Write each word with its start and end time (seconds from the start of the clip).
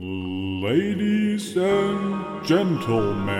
Ladies 0.00 1.56
and 1.56 2.46
Gentlemen. 2.46 3.32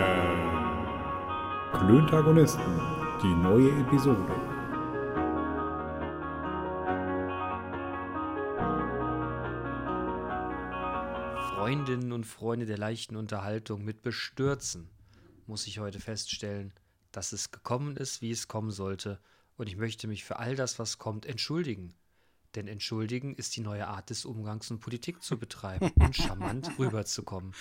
Klöntagonisten, 1.72 2.80
die 3.22 3.32
neue 3.32 3.70
Episode. 3.80 4.34
Freundinnen 11.54 12.10
und 12.10 12.24
Freunde 12.24 12.66
der 12.66 12.76
leichten 12.76 13.14
Unterhaltung 13.14 13.84
mit 13.84 14.02
Bestürzen 14.02 14.88
muss 15.46 15.68
ich 15.68 15.78
heute 15.78 16.00
feststellen, 16.00 16.72
dass 17.12 17.30
es 17.30 17.52
gekommen 17.52 17.96
ist, 17.96 18.20
wie 18.20 18.32
es 18.32 18.48
kommen 18.48 18.72
sollte, 18.72 19.20
und 19.56 19.68
ich 19.68 19.76
möchte 19.76 20.08
mich 20.08 20.24
für 20.24 20.40
all 20.40 20.56
das, 20.56 20.80
was 20.80 20.98
kommt, 20.98 21.24
entschuldigen. 21.24 21.94
Denn 22.58 22.66
entschuldigen 22.66 23.36
ist 23.36 23.54
die 23.54 23.60
neue 23.60 23.86
Art 23.86 24.10
des 24.10 24.24
Umgangs 24.24 24.68
und 24.72 24.80
Politik 24.80 25.22
zu 25.22 25.38
betreiben 25.38 25.92
und 25.94 26.16
charmant 26.16 26.76
rüberzukommen. 26.76 27.54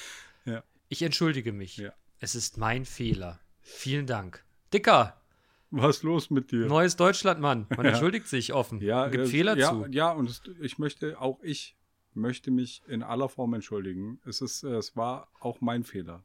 Ja. 0.43 0.64
Ich 0.89 1.04
entschuldige 1.04 1.54
mich. 1.54 1.78
Ja. 1.78 1.93
Es 2.18 2.33
ist 2.33 2.57
mein 2.57 2.83
Fehler. 2.83 3.39
Vielen 3.61 4.07
Dank. 4.07 4.43
Dicker, 4.73 5.21
Was 5.70 5.97
ist 5.97 6.04
los 6.04 6.32
mit 6.32 6.51
dir? 6.51 6.65
neues 6.65 6.96
Deutschland, 6.96 7.39
Mann. 7.42 7.68
Man 7.70 7.86
Ja. 7.86 7.92
entschuldigt 7.92 8.28
sich 8.28 8.54
offen. 8.54 8.82
ja, 8.82 9.07
Gibt 9.10 9.25
es- 9.25 9.29
Fehler 9.29 9.56
ja, 9.56 9.70
zu. 9.70 9.86
Ja, 9.92 10.11
und 10.14 10.32
es, 10.32 10.42
ich 10.61 10.79
möchte, 10.79 11.21
auch 11.21 11.39
ich 11.43 11.78
möchte 12.15 12.50
mich 12.50 12.82
in 12.87 13.04
aller 13.04 13.29
Form 13.29 13.54
entschuldigen. 13.54 14.20
Es 14.25 14.42
ist, 14.42 14.64
äh, 14.64 14.78
es 14.78 14.95
war 14.95 15.28
auch 15.39 15.61
mein 15.61 15.84
Fehler. 15.84 16.23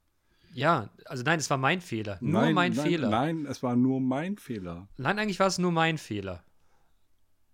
Ja, 0.54 0.88
also 1.04 1.22
nein, 1.24 1.38
es 1.40 1.50
war 1.50 1.58
mein 1.58 1.82
Fehler. 1.82 2.16
Nur 2.22 2.40
nein, 2.40 2.54
mein 2.54 2.72
nein, 2.72 2.86
Fehler. 2.86 3.10
Nein, 3.10 3.44
es 3.44 3.62
war 3.62 3.76
nur 3.76 4.00
mein 4.00 4.38
Fehler. 4.38 4.88
Nein, 4.96 5.18
eigentlich 5.18 5.40
war 5.40 5.48
es 5.48 5.58
nur 5.58 5.72
mein 5.72 5.98
Fehler. 5.98 6.42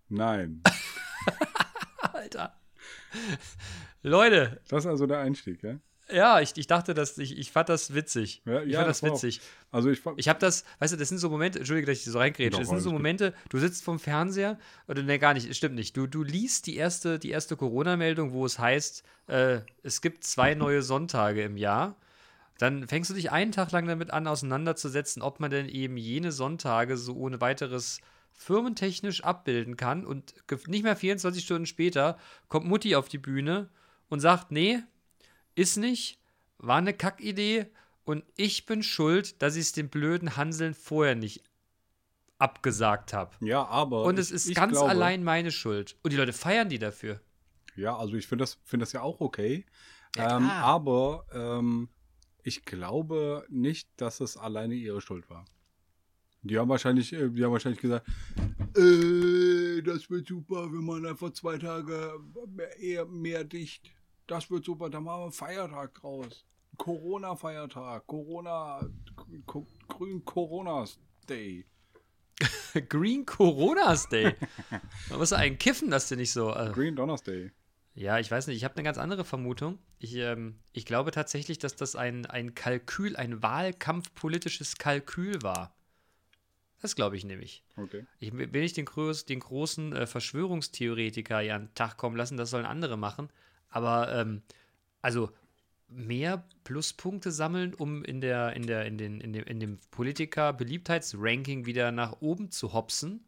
Nein. 0.07 0.63
Alter. 2.13 2.53
Leute, 4.03 4.59
Das 4.69 4.85
ist 4.85 4.89
also 4.89 5.05
der 5.07 5.19
Einstieg, 5.19 5.61
ja? 5.63 5.75
ja, 6.11 6.39
ich, 6.39 6.53
ich 6.57 6.67
dachte, 6.67 6.93
dass 6.93 7.17
ich, 7.17 7.37
ich 7.37 7.51
fand 7.51 7.69
das 7.69 7.93
witzig. 7.93 8.41
Ja, 8.45 8.61
ich 8.63 8.71
ja, 8.71 8.79
fand 8.79 8.89
das 8.89 8.97
das 9.01 9.03
war 9.03 9.11
auch- 9.11 9.15
witzig. 9.23 9.41
Also 9.71 9.89
ich, 9.89 10.01
Ich 10.17 10.29
habe 10.29 10.39
das, 10.39 10.63
weißt 10.79 10.93
du, 10.93 10.97
das 10.97 11.09
sind 11.09 11.17
so 11.17 11.29
Momente, 11.29 11.59
entschuldige, 11.59 11.87
dass 11.87 11.99
ich 11.99 12.05
so 12.05 12.17
reingrätsche, 12.17 12.59
das 12.59 12.69
sind 12.69 12.79
so. 12.79 12.91
Momente, 12.91 13.33
du 13.49 13.59
sitzt 13.59 13.83
vom 13.83 13.99
Fernseher 13.99 14.57
oder 14.87 15.03
ne, 15.03 15.19
gar 15.19 15.33
nicht, 15.33 15.49
es 15.49 15.57
stimmt 15.57 15.75
nicht. 15.75 15.95
Du, 15.97 16.07
du 16.07 16.23
liest 16.23 16.65
die 16.67 16.75
erste, 16.77 17.19
die 17.19 17.29
erste 17.29 17.55
Corona-Meldung, 17.57 18.31
wo 18.31 18.45
es 18.45 18.57
heißt, 18.57 19.03
äh, 19.27 19.59
es 19.83 20.01
gibt 20.01 20.23
zwei 20.23 20.53
neue 20.55 20.81
Sonntage 20.81 21.43
im 21.43 21.57
Jahr. 21.57 21.95
Dann 22.57 22.87
fängst 22.87 23.09
du 23.09 23.13
dich 23.13 23.31
einen 23.31 23.51
Tag 23.53 23.71
lang 23.71 23.87
damit 23.87 24.11
an, 24.11 24.27
auseinanderzusetzen, 24.27 25.21
ob 25.21 25.39
man 25.39 25.49
denn 25.51 25.69
eben 25.69 25.95
jene 25.95 26.31
Sonntage 26.33 26.97
so 26.97 27.15
ohne 27.15 27.39
weiteres 27.39 27.99
firmentechnisch 28.39 29.23
abbilden 29.25 29.75
kann. 29.75 30.05
Und 30.05 30.33
nicht 30.67 30.83
mehr 30.83 30.95
24 30.95 31.43
Stunden 31.43 31.65
später 31.65 32.17
kommt 32.47 32.65
Mutti 32.65 32.95
auf 32.95 33.09
die 33.09 33.17
Bühne 33.17 33.69
und 34.07 34.21
sagt, 34.21 34.51
nee, 34.51 34.79
ist 35.55 35.75
nicht, 35.75 36.21
war 36.57 36.77
eine 36.77 36.93
Kackidee 36.93 37.67
und 38.05 38.23
ich 38.37 38.65
bin 38.65 38.81
schuld, 38.81 39.41
dass 39.41 39.57
ich 39.57 39.63
es 39.63 39.71
den 39.73 39.89
blöden 39.89 40.37
Hanseln 40.37 40.73
vorher 40.73 41.15
nicht 41.15 41.43
abgesagt 42.37 43.11
habe. 43.11 43.35
ja, 43.45 43.65
aber. 43.65 44.05
Und 44.05 44.17
es 44.17 44.29
ich, 44.29 44.35
ist 44.35 44.49
ich 44.49 44.55
ganz 44.55 44.71
glaube, 44.71 44.89
allein 44.89 45.21
meine 45.21 45.51
Schuld. 45.51 45.97
Und 46.01 46.13
die 46.13 46.17
Leute 46.17 46.31
feiern 46.31 46.69
die 46.69 46.79
dafür. 46.79 47.19
Ja, 47.75 47.97
also 47.97 48.15
ich 48.15 48.25
finde 48.25 48.43
das, 48.43 48.57
find 48.63 48.81
das 48.81 48.93
ja 48.93 49.01
auch 49.01 49.19
okay. 49.19 49.65
Ja, 50.15 50.37
ähm, 50.37 50.49
aber 50.49 51.25
ähm, 51.33 51.89
ich 52.41 52.63
glaube 52.63 53.45
nicht, 53.49 53.89
dass 53.97 54.21
es 54.21 54.37
alleine 54.37 54.75
ihre 54.75 55.01
Schuld 55.01 55.29
war. 55.29 55.43
Die 56.41 56.57
haben 56.57 56.69
wahrscheinlich, 56.69 57.11
äh, 57.13 57.29
die 57.29 57.43
haben 57.43 57.51
wahrscheinlich 57.51 57.81
gesagt, 57.81 58.07
äh, 58.75 59.81
das 59.81 60.09
wird 60.09 60.27
super, 60.27 60.71
wir 60.71 60.81
machen 60.81 61.05
einfach 61.05 61.31
zwei 61.31 61.57
Tage 61.57 62.13
mehr, 62.47 62.77
eher 62.79 63.05
mehr 63.05 63.43
dicht. 63.43 63.91
Das 64.27 64.49
wird 64.49 64.65
super, 64.65 64.89
dann 64.89 65.03
machen 65.03 65.19
wir 65.19 65.23
einen 65.23 65.31
Feiertag 65.31 65.93
draus. 65.95 66.45
Corona-Feiertag, 66.77 68.07
Corona, 68.07 68.87
grün 69.87 70.23
Coronas 70.23 70.97
Day. 71.27 71.65
Green 72.89 73.25
Coronas 73.25 74.07
Day. 74.07 74.33
Man 75.09 75.19
muss 75.19 75.33
einen 75.33 75.57
kiffen, 75.57 75.89
dass 75.89 76.09
du 76.09 76.15
nicht 76.15 76.31
so. 76.31 76.53
Äh, 76.53 76.71
Green 76.73 76.95
Donnerday. 76.95 77.51
ja, 77.95 78.19
ich 78.19 78.31
weiß 78.31 78.47
nicht, 78.47 78.57
ich 78.57 78.63
habe 78.63 78.75
eine 78.75 78.83
ganz 78.83 78.97
andere 78.97 79.25
Vermutung. 79.25 79.79
Ich, 79.97 80.15
ähm, 80.15 80.59
ich 80.71 80.85
glaube 80.85 81.11
tatsächlich, 81.11 81.59
dass 81.59 81.75
das 81.75 81.95
ein, 81.95 82.25
ein 82.25 82.55
Kalkül, 82.55 83.15
ein 83.15 83.43
wahlkampfpolitisches 83.43 84.77
Kalkül 84.77 85.41
war. 85.41 85.75
Das 86.81 86.95
glaube 86.95 87.17
ich 87.17 87.25
nämlich. 87.25 87.63
Okay. 87.75 88.05
Ich 88.19 88.31
will 88.33 88.61
nicht 88.61 88.77
den, 88.77 88.85
groß, 88.85 89.25
den 89.25 89.39
großen 89.39 89.93
äh, 89.93 90.07
Verschwörungstheoretiker 90.07 91.39
hier 91.39 91.55
an 91.55 91.67
den 91.67 91.75
Tag 91.75 91.97
kommen 91.97 92.15
lassen, 92.15 92.37
das 92.37 92.49
sollen 92.49 92.65
andere 92.65 92.97
machen. 92.97 93.29
Aber 93.69 94.13
ähm, 94.13 94.41
also 95.01 95.31
mehr 95.89 96.43
Pluspunkte 96.63 97.31
sammeln, 97.31 97.73
um 97.73 98.03
in 98.05 98.21
der, 98.21 98.53
in 98.53 98.65
der, 98.67 98.85
in 98.85 98.97
den, 98.97 99.19
in 99.19 99.33
dem, 99.33 99.43
in 99.43 99.59
dem 99.59 99.79
Politiker-Beliebtheitsranking 99.91 101.65
wieder 101.65 101.91
nach 101.91 102.21
oben 102.21 102.51
zu 102.51 102.73
hopsen. 102.73 103.25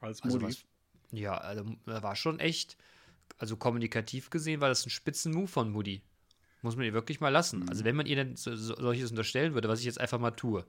Als 0.00 0.22
Also 0.22 0.38
Modi. 0.38 0.52
was, 0.52 0.64
ja, 1.12 1.36
also 1.36 1.64
war 1.84 2.16
schon 2.16 2.40
echt, 2.40 2.76
also 3.38 3.56
kommunikativ 3.56 4.30
gesehen 4.30 4.60
war 4.60 4.68
das 4.68 4.86
ein 4.86 4.90
Spitzenmove 4.90 5.50
von 5.50 5.70
Moody. 5.70 6.02
Muss 6.62 6.76
man 6.76 6.86
ihr 6.86 6.94
wirklich 6.94 7.20
mal 7.20 7.28
lassen. 7.28 7.60
Mhm. 7.60 7.68
Also 7.68 7.84
wenn 7.84 7.96
man 7.96 8.06
ihr 8.06 8.16
denn 8.16 8.36
so, 8.36 8.54
so, 8.56 8.74
solches 8.76 9.10
unterstellen 9.10 9.54
würde, 9.54 9.68
was 9.68 9.80
ich 9.80 9.86
jetzt 9.86 10.00
einfach 10.00 10.18
mal 10.18 10.30
tue. 10.30 10.64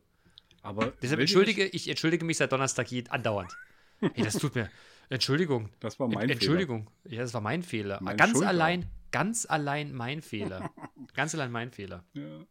Aber 0.66 0.92
Deshalb 1.02 1.20
entschuldige, 1.22 1.66
ich 1.66 1.88
entschuldige 1.88 2.26
mich 2.26 2.38
seit 2.38 2.52
Donnerstag 2.52 2.92
je- 2.92 3.08
andauernd. 3.10 3.52
Hey, 4.00 4.24
das 4.24 4.34
tut 4.38 4.56
mir. 4.56 4.70
Entschuldigung. 5.10 5.70
Das 5.80 6.00
war 6.00 6.08
mein 6.08 6.18
Ent- 6.18 6.24
Fehler. 6.24 6.34
Entschuldigung. 6.34 6.90
Ja, 7.06 7.22
das 7.22 7.34
war 7.34 7.42
mein 7.42 7.64
Fehler. 7.64 8.00
Meine 8.02 8.18
ganz 8.18 8.32
Schuld 8.34 8.46
allein, 8.48 8.86
ganz 9.12 9.46
allein 9.46 9.94
mein 9.94 10.22
Fehler. 10.22 10.72
ganz 11.14 11.34
allein 11.36 11.52
mein 11.52 11.72
Fehler. 11.72 12.04
Ja. 12.14 12.46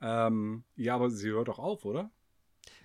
Ähm, 0.00 0.64
ja, 0.76 0.94
aber 0.94 1.10
sie 1.10 1.30
hört 1.30 1.48
doch 1.48 1.58
auf, 1.58 1.84
oder? 1.84 2.10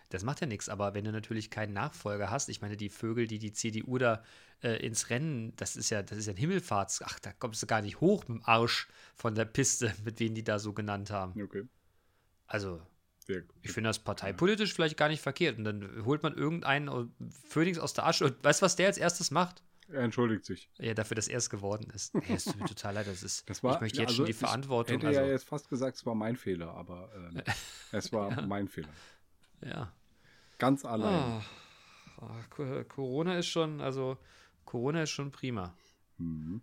Das 0.09 0.23
macht 0.23 0.39
ja 0.39 0.47
nichts, 0.47 0.69
aber 0.69 0.93
wenn 0.93 1.03
du 1.03 1.11
natürlich 1.11 1.49
keinen 1.51 1.73
Nachfolger 1.73 2.29
hast, 2.31 2.47
ich 2.49 2.61
meine, 2.61 2.77
die 2.77 2.89
Vögel, 2.89 3.27
die 3.27 3.39
die 3.39 3.51
CDU 3.51 3.97
da 3.97 4.23
äh, 4.63 4.77
ins 4.85 5.09
Rennen, 5.09 5.53
das 5.57 5.75
ist 5.75 5.89
ja, 5.89 6.01
das 6.01 6.17
ist 6.17 6.27
ja 6.27 6.33
ein 6.33 6.37
Himmelfahrts, 6.37 7.01
ach, 7.03 7.19
da 7.19 7.33
kommst 7.33 7.61
du 7.61 7.67
gar 7.67 7.81
nicht 7.81 7.99
hoch 7.99 8.21
mit 8.27 8.37
dem 8.37 8.43
Arsch 8.45 8.87
von 9.15 9.35
der 9.35 9.45
Piste, 9.45 9.93
mit 10.05 10.19
denen 10.19 10.33
die 10.35 10.43
da 10.45 10.59
so 10.59 10.71
genannt 10.73 11.09
haben. 11.11 11.39
Okay. 11.41 11.63
Also, 12.45 12.81
ich 13.61 13.71
finde 13.71 13.89
das 13.89 13.99
parteipolitisch 13.99 14.73
vielleicht 14.73 14.97
gar 14.97 15.09
nicht 15.09 15.21
verkehrt. 15.21 15.57
Und 15.57 15.63
dann 15.65 16.05
holt 16.05 16.23
man 16.23 16.33
irgendeinen 16.35 17.11
Phönix 17.47 17.77
aus 17.79 17.93
der 17.93 18.05
Asche 18.07 18.25
und 18.25 18.43
weißt 18.43 18.61
du, 18.61 18.65
was 18.65 18.75
der 18.75 18.87
als 18.87 18.97
erstes 18.97 19.31
macht? 19.31 19.63
Er 19.89 20.01
entschuldigt 20.01 20.43
sich. 20.45 20.69
Ja, 20.79 20.93
dafür, 20.93 21.15
dass 21.15 21.27
er 21.29 21.37
es 21.37 21.49
geworden 21.49 21.89
ist. 21.93 22.13
Es 22.29 22.43
tut 22.45 22.57
mir 22.57 22.65
total 22.65 22.93
leid. 22.95 23.07
Das 23.07 23.23
ist, 23.23 23.49
Das 23.49 23.63
war, 23.63 23.75
ich 23.75 23.81
möchte 23.81 23.97
ja, 23.97 24.01
jetzt 24.03 24.09
also 24.09 24.17
schon 24.17 24.25
die 24.25 24.31
ich 24.31 24.37
Verantwortung. 24.37 24.95
hätte 24.97 25.07
Also, 25.07 25.19
ja 25.21 25.27
jetzt 25.27 25.45
fast 25.45 25.69
gesagt, 25.69 25.95
es 25.97 26.05
war 26.05 26.13
mein 26.15 26.35
Fehler, 26.35 26.71
aber 26.73 27.09
ähm, 27.15 27.41
es 27.93 28.11
war 28.11 28.41
mein 28.45 28.67
Fehler. 28.67 28.89
ja. 29.61 29.93
Ganz 30.57 30.83
allein. 30.85 31.41
Ah, 32.19 32.43
Co- 32.49 32.83
Corona 32.85 33.37
ist 33.37 33.45
schon, 33.47 33.79
also 33.79 34.17
Corona 34.65 35.03
ist 35.03 35.11
schon 35.11 35.31
prima. 35.31 35.73
Mhm. 36.17 36.61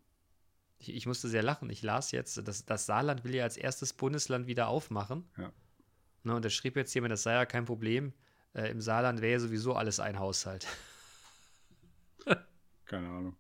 Ich, 0.79 0.93
ich 0.95 1.07
musste 1.07 1.29
sehr 1.29 1.43
lachen. 1.43 1.71
Ich 1.71 1.83
las 1.83 2.11
jetzt, 2.11 2.47
das, 2.47 2.67
das 2.67 2.87
Saarland 2.87 3.25
will 3.25 3.35
ja 3.37 3.45
als 3.45 3.57
erstes 3.57 3.93
Bundesland 3.93 4.47
wieder 4.49 4.67
aufmachen. 4.69 5.29
Ja. 5.39 5.53
Ne, 6.25 6.35
und 6.35 6.45
da 6.45 6.51
schrieb 6.51 6.77
jetzt 6.77 6.95
jemand, 6.95 7.12
das 7.12 7.23
sei 7.23 7.35
ja 7.35 7.47
kein 7.47 7.67
Problem. 7.67 8.12
Äh, 8.55 8.71
Im 8.71 8.81
Saarland 8.81 9.21
wäre 9.21 9.33
ja 9.33 9.39
sowieso 9.39 9.75
alles 9.75 10.01
ein 10.01 10.19
Haushalt. 10.19 10.67
Keine 12.87 13.09
Ahnung. 13.09 13.37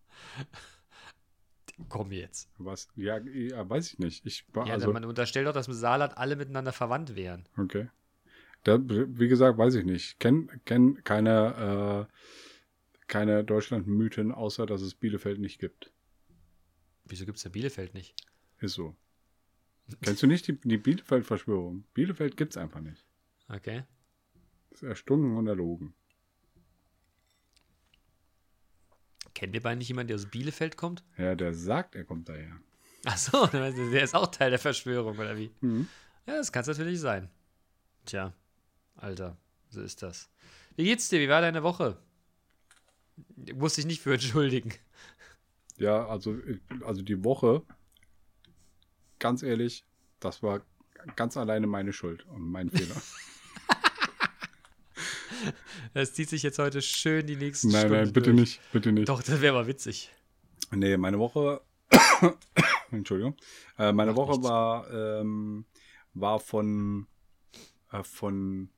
Komm 1.88 2.12
jetzt. 2.12 2.50
Was? 2.58 2.88
Ja, 2.94 3.18
ja, 3.18 3.68
weiß 3.68 3.92
ich 3.92 3.98
nicht. 3.98 4.24
Ich 4.26 4.44
war 4.54 4.66
Ja, 4.66 4.74
also, 4.74 4.92
man 4.92 5.04
unterstellt 5.04 5.46
doch, 5.46 5.52
dass 5.52 5.66
im 5.66 5.74
Saarland 5.74 6.16
alle 6.18 6.36
miteinander 6.36 6.72
verwandt 6.72 7.16
wären. 7.16 7.48
okay. 7.56 7.88
Da, 8.62 8.78
wie 8.80 9.28
gesagt, 9.28 9.58
weiß 9.58 9.74
ich 9.74 9.84
nicht. 9.84 10.18
Kenn, 10.20 10.48
kenn 10.64 11.04
keine, 11.04 12.08
äh, 12.08 12.14
keine 13.08 13.44
Deutschland-Mythen, 13.44 14.32
außer 14.32 14.64
dass 14.64 14.80
es 14.80 14.94
Bielefeld 14.94 15.38
nicht 15.38 15.60
gibt. 15.60 15.92
Wieso 17.04 17.26
gibt 17.26 17.36
es 17.36 17.42
denn 17.42 17.52
Bielefeld 17.52 17.92
nicht? 17.92 18.14
Ist 18.60 18.72
so. 18.72 18.96
Kennst 20.00 20.22
du 20.22 20.26
nicht 20.26 20.48
die, 20.48 20.58
die 20.60 20.78
Bielefeld-Verschwörung? 20.78 21.84
Bielefeld 21.94 22.36
gibt's 22.36 22.56
einfach 22.56 22.80
nicht. 22.80 23.04
Okay. 23.48 23.84
Das 24.70 24.82
ist 24.82 24.88
erstunken 24.88 25.36
und 25.36 25.46
erlogen. 25.46 25.94
Kennen 29.34 29.52
wir 29.52 29.62
beide 29.62 29.78
nicht 29.78 29.88
jemanden, 29.88 30.08
der 30.08 30.16
aus 30.16 30.26
Bielefeld 30.26 30.76
kommt? 30.76 31.04
Ja, 31.18 31.34
der 31.34 31.52
sagt, 31.54 31.96
er 31.96 32.04
kommt 32.04 32.28
daher. 32.28 32.56
Achso, 33.04 33.46
der 33.52 34.02
ist 34.02 34.14
auch 34.14 34.28
Teil 34.28 34.50
der 34.50 34.58
Verschwörung, 34.58 35.18
oder 35.18 35.36
wie? 35.36 35.50
Mhm. 35.60 35.88
Ja, 36.26 36.36
das 36.36 36.52
kann 36.52 36.62
es 36.62 36.68
natürlich 36.68 37.00
sein. 37.00 37.28
Tja, 38.06 38.32
Alter, 38.96 39.36
so 39.68 39.82
ist 39.82 40.02
das. 40.02 40.30
Wie 40.76 40.84
geht's 40.84 41.08
dir? 41.08 41.20
Wie 41.20 41.28
war 41.28 41.40
deine 41.40 41.62
Woche? 41.62 41.98
Muss 43.54 43.78
ich 43.78 43.86
nicht 43.86 44.00
für 44.00 44.14
entschuldigen. 44.14 44.72
Ja, 45.76 46.06
also, 46.06 46.38
also 46.84 47.02
die 47.02 47.22
Woche, 47.24 47.62
ganz 49.24 49.42
ehrlich, 49.42 49.86
das 50.20 50.42
war 50.42 50.60
ganz 51.16 51.38
alleine 51.38 51.66
meine 51.66 51.94
Schuld 51.94 52.26
und 52.26 52.42
mein 52.42 52.68
Fehler. 52.70 52.94
Das 55.92 56.12
zieht 56.12 56.28
sich 56.28 56.42
jetzt 56.42 56.58
heute 56.58 56.82
schön 56.82 57.26
die 57.26 57.36
nächsten 57.36 57.68
nein, 57.68 57.80
Stunden 57.82 57.96
nein, 58.04 58.12
bitte 58.12 58.30
durch. 58.30 58.40
nicht, 58.40 58.60
bitte 58.72 58.90
nicht. 58.92 59.08
Doch, 59.08 59.22
das 59.22 59.40
wäre 59.40 59.54
mal 59.54 59.66
witzig. 59.68 60.10
Nee, 60.72 60.96
meine 60.96 61.18
Woche 61.18 61.60
Entschuldigung. 62.90 63.36
Äh, 63.78 63.92
meine 63.92 64.10
Macht 64.12 64.16
Woche 64.18 64.30
nichts. 64.32 64.48
war, 64.48 64.90
ähm, 64.92 65.64
war 66.14 66.40
von, 66.40 67.06
äh, 67.92 68.02
von 68.02 68.70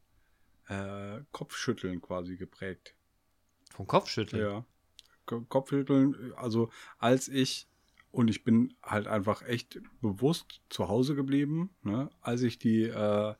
äh, 0.69 1.21
Kopfschütteln 1.33 2.01
quasi 2.03 2.37
geprägt. 2.37 2.95
Vom 3.71 3.87
Kopfschütteln. 3.87 4.43
Ja. 4.43 4.65
Ko- 5.25 5.43
Kopfschütteln, 5.49 6.33
also 6.37 6.71
als 6.99 7.29
ich, 7.29 7.67
und 8.17 8.29
ich 8.29 8.45
bin 8.45 8.75
halt 8.83 9.07
einfach 9.09 9.43
echt 9.43 9.79
bewusst 10.01 10.63
zu 10.71 10.89
Hause 10.89 11.15
geblieben, 11.15 11.69
ne, 11.83 12.09
als 12.23 12.41
ich 12.41 12.59
die, 12.59 12.85
äh, 12.85 13.35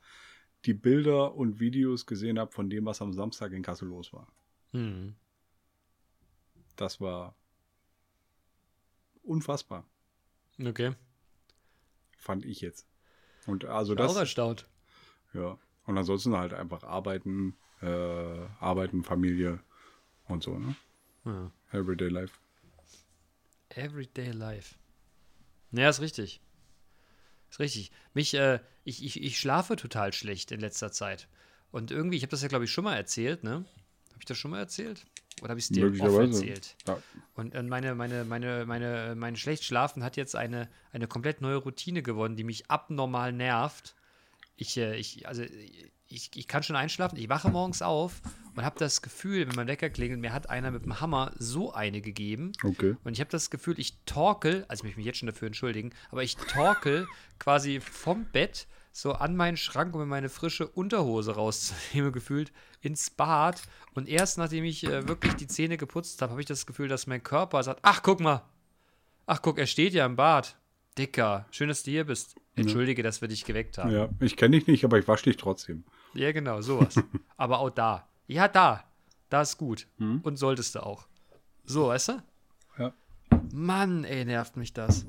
die 0.65 0.75
Bilder 0.75 1.33
und 1.33 1.59
Videos 1.59 2.05
gesehen 2.05 2.37
habe 2.37 2.51
von 2.51 2.69
dem, 2.69 2.85
was 2.85 3.01
am 3.01 3.11
Samstag 3.11 3.53
in 3.53 3.63
Kassel 3.63 3.87
los 3.87 4.13
war. 4.13 4.27
Hm. 4.73 5.15
Das 6.75 7.01
war 7.01 7.35
unfassbar, 9.23 9.83
Okay. 10.63 10.93
fand 12.17 12.45
ich 12.45 12.61
jetzt. 12.61 12.87
Und 13.47 13.65
also 13.65 13.93
Ich 13.93 13.99
war 13.99 14.05
auch 14.05 14.09
das, 14.13 14.17
erstaunt. 14.19 14.67
ja. 15.33 15.57
Und 15.85 15.97
ansonsten 15.97 16.35
halt 16.37 16.53
einfach 16.53 16.83
arbeiten, 16.83 17.55
äh, 17.81 18.45
arbeiten, 18.59 19.03
Familie 19.03 19.59
und 20.27 20.43
so, 20.43 20.59
ne? 20.59 20.75
Ja. 21.25 21.51
Everyday 21.71 22.09
life. 22.09 22.37
Everyday 23.69 24.31
Life. 24.31 24.75
Ja, 25.71 25.89
ist 25.89 26.01
richtig. 26.01 26.41
Ist 27.49 27.59
richtig. 27.59 27.91
Mich, 28.13 28.33
äh, 28.33 28.59
ich, 28.83 29.03
ich, 29.03 29.21
ich 29.21 29.39
schlafe 29.39 29.75
total 29.75 30.13
schlecht 30.13 30.51
in 30.51 30.59
letzter 30.59 30.91
Zeit. 30.91 31.27
Und 31.71 31.91
irgendwie, 31.91 32.17
ich 32.17 32.23
habe 32.23 32.31
das 32.31 32.41
ja, 32.41 32.47
glaube 32.47 32.65
ich, 32.65 32.71
schon 32.71 32.83
mal 32.83 32.95
erzählt, 32.95 33.43
ne? 33.43 33.65
Habe 34.09 34.19
ich 34.19 34.25
das 34.25 34.37
schon 34.37 34.51
mal 34.51 34.59
erzählt? 34.59 35.05
Oder 35.41 35.49
habe 35.49 35.59
ich 35.59 35.65
es 35.65 35.69
dir 35.69 35.85
oft 35.85 36.19
erzählt? 36.19 36.75
Ja. 36.87 37.01
Und 37.35 37.53
äh, 37.53 37.61
meine, 37.61 37.93
meine, 37.93 38.23
meine, 38.23 38.65
meine, 38.65 39.13
mein 39.15 39.35
schlecht 39.35 39.63
Schlafen 39.63 40.03
hat 40.03 40.17
jetzt 40.17 40.35
eine, 40.35 40.69
eine 40.91 41.07
komplett 41.07 41.41
neue 41.41 41.57
Routine 41.57 42.01
gewonnen, 42.01 42.35
die 42.35 42.43
mich 42.43 42.71
abnormal 42.71 43.31
nervt. 43.31 43.95
Ich, 44.55 44.77
äh, 44.77 44.95
ich, 44.95 45.27
also, 45.27 45.43
ich, 46.09 46.31
ich 46.35 46.47
kann 46.47 46.63
schon 46.63 46.75
einschlafen, 46.75 47.17
ich 47.17 47.29
wache 47.29 47.49
morgens 47.49 47.81
auf 47.81 48.21
und 48.55 48.63
habe 48.63 48.79
das 48.79 49.01
Gefühl, 49.01 49.47
wenn 49.47 49.55
mein 49.55 49.67
Wecker 49.67 49.89
klingelt, 49.89 50.19
mir 50.19 50.33
hat 50.33 50.49
einer 50.49 50.71
mit 50.71 50.83
dem 50.83 50.99
Hammer 50.99 51.31
so 51.37 51.73
eine 51.73 52.01
gegeben. 52.01 52.53
Okay. 52.63 52.95
Und 53.03 53.13
ich 53.13 53.19
habe 53.19 53.29
das 53.29 53.49
Gefühl, 53.49 53.79
ich 53.79 53.97
torkel, 54.05 54.65
also 54.67 54.81
ich 54.81 54.83
möchte 54.85 54.99
mich 54.99 55.05
jetzt 55.05 55.19
schon 55.19 55.27
dafür 55.27 55.47
entschuldigen, 55.47 55.91
aber 56.11 56.23
ich 56.23 56.35
torkel 56.35 57.07
quasi 57.39 57.79
vom 57.79 58.25
Bett 58.25 58.67
so 58.91 59.13
an 59.13 59.35
meinen 59.35 59.57
Schrank, 59.57 59.93
um 59.93 60.01
mir 60.01 60.07
meine 60.07 60.29
frische 60.29 60.67
Unterhose 60.67 61.35
rauszunehmen, 61.35 62.11
gefühlt 62.13 62.51
ins 62.81 63.09
Bad. 63.11 63.61
Und 63.93 64.07
erst 64.07 64.39
nachdem 64.39 64.63
ich 64.63 64.83
äh, 64.85 65.07
wirklich 65.07 65.35
die 65.35 65.47
Zähne 65.47 65.77
geputzt 65.77 66.21
habe, 66.21 66.31
habe 66.31 66.41
ich 66.41 66.47
das 66.47 66.65
Gefühl, 66.65 66.87
dass 66.87 67.05
mein 67.05 67.21
Körper 67.21 67.61
sagt: 67.61 67.79
Ach, 67.83 68.01
guck 68.01 68.19
mal. 68.19 68.43
Ach, 69.27 69.41
guck, 69.41 69.59
er 69.59 69.67
steht 69.67 69.93
ja 69.93 70.05
im 70.05 70.15
Bad. 70.15 70.57
Dicker, 70.97 71.45
schön, 71.51 71.67
dass 71.67 71.83
du 71.83 71.91
hier 71.91 72.05
bist. 72.05 72.35
Entschuldige, 72.57 73.03
dass 73.03 73.21
wir 73.21 73.27
dich 73.27 73.45
geweckt 73.45 73.77
haben. 73.77 73.91
Ja, 73.91 74.09
ich 74.19 74.35
kenne 74.35 74.57
dich 74.57 74.67
nicht, 74.67 74.83
aber 74.83 74.97
ich 74.99 75.07
wasche 75.07 75.25
dich 75.25 75.37
trotzdem. 75.37 75.83
Ja, 76.13 76.31
genau, 76.31 76.61
sowas. 76.61 76.95
Aber 77.37 77.59
auch 77.59 77.69
da. 77.69 78.07
Ja, 78.27 78.47
da. 78.47 78.83
Da 79.29 79.41
ist 79.41 79.57
gut. 79.57 79.87
Hm? 79.97 80.21
Und 80.23 80.37
solltest 80.37 80.73
du 80.75 80.79
auch. 80.79 81.05
So, 81.65 81.89
weißt 81.89 82.09
du? 82.09 82.23
Ja. 82.79 82.93
Mann, 83.53 84.03
ey, 84.03 84.25
nervt 84.25 84.57
mich 84.57 84.73
das. 84.73 85.05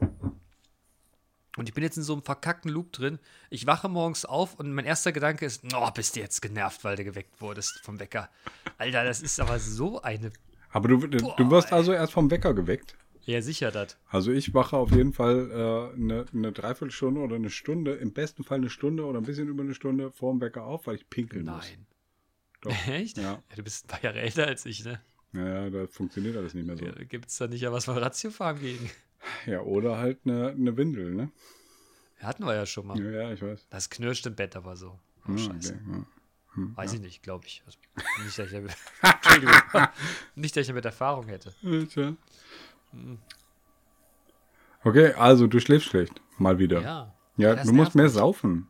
Und 1.57 1.69
ich 1.69 1.75
bin 1.75 1.83
jetzt 1.83 1.97
in 1.97 2.03
so 2.03 2.13
einem 2.13 2.23
verkackten 2.23 2.71
Loop 2.71 2.93
drin. 2.93 3.19
Ich 3.51 3.67
wache 3.67 3.89
morgens 3.89 4.25
auf 4.25 4.55
und 4.55 4.73
mein 4.73 4.85
erster 4.85 5.11
Gedanke 5.13 5.45
ist, 5.45 5.63
oh, 5.75 5.91
bist 5.91 6.15
du 6.15 6.21
jetzt 6.21 6.41
genervt, 6.41 6.85
weil 6.85 6.97
du 6.97 7.05
geweckt 7.05 7.41
wurdest 7.41 7.81
vom 7.83 7.99
Wecker. 7.99 8.29
Alter, 8.77 9.05
das 9.05 9.23
ist 9.23 9.41
aber 9.41 9.59
so 9.59 10.01
eine. 10.03 10.31
Aber 10.71 10.89
du, 10.89 10.99
du, 10.99 11.19
Boah, 11.19 11.35
du 11.37 11.51
wirst 11.51 11.73
also 11.73 11.93
erst 11.93 12.13
vom 12.13 12.31
Wecker 12.31 12.55
geweckt. 12.55 12.95
Ja, 13.29 13.43
sicher 13.43 13.71
das. 13.71 13.99
Also 14.09 14.33
ich 14.33 14.55
wache 14.55 14.75
auf 14.75 14.91
jeden 14.91 15.13
Fall 15.13 15.51
äh, 15.51 15.95
eine, 15.95 16.25
eine 16.33 16.51
Dreiviertelstunde 16.51 17.21
oder 17.21 17.37
eine 17.37 17.51
Stunde, 17.51 17.93
im 17.97 18.15
besten 18.15 18.43
Fall 18.43 18.57
eine 18.57 18.71
Stunde 18.71 19.05
oder 19.05 19.19
ein 19.21 19.25
bisschen 19.25 19.49
über 19.49 19.63
eine 19.63 19.75
Stunde 19.75 20.11
vor 20.11 20.33
dem 20.33 20.41
Wecker 20.41 20.65
auf, 20.65 20.87
weil 20.87 20.95
ich 20.95 21.11
pinkeln 21.11 21.45
muss. 21.45 21.69
Nein. 21.69 21.87
Doch. 22.63 22.71
Echt? 22.89 23.19
Ja. 23.19 23.43
Du 23.55 23.63
bist 23.63 23.85
ein 23.85 23.89
paar 23.89 24.03
Jahre 24.03 24.21
älter 24.21 24.47
als 24.47 24.65
ich, 24.65 24.83
ne? 24.83 25.03
Naja, 25.33 25.69
da 25.69 25.87
funktioniert 25.89 26.39
alles 26.39 26.55
nicht 26.55 26.67
mehr 26.67 26.79
so. 26.79 26.87
Ja, 26.87 26.93
Gibt 27.05 27.29
es 27.29 27.37
da 27.37 27.47
nicht 27.49 27.61
ja 27.61 27.71
was 27.71 27.85
von 27.85 27.99
Ratiofarm 27.99 28.61
gegen? 28.61 28.91
Ja, 29.45 29.61
oder 29.61 29.99
halt 29.99 30.21
eine, 30.25 30.49
eine 30.53 30.75
Windel, 30.79 31.13
ne? 31.13 31.31
Hatten 32.21 32.47
wir 32.47 32.55
ja 32.55 32.65
schon 32.65 32.87
mal. 32.87 32.99
Ja, 32.99 33.11
ja, 33.11 33.33
ich 33.33 33.43
weiß. 33.43 33.67
Das 33.69 33.91
knirscht 33.91 34.25
im 34.25 34.37
Bett 34.37 34.57
aber 34.57 34.75
so. 34.75 34.99
Oh, 35.29 35.33
Ja, 35.33 35.39
scheiße. 35.39 35.75
okay, 35.75 36.03
ja. 36.57 36.77
Weiß 36.77 36.95
ich 36.95 37.01
nicht, 37.01 37.23
glaube 37.23 37.47
ich. 37.47 37.63
Also, 37.67 37.79
nicht, 38.25 38.39
dass 38.39 38.47
ich 38.47 38.53
damit, 38.53 38.73
nicht, 40.35 40.57
dass 40.57 40.63
ich 40.63 40.67
damit 40.69 40.87
Erfahrung 40.87 41.27
hätte. 41.29 41.53
Tja. 41.91 42.17
Okay, 44.85 45.13
also 45.15 45.47
du 45.47 45.61
schläfst 45.61 45.89
schlecht. 45.89 46.21
Mal 46.39 46.59
wieder. 46.59 46.81
Ja, 46.83 47.15
Ja. 47.37 47.55
du 47.57 47.73
musst 47.73 47.95
mehr 47.95 48.05
mich. 48.05 48.15
saufen. 48.15 48.69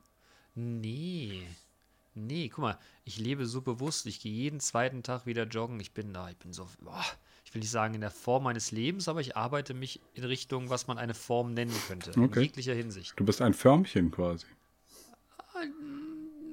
Nee. 0.55 1.47
Nee, 2.15 2.49
guck 2.49 2.63
mal, 2.63 2.79
ich 3.05 3.19
lebe 3.19 3.47
so 3.47 3.61
bewusst. 3.61 4.07
Ich 4.07 4.21
gehe 4.21 4.33
jeden 4.33 4.59
zweiten 4.61 5.03
Tag 5.03 5.25
wieder 5.27 5.45
joggen. 5.45 5.79
Ich 5.79 5.93
bin 5.93 6.13
da, 6.13 6.29
ich 6.31 6.37
bin 6.37 6.53
so, 6.53 6.67
boah, 6.81 7.05
ich 7.45 7.55
will 7.55 7.61
nicht 7.61 7.71
sagen 7.71 7.95
in 7.95 8.01
der 8.01 8.11
Form 8.11 8.43
meines 8.45 8.73
Lebens, 8.73 9.07
aber 9.09 9.21
ich 9.21 9.37
arbeite 9.37 9.73
mich 9.73 10.01
in 10.15 10.25
Richtung, 10.25 10.69
was 10.69 10.89
man 10.89 10.99
eine 10.99 11.15
Form 11.15 11.55
nennen 11.55 11.75
könnte. 11.87 12.11
In 12.13 12.25
Okay. 12.25 12.41
jeglicher 12.43 12.75
Hinsicht. 12.75 13.13
Du 13.17 13.25
bist 13.25 13.41
ein 13.41 13.55
Förmchen 13.55 14.11
quasi. 14.11 14.47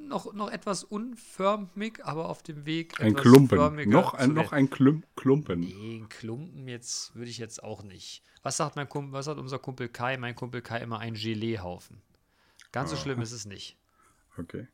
Noch, 0.07 0.34
noch 0.34 0.52
etwas 0.52 0.84
unförmig, 0.84 2.04
aber 2.04 2.30
auf 2.30 2.44
dem 2.44 2.66
Weg. 2.66 3.00
Ein 3.00 3.12
etwas 3.12 3.22
Klumpen. 3.24 3.57
förmiger 3.57 3.90
Noch 3.90 4.13
ein, 4.13 4.34
noch 4.34 4.52
ein 4.52 4.69
Klum 4.69 5.04
Klumpen. 5.16 5.62
Nee, 5.62 6.02
ein 6.02 6.10
Klumpen 6.10 6.68
jetzt 6.68 7.16
würde 7.16 7.30
ich 7.30 7.38
jetzt 7.38 7.63
auch 7.63 7.84
nicht. 7.84 8.24
Was 8.44 8.57
sagt 8.57 8.75
mein 8.75 8.88
Kumpel, 8.88 9.13
was 9.13 9.25
sagt 9.25 9.40
unser 9.40 9.60
Kumpel 9.60 9.90
Kai? 9.90 10.18
Mein 10.18 10.36
Kumpel 10.36 10.62
Kai 10.62 10.80
immer 10.80 11.00
ein 11.00 11.16
Geleehaufen. 11.16 12.02
Ganz 12.72 12.92
so 12.92 12.96
schlimm 12.98 13.22
ist 13.22 13.31
es 13.31 13.46
nicht. 13.46 13.78
Okay. 14.38 14.68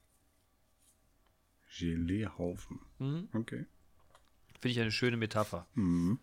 Geleehaufen. 1.78 2.80
Mhm. 3.00 3.30
Okay. 3.34 3.66
Finde 4.60 4.70
ich 4.70 4.80
eine 4.82 4.92
schöne 4.92 5.18
Metapher. 5.18 5.68
Mhm. 5.76 6.20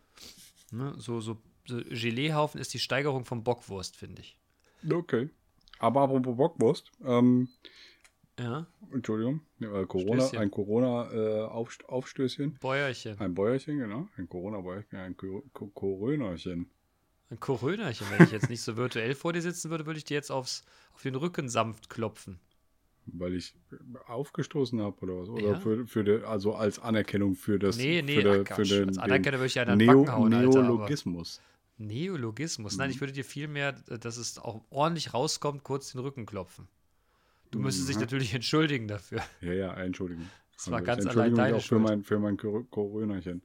Ne? 0.71 0.95
So, 0.99 1.21
so, 1.21 1.41
so 1.67 1.81
Geleehaufen 1.89 2.61
ist 2.61 2.75
die 2.75 2.79
Steigerung 2.79 3.25
von 3.25 3.45
Bockwurst, 3.45 3.97
finde 3.97 4.23
ich. 4.23 4.39
Okay. 4.91 5.31
Aber 5.79 6.03
apropos 6.03 6.37
Bockwurst, 6.37 6.91
ähm, 7.05 7.49
Ja, 8.39 8.67
Entschuldigung, 8.93 9.41
äh, 9.61 9.85
Corona, 9.87 10.23
Stößchen. 10.23 10.39
ein 10.39 10.51
Corona-Aufstößchen. 10.51 12.59
Bäuerchen. 12.61 13.19
ein 13.19 13.35
Bäuerchen, 13.35 13.79
genau. 13.79 14.09
Ein 14.17 14.29
Corona-Bäuerchen, 14.29 14.99
ein 14.99 15.17
Corönerchen. 15.17 16.71
Ein 17.31 17.41
Korönerchen. 17.41 18.07
Wenn 18.11 18.25
ich 18.25 18.33
jetzt 18.33 18.49
nicht 18.49 18.63
so 18.63 18.77
virtuell 18.77 19.15
vor 19.15 19.33
dir 19.33 19.43
sitzen 19.43 19.71
würde, 19.71 19.87
würde 19.87 19.99
ich 19.99 20.05
dir 20.05 20.15
jetzt 20.15 20.31
aufs, 20.31 20.65
auf 20.95 21.03
den 21.03 21.17
Rücken 21.17 21.49
sanft 21.49 21.91
klopfen. 21.91 22.39
Weil 23.07 23.35
ich 23.35 23.55
aufgestoßen 24.07 24.81
habe 24.81 25.01
oder 25.01 25.19
was? 25.19 25.29
Oder 25.29 25.53
Ja. 25.53 25.61
für, 25.61 25.87
für 25.87 26.05
die, 26.05 26.25
also 26.25 26.55
als 26.55 26.79
Anerkennung 26.79 27.35
für 27.35 27.59
das 27.59 27.77
Nee, 27.77 28.03
nee, 28.03 28.17
für, 28.17 28.23
de, 28.23 28.45
für 28.45 28.63
den, 28.63 28.89
Als 28.89 28.99
Anerkennung 28.99 29.41
würde 29.41 29.47
ich 29.47 29.55
ja 29.55 29.65
den 29.65 29.87
Backen 29.87 30.13
hauen, 30.13 30.33
Alter, 30.33 30.63
Neologismus. 30.63 31.41
Neologismus. 31.79 32.75
Mhm. 32.75 32.79
Nein, 32.79 32.91
ich 32.91 33.01
würde 33.01 33.13
dir 33.13 33.25
vielmehr, 33.25 33.75
äh, 33.89 33.99
dass 33.99 34.17
es 34.17 34.39
auch 34.39 34.63
ordentlich 34.71 35.15
rauskommt, 35.15 35.65
kurz 35.65 35.93
den 35.93 36.01
Rücken 36.01 36.27
klopfen. 36.27 36.69
Du 37.51 37.59
müsstest 37.59 37.89
dich 37.89 37.97
Mhm. 37.97 38.03
natürlich 38.03 38.35
entschuldigen 38.35 38.89
dafür. 38.89 39.21
Ja, 39.41 39.53
ja, 39.53 39.75
Entschuldigung. 39.75 40.29
Das 40.55 40.71
war 40.71 40.81
ich 40.81 40.87
ganz 40.87 41.07
allein 41.07 41.35
deine 41.35 41.57
auch 41.57 41.63
für 41.63 41.79
mein, 41.79 42.03
für 42.03 42.19
mein 42.19 42.37
Cor- 42.37 42.69
Corönerchen. 42.69 43.43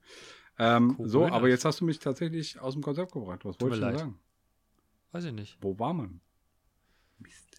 Ähm, 0.60 0.96
so, 1.04 1.26
aber 1.28 1.50
jetzt 1.50 1.66
hast 1.66 1.82
du 1.82 1.86
mich 1.86 2.00
tatsächlich 2.00 2.60
aus 2.60 2.74
dem 2.74 2.84
Konzept 2.84 3.12
gebracht. 3.12 3.44
Was 3.46 3.58
Tut 3.58 3.70
wollte 3.72 3.76
ich 3.76 3.82
mir 3.82 3.86
denn 3.88 3.92
leid. 3.96 4.00
sagen? 4.00 4.20
Weiß 5.12 5.24
ich 5.26 5.32
nicht. 5.34 5.58
Wo 5.62 5.78
war 5.80 5.94
man? 5.94 6.22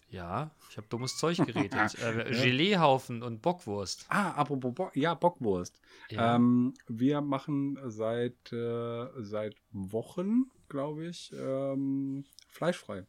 Ja, 0.09 0.51
ich 0.69 0.77
habe 0.77 0.87
dummes 0.87 1.17
Zeug 1.17 1.37
geredet. 1.37 1.73
äh, 2.01 2.31
Geleehaufen 2.31 3.23
und 3.23 3.41
Bockwurst. 3.41 4.05
Ah, 4.09 4.31
apropos, 4.31 4.73
Bo 4.73 4.91
ja, 4.93 5.13
Bockwurst. 5.13 5.81
Ja. 6.09 6.35
Ähm, 6.35 6.73
wir 6.87 7.21
machen 7.21 7.77
seit, 7.89 8.51
äh, 8.53 9.07
seit 9.23 9.55
Wochen, 9.71 10.51
glaube 10.69 11.07
ich, 11.07 11.33
ähm, 11.37 12.23
fleischfrei. 12.47 13.05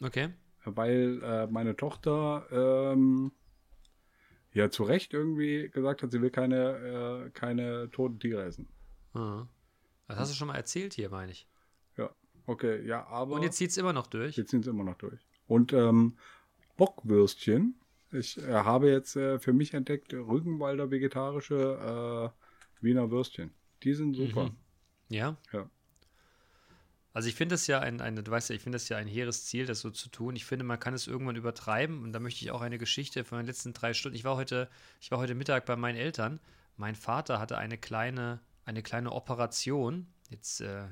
Okay. 0.00 0.30
Weil 0.76 1.22
äh, 1.22 1.46
meine 1.46 1.76
Tochter 1.76 2.46
ähm, 2.50 3.32
ja 4.52 4.70
zu 4.70 4.82
Recht 4.84 5.14
irgendwie 5.14 5.68
gesagt 5.70 6.02
hat, 6.02 6.10
sie 6.10 6.20
will 6.20 6.30
keine, 6.30 7.26
äh, 7.26 7.30
keine 7.30 7.90
toten 7.90 8.18
Tiere 8.18 8.44
essen. 8.44 8.68
Ah. 9.14 9.46
Das 10.06 10.18
hast 10.18 10.32
du 10.32 10.36
schon 10.36 10.48
mal 10.48 10.56
erzählt 10.56 10.94
hier, 10.94 11.10
meine 11.10 11.32
ich. 11.32 11.46
Ja, 11.96 12.10
okay, 12.46 12.84
ja, 12.86 13.06
aber 13.06 13.34
Und 13.34 13.42
jetzt 13.42 13.56
zieht 13.56 13.70
es 13.70 13.76
immer 13.76 13.92
noch 13.92 14.06
durch. 14.06 14.36
jetzt 14.36 14.50
sind 14.50 14.64
sie 14.64 14.70
immer 14.70 14.84
noch 14.84 14.96
durch. 14.96 15.20
Und 15.46 15.72
ähm, 15.72 16.16
Bockwürstchen. 16.76 17.74
Ich 18.10 18.38
äh, 18.38 18.52
habe 18.52 18.90
jetzt 18.90 19.16
äh, 19.16 19.38
für 19.38 19.52
mich 19.52 19.74
entdeckt 19.74 20.14
Rügenwalder 20.14 20.90
vegetarische 20.90 22.32
äh, 22.32 22.82
Wiener 22.82 23.10
Würstchen. 23.10 23.50
Die 23.82 23.92
sind 23.92 24.14
super. 24.14 24.44
Mhm. 24.44 24.56
Ja. 25.10 25.36
Ja. 25.52 25.68
Also 27.12 27.28
ich 27.28 27.34
finde 27.34 27.54
es 27.54 27.66
ja 27.66 27.80
ein, 27.80 28.00
eine, 28.00 28.22
du 28.22 28.30
weißt 28.30 28.50
ja, 28.50 28.54
ich 28.54 28.62
finde 28.62 28.76
es 28.76 28.88
ja 28.88 28.96
ein 28.96 29.08
hehres 29.08 29.46
Ziel, 29.46 29.66
das 29.66 29.80
so 29.80 29.90
zu 29.90 30.08
tun. 30.08 30.36
Ich 30.36 30.44
finde, 30.44 30.64
man 30.64 30.78
kann 30.78 30.94
es 30.94 31.06
irgendwann 31.06 31.36
übertreiben 31.36 32.02
und 32.02 32.12
da 32.12 32.20
möchte 32.20 32.44
ich 32.44 32.50
auch 32.50 32.60
eine 32.60 32.78
Geschichte 32.78 33.24
von 33.24 33.38
den 33.38 33.46
letzten 33.46 33.72
drei 33.72 33.94
Stunden. 33.94 34.16
Ich 34.16 34.24
war 34.24 34.36
heute, 34.36 34.68
ich 35.00 35.10
war 35.10 35.18
heute 35.18 35.34
Mittag 35.34 35.66
bei 35.66 35.76
meinen 35.76 35.96
Eltern. 35.96 36.38
Mein 36.76 36.94
Vater 36.94 37.40
hatte 37.40 37.58
eine 37.58 37.78
kleine, 37.78 38.40
eine 38.64 38.82
kleine 38.82 39.12
Operation. 39.12 40.06
Jetzt 40.30 40.60
äh, 40.60 40.84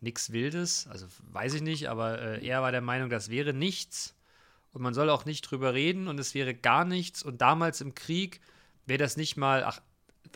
nichts 0.00 0.32
Wildes. 0.32 0.86
Also 0.86 1.06
weiß 1.30 1.54
ich 1.54 1.62
nicht, 1.62 1.88
aber 1.88 2.20
äh, 2.20 2.46
er 2.46 2.62
war 2.62 2.72
der 2.72 2.80
Meinung, 2.80 3.10
das 3.10 3.28
wäre 3.28 3.52
nichts. 3.52 4.14
Und 4.72 4.82
man 4.82 4.94
soll 4.94 5.10
auch 5.10 5.24
nicht 5.24 5.42
drüber 5.42 5.74
reden 5.74 6.06
und 6.06 6.20
es 6.20 6.34
wäre 6.34 6.54
gar 6.54 6.84
nichts. 6.84 7.22
Und 7.22 7.40
damals 7.40 7.80
im 7.80 7.94
Krieg 7.94 8.40
wäre 8.86 8.98
das 8.98 9.16
nicht 9.16 9.36
mal, 9.36 9.64
ach, 9.64 9.80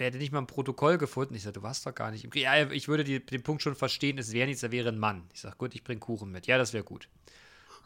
wäre 0.00 0.16
nicht 0.16 0.33
mal 0.33 0.40
ein 0.40 0.47
Protokoll 0.47 0.99
gefunden. 0.99 1.35
Ich 1.35 1.42
sage, 1.42 1.54
du 1.54 1.62
warst 1.62 1.87
doch 1.87 1.95
gar 1.95 2.11
nicht 2.11 2.25
im 2.25 2.30
Krieg. 2.30 2.42
Ja, 2.42 2.71
ich 2.71 2.88
würde 2.88 3.04
die, 3.04 3.25
den 3.25 3.42
Punkt 3.42 3.62
schon 3.62 3.76
verstehen, 3.76 4.19
es 4.19 4.33
wäre 4.33 4.49
nichts, 4.49 4.62
da 4.62 4.73
wäre 4.73 4.88
ein 4.88 4.99
Mann. 4.99 5.28
Ich 5.33 5.40
sage, 5.42 5.57
gut, 5.57 5.75
ich 5.75 5.85
bringe 5.85 6.00
Kuchen 6.00 6.33
mit. 6.33 6.47
Ja, 6.47 6.59
das 6.59 6.73
wäre 6.73 6.83
gut. 6.83 7.09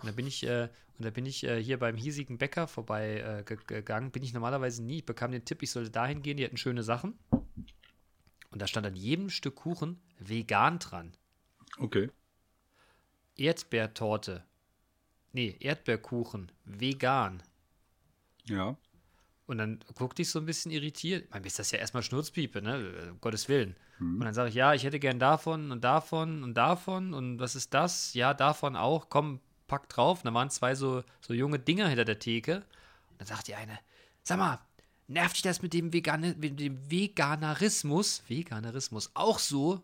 Und 0.00 0.06
da 0.06 0.12
bin 0.12 0.26
ich, 0.26 0.47
äh, 0.47 0.68
und 0.99 1.04
da 1.04 1.11
bin 1.11 1.26
ich 1.26 1.44
äh, 1.44 1.62
hier 1.62 1.78
beim 1.78 1.97
hiesigen 1.97 2.38
Bäcker 2.38 2.66
vorbei 2.66 3.44
äh, 3.47 3.56
gegangen. 3.66 4.11
Bin 4.11 4.23
ich 4.23 4.33
normalerweise 4.33 4.83
nie. 4.83 4.99
Ich 4.99 5.06
bekam 5.06 5.33
den 5.33 5.44
Tipp, 5.44 5.62
ich 5.62 5.71
sollte 5.71 5.90
dahin 5.90 6.23
gehen, 6.23 6.37
die 6.37 6.44
hatten 6.44 6.56
schöne 6.56 6.83
Sachen. 6.83 7.18
Und 7.30 8.62
da 8.62 8.66
stand 8.66 8.87
an 8.87 8.94
jedem 8.94 9.28
Stück 9.30 9.56
Kuchen 9.56 10.00
vegan 10.18 10.78
dran. 10.78 11.12
Okay. 11.78 12.11
Erdbeertorte. 13.37 14.44
Nee, 15.33 15.56
Erdbeerkuchen. 15.59 16.52
Vegan. 16.64 17.42
Ja. 18.44 18.76
Und 19.46 19.58
dann 19.58 19.80
guckte 19.94 20.22
ich 20.22 20.30
so 20.30 20.38
ein 20.38 20.46
bisschen 20.46 20.70
irritiert. 20.70 21.30
Man 21.30 21.44
ist 21.44 21.58
das 21.58 21.70
ja 21.70 21.78
erstmal 21.78 22.02
Schnurzpiepe, 22.02 22.62
ne? 22.62 23.10
Um 23.12 23.20
Gottes 23.20 23.48
Willen. 23.48 23.76
Mhm. 23.98 24.14
Und 24.14 24.24
dann 24.24 24.34
sage 24.34 24.48
ich, 24.48 24.54
ja, 24.54 24.72
ich 24.72 24.84
hätte 24.84 24.98
gern 24.98 25.18
davon 25.18 25.70
und 25.70 25.84
davon 25.84 26.42
und 26.42 26.54
davon. 26.54 27.12
Und 27.12 27.38
was 27.38 27.54
ist 27.54 27.74
das? 27.74 28.14
Ja, 28.14 28.32
davon 28.32 28.74
auch. 28.74 29.10
Komm, 29.10 29.40
pack 29.66 29.88
drauf. 29.90 30.20
Und 30.20 30.26
da 30.26 30.34
waren 30.34 30.48
zwei 30.48 30.74
so, 30.74 31.04
so 31.20 31.34
junge 31.34 31.58
Dinger 31.58 31.88
hinter 31.88 32.06
der 32.06 32.18
Theke. 32.18 32.56
Und 33.10 33.20
dann 33.20 33.26
sagt 33.26 33.48
die 33.48 33.54
eine, 33.54 33.78
sag 34.22 34.38
mal, 34.38 34.60
nervt 35.08 35.36
dich 35.36 35.42
das 35.42 35.60
mit 35.60 35.74
dem, 35.74 35.92
Vegan 35.92 36.34
mit 36.38 36.58
dem 36.58 36.90
Veganerismus? 36.90 38.22
Veganerismus 38.28 39.10
auch 39.12 39.38
so? 39.38 39.82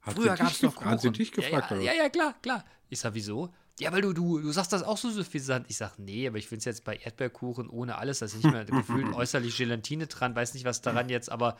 Hat 0.00 0.14
Früher 0.14 0.36
gab 0.36 0.52
es 0.52 0.62
noch 0.62 0.74
Kuchen. 0.74 0.90
Hat 0.90 1.00
sie 1.00 1.12
dich 1.12 1.32
gefragt, 1.32 1.70
ja, 1.70 1.76
oder? 1.76 1.84
ja, 1.84 1.92
ja, 1.92 2.02
ja, 2.04 2.08
klar, 2.08 2.34
klar. 2.40 2.64
Ich 2.88 3.00
sag, 3.00 3.14
wieso? 3.14 3.52
Ja, 3.80 3.92
weil 3.92 4.02
du, 4.02 4.12
du, 4.12 4.38
du 4.38 4.52
sagst 4.52 4.72
das 4.72 4.84
auch 4.84 4.96
so 4.96 5.10
suffisant. 5.10 5.66
Ich 5.68 5.76
sag, 5.76 5.98
nee, 5.98 6.28
aber 6.28 6.38
ich 6.38 6.46
finde 6.48 6.60
es 6.60 6.64
jetzt 6.64 6.84
bei 6.84 6.96
Erdbeerkuchen 6.96 7.68
ohne 7.68 7.96
alles, 7.96 8.20
da 8.20 8.26
ist 8.26 8.36
nicht 8.36 8.50
mehr 8.50 8.64
gefühlt 8.64 9.06
äußerlich 9.14 9.56
Gelatine 9.56 10.06
dran, 10.06 10.36
weiß 10.36 10.54
nicht, 10.54 10.64
was 10.64 10.80
daran 10.80 11.08
jetzt, 11.08 11.30
aber 11.30 11.58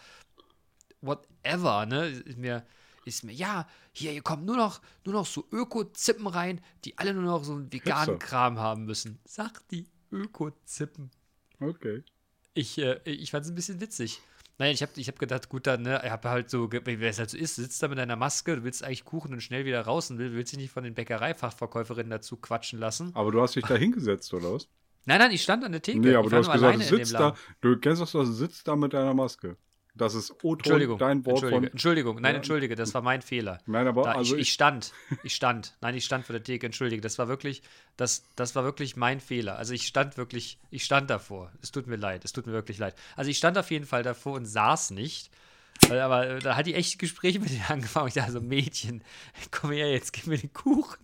whatever, 1.00 1.86
ne? 1.86 2.06
Ist 2.08 2.38
mir, 2.38 2.64
ist 3.04 3.24
mir, 3.24 3.32
ja, 3.32 3.66
hier, 3.92 4.12
hier 4.12 4.22
kommen 4.22 4.44
nur 4.44 4.56
noch, 4.56 4.80
nur 5.04 5.14
noch 5.14 5.26
so 5.26 5.46
Öko-Zippen 5.50 6.26
rein, 6.26 6.60
die 6.84 6.96
alle 6.98 7.14
nur 7.14 7.24
noch 7.24 7.44
so 7.44 7.54
einen 7.54 7.72
veganen. 7.72 8.18
Kram 8.18 8.58
haben 8.58 8.84
müssen. 8.84 9.18
Sagt 9.24 9.70
die 9.72 9.86
Öko-Zippen. 10.12 11.10
Okay. 11.58 12.04
Ich, 12.54 12.78
äh, 12.78 13.00
ich 13.04 13.32
fand 13.32 13.44
es 13.44 13.50
ein 13.50 13.56
bisschen 13.56 13.80
witzig. 13.80 14.20
Naja, 14.58 14.72
ich 14.72 14.82
habe 14.82 14.92
ich 14.96 15.08
hab 15.08 15.18
gedacht, 15.18 15.48
gut, 15.48 15.66
dann, 15.66 15.82
ne, 15.82 16.00
ich 16.04 16.10
habe 16.10 16.30
halt 16.30 16.48
so, 16.48 16.70
wie 16.70 17.04
es 17.04 17.18
halt 17.18 17.30
so 17.30 17.36
ist, 17.36 17.56
sitzt 17.56 17.82
da 17.82 17.88
mit 17.88 17.98
deiner 17.98 18.14
Maske, 18.14 18.54
du 18.56 18.62
willst 18.62 18.84
eigentlich 18.84 19.04
Kuchen 19.04 19.32
und 19.32 19.40
schnell 19.40 19.64
wieder 19.64 19.80
raus 19.80 20.10
und 20.10 20.18
will- 20.18 20.32
willst 20.32 20.52
dich 20.52 20.60
nicht 20.60 20.70
von 20.70 20.84
den 20.84 20.94
Bäckereifachverkäuferinnen 20.94 22.10
dazu 22.10 22.36
quatschen 22.36 22.78
lassen. 22.78 23.10
Aber 23.14 23.32
du 23.32 23.40
hast 23.42 23.56
dich 23.56 23.64
da 23.64 23.74
hingesetzt, 23.74 24.32
oder 24.32 24.54
was? 24.54 24.68
Nein, 25.06 25.18
nein, 25.18 25.32
ich 25.32 25.42
stand 25.42 25.64
an 25.64 25.72
der 25.72 25.82
Theke. 25.82 25.98
Nee, 25.98 26.14
aber 26.14 26.30
du 26.30 26.36
hast 26.36 26.52
gesagt, 26.52 26.76
du 26.78 26.82
sitzt 26.82 27.14
da, 27.14 27.36
du 27.60 27.76
kennst 27.78 28.00
doch, 28.00 28.06
das, 28.10 28.12
du 28.28 28.32
sitzt 28.32 28.68
da 28.68 28.76
mit 28.76 28.92
deiner 28.92 29.12
Maske. 29.12 29.56
Das 29.96 30.14
ist 30.14 30.32
O-Ton, 30.42 30.58
Entschuldigung, 30.58 30.98
dein 30.98 31.24
Wort 31.24 31.36
Entschuldige, 31.36 31.60
von. 31.60 31.70
Entschuldigung, 31.70 32.16
nein, 32.20 32.32
Ja. 32.32 32.36
entschuldige, 32.38 32.74
das 32.74 32.94
war 32.94 33.02
mein 33.02 33.22
Fehler. 33.22 33.58
Nein, 33.66 33.86
aber 33.86 34.02
Da, 34.02 34.12
also 34.12 34.34
ich, 34.34 34.42
ich, 34.42 34.52
stand, 34.52 34.92
ich 35.22 35.34
stand, 35.36 35.76
nein, 35.80 35.94
ich 35.94 36.04
stand 36.04 36.26
vor 36.26 36.32
der 36.32 36.42
Theke, 36.42 36.66
entschuldige, 36.66 37.00
das 37.00 37.16
war 37.18 37.28
wirklich, 37.28 37.62
das, 37.96 38.24
das 38.34 38.56
war 38.56 38.64
wirklich 38.64 38.96
mein 38.96 39.20
Fehler. 39.20 39.56
Also 39.56 39.72
ich 39.72 39.86
stand 39.86 40.16
wirklich, 40.16 40.58
ich 40.70 40.84
stand 40.84 41.10
davor. 41.10 41.52
Es 41.62 41.70
tut 41.70 41.86
mir 41.86 41.94
leid, 41.96 42.24
es 42.24 42.32
tut 42.32 42.46
mir 42.46 42.52
wirklich 42.52 42.78
leid. 42.78 42.96
Also 43.14 43.30
ich 43.30 43.38
stand 43.38 43.56
auf 43.56 43.70
jeden 43.70 43.86
Fall 43.86 44.02
davor 44.02 44.34
und 44.34 44.46
saß 44.46 44.90
nicht. 44.90 45.30
Aber 45.90 46.26
äh, 46.28 46.38
da 46.40 46.56
hat 46.56 46.66
die 46.66 46.74
echt 46.74 46.98
Gespräche 46.98 47.38
mit 47.38 47.50
denen 47.50 47.64
angefangen. 47.68 48.08
Ich 48.08 48.14
dachte 48.14 48.32
so, 48.32 48.40
Mädchen, 48.40 49.04
komm 49.52 49.70
her, 49.70 49.92
jetzt 49.92 50.12
gib 50.12 50.26
mir 50.26 50.38
den 50.38 50.52
Kuchen. 50.52 51.03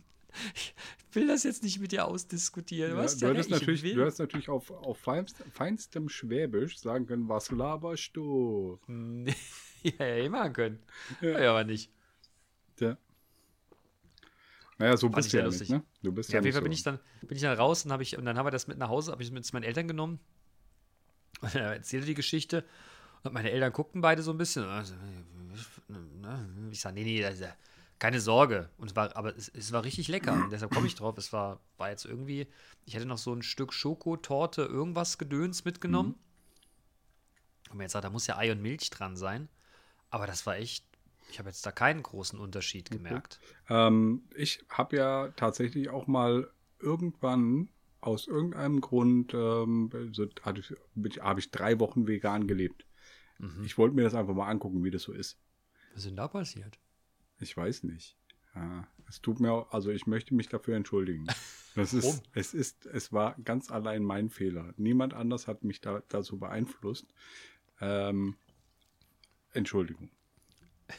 Ich 1.11 1.17
will 1.17 1.27
das 1.27 1.43
jetzt 1.43 1.65
nicht 1.65 1.81
mit 1.81 1.91
dir 1.91 2.07
ausdiskutieren. 2.07 2.93
Du 2.93 2.97
ja, 3.03 3.07
du, 3.07 3.17
ja 3.19 3.29
hättest 3.29 3.51
recht, 3.51 3.51
natürlich, 3.51 3.81
ich 3.83 3.91
will. 3.91 3.95
du 3.97 4.03
hättest 4.03 4.21
natürlich 4.21 4.49
auf, 4.49 4.71
auf 4.71 4.97
feinst, 4.99 5.37
feinstem 5.53 6.09
Schwäbisch 6.09 6.79
sagen 6.79 7.07
können, 7.07 7.29
was 7.29 7.51
laberst 7.51 8.11
du? 8.17 8.79
ja, 9.83 9.93
ja, 9.99 10.07
eh 10.07 10.29
machen 10.29 10.53
können. 10.53 10.79
Ja. 11.21 11.41
Ja, 11.41 11.51
aber 11.51 11.65
nicht. 11.65 11.91
Ja. 12.79 12.97
Naja, 14.79 14.97
so 14.97 15.09
Fand 15.09 15.17
bist 15.17 15.27
ich 15.27 15.33
du 15.33 15.39
ja 15.39 15.51
sehr 15.51 15.51
nicht, 15.51 15.71
lustig. 15.71 15.71
ne? 15.71 15.83
Du 16.03 16.13
bist 16.13 16.31
Ja, 16.31 16.35
ja, 16.35 16.39
auf 16.41 16.45
jeden 16.47 16.55
Fall 16.55 16.61
so. 16.61 16.65
bin 16.65 16.73
ich 16.73 16.83
dann, 16.83 16.99
bin 17.23 17.37
ich 17.37 17.43
dann 17.43 17.57
raus 17.59 17.85
und, 17.85 17.93
hab 17.93 18.01
ich, 18.01 18.17
und 18.17 18.25
dann 18.25 18.39
haben 18.39 18.47
wir 18.47 18.51
das 18.51 18.67
mit 18.67 18.79
nach 18.79 18.89
Hause, 18.89 19.13
habe 19.13 19.23
ich 19.23 19.31
mit 19.31 19.45
zu 19.45 19.53
meinen 19.55 19.65
Eltern 19.65 19.89
genommen. 19.89 20.21
Und 21.41 21.55
er 21.55 21.73
erzählte 21.75 22.07
die 22.07 22.15
Geschichte. 22.15 22.65
Und 23.23 23.35
meine 23.35 23.51
Eltern 23.51 23.73
guckten 23.73 24.01
beide 24.01 24.23
so 24.23 24.31
ein 24.31 24.39
bisschen. 24.39 24.65
Also, 24.65 24.95
ne? 25.89 26.49
Ich 26.71 26.81
sage, 26.81 26.95
nee, 26.95 27.05
nee, 27.05 27.25
also, 27.25 27.45
keine 28.01 28.21
Sorge. 28.21 28.71
Und 28.79 28.97
war, 28.97 29.15
aber 29.15 29.37
es, 29.37 29.49
es 29.51 29.71
war 29.71 29.85
richtig 29.85 30.09
lecker. 30.09 30.33
Und 30.33 30.51
deshalb 30.51 30.73
komme 30.73 30.89
ich 30.89 30.97
drauf. 30.97 31.17
Es 31.19 31.33
war, 31.33 31.61
war 31.77 31.91
jetzt 31.91 32.07
irgendwie, 32.07 32.49
ich 32.87 32.95
hätte 32.95 33.07
noch 33.07 33.19
so 33.19 33.33
ein 33.33 33.43
Stück 33.43 33.73
Schokotorte, 33.73 34.63
irgendwas 34.63 35.19
Gedöns 35.19 35.65
mitgenommen. 35.65 36.17
Und 37.71 37.77
mir 37.77 37.85
jetzt 37.85 37.93
sagt, 37.93 38.05
da 38.05 38.11
muss 38.11 38.27
ja 38.27 38.37
Ei 38.37 38.51
und 38.51 38.63
Milch 38.63 38.91
dran 38.91 39.17
sein. 39.17 39.49
Aber 40.09 40.27
das 40.27 40.47
war 40.47 40.57
echt, 40.57 40.85
ich 41.31 41.39
habe 41.39 41.51
jetzt 41.51 41.65
da 41.65 41.71
keinen 41.71 42.03
großen 42.03 42.39
Unterschied 42.39 42.91
gemerkt. 42.91 43.39
Ähm, 43.69 44.23
ich 44.35 44.65
habe 44.71 44.97
ja 44.97 45.29
tatsächlich 45.37 45.91
auch 45.91 46.07
mal 46.07 46.51
irgendwann 46.81 47.69
aus 48.01 48.27
irgendeinem 48.27 48.81
Grund 48.81 49.35
ähm, 49.35 49.91
so, 50.13 50.27
habe 50.43 51.39
ich 51.39 51.51
drei 51.51 51.79
Wochen 51.79 52.07
vegan 52.07 52.47
gelebt. 52.49 52.87
Mhm. 53.39 53.63
Ich 53.63 53.77
wollte 53.77 53.95
mir 53.95 54.05
das 54.05 54.15
einfach 54.15 54.35
mal 54.35 54.49
angucken, 54.49 54.83
wie 54.83 54.91
das 54.91 55.03
so 55.03 55.13
ist. 55.13 55.39
Was 55.91 55.99
ist 55.99 56.07
denn 56.07 56.17
da 56.17 56.27
passiert? 56.27 56.79
Ich 57.41 57.57
weiß 57.57 57.85
nicht. 57.85 58.17
Ja, 58.55 58.87
es 59.09 59.21
tut 59.21 59.41
mir 59.41 59.53
auch, 59.53 59.73
also 59.73 59.91
ich 59.91 60.07
möchte 60.07 60.35
mich 60.35 60.49
dafür 60.49 60.77
entschuldigen. 60.77 61.27
Das 61.77 61.95
Warum? 61.95 62.11
ist, 62.11 62.23
es 62.35 62.53
ist, 62.53 62.87
es 62.87 63.13
war 63.13 63.37
ganz 63.45 63.71
allein 63.71 64.03
mein 64.03 64.29
Fehler. 64.29 64.75
Niemand 64.77 65.15
anders 65.15 65.47
hat 65.47 65.63
mich 65.63 65.81
da, 65.81 66.03
dazu 66.09 66.37
beeinflusst. 66.37 67.07
Ähm, 67.81 68.35
Entschuldigung. 69.53 70.11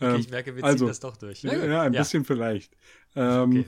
Okay, 0.00 0.14
Ähm, 0.14 0.20
ich 0.20 0.30
merke, 0.30 0.54
wir 0.56 0.62
ziehen 0.62 0.70
also, 0.70 0.86
das 0.86 1.00
doch 1.00 1.18
durch. 1.18 1.42
Ja, 1.42 1.52
ja, 1.52 1.82
ein 1.82 1.92
bisschen 1.92 2.24
vielleicht. 2.24 2.74
Ähm, 3.14 3.66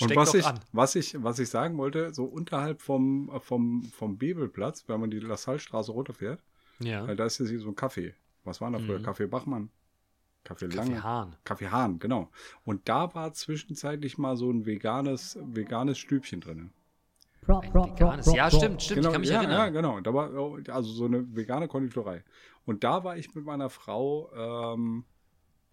Okay. 0.00 0.10
Und 0.12 0.16
was 0.16 0.34
ich, 0.34 0.44
an. 0.46 0.60
was, 0.72 0.94
ich, 0.96 1.22
was 1.22 1.38
ich 1.38 1.48
sagen 1.48 1.76
wollte, 1.78 2.12
so 2.14 2.24
unterhalb 2.24 2.82
vom, 2.82 3.30
vom, 3.40 3.82
vom 3.84 4.18
Bebelplatz, 4.18 4.84
wenn 4.88 5.00
man 5.00 5.10
die 5.10 5.20
Lassalstraße 5.20 5.92
runterfährt, 5.92 6.42
Ja. 6.80 7.06
weil 7.06 7.16
da 7.16 7.26
ist 7.26 7.38
ja 7.38 7.46
so 7.46 7.68
ein 7.68 7.76
Café. 7.76 8.14
Was 8.44 8.60
war 8.60 8.70
da 8.70 8.78
früher? 8.78 8.98
Mhm. 8.98 9.02
Kaffee 9.02 9.26
Bachmann? 9.26 9.70
Kaffee 10.44 10.66
Lange? 10.66 10.90
Kaffee 10.90 11.02
Hahn. 11.02 11.36
Kaffee 11.44 11.68
Hahn, 11.68 11.98
genau. 11.98 12.30
Und 12.64 12.88
da 12.88 13.14
war 13.14 13.32
zwischenzeitlich 13.32 14.18
mal 14.18 14.36
so 14.36 14.50
ein 14.50 14.66
veganes, 14.66 15.38
veganes 15.42 15.98
Stübchen 15.98 16.40
drin. 16.40 16.72
Veganes. 17.46 18.32
Ja, 18.32 18.50
stimmt, 18.50 18.82
stimmt. 18.82 18.98
Genau, 18.98 19.08
ich 19.08 19.12
kann 19.12 19.20
mich 19.20 19.30
ja, 19.30 19.36
erinnern. 19.38 19.58
ja, 19.58 19.68
genau. 19.68 20.00
Da 20.00 20.14
war 20.14 20.32
oh, 20.34 20.58
also 20.68 20.90
so 20.90 21.04
eine 21.06 21.34
vegane 21.34 21.68
Konditorei. 21.68 22.24
Und 22.64 22.84
da 22.84 23.04
war 23.04 23.16
ich 23.16 23.34
mit 23.34 23.44
meiner 23.44 23.68
Frau 23.70 24.30
ähm, 24.34 25.04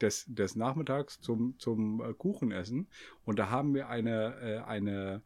des, 0.02 0.26
des 0.28 0.56
Nachmittags 0.56 1.22
zum, 1.22 1.58
zum 1.60 2.02
äh, 2.02 2.14
Kuchenessen. 2.14 2.88
Und 3.24 3.40
da 3.40 3.50
haben 3.50 3.74
wir 3.74 3.88
eine, 3.90 4.36
äh, 4.42 4.58
eine, 4.60 5.22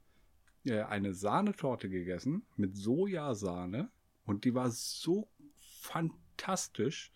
äh, 0.66 0.82
eine 0.82 1.14
Sahnetorte 1.14 1.90
gegessen 1.90 2.46
mit 2.56 2.78
Sojasahne. 2.78 3.90
Und 4.26 4.46
die 4.46 4.54
war 4.54 4.70
so 4.70 5.28
fantastisch. 5.82 7.12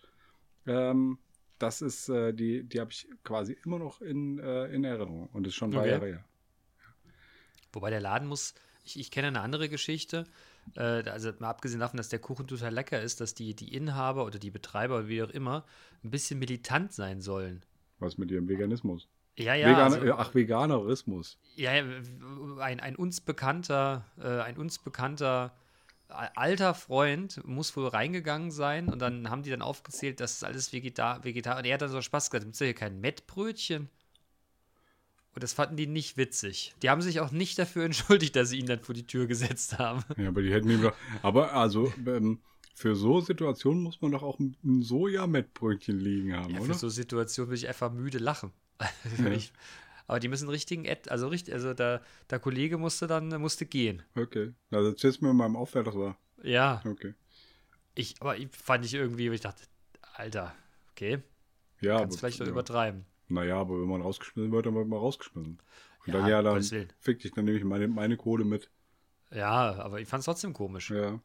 Ähm, 0.66 1.18
das 1.58 1.82
ist, 1.82 2.08
äh, 2.08 2.32
die, 2.32 2.64
die 2.64 2.80
habe 2.80 2.90
ich 2.90 3.08
quasi 3.22 3.56
immer 3.64 3.78
noch 3.78 4.00
in, 4.00 4.38
äh, 4.38 4.66
in 4.66 4.84
Erinnerung. 4.84 5.28
Und 5.32 5.46
ist 5.46 5.54
schon 5.54 5.74
Okay. 5.74 5.90
Jahre 5.90 6.06
her. 6.06 6.24
Wobei 7.72 7.90
der 7.90 8.00
Laden 8.00 8.26
muss, 8.26 8.54
ich, 8.84 8.98
ich 8.98 9.10
kenne 9.10 9.28
eine 9.28 9.40
andere 9.40 9.68
Geschichte. 9.68 10.24
Äh, 10.76 11.08
also 11.08 11.32
mal 11.38 11.50
abgesehen 11.50 11.80
davon, 11.80 11.98
dass 11.98 12.08
der 12.08 12.18
Kuchen 12.18 12.46
total 12.46 12.72
lecker 12.72 13.00
ist, 13.00 13.20
dass 13.20 13.34
die, 13.34 13.54
die 13.54 13.74
Inhaber 13.74 14.24
oder 14.24 14.38
die 14.38 14.50
Betreiber 14.50 15.08
wie 15.08 15.22
auch 15.22 15.30
immer 15.30 15.64
ein 16.02 16.10
bisschen 16.10 16.38
militant 16.38 16.92
sein 16.92 17.20
sollen. 17.20 17.64
Was 17.98 18.18
mit 18.18 18.30
ihrem 18.30 18.48
Veganismus? 18.48 19.08
Ja, 19.36 19.54
ja. 19.54 19.68
Vegan, 19.68 19.94
also, 19.94 20.14
ach, 20.14 20.34
Veganerismus. 20.34 21.38
Ja, 21.56 21.70
ein, 21.70 22.80
ein 22.80 22.96
uns 22.96 23.20
bekannter, 23.20 24.04
äh, 24.18 24.40
ein 24.40 24.56
uns 24.56 24.78
bekannter 24.78 25.54
alter 26.10 26.74
Freund 26.74 27.40
muss 27.46 27.76
wohl 27.76 27.88
reingegangen 27.88 28.50
sein 28.50 28.88
und 28.88 28.98
dann 29.00 29.30
haben 29.30 29.42
die 29.42 29.50
dann 29.50 29.62
aufgezählt, 29.62 30.20
das 30.20 30.32
ist 30.32 30.44
alles 30.44 30.72
Vegetar 30.72 31.24
Vegetar 31.24 31.58
und 31.58 31.64
er 31.64 31.74
hat 31.74 31.82
dann 31.82 31.90
so 31.90 32.02
Spaß 32.02 32.30
gesagt, 32.30 32.44
gibt 32.44 32.54
es 32.54 32.58
hier 32.60 32.74
kein 32.74 33.00
Mettbrötchen? 33.00 33.88
Und 35.32 35.44
das 35.44 35.52
fanden 35.52 35.76
die 35.76 35.86
nicht 35.86 36.16
witzig. 36.16 36.74
Die 36.82 36.90
haben 36.90 37.02
sich 37.02 37.20
auch 37.20 37.30
nicht 37.30 37.58
dafür 37.58 37.84
entschuldigt, 37.86 38.34
dass 38.36 38.48
sie 38.50 38.58
ihn 38.58 38.66
dann 38.66 38.80
vor 38.80 38.94
die 38.94 39.06
Tür 39.06 39.26
gesetzt 39.26 39.78
haben. 39.78 40.04
Ja, 40.16 40.28
aber 40.28 40.42
die 40.42 40.52
hätten 40.52 40.68
ihm 40.70 40.82
doch. 40.82 40.94
Aber 41.22 41.54
also, 41.54 41.92
ähm, 42.06 42.40
für 42.74 42.96
so 42.96 43.20
Situationen 43.20 43.82
muss 43.82 44.00
man 44.00 44.10
doch 44.10 44.22
auch 44.22 44.38
ein 44.40 44.82
Sojamettbrötchen 44.82 45.98
liegen 45.98 46.34
haben, 46.34 46.54
Ja, 46.54 46.60
oder? 46.60 46.72
für 46.72 46.78
so 46.78 46.88
Situationen 46.88 47.50
würde 47.50 47.58
ich 47.58 47.68
einfach 47.68 47.92
müde 47.92 48.18
lachen. 48.18 48.52
Ja. 49.18 49.30
ich, 49.30 49.52
aber 50.10 50.18
die 50.20 50.28
müssen 50.28 50.48
richtigen, 50.48 50.88
Ad, 50.88 51.08
also 51.08 51.28
richtig, 51.28 51.54
also 51.54 51.72
der, 51.72 52.02
der 52.28 52.38
Kollege 52.40 52.78
musste 52.78 53.06
dann, 53.06 53.28
musste 53.40 53.64
gehen. 53.64 54.02
Okay. 54.16 54.52
Also 54.72 54.90
erzählst 54.90 55.20
du 55.20 55.26
mir 55.26 55.32
mal 55.32 55.46
im 55.46 55.56
Auf, 55.56 55.74
wer 55.74 55.84
das 55.84 55.94
war. 55.94 56.18
Ja, 56.42 56.82
Okay. 56.84 57.14
ich, 57.94 58.16
aber 58.20 58.36
ich, 58.36 58.48
fand 58.50 58.84
ich 58.84 58.94
irgendwie, 58.94 59.28
ich 59.28 59.40
dachte, 59.40 59.62
Alter, 60.14 60.52
okay. 60.90 61.22
Ja, 61.80 61.98
Kannst 62.00 62.14
aber- 62.14 62.18
vielleicht 62.18 62.40
doch 62.40 62.46
ja. 62.46 62.52
übertreiben. 62.52 63.04
Naja, 63.28 63.56
aber 63.60 63.80
wenn 63.80 63.88
man 63.88 64.02
rausgeschmissen 64.02 64.50
wird, 64.50 64.66
dann 64.66 64.74
wird 64.74 64.88
man 64.88 64.98
rausgeschmissen. 64.98 65.58
Und 66.06 66.12
Ja, 66.12 66.20
dann, 66.20 66.28
ja, 66.28 66.42
dann 66.42 66.62
fick 66.98 67.20
dich, 67.20 67.30
dann 67.32 67.44
nehme 67.44 67.56
ich 67.58 67.64
meine, 67.64 67.86
meine 67.86 68.16
Kohle 68.16 68.44
mit. 68.44 68.68
Ja, 69.30 69.74
aber 69.76 70.00
ich 70.00 70.08
fand 70.08 70.20
es 70.20 70.24
trotzdem 70.24 70.52
komisch. 70.52 70.90
Ja. 70.90 71.20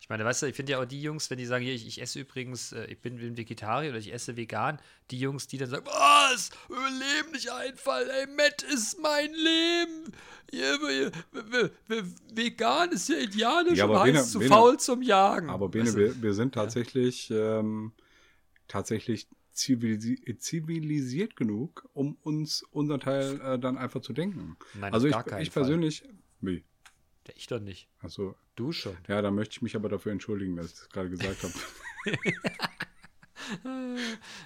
Ich 0.00 0.08
meine, 0.08 0.24
weißt 0.24 0.42
du, 0.42 0.46
ich 0.46 0.54
finde 0.54 0.72
ja 0.72 0.80
auch 0.80 0.84
die 0.86 1.02
Jungs, 1.02 1.28
wenn 1.28 1.38
die 1.38 1.44
sagen, 1.44 1.64
hier, 1.64 1.74
ich, 1.74 1.86
ich 1.86 2.00
esse 2.00 2.20
übrigens, 2.20 2.72
äh, 2.72 2.84
ich 2.86 3.00
bin, 3.00 3.16
bin 3.16 3.36
Vegetarier 3.36 3.90
oder 3.90 3.98
ich 3.98 4.12
esse 4.12 4.36
vegan, 4.36 4.78
die 5.10 5.18
Jungs, 5.18 5.46
die 5.48 5.58
dann 5.58 5.68
sagen, 5.68 5.84
was? 5.86 6.50
Überleben 6.68 7.32
nicht 7.32 7.50
einfallen, 7.50 8.08
ey, 8.08 8.26
Matt 8.28 8.62
ist 8.62 8.98
mein 9.00 9.32
Leben. 9.34 10.12
Hier, 10.50 10.78
wir- 10.80 11.70
wir- 11.88 12.10
vegan 12.32 12.92
ist 12.92 13.08
ja 13.08 13.18
idealisch 13.18 13.76
Ja, 13.78 13.86
und 13.86 13.96
heißt 13.98 14.04
Bene- 14.12 14.24
zu 14.24 14.38
Bene- 14.38 14.48
faul 14.50 14.78
zum 14.78 15.02
Jagen. 15.02 15.50
Aber 15.50 15.68
Bene, 15.68 15.86
Weißt 15.86 15.96
du? 15.96 16.00
wir, 16.00 16.22
wir 16.22 16.32
sind 16.34 16.54
tatsächlich, 16.54 17.30
ähm, 17.30 17.92
tatsächlich 18.68 19.28
zivilisi 19.52 20.36
zivilisiert 20.38 21.34
genug, 21.36 21.88
um 21.92 22.16
uns 22.22 22.62
unseren 22.70 23.00
Teil 23.00 23.40
äh, 23.40 23.58
dann 23.58 23.76
einfach 23.76 24.00
zu 24.00 24.12
denken. 24.12 24.56
Nein, 24.74 24.92
also 24.94 25.08
ich, 25.08 25.16
ich 25.16 25.22
Fall. 25.22 25.44
persönlich, 25.50 26.04
wie? 26.40 26.64
Ja, 27.26 27.34
Ich 27.36 27.46
doch 27.48 27.58
nicht. 27.60 27.88
Also, 28.00 28.36
Du 28.58 28.72
schon. 28.72 28.96
ja, 29.06 29.22
da 29.22 29.30
möchte 29.30 29.52
ich 29.52 29.62
mich 29.62 29.76
aber 29.76 29.88
dafür 29.88 30.10
entschuldigen, 30.12 30.56
dass 30.56 30.66
ich 30.66 30.72
das 30.74 30.88
gerade 30.90 31.10
gesagt 31.10 31.42
habe. 31.44 31.52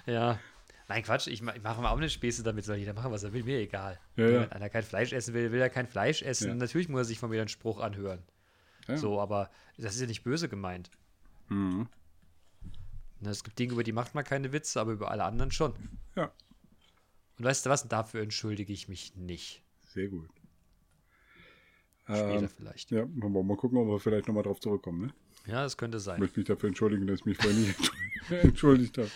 Ja. 0.05 0.39
Nein, 0.87 1.03
Quatsch, 1.03 1.27
ich, 1.27 1.41
ma- 1.41 1.55
ich 1.55 1.63
mache 1.63 1.81
mir 1.81 1.89
auch 1.89 1.97
eine 1.97 2.09
Späße 2.09 2.43
damit, 2.43 2.65
soll 2.65 2.75
jeder 2.75 2.93
machen, 2.93 3.11
was 3.11 3.23
er 3.23 3.33
will, 3.33 3.43
mir 3.43 3.57
egal. 3.59 3.99
Ja, 4.15 4.25
Wenn 4.25 4.33
ja. 4.33 4.49
einer 4.49 4.69
kein 4.69 4.83
Fleisch 4.83 5.13
essen 5.13 5.33
will, 5.33 5.51
will 5.51 5.61
er 5.61 5.69
kein 5.69 5.87
Fleisch 5.87 6.21
essen. 6.21 6.49
Ja. 6.49 6.55
Natürlich 6.55 6.89
muss 6.89 7.01
er 7.01 7.05
sich 7.05 7.19
von 7.19 7.29
mir 7.29 7.39
einen 7.41 7.47
Spruch 7.49 7.79
anhören. 7.79 8.21
So, 8.95 9.21
aber 9.21 9.49
das 9.77 9.95
ist 9.95 10.01
ja 10.01 10.07
nicht 10.07 10.23
böse 10.23 10.49
gemeint. 10.49 10.91
Mhm. 11.47 11.87
Ne, 13.21 13.29
Es 13.29 13.43
gibt 13.45 13.57
Dinge, 13.57 13.73
über 13.73 13.83
die 13.83 13.93
macht 13.93 14.13
man 14.13 14.25
keine 14.25 14.51
Witze, 14.51 14.79
aber 14.81 14.91
über 14.91 15.09
alle 15.09 15.23
anderen 15.23 15.51
schon. 15.51 15.73
Ja, 16.17 16.31
Und 17.39 17.45
weißt 17.45 17.65
du 17.65 17.69
was? 17.69 17.87
Dafür 17.87 18.21
entschuldige 18.21 18.73
ich 18.73 18.89
mich 18.89 19.15
nicht. 19.15 19.63
sehr 19.87 20.09
gut. 20.09 20.29
Später 22.05 22.33
Ähm, 22.39 22.49
vielleicht. 22.49 22.91
ja, 22.91 22.99
wollen 23.15 23.33
wir 23.33 23.43
mal 23.43 23.57
gucken, 23.57 23.77
ob 23.77 23.87
wir 23.87 23.99
vielleicht 23.99 24.27
nochmal 24.27 24.43
drauf 24.43 24.59
zurückkommen. 24.59 25.07
Ne? 25.07 25.13
Ja, 25.45 25.63
das 25.63 25.77
könnte 25.77 25.97
Ich 25.97 26.03
sein. 26.03 26.19
möchte 26.19 26.39
mich 26.39 26.47
dafür 26.47 26.67
entschuldigen, 26.67 27.07
dass 27.07 27.19
ich 27.19 27.25
mich 27.25 27.37
vorher 27.37 27.53
nicht 27.59 27.75
entschuldigt 28.43 28.97
habe. 28.97 29.09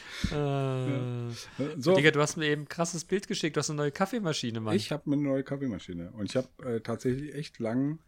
Äh, 1.60 1.64
Äh, 1.64 1.76
So, 1.78 1.96
Digga, 1.96 2.12
du 2.12 2.22
hast 2.22 2.38
mir 2.38 2.46
eben 2.48 2.64
ein 2.64 2.68
krasses 2.70 3.04
Bild 3.06 3.28
geschickt. 3.28 3.56
Du 3.56 3.60
hast 3.60 3.70
eine 3.70 3.78
neue 3.78 3.92
Kaffeemaschine, 3.92 4.60
Mann. 4.62 4.76
Ich 4.76 4.92
habe 4.92 5.04
eine 5.12 5.18
neue 5.22 5.44
Kaffeemaschine 5.44 6.12
und 6.12 6.26
ich 6.30 6.36
habe 6.38 6.48
äh, 6.66 6.80
tatsächlich 6.82 7.34
echt 7.36 7.60
lang, 7.60 8.00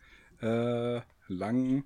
äh, 0.41 1.01
lang 1.27 1.83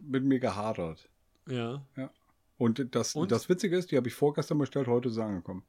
mit 0.00 0.24
mir 0.24 0.38
gehadert. 0.38 1.08
ja. 1.46 1.84
Ja. 1.96 2.10
Und 2.56 2.92
das, 2.96 3.14
Und? 3.14 3.30
das 3.30 3.48
Witzige 3.48 3.76
ist, 3.76 3.92
die 3.92 3.96
habe 3.96 4.08
ich 4.08 4.14
vorgestern 4.14 4.58
bestellt, 4.58 4.88
heute 4.88 5.08
ist 5.10 5.14
sie 5.14 5.22
angekommen. 5.22 5.62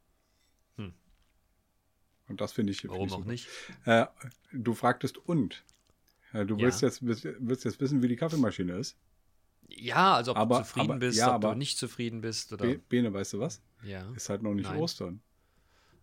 Hm. 0.77 0.91
Und 2.27 2.41
das 2.41 2.51
finde 2.51 2.71
ich. 2.71 2.81
find 2.81 2.91
Warum 2.93 3.05
ich 3.07 3.13
auch 3.13 3.17
super. 3.19 3.29
nicht? 3.29 3.47
Äh, 3.85 4.07
du 4.53 4.73
fragtest 4.73 5.19
und. 5.19 5.63
Äh, 6.33 6.45
du 6.45 6.55
Ja. 6.55 6.63
willst, 6.65 6.81
jetzt, 6.81 7.05
willst, 7.05 7.23
jetzt 7.65 7.79
wissen, 7.79 8.01
wie 8.03 8.07
die 8.07 8.15
Kaffeemaschine 8.15 8.73
ist. 8.77 8.97
Ja, 9.67 10.15
also 10.15 10.31
ob 10.31 10.37
Aber- 10.37 10.57
du 10.59 10.63
zufrieden 10.63 10.91
aber- 10.91 10.99
bist, 10.99 11.17
ja, 11.19 11.35
ob 11.35 11.41
du 11.41 11.53
nicht 11.55 11.77
zufrieden 11.77 12.21
bist 12.21 12.51
oder. 12.53 12.65
Be 12.65 12.79
Bene, 12.89 13.13
weißt 13.13 13.33
du 13.33 13.39
was? 13.39 13.61
ja. 13.83 14.09
Ist 14.15 14.29
halt 14.29 14.41
noch 14.41 14.53
nicht 14.53 14.69
Nein. 14.69 14.79
Ostern. 14.79 15.21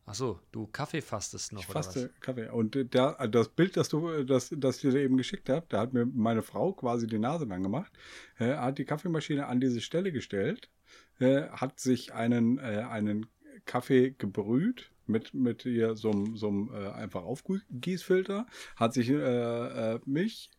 Ach 0.08 0.14
so, 0.14 0.38
du 0.52 0.68
Kaffee 0.68 1.00
fastest 1.02 1.52
noch 1.52 1.62
Ich 1.62 1.66
oder 1.68 1.82
faste 1.82 2.10
was? 2.14 2.20
Kaffee. 2.20 2.48
Und 2.48 2.76
äh, 2.76 2.84
der, 2.84 3.26
das 3.26 3.48
Bild, 3.48 3.76
das 3.76 3.88
du, 3.88 4.22
das, 4.22 4.54
das 4.56 4.76
ich 4.76 4.82
dir 4.92 5.00
eben 5.00 5.16
geschickt 5.16 5.48
habe, 5.48 5.66
da 5.68 5.80
hat 5.80 5.92
mir 5.92 6.06
meine 6.06 6.42
Frau 6.42 6.72
quasi 6.74 7.08
die 7.08 7.18
Nase 7.18 7.44
lang 7.44 7.64
gemacht, 7.64 7.92
äh, 8.38 8.54
hat 8.54 8.78
die 8.78 8.84
Kaffeemaschine 8.84 9.46
an 9.46 9.58
diese 9.58 9.80
Stelle 9.80 10.12
gestellt, 10.12 10.70
äh, 11.18 11.48
hat 11.48 11.80
sich 11.80 12.14
einen, 12.14 12.58
äh, 12.58 12.86
einen 12.88 13.26
Kaffee 13.64 14.12
gebrüht 14.16 14.92
mit, 15.08 15.34
mit 15.34 15.62
hier 15.62 15.94
so 15.96 16.10
einem 16.10 16.36
so 16.36 16.48
einem, 16.48 16.70
äh, 16.74 16.88
einfach 16.90 17.22
Aufgießfilter, 17.22 18.46
hat 18.76 18.94
sich 18.94 19.08
äh, 19.10 19.14
äh, 19.94 20.00
Milch 20.04 20.50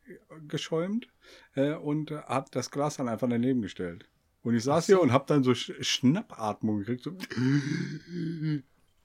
geschäumt 0.48 1.08
äh, 1.56 1.74
und 1.74 2.12
äh, 2.12 2.22
hat 2.24 2.56
das 2.56 2.72
Glas 2.72 2.98
dann 2.98 3.08
einfach 3.10 3.30
daneben 3.30 3.62
gestellt. 3.62 4.06
Und 4.44 4.56
ich 4.56 4.64
saß 4.64 4.88
so. 4.88 4.94
hier 4.94 5.02
und 5.02 5.12
habe 5.12 5.26
dann 5.28 5.44
so 5.44 5.54
Sch 5.54 5.74
Schnappatmung 5.82 6.80
gekriegt. 6.80 7.04
So 7.04 7.12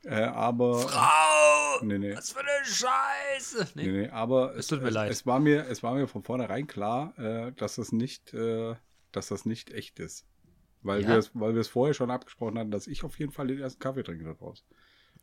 äh, 0.05 0.23
aber 0.25 0.79
Frau! 0.81 1.85
Nee, 1.85 1.99
nee. 1.99 2.17
Was 2.17 2.33
für 2.33 2.41
eine 2.41 2.65
Scheiße! 2.65 3.69
Nee. 3.75 3.87
Nee, 3.87 3.93
nee, 4.03 4.09
aber 4.09 4.57
Es 4.57 4.67
tut 4.67 4.83
mir 4.83 4.89
es, 4.89 4.95
leid. 4.95 5.11
Es 5.11 5.27
war 5.27 5.41
mir, 5.41 5.67
es 5.69 5.83
war 5.83 5.95
mir 5.95 6.07
von 6.09 6.23
vornherein 6.23 6.67
klar, 6.67 7.17
äh, 7.19 7.53
dass 7.53 7.77
das 7.77 7.93
nicht, 7.93 8.35
äh, 8.35 8.75
dass 9.13 9.29
das 9.29 9.47
nicht 9.47 9.73
echt 9.73 10.01
ist. 10.01 10.27
Weil 10.83 11.03
Ja? 11.03 11.09
wir 11.09 11.17
es, 11.19 11.31
weil 11.35 11.55
wir 11.55 11.61
es 11.61 11.69
vorher 11.69 11.95
schon 11.95 12.11
abgesprochen 12.11 12.59
hatten, 12.59 12.71
dass 12.73 12.87
ich 12.89 13.05
auf 13.05 13.19
jeden 13.19 13.33
Fall 13.33 13.47
den 13.47 13.61
ersten 13.61 13.79
Kaffee 13.81 14.03
trinke 14.03 14.25
daraus. 14.25 14.65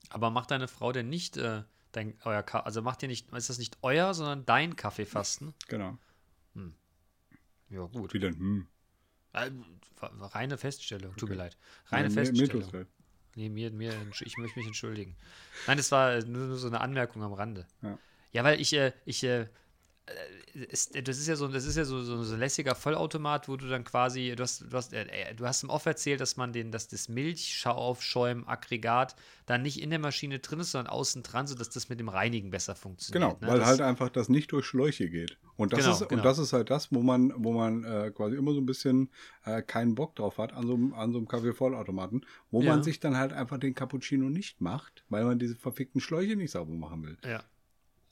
Aber 0.10 0.30
macht 0.30 0.52
deine 0.52 0.68
Frau 0.68 0.92
denn 0.92 1.10
nicht 1.10 1.38
äh, 1.38 1.64
dein, 1.92 2.18
euer 2.24 2.44
Ka 2.44 2.62
also 2.62 2.82
macht 2.82 3.02
ihr 3.04 3.10
nicht, 3.10 3.32
ist 3.34 3.50
das 3.50 3.58
nicht 3.58 3.78
euer, 3.82 4.14
sondern 4.14 4.46
dein 4.46 4.76
Kaffeefasten? 4.76 5.54
Genau. 5.68 5.98
Ja, 7.70 7.82
gut. 7.86 8.14
Wieder, 8.14 8.30
hm. 8.30 8.68
Äh, 9.34 9.52
reine 10.02 10.58
Feststellung, 10.58 11.16
tut 11.16 11.30
mir 11.30 11.36
leid. 11.36 11.58
Reine 11.88 12.10
mir- 12.10 12.16
mir 12.16 12.26
Feststellung. 12.26 12.62
tut's 12.64 12.74
leid. 12.74 12.88
Nee, 13.36 13.50
mir, 13.50 13.72
mir, 13.72 13.94
ich 14.22 14.38
möchte 14.38 14.58
mich 14.58 14.66
entschuldigen. 14.68 15.16
Nein, 15.68 15.78
das 15.78 15.92
war 15.92 16.14
äh, 16.14 16.20
nur, 16.26 16.48
nur 16.48 16.58
so 16.58 16.68
eine 16.68 16.82
Anmerkung 16.82 17.22
am 17.22 17.34
Rande. 17.34 17.68
Ja. 17.84 18.00
Ja, 18.32 18.44
weil 18.44 18.60
ich, 18.60 18.74
äh, 18.74 18.92
ich, 19.06 19.24
äh, 19.24 19.48
es, 20.70 20.90
das 20.90 21.18
ist 21.20 21.28
ja 21.28 21.36
so, 21.36 21.48
das 21.48 21.66
ist 21.66 21.78
ja 21.78 21.86
so, 21.86 22.02
so, 22.02 22.24
so 22.24 22.34
ein 22.34 22.40
lässiger 22.40 22.76
Vollautomat, 22.76 23.48
wo 23.48 23.56
du 23.58 23.68
dann 23.68 23.84
quasi, 23.84 24.34
du 24.36 24.44
hast, 24.44 24.62
du 24.62 24.72
hast, 24.78 24.94
äh, 24.94 25.04
äh, 25.04 25.36
du 25.36 25.46
hast 25.46 25.64
im 25.64 25.70
Off 25.70 25.86
erzählt, 25.86 26.22
dass 26.22 26.38
man 26.38 26.54
den, 26.54 26.72
dass 26.72 26.88
das 26.88 27.10
Milchaufschäum-Aggregat 27.10 29.16
dann 29.46 29.62
nicht 29.62 29.82
in 29.82 29.90
der 29.90 30.00
Maschine 30.00 30.40
drin 30.40 30.60
ist, 30.60 30.72
sondern 30.72 30.92
außen 30.94 31.24
dran, 31.24 31.48
sodass 31.48 31.70
das 31.70 31.90
mit 31.90 32.00
dem 32.00 32.10
Reinigen 32.10 32.50
besser 32.52 32.76
funktioniert. 32.76 33.40
Genau, 33.40 33.42
ne? 33.42 33.48
weil 33.54 33.60
das, 33.60 33.68
halt 33.68 33.82
einfach 33.82 34.10
das 34.10 34.30
nicht 34.30 34.52
durch 34.52 34.66
Schläuche 34.66 35.10
geht. 35.10 35.38
Und 35.56 35.74
das, 35.74 35.80
Genau, 35.82 35.92
ist, 35.94 36.08
genau. 36.08 36.20
und 36.22 36.26
das 36.26 36.40
ist 36.40 36.54
halt 36.54 36.70
das, 36.70 36.92
wo 36.92 37.02
man, 37.02 37.34
wo 37.36 37.52
man 37.54 37.84
äh, 37.84 38.12
quasi 38.16 38.36
immer 38.36 38.54
so 38.54 38.60
ein 38.62 38.66
bisschen 38.66 39.10
äh, 39.46 39.62
keinen 39.62 39.96
Bock 39.96 40.16
drauf 40.16 40.38
hat 40.38 40.54
an 40.54 40.68
so, 40.68 40.74
einem- 40.76 40.94
an 40.94 41.12
so 41.12 41.18
einem 41.18 41.28
Kaffee-Vollautomaten, 41.28 42.26
wo 42.52 42.62
Ja. 42.62 42.72
man 42.72 42.84
sich 42.84 43.00
dann 43.00 43.18
halt 43.18 43.34
einfach 43.34 43.58
den 43.58 43.74
Cappuccino 43.76 44.30
nicht 44.30 44.62
macht, 44.62 45.04
weil 45.10 45.26
man 45.26 45.40
diese 45.40 45.56
verfickten 45.56 46.00
Schläuche 46.02 46.36
nicht 46.36 46.52
sauber 46.52 46.74
machen 46.74 47.04
will. 47.04 47.18
Ja. 47.26 47.44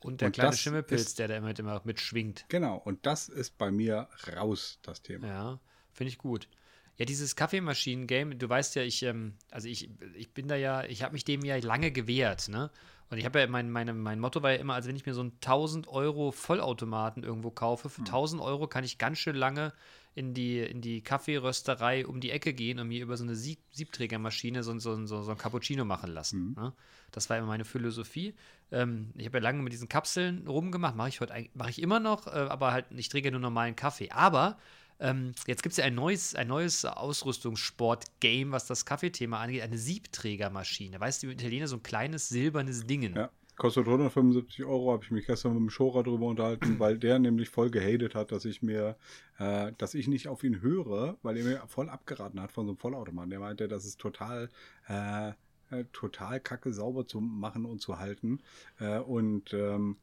Und 0.08 0.22
der 0.22 0.28
Und 0.28 0.32
kleine 0.34 0.56
Schimmelpilz, 0.56 1.02
ist- 1.02 1.20
der 1.20 1.28
da 1.28 1.36
immer, 1.38 1.58
immer 1.58 1.82
mitschwingt. 1.84 2.46
Genau, 2.50 2.78
und 2.78 3.06
das 3.06 3.28
ist 3.30 3.58
bei 3.58 3.72
mir 3.72 4.08
raus, 4.36 4.80
das 4.82 5.02
Thema. 5.02 5.28
Ja, 5.28 5.60
finde 5.91 6.10
ich 6.10 6.17
gut. 6.17 6.48
Ja, 6.96 7.06
dieses 7.06 7.36
Kaffeemaschinen-Game, 7.36 8.39
du 8.39 8.50
weißt 8.50 8.76
ja, 8.76 8.82
ich, 8.84 9.04
ähm, 9.04 9.34
also 9.52 9.67
ich, 9.67 9.89
ich 10.15 10.32
bin 10.34 10.48
da 10.48 10.56
ja, 10.56 10.84
ich 10.86 11.04
habe 11.04 11.13
mich 11.13 11.26
dem 11.26 11.43
ja 11.46 11.58
lange 11.58 11.91
gewehrt, 11.91 12.48
ne? 12.48 12.72
Und 13.10 13.17
ich 13.17 13.26
habe 13.26 13.39
ja, 13.39 13.48
mein, 13.48 13.72
meine, 13.72 13.93
mein 13.93 14.20
Motto 14.20 14.43
war 14.43 14.52
ja 14.52 14.58
immer, 14.58 14.74
also 14.74 14.89
wenn 14.89 14.96
ich 14.96 15.06
mir 15.06 15.13
so 15.13 15.22
einen 15.22 15.34
1000 15.36 15.88
Euro 15.88 16.32
Vollautomaten 16.32 17.24
irgendwo 17.24 17.52
kaufe, 17.52 17.89
für 17.89 18.02
1000 18.02 18.41
Euro 18.41 18.67
kann 18.67 18.84
ich 18.84 18.98
ganz 18.98 19.17
schön 19.17 19.36
lange 19.36 19.72
in 20.13 20.34
die, 20.34 20.60
in 20.60 20.82
die 20.82 21.02
Kaffeerösterei 21.02 22.06
um 22.06 22.20
die 22.20 22.32
Ecke 22.32 22.54
gehen 22.54 22.80
und 22.80 22.88
mir 22.88 23.02
über 23.02 23.15
so 23.15 23.24
eine 23.24 23.36
Sieb 23.36 23.60
Siebträgermaschine 23.72 24.63
so, 24.63 24.78
so, 24.80 25.06
so, 25.06 25.22
so 25.22 25.32
ein 25.32 25.38
Cappuccino 25.38 25.86
machen 25.86 26.12
lassen. 26.12 26.56
Ne? 26.58 26.74
Das 27.12 27.30
war 27.30 27.38
immer 27.38 27.48
meine 27.48 27.65
Philosophie. 27.65 28.34
Ähm, 28.72 29.12
ich 29.15 29.28
habe 29.28 29.38
ja 29.38 29.43
lange 29.43 29.62
mit 29.62 29.72
diesen 29.72 29.88
Kapseln 29.88 30.48
rumgemacht, 30.48 30.96
mache 30.96 31.10
ich 31.10 31.22
heute 31.22 31.34
mache 31.54 31.70
ich 31.70 31.82
immer 31.82 32.00
noch, 32.00 32.28
äh, 32.28 32.32
aber 32.32 32.74
halt, 32.74 32.88
ich 32.89 33.10
trinke 33.10 33.28
ja 33.28 33.32
nur 33.32 33.39
normalen 33.39 33.76
Kaffee. 33.76 34.10
Aber 34.10 34.58
ähm, 35.00 35.34
jetzt 35.46 35.64
gibt 35.64 35.74
es 35.74 35.78
ja 35.78 35.86
ein 35.86 35.96
neues, 35.96 36.36
ein 36.36 36.48
neues 36.48 36.86
Ausrüstungssport-Game, 36.86 38.52
was 38.52 38.66
das 38.66 38.86
Kaffeethema 38.86 39.40
angeht, 39.40 39.62
eine 39.62 39.78
Siebträgermaschine. 39.78 41.00
Weißt 41.00 41.24
du, 41.24 41.28
die 41.28 41.34
Italiener 41.34 41.68
so 41.68 41.78
ein 41.78 41.84
kleines 41.84 42.30
silbernes 42.30 42.86
Dingen. 42.86 43.16
Ja. 43.16 43.30
Kostet 43.58 43.88
175 43.88 44.66
Euro, 44.66 44.92
habe 44.92 45.04
ich 45.04 45.10
mich 45.10 45.26
gestern 45.26 45.54
mit 45.54 45.62
dem 45.62 45.70
Schora 45.72 46.04
drüber 46.04 46.28
unterhalten, 46.28 46.78
weil 46.80 47.00
der 47.00 47.18
nämlich 47.18 47.50
voll 47.50 47.72
gehatet 47.72 48.14
hat, 48.14 48.32
dass 48.32 48.46
ich 48.46 48.62
mir, 48.62 48.96
äh, 49.40 49.72
dass 49.80 49.96
ich 49.96 50.08
nicht 50.08 50.28
auf 50.28 50.44
ihn 50.44 50.62
höre, 50.62 51.18
weil 51.24 51.38
er 51.38 51.44
mir 51.44 51.64
voll 51.68 51.90
abgeraten 51.90 52.40
hat 52.40 52.52
von 52.52 52.66
so 52.66 52.72
einem 52.72 52.78
Vollautomaten. 52.78 53.32
Der 53.32 53.40
meinte, 53.40 53.68
das 53.68 53.86
ist 53.86 54.00
total, 54.00 54.50
äh, 54.88 55.30
äh, 55.72 55.86
total 55.92 56.40
kacke 56.40 56.72
sauber 56.72 57.08
zu 57.08 57.20
machen 57.20 57.66
und 57.66 57.82
zu 57.82 57.98
halten. 57.98 58.42
Äh, 58.80 59.00
und 59.00 59.54
ähm, 59.54 59.98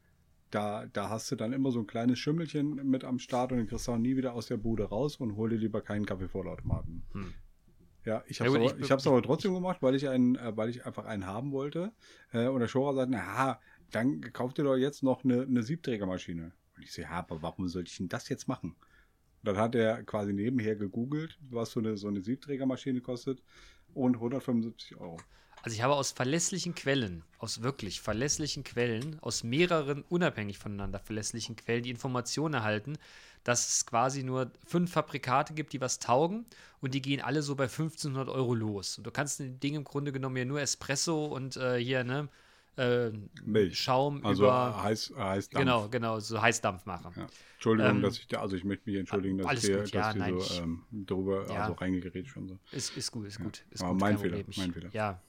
da, 0.55 0.87
da 0.93 1.09
hast 1.09 1.31
du 1.31 1.37
dann 1.37 1.53
immer 1.53 1.73
so 1.73 1.81
ein 1.81 1.87
kleines 1.87 2.19
Schimmelchen 2.19 2.77
mit 2.89 3.05
am 3.05 3.19
Start 3.19 3.51
und 3.51 3.59
den 3.59 3.67
kriegst 3.67 3.89
du 3.89 3.93
auch 3.93 3.99
nie 3.99 4.17
wieder 4.17 4.35
aus 4.35 4.47
der 4.47 4.57
Bude 4.57 4.85
raus 4.85 5.17
und 5.17 5.37
hol 5.37 5.51
dir 5.51 5.57
lieber 5.57 5.81
keinen 5.81 6.07
Kaffeevollautomaten. 6.07 7.03
Hm. 7.13 7.35
Ja, 8.05 8.23
ich 8.29 8.39
Ja 8.39 8.41
habe 8.41 8.51
es 8.51 8.55
gut, 8.55 8.91
aber, 8.91 9.07
aber 9.07 9.23
trotzdem 9.23 9.55
gemacht, 9.55 9.79
weil 9.81 9.95
ich 9.95 10.09
einen, 10.09 10.37
äh, 10.37 10.57
weil 10.57 10.69
ich 10.69 10.87
einfach 10.87 11.07
einen 11.07 11.27
haben 11.27 11.53
wollte. 11.53 11.93
Äh, 12.33 12.49
und 12.49 12.61
der 12.61 12.69
Schora 12.69 12.95
sagt, 12.95 13.11
na, 13.11 13.59
dann 13.91 14.21
kauft 14.33 14.59
ihr 14.59 14.65
doch 14.65 14.77
jetzt 14.77 15.03
noch 15.03 15.25
eine, 15.25 15.43
eine 15.43 15.63
Siebträgermaschine. 15.63 16.53
Und 16.77 16.83
ich 16.83 16.93
so, 16.93 17.03
ja, 17.03 17.11
aber 17.11 17.43
warum 17.43 17.67
sollte 17.67 17.91
ich 17.91 17.97
denn 17.97 18.09
das 18.09 18.29
jetzt 18.29 18.47
machen? 18.47 18.71
Und 18.71 19.49
dann 19.49 19.57
hat 19.57 19.75
er 19.75 20.05
quasi 20.05 20.33
nebenher 20.33 20.77
gegoogelt, 20.77 21.39
was 21.51 21.73
so 21.73 21.81
eine, 21.81 21.97
so 21.97 22.09
eine 22.09 22.21
Siebträgermaschine 22.21 23.01
kostet 23.01 23.43
und 23.95 24.17
175 24.17 24.97
Euro. 24.97 25.19
Also 25.65 25.77
ich 25.77 25.83
habe 25.83 25.95
aus 25.95 26.13
verlässlichen 26.13 26.75
Quellen, 26.75 27.25
aus 27.39 27.63
wirklich 27.63 28.03
verlässlichen 28.03 28.65
Quellen, 28.65 29.19
aus 29.23 29.45
mehreren 29.45 30.03
unabhängig 30.11 30.59
voneinander 30.59 30.99
verlässlichen 30.99 31.57
Quellen 31.57 31.83
die 31.85 31.89
Information 31.89 32.53
erhalten, 32.53 32.99
dass 33.45 33.67
es 33.67 33.87
quasi 33.87 34.25
nur 34.25 34.51
fünf 34.67 34.93
Fabrikate 34.93 35.55
gibt, 35.55 35.73
die 35.73 35.81
was 35.81 36.01
taugen 36.01 36.45
und 36.83 36.93
die 36.93 37.01
gehen 37.01 37.23
alle 37.23 37.41
so 37.41 37.55
bei 37.55 37.65
1500 37.65 38.29
Euro 38.29 38.55
los. 38.55 38.99
Und 38.99 39.07
du 39.07 39.11
kannst 39.11 39.41
dem 39.41 39.59
Ding 39.59 39.75
im 39.75 39.85
Grunde 39.85 40.13
genommen 40.13 40.37
ja 40.37 40.45
nur 40.45 40.61
Espresso 40.61 41.25
und 41.25 41.57
äh, 41.57 41.79
hier, 41.83 42.05
ne, 42.05 42.29
äh, 42.77 43.11
Milch. 43.43 43.81
Schaum 43.81 44.23
Also 44.23 44.45
über. 44.45 44.83
heiß, 44.83 45.15
heiß 45.17 45.49
Dampf. 45.49 45.65
Genau, 45.65 45.89
genau, 45.89 46.21
so 46.21 46.43
Heißdampf 46.43 46.85
machen. 46.85 47.15
Ja. 47.17 47.27
Entschuldigung, 47.55 47.97
Ähm, 47.97 48.03
dass 48.03 48.19
ich 48.19 48.27
da, 48.27 48.43
also 48.43 48.55
ich 48.55 48.65
möchte 48.65 48.91
mich 48.91 48.99
entschuldigen, 48.99 49.39
dass 49.39 49.65
ich 49.65 49.73
gut, 49.73 49.81
dass 49.85 49.91
ja, 49.93 50.13
nein, 50.13 50.39
so 50.39 50.63
ähm, 50.63 50.85
drüber 50.93 51.47
Ja. 51.49 51.63
also 51.63 51.73
reingeredet 51.73 52.29
schon 52.29 52.49
so. 52.49 52.59
Ist, 52.71 52.95
ist 52.99 53.11
gut, 53.11 53.27
ist 53.29 53.41
gut. 53.41 53.65
Ist 53.71 53.81
Aber 53.81 53.93
gut 53.93 54.01
mein 54.03 54.19
Fehler, 54.19 54.37
Problem. 54.43 54.55
Mein 54.59 54.73
Fehler. 54.75 54.91
Ja, 54.93 55.23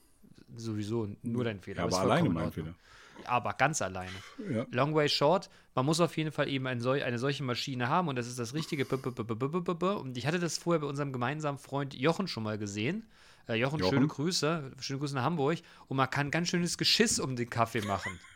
sowieso 0.58 1.10
nur 1.24 1.44
dein 1.44 1.60
Fehler. 1.60 1.80
Ja, 1.80 1.84
aber 1.86 2.00
alleine 2.00 2.28
in 2.28 2.34
mein. 2.34 2.52
Fehler. 2.52 2.76
Aber 3.26 3.54
ganz 3.54 3.82
alleine. 3.82 4.12
Ja. 4.52 4.66
Long 4.72 4.94
way 4.94 5.08
short, 5.10 5.50
man 5.74 5.86
muss 5.86 6.00
auf 6.00 6.16
jeden 6.18 6.32
Fall 6.32 6.48
eben 6.50 6.68
ein 6.68 6.80
sol 6.82 7.02
eine 7.02 7.18
solche 7.18 7.44
Maschine 7.44 7.88
haben 7.90 8.08
und 8.08 8.18
das 8.18 8.28
ist 8.28 8.38
das 8.38 8.54
richtige. 8.54 8.86
Und 8.86 10.18
ich 10.18 10.28
hatte 10.28 10.40
das 10.40 10.58
vorher 10.58 10.82
bei 10.82 10.88
unserem 10.88 11.14
gemeinsamen 11.14 11.58
Freund 11.58 11.94
Jochen 11.94 12.28
schon 12.28 12.44
mal 12.44 12.58
gesehen. 12.58 13.08
Äh, 13.48 13.56
Jochen, 13.56 13.80
Jochen? 13.80 13.94
schöne 13.94 14.08
Grüße, 14.08 14.72
schöne 14.80 15.00
Grüße 15.00 15.16
nach 15.16 15.24
Hamburg. 15.24 15.60
Und 15.88 15.98
man 15.98 16.10
kann 16.10 16.30
ganz 16.32 16.50
schönes 16.50 16.78
Geschiss 16.78 17.20
um 17.20 17.36
den 17.36 17.50
Kaffee 17.50 17.82
machen. 17.82 18.20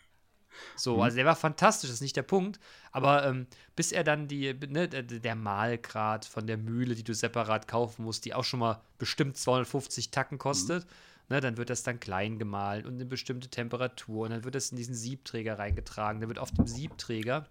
So, 0.75 0.97
Mhm. 0.97 1.01
also 1.03 1.15
der 1.15 1.25
war 1.25 1.38
fantastisch, 1.38 1.89
das 1.89 1.95
ist 1.95 2.01
nicht 2.01 2.17
der 2.17 2.23
Punkt. 2.23 2.60
Aber 2.91 3.25
ähm, 3.25 3.47
bis 3.77 3.93
er 3.93 4.03
dann 4.03 4.27
die, 4.27 4.53
ne, 4.53 4.89
der, 4.89 5.03
der 5.03 5.36
Mahlgrad 5.36 6.25
von 6.25 6.47
der 6.47 6.58
Mühle, 6.58 6.95
die 6.95 7.03
du 7.03 7.13
separat 7.13 7.67
kaufen 7.67 8.03
musst, 8.03 8.25
die 8.25 8.34
auch 8.34 8.43
schon 8.43 8.60
mal 8.60 8.82
bestimmt 8.97 9.38
250 9.38 10.12
Tacken 10.12 10.38
kostet, 10.38 10.86
ne, 11.30 11.42
dann 11.42 11.58
wird 11.58 11.70
das 11.70 11.84
dann 11.84 12.00
klein 12.00 12.39
gemahlen 12.39 12.86
und 12.86 12.96
eine 12.96 13.06
bestimmte 13.06 13.50
Temperatur. 13.50 14.26
Und 14.26 14.32
dann 14.32 14.44
wird 14.44 14.56
das 14.56 14.72
in 14.72 14.78
diesen 14.78 14.96
Siebträger 14.96 15.60
reingetragen. 15.60 16.20
Dann 16.20 16.30
wird 16.30 16.39
auf 16.39 16.52
dem 16.52 16.68
Siebträger, 16.68 17.48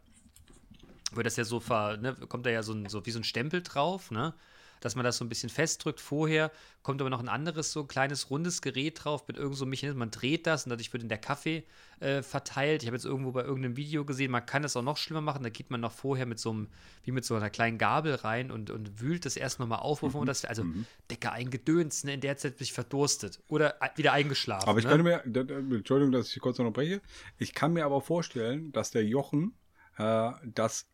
wird 1.12 1.26
das 1.26 1.36
ja 1.36 1.44
so 1.44 1.60
ver, 1.60 1.96
ne, 1.96 2.14
kommt 2.28 2.46
da 2.46 2.50
ja 2.50 2.62
so, 2.62 2.72
ein, 2.72 2.88
so 2.88 3.04
wie 3.06 3.10
so 3.10 3.20
ein 3.20 3.24
Stempel 3.24 3.62
drauf, 3.62 4.10
ne? 4.10 4.34
Dass 4.80 4.94
man 4.94 5.04
das 5.04 5.16
so 5.16 5.24
ein 5.24 5.28
bisschen 5.28 5.50
festdrückt. 5.50 6.00
Vorher 6.00 6.50
kommt 6.82 7.00
aber 7.00 7.10
noch 7.10 7.20
ein 7.20 7.28
anderes, 7.28 7.72
so 7.72 7.84
kleines 7.84 8.30
rundes 8.30 8.62
Gerät 8.62 9.04
drauf 9.04 9.26
mit 9.28 9.36
irgendeinem 9.36 9.58
so 9.58 9.64
einem 9.64 9.70
Mechanismus. 9.70 9.98
Man 9.98 10.10
dreht 10.10 10.46
das 10.46 10.64
und 10.64 10.70
dadurch 10.70 10.92
wird 10.92 11.02
in 11.02 11.08
der 11.08 11.18
Kaffee 11.18 11.64
äh, 12.00 12.22
verteilt. 12.22 12.82
Ich 12.82 12.88
habe 12.88 12.96
jetzt 12.96 13.04
irgendwo 13.04 13.32
bei 13.32 13.42
irgendeinem 13.42 13.76
Video 13.76 14.04
gesehen, 14.04 14.30
man 14.30 14.46
kann 14.46 14.62
das 14.62 14.76
auch 14.76 14.82
noch 14.82 14.96
schlimmer 14.96 15.20
machen. 15.20 15.42
Da 15.42 15.48
geht 15.48 15.70
man 15.70 15.80
noch 15.80 15.92
vorher 15.92 16.26
mit 16.26 16.38
so 16.38 16.50
einem, 16.50 16.68
wie 17.04 17.12
mit 17.12 17.24
so 17.24 17.34
einer 17.34 17.50
kleinen 17.50 17.78
Gabel 17.78 18.14
rein 18.14 18.50
und, 18.50 18.70
und 18.70 19.00
wühlt 19.00 19.26
das 19.26 19.36
erst 19.36 19.58
nochmal 19.58 19.80
auf, 19.80 20.00
bevor 20.00 20.20
man 20.20 20.26
das, 20.26 20.44
also 20.44 20.64
Decker 21.10 21.32
eingedöns, 21.32 22.04
ne, 22.04 22.14
in 22.14 22.20
der 22.20 22.36
Zeit 22.36 22.56
bin 22.56 22.64
ich 22.64 22.72
verdurstet 22.72 23.40
oder 23.48 23.76
wieder 23.96 24.12
eingeschlafen. 24.12 24.68
Aber 24.68 24.78
ich 24.78 24.84
ne? 24.84 24.90
könnte 24.90 25.04
mir, 25.04 25.76
Entschuldigung, 25.76 26.12
dass 26.12 26.34
ich 26.34 26.40
kurz 26.40 26.58
unterbreche, 26.58 27.00
ich 27.38 27.54
kann 27.54 27.72
mir 27.72 27.84
aber 27.84 28.00
vorstellen, 28.00 28.72
dass 28.72 28.90
der 28.90 29.04
Jochen 29.04 29.54
äh, 29.98 30.30
das 30.44 30.86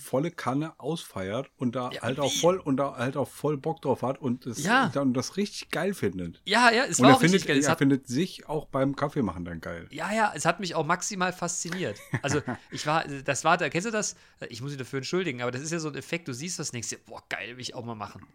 volle 0.00 0.30
Kanne 0.30 0.78
ausfeiert 0.80 1.50
und 1.56 1.74
da 1.76 1.90
Ja, 1.92 2.02
halt 2.02 2.18
auch 2.20 2.32
wie? 2.32 2.38
voll 2.38 2.58
und 2.58 2.76
da 2.76 2.96
halt 2.96 3.16
auch 3.16 3.28
voll 3.28 3.56
Bock 3.56 3.82
drauf 3.82 4.02
hat 4.02 4.18
und 4.20 4.46
das, 4.46 4.62
Ja. 4.62 4.90
und 5.00 5.14
das 5.14 5.36
richtig 5.36 5.70
geil 5.70 5.94
findet. 5.94 6.40
ja, 6.44 6.70
ja, 6.70 6.84
es 6.84 7.00
war 7.00 7.14
auch 7.16 7.22
richtig 7.22 7.42
findet, 7.42 7.48
geil. 7.48 7.58
Es 7.58 7.64
er 7.66 7.70
hat, 7.72 7.78
findet 7.78 8.06
sich 8.08 8.48
auch 8.48 8.66
beim 8.66 8.96
Kaffeemachen 8.96 9.44
dann 9.44 9.60
geil. 9.60 9.86
Ja, 9.90 10.12
ja, 10.12 10.32
es 10.34 10.44
hat 10.44 10.60
mich 10.60 10.74
auch 10.74 10.86
maximal 10.86 11.32
fasziniert. 11.32 11.98
Also, 12.22 12.40
ich 12.70 12.86
war, 12.86 13.04
das 13.04 13.44
war, 13.44 13.56
da 13.56 13.68
kennst 13.68 13.86
du 13.86 13.90
das? 13.90 14.16
Ich 14.48 14.60
muss 14.62 14.70
mich 14.70 14.78
dafür 14.78 14.98
entschuldigen, 14.98 15.42
aber 15.42 15.50
das 15.50 15.62
ist 15.62 15.70
ja 15.72 15.78
so 15.78 15.88
ein 15.88 15.94
Effekt, 15.96 16.28
du 16.28 16.32
siehst 16.32 16.58
denkst 16.72 16.88
dir, 16.88 16.98
boah, 17.06 17.22
geil, 17.28 17.56
will 17.56 17.60
ich 17.60 17.74
auch 17.74 17.84
mal 17.84 17.94
machen. 17.94 18.26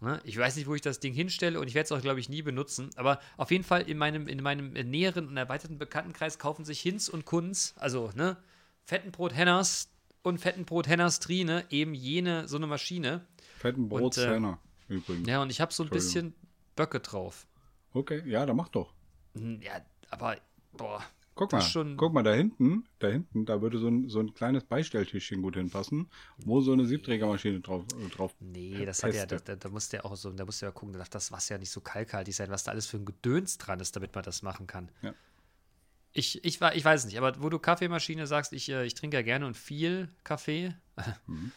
Ne? 0.00 0.20
Ich 0.24 0.36
weiß 0.36 0.56
nicht, 0.56 0.66
wo 0.66 0.74
ich 0.74 0.80
das 0.80 0.98
Ding 0.98 1.14
hinstelle 1.14 1.60
und 1.60 1.68
ich 1.68 1.74
werde 1.74 1.84
es 1.84 1.92
auch, 1.92 2.00
glaube 2.00 2.18
ich, 2.18 2.28
nie 2.28 2.42
benutzen. 2.42 2.90
Aber 2.96 3.20
auf 3.36 3.52
jeden 3.52 3.62
Fall 3.62 3.82
in 3.82 3.96
meinem, 3.98 4.26
in 4.26 4.42
meinem 4.42 4.72
näheren 4.72 5.28
und 5.28 5.36
erweiterten 5.36 5.78
Bekanntenkreis 5.78 6.40
kaufen 6.40 6.64
sich 6.64 6.80
Hinz 6.80 7.08
und 7.08 7.24
Kunz, 7.24 7.74
also 7.76 8.10
ne, 8.16 8.36
Fettenbrot 8.84 9.32
Henners 9.32 9.88
und 10.22 10.38
Fettenbrot 10.38 10.86
Henners 10.88 11.20
Trine, 11.20 11.64
eben 11.70 11.94
jene, 11.94 12.48
so 12.48 12.56
eine 12.56 12.66
Maschine. 12.66 13.26
Fetten 13.58 13.82
Und, 13.84 13.92
äh, 13.92 13.98
Brotzenner 14.00 14.58
übrigens. 14.88 15.28
Ja, 15.28 15.42
und 15.42 15.50
ich 15.50 15.60
habe 15.60 15.72
so 15.72 15.82
ein 15.82 15.90
bisschen 15.90 16.34
Böcke 16.76 17.00
drauf. 17.00 17.46
Okay, 17.92 18.22
ja, 18.26 18.46
dann 18.46 18.56
mach 18.56 18.68
doch. 18.68 18.92
Hm, 19.34 19.60
Ja, 19.62 19.80
aber, 20.10 20.36
boah. 20.72 21.02
Guck 21.34 21.50
mal, 21.52 21.62
schon- 21.62 21.96
guck 21.96 22.12
mal, 22.12 22.22
da 22.22 22.34
hinten, 22.34 22.84
da 22.98 23.08
hinten, 23.08 23.46
da 23.46 23.62
würde 23.62 23.78
so 23.78 23.88
ein, 23.88 24.10
so 24.10 24.20
ein 24.20 24.34
kleines 24.34 24.64
Beistelltischchen 24.64 25.40
gut 25.40 25.56
hinpassen, 25.56 26.10
wo 26.36 26.60
so 26.60 26.74
eine 26.74 26.84
Siebträgermaschine 26.84 27.60
drauf, 27.60 27.84
äh, 28.04 28.08
drauf 28.10 28.34
Nee, 28.38 28.84
das 28.84 29.02
hat 29.02 29.14
ja, 29.14 29.24
da, 29.24 29.38
da, 29.38 29.56
da 29.56 29.68
musst 29.70 29.92
du 29.92 29.96
ja 29.96 30.04
auch 30.04 30.14
so, 30.14 30.30
da 30.30 30.44
musst 30.44 30.60
du 30.60 30.66
ja 30.66 30.72
gucken, 30.72 30.92
da 30.92 30.98
darf 30.98 31.08
das 31.08 31.32
Wasser 31.32 31.54
ja 31.54 31.58
nicht 31.58 31.70
so 31.70 31.80
kalkhaltig 31.80 32.36
sein, 32.36 32.50
was 32.50 32.64
da 32.64 32.72
alles 32.72 32.86
für 32.86 32.98
ein 32.98 33.06
Gedöns 33.06 33.56
dran 33.56 33.80
ist, 33.80 33.96
damit 33.96 34.14
man 34.14 34.22
das 34.24 34.42
machen 34.42 34.66
kann. 34.66 34.90
Ja. 35.00 35.14
Ich, 36.14 36.44
ich, 36.44 36.60
ich 36.60 36.84
weiß 36.84 37.06
nicht, 37.06 37.16
aber 37.18 37.42
wo 37.42 37.48
du 37.48 37.58
Kaffeemaschine 37.58 38.26
sagst, 38.26 38.52
ich, 38.52 38.68
äh, 38.68 38.84
ich 38.84 38.94
trinke 38.94 39.16
ja 39.16 39.22
gerne 39.22 39.46
und 39.46 39.56
viel 39.56 40.08
Kaffee. 40.24 40.74
Mhm. 41.26 41.52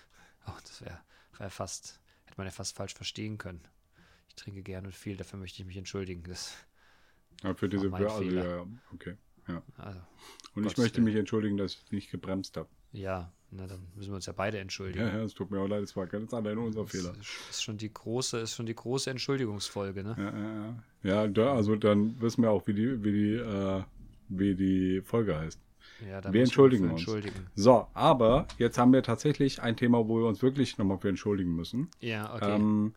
Oh, 0.48 0.54
das 0.62 0.82
wäre 0.82 1.00
wär 1.40 1.50
fast, 1.50 2.00
hätte 2.26 2.38
man 2.38 2.46
ja 2.48 2.52
fast 2.52 2.76
falsch 2.76 2.94
verstehen 2.94 3.38
können. 3.38 3.62
Ich 4.30 4.36
trinke 4.36 4.62
gerne 4.62 4.88
und 4.88 4.96
viel, 4.96 5.18
dafür 5.18 5.40
möchte 5.40 5.62
ich 5.62 5.66
mich 5.66 5.76
entschuldigen. 5.78 6.24
Das, 6.24 6.54
Ja, 7.44 7.54
für 7.56 7.68
diese, 7.68 7.90
mein 7.90 8.04
also, 8.04 8.22
ja, 8.24 8.44
ja, 8.44 8.66
okay. 8.94 9.16
Ja. 9.48 9.62
also, 9.78 10.00
Und 10.54 10.64
ich 10.64 10.64
Gottes 10.64 10.78
möchte 10.78 10.98
Willen. 10.98 11.06
mich 11.06 11.16
entschuldigen, 11.16 11.58
dass 11.58 11.74
ich 11.74 11.92
nicht 11.92 12.12
gebremst 12.12 12.58
habe. 12.58 12.70
ja, 12.92 13.32
na, 13.52 13.68
dann 13.68 13.88
müssen 13.96 14.10
wir 14.12 14.16
uns 14.16 14.26
ja 14.26 14.34
beide 14.34 14.60
entschuldigen. 14.60 15.06
Ja, 15.06 15.18
ja, 15.18 15.24
es 15.24 15.34
tut 15.34 15.50
mir 15.52 15.60
auch 15.60 15.68
leid, 15.68 15.84
es 15.84 15.96
war 15.96 16.08
ganz 16.08 16.34
alleine 16.34 16.60
unser 16.60 16.86
Fehler. 16.86 17.14
Das 17.14 17.28
ist 17.50 17.64
schon 17.64 17.78
die 17.78 17.94
große, 17.94 18.40
ist 18.40 18.56
schon 18.56 18.66
die 18.66 18.76
große 18.76 19.10
Entschuldigungsfolge, 19.10 20.04
ne? 20.04 20.16
Ja, 20.18 20.38
ja, 20.38 20.66
ja. 21.14 21.24
ja 21.24 21.28
da, 21.28 21.54
also 21.54 21.76
dann 21.76 22.20
wissen 22.20 22.42
wir 22.42 22.52
auch, 22.52 22.68
wie 22.68 22.74
die, 22.74 23.04
wie 23.04 23.12
die, 23.12 23.34
äh, 23.36 23.84
wie 24.30 24.56
die 24.56 25.02
Folge 25.02 25.38
heißt. 25.38 25.60
Ja, 26.10 26.34
Wir 26.34 26.42
entschuldigen 26.42 26.86
uns. 26.86 27.02
Entschuldigen. 27.02 27.48
So, 27.56 27.88
aber 27.94 28.48
jetzt 28.58 28.78
haben 28.78 28.92
wir 28.92 29.04
tatsächlich 29.04 29.62
ein 29.62 29.78
Thema, 29.78 30.08
wo 30.08 30.20
wir 30.20 30.28
uns 30.28 30.42
wirklich 30.42 30.78
nochmal 30.78 30.98
für 30.98 31.10
entschuldigen 31.10 31.56
müssen. 31.56 31.90
Ja, 32.00 32.34
okay. 32.36 32.56
Ähm, 32.56 32.94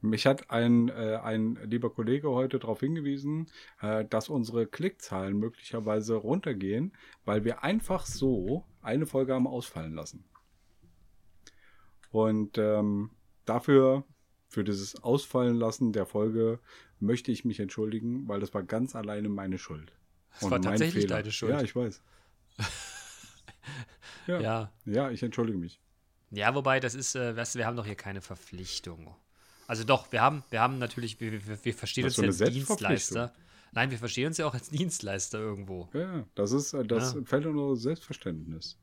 mich 0.00 0.26
hat 0.26 0.50
ein, 0.50 0.88
äh, 0.88 1.18
ein 1.22 1.58
lieber 1.64 1.90
Kollege 1.90 2.30
heute 2.30 2.58
darauf 2.58 2.80
hingewiesen, 2.80 3.48
äh, 3.82 4.04
dass 4.06 4.28
unsere 4.30 4.66
Klickzahlen 4.66 5.36
möglicherweise 5.38 6.14
runtergehen, 6.14 6.92
weil 7.24 7.44
wir 7.44 7.62
einfach 7.62 8.06
so 8.06 8.64
eine 8.80 9.06
Folge 9.06 9.34
haben 9.34 9.46
ausfallen 9.46 9.94
lassen. 9.94 10.24
Und 12.10 12.56
ähm, 12.58 13.10
dafür, 13.44 14.04
für 14.48 14.64
dieses 14.64 15.02
Ausfallen 15.02 15.56
lassen 15.56 15.92
der 15.92 16.06
Folge, 16.06 16.58
möchte 16.98 17.30
ich 17.30 17.44
mich 17.44 17.60
entschuldigen, 17.60 18.26
weil 18.26 18.40
das 18.40 18.52
war 18.54 18.62
ganz 18.62 18.96
alleine 18.96 19.28
meine 19.28 19.58
Schuld. 19.58 19.92
Es 20.36 20.42
war 20.42 20.50
mein 20.50 20.62
tatsächlich 20.62 21.04
Fehler. 21.04 21.16
deine 21.18 21.32
Schuld. 21.32 21.52
Ja, 21.52 21.62
ich 21.62 21.74
weiß. 21.76 22.02
ja. 24.26 24.40
ja. 24.40 24.72
ja. 24.86 25.10
ich 25.10 25.22
entschuldige 25.22 25.58
mich. 25.58 25.80
Ja, 26.30 26.54
wobei, 26.54 26.78
das 26.80 26.94
ist, 26.94 27.16
äh, 27.16 27.36
weißt 27.36 27.54
du, 27.54 27.58
wir 27.58 27.66
haben 27.66 27.76
doch 27.76 27.86
hier 27.86 27.96
keine 27.96 28.20
Verpflichtung. 28.20 29.14
Also 29.66 29.84
doch, 29.84 30.10
wir 30.12 30.20
haben, 30.20 30.42
wir 30.50 30.60
haben 30.60 30.78
natürlich, 30.78 31.20
wir, 31.20 31.32
wir, 31.46 31.64
wir 31.64 31.74
verstehen 31.74 32.04
uns 32.04 32.16
ja 32.16 32.24
als 32.24 32.38
Dienstleister. 32.38 33.32
Nein, 33.72 33.90
wir 33.90 33.98
verstehen 33.98 34.26
uns 34.26 34.38
ja 34.38 34.46
auch 34.46 34.54
als 34.54 34.70
Dienstleister 34.70 35.38
irgendwo. 35.38 35.88
Ja, 35.92 36.24
das 36.34 36.52
ist, 36.52 36.72
äh, 36.72 36.84
das 36.84 37.14
Ja. 37.14 37.22
fällt 37.24 37.46
in 37.46 37.56
unser 37.56 37.80
Selbstverständnis. 37.80 38.76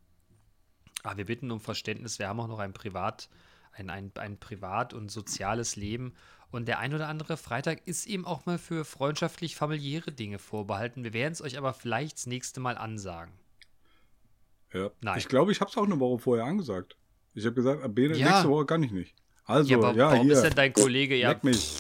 Aber 1.03 1.13
Ah, 1.13 1.17
wir 1.17 1.25
bitten 1.25 1.51
um 1.51 1.60
Verständnis. 1.60 2.19
Wir 2.19 2.27
haben 2.27 2.39
auch 2.39 2.47
noch 2.47 2.60
ein 2.60 2.73
Privat, 2.73 3.29
ein, 3.73 3.89
ein, 3.89 4.12
ein 4.15 4.38
Privat- 4.39 4.93
und 4.93 5.10
soziales 5.10 5.75
Leben. 5.75 6.13
Und 6.49 6.67
der 6.67 6.79
ein 6.79 6.93
oder 6.93 7.10
andere 7.10 7.36
Freitag 7.36 7.86
ist 7.86 8.07
eben 8.07 8.25
auch 8.25 8.45
mal 8.45 8.57
für 8.57 8.86
freundschaftlich-familiäre 8.86 10.12
Dinge 10.12 10.39
vorbehalten. 10.39 11.03
Wir 11.03 11.13
werden 11.13 11.33
es 11.33 11.41
euch 11.41 11.57
aber 11.57 11.73
vielleicht 11.73 12.17
das 12.17 12.25
nächste 12.25 12.60
Mal 12.60 12.77
ansagen. 12.77 13.33
Ja. 14.73 14.91
Nein. 15.01 15.17
Ich 15.17 15.27
glaube, 15.27 15.51
ich 15.51 15.60
habe 15.60 15.69
es 15.69 15.77
auch 15.77 15.86
eine 15.86 15.99
Woche 15.99 16.19
vorher 16.19 16.45
angesagt. 16.45 16.95
Ich 17.33 17.45
habe 17.45 17.55
gesagt, 17.55 17.83
ab 17.83 17.93
Bene, 17.93 18.17
Ja. 18.17 18.29
nächste 18.29 18.49
Woche 18.49 18.65
kann 18.65 18.83
ich 18.83 18.91
nicht. 18.91 19.13
Also, 19.45 19.69
ja, 19.69 19.79
ja, 19.79 19.88
aber 19.88 19.97
warum 19.97 20.25
hier, 20.25 20.33
ist 20.33 20.41
denn 20.41 20.55
dein 20.55 20.73
Kollege 20.73 21.15
ja. 21.15 21.29
leck 21.29 21.43
mich. 21.43 21.75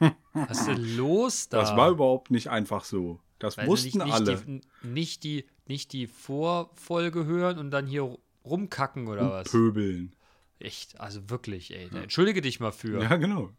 Was 0.32 0.60
ist 0.60 0.68
denn 0.68 0.96
los 0.96 1.48
da? 1.48 1.60
Das 1.60 1.76
war 1.76 1.90
überhaupt 1.90 2.30
nicht 2.30 2.48
einfach 2.48 2.84
so. 2.84 3.20
Das 3.38 3.56
Weil 3.56 3.66
wussten 3.66 3.98
nicht, 3.98 4.12
alle. 4.12 4.32
Nicht 4.34 4.44
die, 4.44 4.88
nicht, 4.88 5.24
die, 5.24 5.44
nicht 5.66 5.92
die 5.92 6.06
Vorfolge 6.06 7.24
hören 7.24 7.58
und 7.58 7.70
dann 7.70 7.86
hier 7.86 8.16
rumkacken 8.44 9.08
oder 9.08 9.30
was? 9.30 9.50
Pöbeln. 9.50 10.14
Echt, 10.58 11.00
also 11.00 11.28
wirklich, 11.28 11.74
ey. 11.74 11.88
Da 11.90 12.02
Entschuldige 12.02 12.40
dich 12.40 12.60
mal 12.60 12.72
für. 12.72 13.02
Ja, 13.02 13.16
genau. 13.16 13.50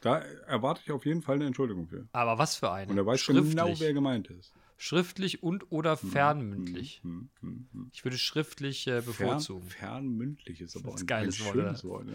Da 0.00 0.18
erwarte 0.18 0.80
ich 0.84 0.90
auf 0.92 1.04
jeden 1.04 1.20
Fall 1.22 1.36
eine 1.36 1.46
Entschuldigung 1.46 1.86
für. 1.86 2.08
Aber 2.12 2.38
was 2.38 2.56
für 2.56 2.70
eine? 2.72 2.90
Und 2.90 2.96
er 2.98 3.04
weiß 3.06 3.26
genau, 3.26 3.78
wer 3.78 3.92
gemeint 3.92 4.28
ist. 4.28 4.52
schriftlich 4.78 5.42
und 5.42 5.70
oder 5.70 5.96
fernmündlich. 5.98 7.00
Hm, 7.02 7.28
hm, 7.40 7.68
hm. 7.72 7.90
Ich 7.92 8.02
würde 8.04 8.16
schriftlich 8.16 8.86
äh, 8.86 9.02
Fern, 9.02 9.04
bevorzugen. 9.04 9.68
fernmündlich 9.68 10.60
ist 10.62 10.74
aber 10.76 10.86
Das 10.86 10.94
ist 10.96 11.02
ein, 11.02 11.06
geiles 11.06 11.40
ein 11.40 11.44
Wort, 11.44 11.54
schönes 11.54 11.84
oder? 11.84 11.92
Wort. 11.92 12.08
Ja. 12.08 12.14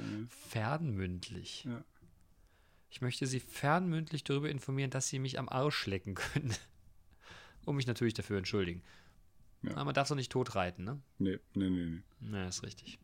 Fernmündlich. 0.49 1.65
Ja. 1.65 1.83
Ich 2.89 3.01
möchte 3.01 3.27
Sie 3.27 3.39
fernmündlich 3.39 4.23
darüber 4.23 4.49
informieren, 4.49 4.89
dass 4.89 5.07
Sie 5.09 5.19
mich 5.19 5.37
am 5.37 5.47
Arsch 5.49 5.85
lecken 5.85 6.15
können. 6.15 6.55
Und 7.65 7.75
mich 7.75 7.87
natürlich 7.87 8.13
dafür 8.13 8.37
entschuldigen. 8.37 8.81
Ja. 9.61 9.71
Aber 9.71 9.85
man 9.85 9.93
darf 9.95 10.07
doch 10.07 10.15
nicht 10.15 10.31
tot 10.31 10.55
reiten, 10.55 10.83
ne? 10.83 11.01
Nee, 11.17 11.39
nee, 11.55 11.69
nee, 11.69 11.85
nee. 11.85 12.01
Na, 12.19 12.47
ist 12.47 12.63
richtig. 12.63 12.99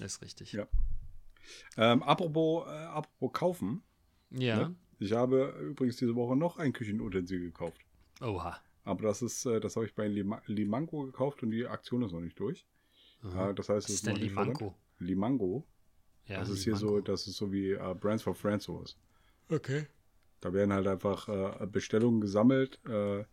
Ist 0.00 0.22
richtig. 0.22 0.52
Ja. 0.52 0.66
Ähm, 1.76 2.02
apropos, 2.02 2.66
äh, 2.66 2.70
apropos 2.70 3.32
kaufen. 3.32 3.82
Ja. 4.30 4.68
Ne? 4.68 4.76
Ich 4.98 5.12
habe 5.12 5.54
übrigens 5.60 5.96
diese 5.96 6.14
Woche 6.14 6.36
noch 6.36 6.58
ein 6.58 6.72
Küchenutensil 6.72 7.40
gekauft. 7.40 7.80
Oha. 8.20 8.58
Aber 8.84 9.02
das 9.02 9.22
ist, 9.22 9.46
äh, 9.46 9.60
das 9.60 9.76
habe 9.76 9.86
ich 9.86 9.94
bei 9.94 10.06
Lima 10.06 10.42
Limango 10.46 11.04
gekauft 11.04 11.42
und 11.42 11.50
die 11.50 11.66
Aktion 11.66 12.02
ist 12.02 12.12
noch 12.12 12.20
nicht 12.20 12.38
durch. 12.38 12.66
Äh, 13.24 13.54
das 13.54 13.68
heißt, 13.68 13.88
es 13.88 13.96
ist 13.96 14.06
denn 14.06 14.14
noch 14.14 14.20
nicht 14.20 14.32
versandt. 14.32 14.60
Limango? 14.60 14.76
Limango. 14.98 15.66
Ja, 16.26 16.38
das 16.38 16.50
ist 16.50 16.64
hier 16.64 16.76
so, 16.76 17.00
das 17.00 17.26
ist 17.26 17.36
so 17.36 17.52
wie 17.52 17.70
äh, 17.70 17.94
Brands 17.94 18.22
for 18.22 18.34
Friends 18.34 18.64
sowas. 18.64 18.96
Okay. 19.48 19.86
Da 20.40 20.52
werden 20.52 20.72
halt 20.72 20.86
einfach 20.86 21.28
äh, 21.28 21.66
Bestellungen 21.66 22.20
gesammelt 22.20 22.80
äh, 22.88 23.24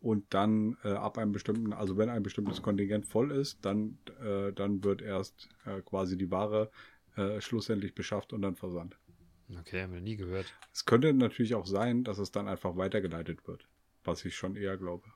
und 0.00 0.32
dann 0.32 0.76
äh, 0.82 0.92
ab 0.92 1.18
einem 1.18 1.32
bestimmten, 1.32 1.72
also 1.72 1.96
wenn 1.96 2.08
ein 2.08 2.22
bestimmtes 2.22 2.62
Kontingent 2.62 3.06
voll 3.06 3.30
ist, 3.32 3.64
dann, 3.64 3.98
äh, 4.22 4.52
dann 4.52 4.82
wird 4.82 5.02
erst 5.02 5.48
äh, 5.66 5.82
quasi 5.82 6.16
die 6.16 6.30
Ware 6.30 6.70
äh, 7.16 7.40
schlussendlich 7.40 7.94
beschafft 7.94 8.32
und 8.32 8.42
dann 8.42 8.56
versandt. 8.56 8.98
Okay, 9.58 9.82
haben 9.82 9.92
wir 9.92 10.00
nie 10.00 10.16
gehört. 10.16 10.46
Es 10.72 10.84
könnte 10.84 11.12
natürlich 11.12 11.54
auch 11.54 11.66
sein, 11.66 12.04
dass 12.04 12.18
es 12.18 12.30
dann 12.30 12.48
einfach 12.48 12.76
weitergeleitet 12.76 13.46
wird, 13.48 13.66
was 14.04 14.24
ich 14.24 14.36
schon 14.36 14.56
eher 14.56 14.76
glaube. 14.76 15.08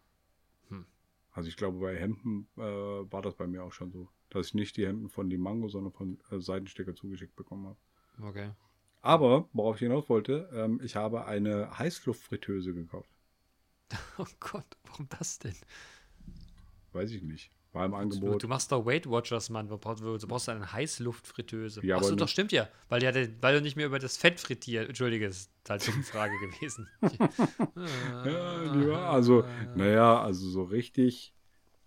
Hm. 0.68 0.86
Also 1.30 1.48
ich 1.48 1.56
glaube, 1.56 1.78
bei 1.78 1.96
Hemden 1.96 2.48
äh, 2.56 2.60
war 2.60 3.22
das 3.22 3.34
bei 3.34 3.46
mir 3.46 3.62
auch 3.62 3.72
schon 3.72 3.92
so, 3.92 4.08
dass 4.30 4.48
ich 4.48 4.54
nicht 4.54 4.76
die 4.76 4.86
Hemden 4.86 5.08
von 5.08 5.30
Limango, 5.30 5.68
sondern 5.68 5.92
von 5.92 6.18
äh, 6.30 6.40
Seitenstecker 6.40 6.94
zugeschickt 6.94 7.36
bekommen 7.36 7.66
habe. 7.66 8.28
Okay. 8.28 8.50
Aber, 9.02 9.48
worauf 9.52 9.76
ich 9.76 9.80
hinaus 9.80 10.08
wollte, 10.08 10.48
ähm, 10.54 10.80
ich 10.82 10.96
habe 10.96 11.26
eine 11.26 11.78
Heißluftfritteuse 11.78 12.74
gekauft. 12.74 13.10
Oh 14.18 14.26
Gott, 14.40 14.66
warum 14.84 15.08
das 15.10 15.38
denn? 15.38 15.54
Weiß 16.92 17.10
ich 17.10 17.22
nicht. 17.22 17.50
War 17.74 17.86
im 17.86 17.90
Du, 17.90 17.96
Angebot. 17.98 18.42
du 18.42 18.46
machst 18.46 18.70
doch 18.70 18.86
Weight 18.86 19.08
Watchers, 19.10 19.50
Mann. 19.50 19.66
Du 19.66 19.76
brauchst, 19.76 20.00
du 20.00 20.28
brauchst 20.28 20.48
eine 20.48 20.72
Heißluftfritteuse. 20.72 21.84
Ja, 21.84 21.96
Achso, 21.96 22.14
doch, 22.14 22.28
stimmt 22.28 22.52
ja. 22.52 22.68
Weil, 22.88 23.02
ja 23.02 23.12
weil 23.40 23.56
du 23.56 23.60
nicht 23.60 23.74
mehr 23.74 23.86
über 23.86 23.98
das 23.98 24.16
Fett 24.16 24.38
frittierst. 24.38 24.88
Entschuldige, 24.90 25.26
das 25.26 25.36
ist 25.38 25.50
halt 25.68 25.88
eine 25.92 26.02
Frage 26.04 26.32
gewesen. 26.38 26.88
Ja, 28.24 28.62
lieber, 28.72 28.98
also, 29.10 29.44
naja, 29.74 30.22
also 30.22 30.48
so 30.48 30.62
richtig 30.62 31.34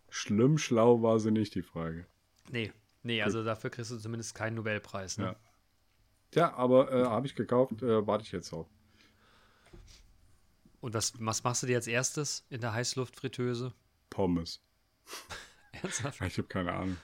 schlimm 0.09 0.57
schlau 0.57 1.01
war 1.01 1.19
sie 1.19 1.31
nicht, 1.31 1.55
die 1.55 1.61
Frage. 1.61 2.05
Nee, 2.51 2.73
nee, 3.03 3.21
also 3.21 3.43
dafür 3.45 3.69
kriegst 3.69 3.91
du 3.91 3.97
zumindest 3.97 4.35
keinen 4.35 4.55
Nobelpreis. 4.55 5.17
Ne? 5.17 5.25
Ja. 5.25 5.35
Ja, 6.35 6.53
aber 6.55 6.91
äh, 6.91 7.05
habe 7.05 7.25
ich 7.27 7.35
gekauft, 7.35 7.81
äh, 7.81 8.05
warte 8.05 8.25
ich 8.25 8.33
jetzt 8.33 8.51
auf. 8.51 8.67
Und 10.81 10.93
was, 10.93 11.13
was 11.19 11.43
machst 11.45 11.63
du 11.63 11.67
dir 11.67 11.77
als 11.77 11.87
erstes 11.87 12.45
in 12.49 12.59
der 12.59 12.73
Heißluftfritteuse? 12.73 13.73
Pommes. 14.09 14.61
Ernsthaft? 15.81 16.21
Ich 16.21 16.37
habe 16.37 16.47
keine 16.47 16.73
Ahnung. 16.73 16.97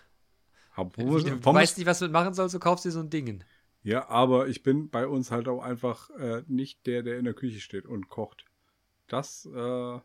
Hab 0.73 0.93
Du, 0.93 1.03
Pommes, 1.05 1.23
du 1.23 1.39
Pommes, 1.39 1.61
weißt 1.61 1.77
nicht, 1.77 1.87
was 1.87 1.99
du 1.99 2.05
mitmachen 2.05 2.33
sollst, 2.33 2.55
du 2.55 2.59
kaufst 2.59 2.85
dir 2.85 2.91
so 2.91 2.99
ein 2.99 3.09
Ding. 3.09 3.43
ja, 3.83 4.07
aber 4.09 4.47
ich 4.47 4.63
bin 4.63 4.89
bei 4.89 5.07
uns 5.07 5.29
halt 5.31 5.47
auch 5.47 5.61
einfach 5.61 6.09
äh, 6.11 6.43
nicht 6.47 6.85
der, 6.87 7.03
der 7.03 7.17
in 7.19 7.25
der 7.25 7.33
Küche 7.33 7.59
steht 7.59 7.85
und 7.85 8.09
kocht. 8.09 8.45
Das 9.07 9.45
äh, 9.53 9.99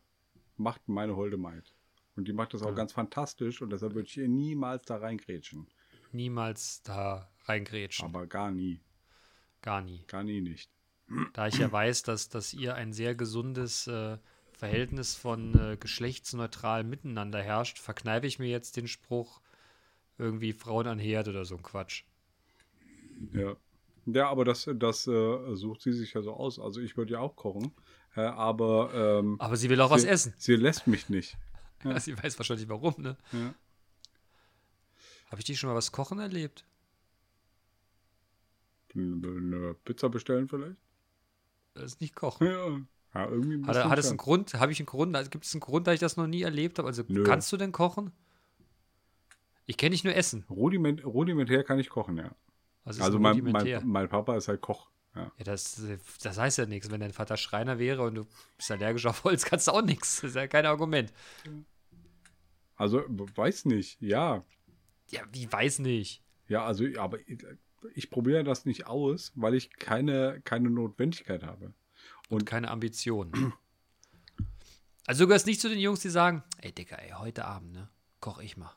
macht 0.56 0.88
meine 0.88 1.16
holde 1.16 1.36
Maid. 1.38 1.72
Und 2.16 2.26
die 2.28 2.32
macht 2.32 2.52
das 2.52 2.62
auch 2.62 2.68
Ja. 2.70 2.74
ganz 2.74 2.92
fantastisch 2.92 3.62
und 3.62 3.70
deshalb 3.70 3.94
würde 3.94 4.08
ich 4.08 4.16
ihr 4.18 4.28
niemals 4.28 4.84
da 4.84 4.96
reingrätschen. 4.96 5.68
Niemals 6.12 6.82
da 6.82 7.30
reingrätschen. 7.44 8.04
Aber 8.06 8.26
gar 8.26 8.50
nie. 8.50 8.80
Gar 9.62 9.82
nie. 9.82 10.04
Gar 10.06 10.24
nie 10.24 10.40
nicht. 10.40 10.70
Da 11.32 11.46
ich 11.46 11.56
ja 11.58 11.70
weiß, 11.72 12.02
dass, 12.02 12.28
dass 12.28 12.52
ihr 12.52 12.74
ein 12.74 12.92
sehr 12.92 13.14
gesundes 13.14 13.86
äh, 13.86 14.18
Verhältnis 14.58 15.14
von 15.14 15.54
äh, 15.54 15.76
geschlechtsneutral 15.76 16.82
miteinander 16.82 17.40
herrscht, 17.40 17.78
verkneife 17.78 18.26
ich 18.26 18.40
mir 18.40 18.48
jetzt 18.48 18.76
den 18.76 18.88
Spruch, 18.88 19.40
irgendwie 20.18 20.52
Frauen 20.52 20.88
an 20.88 20.98
Herd 20.98 21.28
oder 21.28 21.44
so 21.44 21.54
ein 21.56 21.62
Quatsch. 21.62 22.02
Ja. 23.32 23.56
Ja, 24.06 24.28
aber 24.30 24.44
das, 24.44 24.68
das 24.74 25.06
äh, 25.06 25.54
sucht 25.54 25.82
sie 25.82 25.92
sich 25.92 26.14
ja 26.14 26.22
so 26.22 26.32
aus. 26.32 26.58
Also 26.58 26.80
ich 26.80 26.96
würde 26.96 27.12
ja 27.12 27.20
auch 27.20 27.36
kochen, 27.36 27.72
äh, 28.16 28.22
aber 28.22 29.20
ähm, 29.20 29.36
Aber 29.38 29.56
sie 29.56 29.68
will 29.70 29.80
auch 29.80 29.90
was 29.90 30.02
sie, 30.02 30.08
essen. 30.08 30.34
sie 30.38 30.56
lässt 30.56 30.86
mich 30.86 31.08
nicht. 31.08 31.36
Ja. 31.84 32.00
Sie 32.00 32.20
weiß 32.20 32.36
wahrscheinlich 32.40 32.68
warum, 32.68 32.94
ne? 32.98 33.16
Ja. 33.30 33.54
Habe 35.30 35.38
ich 35.38 35.44
dich 35.44 35.60
schon 35.60 35.70
mal 35.70 35.76
was 35.76 35.92
kochen 35.92 36.18
erlebt? 36.18 36.64
Eine 38.96 39.76
Pizza 39.84 40.08
bestellen 40.08 40.48
vielleicht? 40.48 40.74
Das 41.74 41.84
ist 41.84 42.00
nicht 42.00 42.16
kochen. 42.16 42.48
Ja. 42.48 42.80
Ja 43.18 43.30
irgendwie 43.30 43.66
Hat, 43.66 43.84
hat 43.84 43.98
es 43.98 44.08
einen. 44.08 44.16
Grund? 44.16 44.54
Habe 44.54 44.72
ich 44.72 44.80
einen 44.80 44.86
Grund? 44.86 45.14
Also 45.16 45.30
gibt 45.30 45.44
es 45.44 45.54
einen 45.54 45.60
Grund, 45.60 45.86
da 45.86 45.92
ich 45.92 46.00
das 46.00 46.16
noch 46.16 46.26
nie 46.26 46.42
erlebt 46.42 46.78
habe? 46.78 46.88
Also 46.88 47.02
Nö. 47.08 47.24
kannst 47.24 47.52
du 47.52 47.56
denn 47.56 47.72
kochen? 47.72 48.12
Ich 49.66 49.76
kenne 49.76 49.90
nicht 49.90 50.04
nur 50.04 50.14
Essen. 50.14 50.44
Rudiment, 50.48 51.04
rudimentär 51.04 51.62
kann 51.62 51.78
ich 51.78 51.90
kochen, 51.90 52.16
ja. 52.16 52.30
Also, 52.84 53.02
Also 53.02 53.18
mein, 53.18 53.42
mein, 53.44 53.86
mein 53.86 54.08
Papa 54.08 54.36
ist 54.36 54.48
halt 54.48 54.62
Koch. 54.62 54.90
Ja. 55.14 55.30
Ja, 55.36 55.44
das, 55.44 55.82
das 56.22 56.38
heißt 56.38 56.58
ja 56.58 56.66
nichts. 56.66 56.90
Wenn 56.90 57.00
dein 57.00 57.12
Vater 57.12 57.36
Schreiner 57.36 57.78
wäre 57.78 58.02
und 58.02 58.14
du 58.14 58.26
bist 58.56 58.70
allergisch 58.70 59.04
auf 59.04 59.24
Holz, 59.24 59.44
kannst 59.44 59.66
du 59.68 59.72
auch 59.72 59.82
nichts. 59.82 60.20
Das 60.20 60.30
ist 60.30 60.36
ja 60.36 60.46
kein 60.46 60.64
Argument. 60.64 61.12
Also 62.76 63.02
weiß 63.08 63.66
nicht, 63.66 64.00
ja. 64.00 64.44
Ja, 65.10 65.20
wie 65.32 65.52
weiß 65.52 65.80
nicht. 65.80 66.22
Ja, 66.46 66.64
also, 66.64 66.84
aber 66.98 67.18
ich, 67.28 67.44
ich 67.94 68.10
probiere 68.10 68.44
das 68.44 68.64
nicht 68.64 68.86
aus, 68.86 69.32
weil 69.34 69.54
ich 69.54 69.70
keine, 69.70 70.40
keine 70.44 70.70
Notwendigkeit 70.70 71.42
habe. 71.42 71.74
Und 72.28 72.44
keine 72.44 72.70
Ambitionen. 72.70 73.52
Also 75.06 75.24
du 75.24 75.28
gehörst 75.28 75.46
nicht 75.46 75.60
zu 75.60 75.68
den 75.68 75.78
Jungs, 75.78 76.00
die 76.00 76.10
sagen, 76.10 76.42
ey 76.58 76.72
Dicker, 76.72 76.98
ey, 77.02 77.12
heute 77.12 77.46
Abend, 77.46 77.72
ne, 77.72 77.88
koch 78.20 78.40
ich 78.40 78.56
mal. 78.58 78.74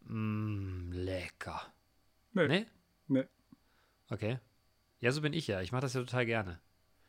Mmm, 0.00 0.90
lecker. 0.92 1.72
Nee. 2.32 2.48
Ne? 2.48 2.66
Nee. 3.06 3.24
Okay. 4.10 4.40
Ja, 4.98 5.12
so 5.12 5.20
bin 5.20 5.32
ich 5.32 5.46
ja. 5.46 5.60
Ich 5.60 5.70
mache 5.70 5.82
das 5.82 5.94
ja 5.94 6.00
total 6.00 6.26
gerne. 6.26 6.60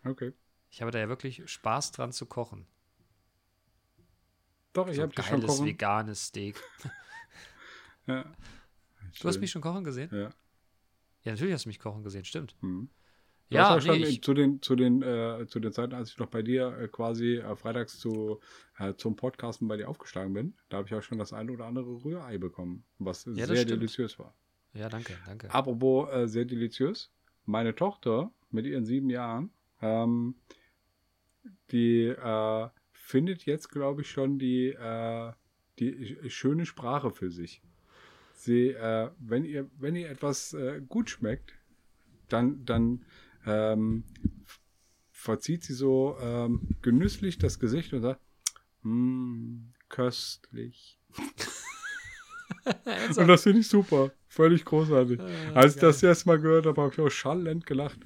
Okay. 0.04 0.34
Ich 0.69 0.82
habe 0.82 0.91
da 0.91 1.00
ja 1.00 1.10
wirklich 1.10 1.50
Spaß 1.50 1.91
dran 1.91 2.12
zu 2.12 2.26
kochen. 2.26 2.67
Doch, 4.74 4.88
ich 4.88 4.96
so 4.96 5.04
habe 5.04 5.13
dich 5.13 5.26
schon 5.26 5.39
geiles 5.41 5.56
kochen. 5.56 5.65
veganes 5.65 6.26
Steak. 6.28 6.62
Ja. 8.06 8.26
Du 9.22 9.30
hast 9.30 9.39
mich 9.39 9.50
schon 9.50 9.62
kochen 9.62 9.86
gesehen? 9.86 10.10
Ja. 10.12 10.30
Ja, 11.24 11.32
natürlich 11.32 11.54
hast 11.54 11.63
du 11.63 11.69
mich 11.69 11.80
kochen 11.80 12.04
gesehen, 12.04 12.26
stimmt. 12.26 12.54
Hm. 12.60 12.89
Ja, 13.54 13.70
ja 13.70 13.76
nee, 13.76 13.82
schon 13.82 14.02
ich, 14.04 14.22
zu 14.22 14.34
den, 14.34 14.62
zu 14.62 14.76
den, 14.76 15.02
äh, 15.02 15.46
zu 15.48 15.60
den 15.60 15.72
Zeiten, 15.72 15.94
als 15.94 16.10
ich 16.12 16.18
noch 16.18 16.28
bei 16.28 16.42
dir 16.42 16.78
äh, 16.78 16.88
quasi 16.88 17.36
äh, 17.38 17.56
freitags 17.56 18.00
zu, 18.00 18.39
äh, 18.78 18.94
zum 18.96 19.16
Podcasten 19.16 19.68
bei 19.68 19.78
dir 19.78 19.88
aufgeschlagen 19.89 20.34
bin, 20.34 20.54
da 20.70 20.78
habe 20.78 20.88
ich 20.88 20.94
auch 20.96 21.02
schon 21.02 21.18
das 21.18 21.34
eine 21.34 21.52
oder 21.52 21.66
andere 21.66 22.04
Rührei 22.04 22.38
bekommen, 22.38 22.84
was 23.00 23.24
das 23.26 23.36
sehr 23.36 23.46
stimmt. 23.56 23.70
deliziös 23.72 24.20
war. 24.20 24.36
ja, 24.74 24.89
danke, 24.89 25.18
danke. 25.26 25.54
Apropos 25.54 26.10
äh, 26.12 26.28
sehr 26.28 26.46
deliziös, 26.46 27.12
meine 27.46 27.76
Tochter 27.76 28.32
mit 28.52 28.66
ihren 28.66 28.86
sieben 28.86 29.10
Jahren, 29.10 29.52
ähm, 29.82 30.36
die 31.72 32.06
äh, 32.08 32.70
findet 32.92 33.46
jetzt, 33.46 33.70
glaube 33.70 34.02
ich, 34.02 34.10
schon 34.10 34.39
die, 34.39 34.76
die 35.80 36.16
sch- 36.16 36.30
schöne 36.30 36.66
Sprache 36.66 37.12
für 37.12 37.30
sich. 37.30 37.62
Sie, 38.34 38.70
äh, 38.70 39.10
wenn 39.20 39.44
ihr, 39.44 39.70
wenn 39.78 39.96
ihr 39.96 40.10
etwas 40.10 40.56
gut 40.88 41.10
schmeckt, 41.10 41.54
dann, 42.30 42.63
dann 42.66 43.06
ähm, 43.45 44.03
verzieht 45.12 45.63
sie 45.63 45.73
so 45.73 46.17
ähm, 46.21 46.62
genüsslich 46.82 47.38
das 47.38 47.60
Gesicht 47.60 47.93
und 47.93 48.01
sagt, 48.01 48.21
"Mm, 48.82 49.69
köstlich. 49.89 50.99
Und 53.17 53.27
das 53.27 53.43
finde 53.43 53.60
ich 53.60 53.67
super. 53.67 54.12
Völlig 54.27 54.63
großartig. 54.65 55.19
Ah, 55.19 55.51
Als 55.53 55.75
ich 55.75 55.82
das 55.82 56.01
erste 56.01 56.29
Mal 56.29 56.39
gehört 56.39 56.65
habe, 56.65 56.82
habe 56.82 56.93
ich 56.93 56.99
auch 56.99 57.10
schallend 57.10 57.65
gelacht. 57.65 57.99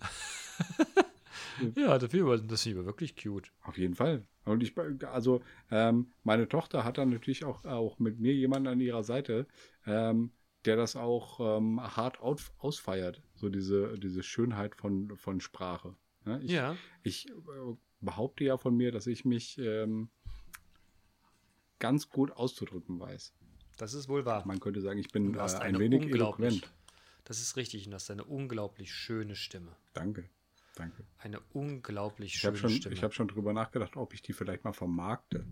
Ja, 1.76 1.98
das 1.98 2.12
ich, 2.12 2.48
das 2.48 2.66
aber 2.66 2.84
wirklich 2.86 3.14
cute. 3.14 3.52
Auf 3.62 3.78
jeden 3.78 3.94
Fall. 3.94 4.24
Und 4.44 4.62
ich, 4.62 4.74
also, 5.06 5.42
ähm, 5.70 6.10
meine 6.24 6.48
Tochter 6.48 6.84
hat 6.84 6.98
dann 6.98 7.10
natürlich 7.10 7.44
auch, 7.44 7.64
auch 7.64 7.98
mit 7.98 8.18
mir 8.18 8.34
jemanden 8.34 8.68
an 8.68 8.80
ihrer 8.80 9.04
Seite, 9.04 9.46
ähm, 9.86 10.32
der 10.64 10.76
das 10.76 10.96
auch 10.96 11.58
ähm, 11.58 11.80
hart 11.80 12.20
aus, 12.20 12.52
ausfeiert. 12.58 13.22
So 13.34 13.48
diese, 13.48 13.98
diese 13.98 14.22
Schönheit 14.22 14.74
von, 14.76 15.16
von 15.16 15.40
Sprache. 15.40 15.96
Ja, 16.24 16.38
ich, 16.38 16.50
ja. 16.50 16.76
ich 17.02 17.28
äh, 17.28 17.32
behaupte 18.00 18.44
ja 18.44 18.56
von 18.56 18.76
mir, 18.76 18.92
dass 18.92 19.06
ich 19.06 19.24
mich 19.24 19.58
ähm, 19.58 20.08
ganz 21.78 22.08
gut 22.08 22.30
auszudrücken 22.32 23.00
weiß. 23.00 23.34
Das 23.76 23.94
ist 23.94 24.08
wohl 24.08 24.24
wahr. 24.24 24.46
Man 24.46 24.60
könnte 24.60 24.80
sagen, 24.80 24.98
ich 24.98 25.08
bin 25.08 25.34
äh, 25.34 25.40
ein 25.40 25.78
wenig 25.78 26.02
eloquent. 26.06 26.70
das 27.24 27.40
ist 27.40 27.56
richtig, 27.56 27.86
und 27.86 27.92
du 27.92 27.94
hast 27.96 28.10
eine 28.10 28.24
unglaublich 28.24 28.92
schöne 28.92 29.34
Stimme. 29.34 29.74
Danke. 29.94 30.28
Danke. 30.74 31.04
Eine 31.18 31.40
unglaublich 31.52 32.36
Ich 32.36 32.46
habe 32.46 32.56
schöne 32.56 32.70
schon, 32.70 32.80
Stimme. 32.80 32.94
ich 32.94 33.02
hab 33.02 33.14
schon 33.14 33.28
drüber 33.28 33.52
nachgedacht, 33.52 33.96
ob 33.96 34.14
ich 34.14 34.22
die 34.22 34.32
vielleicht 34.32 34.64
mal 34.64 34.72
vermarkte. 34.72 35.44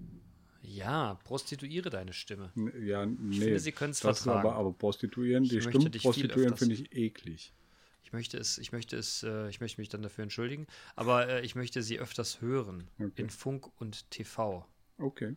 Ja, 0.62 1.14
prostituiere 1.24 1.90
deine 1.90 2.12
Stimme. 2.12 2.52
N- 2.56 2.86
Ja, 2.86 3.06
nee. 3.06 3.38
finde, 3.38 3.58
sie 3.60 3.72
können's 3.72 4.00
das 4.00 4.18
ist 4.18 4.24
vertragen. 4.24 4.48
aber, 4.48 4.56
aber 4.58 4.72
Prostituieren, 4.72 5.44
Ich 5.44 5.50
die 5.90 5.98
viel 5.98 6.00
Prostituieren 6.00 6.56
finde 6.56 6.74
ich 6.74 6.92
eklig. 6.92 7.52
Ich 8.02 8.12
möchte 8.12 8.38
es, 8.38 8.58
ich 8.58 8.72
möchte 8.72 8.96
es, 8.96 9.22
äh, 9.22 9.48
ich 9.48 9.60
möchte 9.60 9.80
mich 9.80 9.88
dann 9.88 10.02
dafür 10.02 10.22
entschuldigen, 10.24 10.66
aber 10.96 11.28
äh, 11.28 11.40
ich 11.42 11.54
möchte 11.54 11.82
sie 11.82 11.98
öfters 12.00 12.40
hören. 12.40 12.88
Okay. 12.98 13.22
In 13.22 13.30
Funk 13.30 13.70
und 13.80 14.10
TV. 14.10 14.66
Okay. 14.98 15.36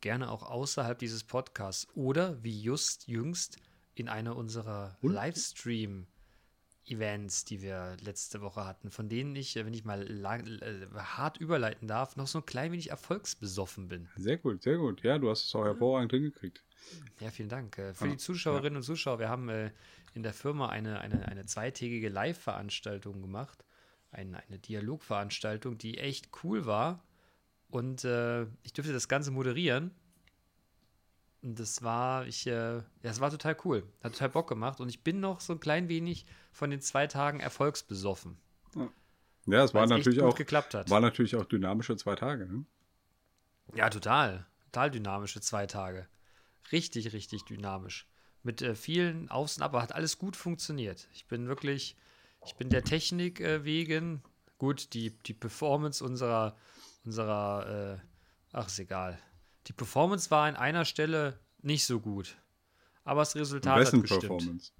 Gerne 0.00 0.30
auch 0.30 0.42
außerhalb 0.42 0.98
dieses 0.98 1.24
Podcasts 1.24 1.88
oder 1.94 2.42
wie 2.42 2.60
just 2.60 3.06
jüngst 3.08 3.58
in 3.94 4.08
einer 4.08 4.36
unserer? 4.36 4.96
Livestream 5.02 6.06
Events, 6.86 7.44
die 7.44 7.62
wir 7.62 7.96
letzte 8.00 8.40
Woche 8.40 8.64
hatten, 8.64 8.90
von 8.90 9.08
denen 9.08 9.34
ich, 9.36 9.56
äh, 9.56 9.66
wenn 9.66 9.74
ich 9.74 9.84
mal 9.84 10.02
lang, 10.02 10.46
äh, 10.46 10.86
hart 10.94 11.38
überleiten 11.38 11.88
darf, 11.88 12.16
noch 12.16 12.26
so 12.26 12.38
ein 12.38 12.46
klein 12.46 12.72
wenig 12.72 12.90
erfolgsbesoffen 12.90 13.88
bin. 13.88 14.08
Sehr 14.16 14.36
gut, 14.36 14.62
sehr 14.62 14.78
gut. 14.78 15.02
Ja, 15.02 15.18
du 15.18 15.30
hast 15.30 15.46
es 15.46 15.54
auch 15.54 15.64
hervorragend 15.64 16.12
hingekriegt. 16.12 16.62
Ja, 17.20 17.30
vielen 17.30 17.48
Dank. 17.48 17.76
Äh, 17.78 17.94
Für 17.94 18.06
Ja, 18.06 18.12
die 18.12 18.16
Zuschauerinnen 18.18 18.76
und 18.76 18.82
Zuschauer, 18.82 19.18
wir 19.18 19.28
haben 19.28 19.48
äh, 19.48 19.70
in 20.14 20.22
der 20.22 20.32
Firma 20.32 20.68
eine, 20.68 21.00
eine, 21.00 21.26
eine 21.26 21.46
zweitägige 21.46 22.08
Live-Veranstaltung 22.08 23.20
gemacht. 23.20 23.64
Ein, 24.10 24.34
eine 24.34 24.58
Dialogveranstaltung, 24.58 25.78
die 25.78 25.98
echt 25.98 26.30
cool 26.42 26.66
war. 26.66 27.04
Und 27.68 28.04
äh, 28.04 28.44
ich 28.62 28.72
durfte 28.72 28.92
das 28.92 29.08
Ganze 29.08 29.30
moderieren. 29.30 29.90
Und 31.46 31.60
das 31.60 31.80
war, 31.84 32.26
ich, 32.26 32.44
äh, 32.48 32.78
ja, 32.78 32.82
das 33.02 33.20
war 33.20 33.30
total 33.30 33.56
cool. 33.64 33.84
Hat 34.02 34.14
total 34.14 34.30
Bock 34.30 34.48
gemacht. 34.48 34.80
Und 34.80 34.88
ich 34.88 35.04
bin 35.04 35.20
noch 35.20 35.40
so 35.40 35.52
ein 35.52 35.60
klein 35.60 35.88
wenig 35.88 36.26
von 36.50 36.70
den 36.70 36.80
zwei 36.80 37.06
Tagen 37.06 37.38
erfolgsbesoffen. 37.38 38.36
Ja, 39.46 39.62
es 39.62 39.72
war 39.72 39.82
Weil 39.82 39.84
es 39.84 39.90
echt 39.92 39.98
natürlich 39.98 40.18
gut 40.18 40.32
auch, 40.32 40.36
geklappt 40.36 40.74
hat. 40.74 40.90
war 40.90 40.98
natürlich 40.98 41.36
auch 41.36 41.44
dynamische 41.44 41.96
zwei 41.96 42.16
Tage. 42.16 42.46
Ne? 42.46 42.64
Ja, 43.76 43.88
total. 43.90 44.44
Total 44.72 44.90
dynamische 44.90 45.40
zwei 45.40 45.68
Tage. 45.68 46.08
Richtig, 46.72 47.12
richtig 47.12 47.44
dynamisch. 47.44 48.08
Mit 48.42 48.60
äh, 48.62 48.74
vielen 48.74 49.28
Aufs 49.30 49.56
und 49.56 49.62
Ab, 49.62 49.70
aber 49.72 49.82
hat 49.82 49.94
alles 49.94 50.18
gut 50.18 50.34
funktioniert. 50.34 51.06
Ich 51.12 51.28
bin 51.28 51.46
wirklich, 51.46 51.96
ich 52.44 52.56
bin 52.56 52.70
der 52.70 52.82
Technik 52.82 53.38
äh, 53.38 53.62
wegen, 53.62 54.20
gut, 54.58 54.94
die, 54.94 55.16
die 55.16 55.34
Performance 55.34 56.02
unserer, 56.02 56.56
unserer, 57.04 58.00
äh, 58.00 58.06
ach, 58.50 58.66
ist 58.66 58.80
egal. 58.80 59.16
Die 59.66 59.72
Performance 59.72 60.30
war 60.30 60.46
an 60.46 60.56
einer 60.56 60.84
Stelle 60.84 61.38
nicht 61.62 61.84
so 61.84 62.00
gut. 62.00 62.36
Aber 63.04 63.20
das 63.20 63.34
Resultat 63.36 63.78
Wessen 63.80 63.98
hat 64.00 64.08
gestimmt. 64.08 64.28
Performance? 64.28 64.72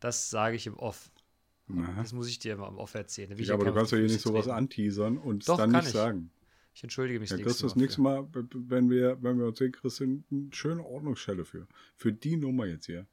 Das 0.00 0.30
sage 0.30 0.56
ich 0.56 0.66
im 0.66 0.76
Off. 0.76 1.10
Aha. 1.68 1.94
Das 1.96 2.12
muss 2.12 2.28
ich 2.28 2.38
dir 2.38 2.54
immer 2.54 2.68
im 2.68 2.78
Off 2.78 2.94
erzählen. 2.94 3.36
Ja, 3.38 3.54
aber 3.54 3.66
du 3.66 3.74
kannst 3.74 3.92
die 3.92 3.96
hier 3.96 4.06
nicht 4.06 4.20
sowas 4.20 4.48
anteasern 4.48 5.18
und 5.18 5.46
es 5.46 5.56
dann 5.56 5.70
nicht 5.70 5.86
ich. 5.86 5.90
sagen. 5.90 6.30
Ich 6.74 6.82
entschuldige 6.82 7.20
mich 7.20 7.30
Ja, 7.30 7.36
das 7.36 7.44
kriegst 7.44 7.62
du 7.62 7.66
das 7.66 7.76
nächste 7.76 8.00
Mal. 8.00 8.22
B- 8.22 8.42
wenn 8.52 8.90
wir, 8.90 9.22
wenn 9.22 9.38
wir 9.38 9.46
uns 9.46 9.58
sehen, 9.58 9.72
kriegst 9.72 10.00
du 10.00 10.04
eine 10.04 10.22
schöne 10.52 10.84
Ordnungsstelle 10.84 11.44
für. 11.44 11.66
Für 11.96 12.12
die 12.12 12.36
Nummer 12.36 12.66
jetzt 12.66 12.86
hier. 12.86 13.06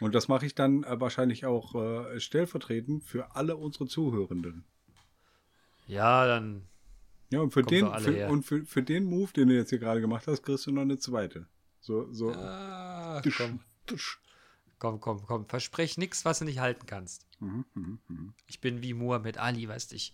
Und 0.00 0.14
das 0.14 0.28
mache 0.28 0.46
ich 0.46 0.54
dann 0.54 0.84
äh, 0.84 1.00
wahrscheinlich 1.00 1.46
auch 1.46 1.74
äh, 1.74 2.20
stellvertretend 2.20 3.04
für 3.04 3.34
alle 3.34 3.56
unsere 3.56 3.86
Zuhörenden. 3.86 4.64
Ja, 5.86 6.26
dann 6.26 6.66
Ja, 7.30 7.40
und 7.40 7.50
für 7.50 7.62
den, 7.62 7.86
für, 8.00 8.28
und 8.28 8.42
für, 8.44 8.64
für 8.64 8.82
den 8.82 9.04
Move, 9.04 9.32
den 9.32 9.48
du 9.48 9.54
jetzt 9.56 9.70
hier 9.70 9.78
gerade 9.78 10.00
gemacht 10.00 10.26
hast, 10.26 10.42
kriegst 10.42 10.66
du 10.66 10.72
noch 10.72 10.82
eine 10.82 10.98
zweite. 10.98 11.46
So, 11.80 12.12
so. 12.12 12.30
Ah, 12.32 13.20
Tisch, 13.22 13.36
komm, 13.38 13.60
Tisch. 13.86 14.20
komm, 14.78 15.00
komm, 15.00 15.24
komm. 15.26 15.46
Versprech 15.48 15.98
nichts, 15.98 16.24
was 16.24 16.38
du 16.38 16.44
nicht 16.44 16.60
halten 16.60 16.86
kannst. 16.86 17.26
Mhm, 17.40 17.64
mhm, 17.74 17.98
mhm, 18.08 18.34
Ich 18.46 18.60
bin 18.60 18.82
wie 18.82 18.94
Muhammad 18.94 19.38
Ali, 19.38 19.68
weißt 19.68 19.90
du, 19.92 19.96
ich 19.96 20.12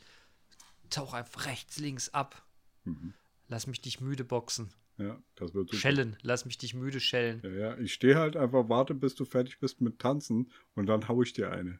tauch 0.90 1.14
einfach 1.14 1.46
rechts, 1.46 1.79
links 1.79 2.09
ab. 2.11 2.46
mhm. 2.85 3.14
Lass 3.48 3.66
mich 3.66 3.83
dich 3.83 4.01
müde 4.01 4.25
boxen. 4.25 4.72
Ja, 4.96 5.22
das 5.35 5.53
wird 5.53 5.68
super. 5.68 5.79
Schellen, 5.81 6.16
lass 6.22 6.44
mich 6.46 6.57
dich 6.59 6.72
müde 6.75 7.01
schellen. 7.01 7.40
Ja, 7.42 7.51
ja, 7.51 7.79
ich 7.79 7.92
stehe 7.92 8.16
halt 8.16 8.37
einfach, 8.37 8.68
warte, 8.68 8.94
bis 8.94 9.14
du 9.14 9.25
fertig 9.27 9.59
bist 9.59 9.81
mit 9.83 9.98
Tanzen 9.98 10.51
und 10.75 10.87
dann 10.87 11.09
hau 11.09 11.22
ich 11.22 11.33
dir 11.35 11.51
eine. 11.51 11.79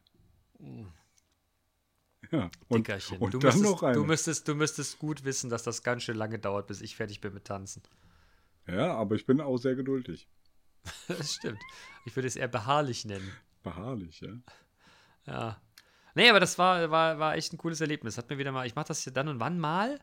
Ja, 2.31 2.49
und, 2.67 2.87
Dickerchen. 2.87 3.17
und 3.17 3.33
du, 3.33 3.39
dann 3.39 3.49
müsstest, 3.49 3.71
noch 3.71 3.83
eine. 3.83 3.93
du, 3.93 4.03
müsstest, 4.05 4.47
du 4.47 4.55
müsstest 4.55 4.99
gut 4.99 5.23
wissen, 5.23 5.49
dass 5.49 5.63
das 5.63 5.83
ganz 5.83 6.03
schön 6.03 6.15
lange 6.15 6.39
dauert, 6.39 6.67
bis 6.67 6.81
ich 6.81 6.95
fertig 6.95 7.21
bin 7.21 7.33
mit 7.33 7.45
Tanzen. 7.45 7.83
ja, 8.67 8.93
aber 8.93 9.15
ich 9.15 9.25
bin 9.25 9.41
auch 9.41 9.57
sehr 9.57 9.75
geduldig. 9.75 10.27
Das 11.07 11.35
stimmt. 11.35 11.59
Ich 12.05 12.15
würde 12.15 12.27
es 12.27 12.35
eher 12.35 12.49
beharrlich 12.49 13.05
nennen. 13.05 13.31
Beharrlich, 13.61 14.19
ja. 14.19 14.33
Ja. 15.25 15.61
Nee, 16.15 16.29
aber 16.29 16.39
das 16.39 16.57
war, 16.57 16.91
war, 16.91 17.19
war 17.19 17.35
echt 17.35 17.53
ein 17.53 17.57
cooles 17.57 17.81
Erlebnis. 17.81 18.17
Hat 18.17 18.29
mir 18.29 18.37
wieder 18.37 18.51
mal, 18.51 18.67
ich 18.67 18.75
mache 18.75 18.87
das 18.87 19.05
ja 19.05 19.11
dann 19.11 19.29
und 19.29 19.39
wann 19.39 19.59
mal. 19.59 19.99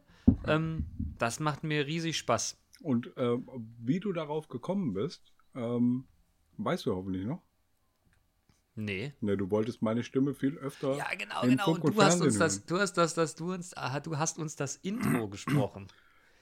Ähm, 0.46 0.86
das 1.18 1.38
macht 1.38 1.64
mir 1.64 1.86
riesig 1.86 2.16
Spaß. 2.18 2.56
Und 2.80 3.12
ähm, 3.16 3.46
wie 3.78 4.00
du 4.00 4.12
darauf 4.12 4.48
gekommen 4.48 4.94
bist, 4.94 5.34
ähm, 5.54 6.06
weißt 6.56 6.86
du 6.86 6.94
hoffentlich 6.94 7.26
noch. 7.26 7.42
Nee. 8.74 9.12
Ne, 9.20 9.36
du 9.36 9.50
wolltest 9.50 9.82
meine 9.82 10.02
Stimme 10.02 10.34
viel 10.34 10.56
öfter. 10.58 10.96
Ja, 10.96 11.08
genau, 11.18 11.42
genau. 11.42 11.64
Funk 11.64 11.84
Und 11.84 11.96
du 11.96 12.02
hast 12.02 12.20
uns 12.20 12.38
das, 12.38 12.64
du 12.64 12.78
hast 12.78 12.94
das, 12.94 13.14
das, 13.14 13.34
du 13.34 13.52
uns, 13.52 13.74
du 14.04 14.18
hast 14.18 14.38
uns 14.38 14.56
das 14.56 14.76
Intro 14.76 15.28
gesprochen. 15.30 15.88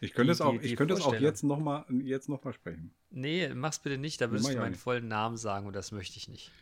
Ich 0.01 0.13
könnte 0.13 0.33
es 0.33 0.41
auch, 0.41 0.55
ich 0.55 0.77
könnte 0.77 0.95
es 0.95 1.01
auch 1.01 1.15
jetzt 1.15 1.43
nochmal 1.43 1.85
jetzt 2.03 2.29
noch 2.29 2.45
mal 2.45 2.53
sprechen. 2.53 2.95
Nee, 3.11 3.49
mach's 3.55 3.81
bitte 3.81 3.99
nicht, 3.99 4.21
da 4.21 4.31
würdest 4.31 4.53
du 4.53 4.59
meinen 4.59 4.77
vollen 4.77 5.09
Namen 5.09 5.37
sagen 5.37 5.67
und 5.67 5.75
das 5.75 5.91
möchte 5.91 6.19
ich 6.19 6.29
nicht. 6.29 6.53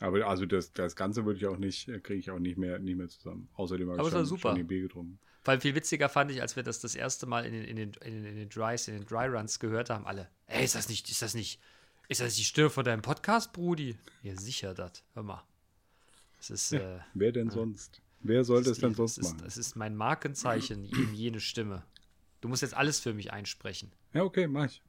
Aber 0.00 0.26
also 0.26 0.44
das, 0.44 0.72
das 0.72 0.94
Ganze 0.94 1.24
würde 1.24 1.38
ich 1.38 1.46
auch 1.46 1.56
nicht, 1.56 1.86
kriege 2.02 2.18
ich 2.18 2.30
auch 2.30 2.38
nicht 2.38 2.58
mehr, 2.58 2.78
nicht 2.78 2.96
mehr 2.96 3.08
zusammen. 3.08 3.48
Außerdem 3.54 3.90
habe 3.90 4.02
ich 4.02 4.08
schon, 4.10 4.26
super. 4.26 4.50
schon 4.50 4.56
die 4.56 4.62
B 4.62 4.80
getrunken. 4.80 5.18
Vor 5.42 5.52
allem 5.52 5.60
viel 5.60 5.74
witziger 5.74 6.08
fand 6.08 6.30
ich, 6.32 6.42
als 6.42 6.56
wir 6.56 6.62
das 6.62 6.80
das 6.80 6.94
erste 6.94 7.24
Mal 7.24 7.46
in 7.46 7.52
den, 7.52 7.64
in 7.64 7.76
den, 7.76 7.92
in 8.04 8.12
den, 8.12 8.24
in 8.24 8.36
den 8.36 8.48
Drys, 8.48 8.88
in 8.88 8.94
den 8.94 9.06
Dry 9.06 9.26
Runs 9.26 9.58
gehört 9.58 9.88
haben, 9.88 10.06
alle. 10.06 10.28
Ey, 10.46 10.64
ist 10.64 10.74
das 10.74 10.88
nicht, 10.88 11.08
ist 11.08 11.22
das 11.22 11.34
nicht, 11.34 11.60
ist 12.08 12.20
das 12.20 12.36
die 12.36 12.44
Stimme 12.44 12.70
von 12.70 12.84
deinem 12.84 13.02
Podcast, 13.02 13.52
Brudi? 13.52 13.96
Ja, 14.22 14.36
sicher 14.36 14.74
das. 14.74 15.02
Hör 15.14 15.22
mal. 15.22 15.42
Das 16.38 16.50
ist, 16.50 16.72
äh, 16.72 16.98
Wer 17.14 17.32
denn 17.32 17.50
sonst? 17.50 18.00
Wer 18.20 18.44
sollte 18.44 18.70
es 18.70 18.78
denn 18.78 18.94
sonst 18.94 19.22
machen? 19.22 19.38
Das 19.42 19.56
ist 19.56 19.76
mein 19.76 19.94
Markenzeichen, 19.96 20.84
eben 20.84 21.14
jene 21.14 21.40
Stimme. 21.40 21.84
Du 22.40 22.48
musst 22.48 22.62
jetzt 22.62 22.74
alles 22.74 23.00
für 23.00 23.14
mich 23.14 23.32
einsprechen. 23.32 23.92
Ja, 24.12 24.22
okay, 24.22 24.46
mach 24.46 24.66
ich. 24.66 24.82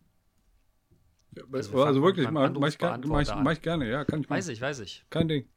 Ja, 1.35 1.43
Also 1.51 1.83
also, 1.83 2.01
wirklich, 2.01 2.29
mach, 2.29 2.51
mach, 2.51 2.67
ich, 2.69 2.79
mach, 2.79 3.21
ich, 3.21 3.35
mach 3.35 3.51
ich 3.51 3.61
gerne, 3.61 3.89
ja, 3.89 4.05
kann 4.05 4.21
ich 4.21 4.29
machen. 4.29 4.37
Weiß 4.37 4.47
ich, 4.47 4.61
weiß 4.61 4.79
ich. 4.79 5.05
Kein 5.09 5.27
Ding. 5.27 5.47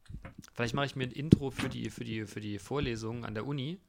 Vielleicht 0.53 0.75
mache 0.75 0.85
ich 0.85 0.95
mir 0.95 1.05
ein 1.05 1.11
Intro 1.11 1.51
für 1.51 1.69
die, 1.69 1.89
für 1.89 2.03
die, 2.03 2.25
für 2.25 2.39
die 2.39 2.59
Vorlesungen 2.59 3.25
an 3.25 3.33
der 3.33 3.45
Uni. 3.45 3.79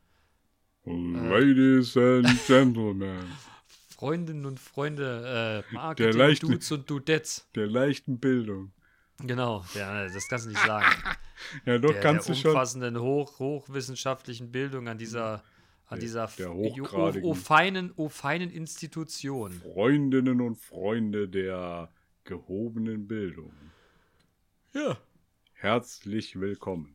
Ladies 0.85 1.97
and 1.97 2.27
Gentlemen, 2.47 3.25
Freundinnen 4.03 4.47
und 4.47 4.59
Freunde, 4.59 5.63
äh, 5.71 5.75
Marketing, 5.75 6.19
leichte- 6.19 6.47
Dudes 6.47 6.73
und 6.73 6.91
Dudettes. 6.91 7.49
der 7.55 7.69
leichten 7.69 8.19
Bildung. 8.19 8.73
Genau, 9.19 9.65
ja, 9.75 10.09
das 10.09 10.27
kannst 10.29 10.47
du 10.47 10.51
nicht 10.51 10.61
sagen. 10.65 10.85
Ja, 11.67 11.77
doch, 11.79 11.93
der, 11.93 12.01
kannst 12.01 12.29
der 12.29 12.35
du 12.35 12.41
schon. 12.41 12.51
umfassenden, 12.53 13.01
hoch, 13.01 13.39
hochwissenschaftlichen 13.41 14.51
Bildung 14.51 14.89
an 14.89 14.97
dieser, 14.99 15.43
an 15.87 15.99
dieser 16.01 16.27
der 16.39 16.53
hochgradigen. 16.53 17.25
o, 17.29 17.31
o, 17.33 17.35
feinen, 17.35 17.93
o 17.97 18.09
feinen 18.09 18.51
Institution. 18.51 19.53
Freundinnen 19.53 20.41
und 20.41 20.57
Freunde 20.57 21.29
der 21.29 21.91
gehobenen 22.25 23.07
Bildung. 23.09 23.53
Ja. 24.73 24.97
Herzlich 25.55 26.39
willkommen. 26.41 26.95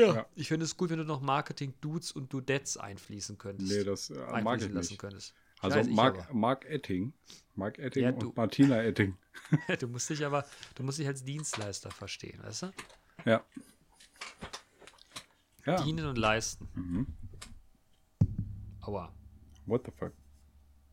Ja. 0.00 0.14
Ja. 0.14 0.26
Ich 0.34 0.48
finde 0.48 0.64
es 0.64 0.76
gut, 0.76 0.90
wenn 0.90 0.98
du 0.98 1.04
noch 1.04 1.20
Marketing, 1.20 1.74
Dudes 1.80 2.12
und 2.12 2.32
Dudettes 2.32 2.76
einfließen 2.76 3.38
könntest. 3.38 3.70
Nee, 3.70 3.84
das 3.84 4.10
äh, 4.10 4.14
mag 4.14 4.28
ich 4.28 4.46
einfließen 4.46 4.74
lassen 4.74 4.92
nicht. 4.92 5.00
könntest. 5.00 5.34
Also 5.60 5.82
Mark, 5.90 6.32
Mark 6.32 6.64
Etting. 6.64 7.12
Mark 7.54 7.78
Etting 7.78 8.02
Ja, 8.04 8.10
und 8.10 8.36
Martina 8.36 8.82
Etting. 8.82 9.16
Du 9.78 9.88
musst 9.88 10.08
dich 10.08 10.24
aber, 10.24 10.46
du 10.74 10.82
musst 10.82 10.98
dich 10.98 11.06
als 11.06 11.22
Dienstleister 11.24 11.90
verstehen, 11.90 12.42
weißt 12.42 12.62
du? 12.62 12.72
Ja. 13.26 13.44
Ja. 15.66 15.82
Dienen 15.82 16.06
und 16.06 16.16
leisten. 16.16 16.68
Mhm. 16.74 17.06
Aua. 18.80 19.14
What 19.66 19.82
the 19.84 19.92
fuck? 19.92 20.12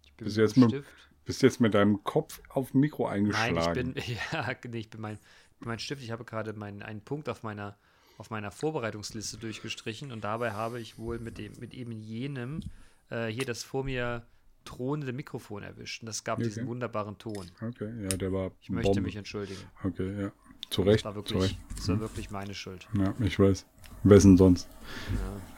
Ich 0.04 0.14
bin 0.16 0.26
Bist 0.26 0.38
du 0.38 0.42
jetzt 0.42 0.58
mit, 0.58 0.84
bist 1.24 1.42
du 1.42 1.46
jetzt 1.48 1.62
mit 1.62 1.74
deinem 1.74 2.04
Kopf 2.04 2.42
auf 2.50 2.74
Mikro 2.74 3.08
eingeschlagen? 3.08 3.56
Nein, 3.56 3.94
ich 3.96 4.06
bin, 4.06 4.18
ja, 4.34 4.56
nee, 4.70 4.80
ich 4.80 4.90
bin 4.90 5.02
mein, 5.02 5.20
mein 5.60 5.80
Stift. 5.80 6.04
Ich 6.04 6.12
habe 6.12 6.26
gerade 6.26 6.54
meinen, 6.54 6.84
einen 6.84 7.02
Punkt 7.02 7.30
auf 7.30 7.44
meiner, 7.44 7.78
auf 8.18 8.30
meiner 8.30 8.52
Vorbereitungsliste 8.52 9.38
durchgestrichen 9.38 10.12
und 10.12 10.24
dabei 10.24 10.52
habe 10.52 10.80
ich 10.80 10.98
wohl 10.98 11.20
mit, 11.20 11.38
dem, 11.38 11.54
mit 11.60 11.74
eben 11.74 11.92
jenem 11.92 12.62
äh, 13.10 13.28
hier 13.28 13.46
das 13.46 13.64
vor 13.64 13.84
mir 13.84 14.26
thronende 14.66 15.14
Mikrofon 15.14 15.64
erwischt. 15.64 16.02
Und 16.02 16.08
das 16.08 16.24
gab 16.24 16.40
Okay. 16.40 16.48
diesen 16.48 16.68
wunderbaren 16.68 17.18
Ton. 17.18 17.46
Okay, 17.62 17.90
ja, 18.04 18.10
der 18.18 18.34
war 18.34 18.52
Ich 18.60 18.70
möchte 18.70 18.90
Bombe. 18.90 19.02
mich 19.02 19.16
entschuldigen. 19.16 19.62
Okay, 19.84 20.22
ja. 20.24 20.32
Zu 20.70 20.84
Das 20.84 20.94
Recht, 20.96 21.06
war 21.06 21.12
zu 21.14 21.18
wirklich, 21.18 21.44
Recht. 21.44 21.58
das 21.78 21.88
war 21.88 22.00
wirklich 22.02 22.32
meine 22.32 22.54
Schuld. 22.54 22.88
Ja, 22.98 23.14
ich 23.22 23.40
weiß. 23.40 23.66
Wessen 24.04 24.36
sonst? 24.38 24.68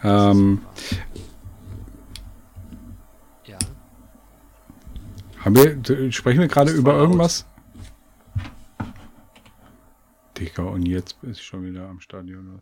Ja, 0.03 0.31
Ähm, 0.31 0.61
ja. 3.45 3.57
haben 5.39 5.55
wir, 5.55 6.11
sprechen 6.11 6.39
wir 6.41 6.47
gerade 6.47 6.71
über 6.71 6.93
irgendwas? 6.93 7.45
Dicker, 10.39 10.71
und 10.71 10.85
jetzt 10.85 11.19
bist 11.21 11.39
du 11.39 11.43
schon 11.43 11.65
wieder 11.65 11.87
am 11.87 11.99
Stadion. 11.99 12.61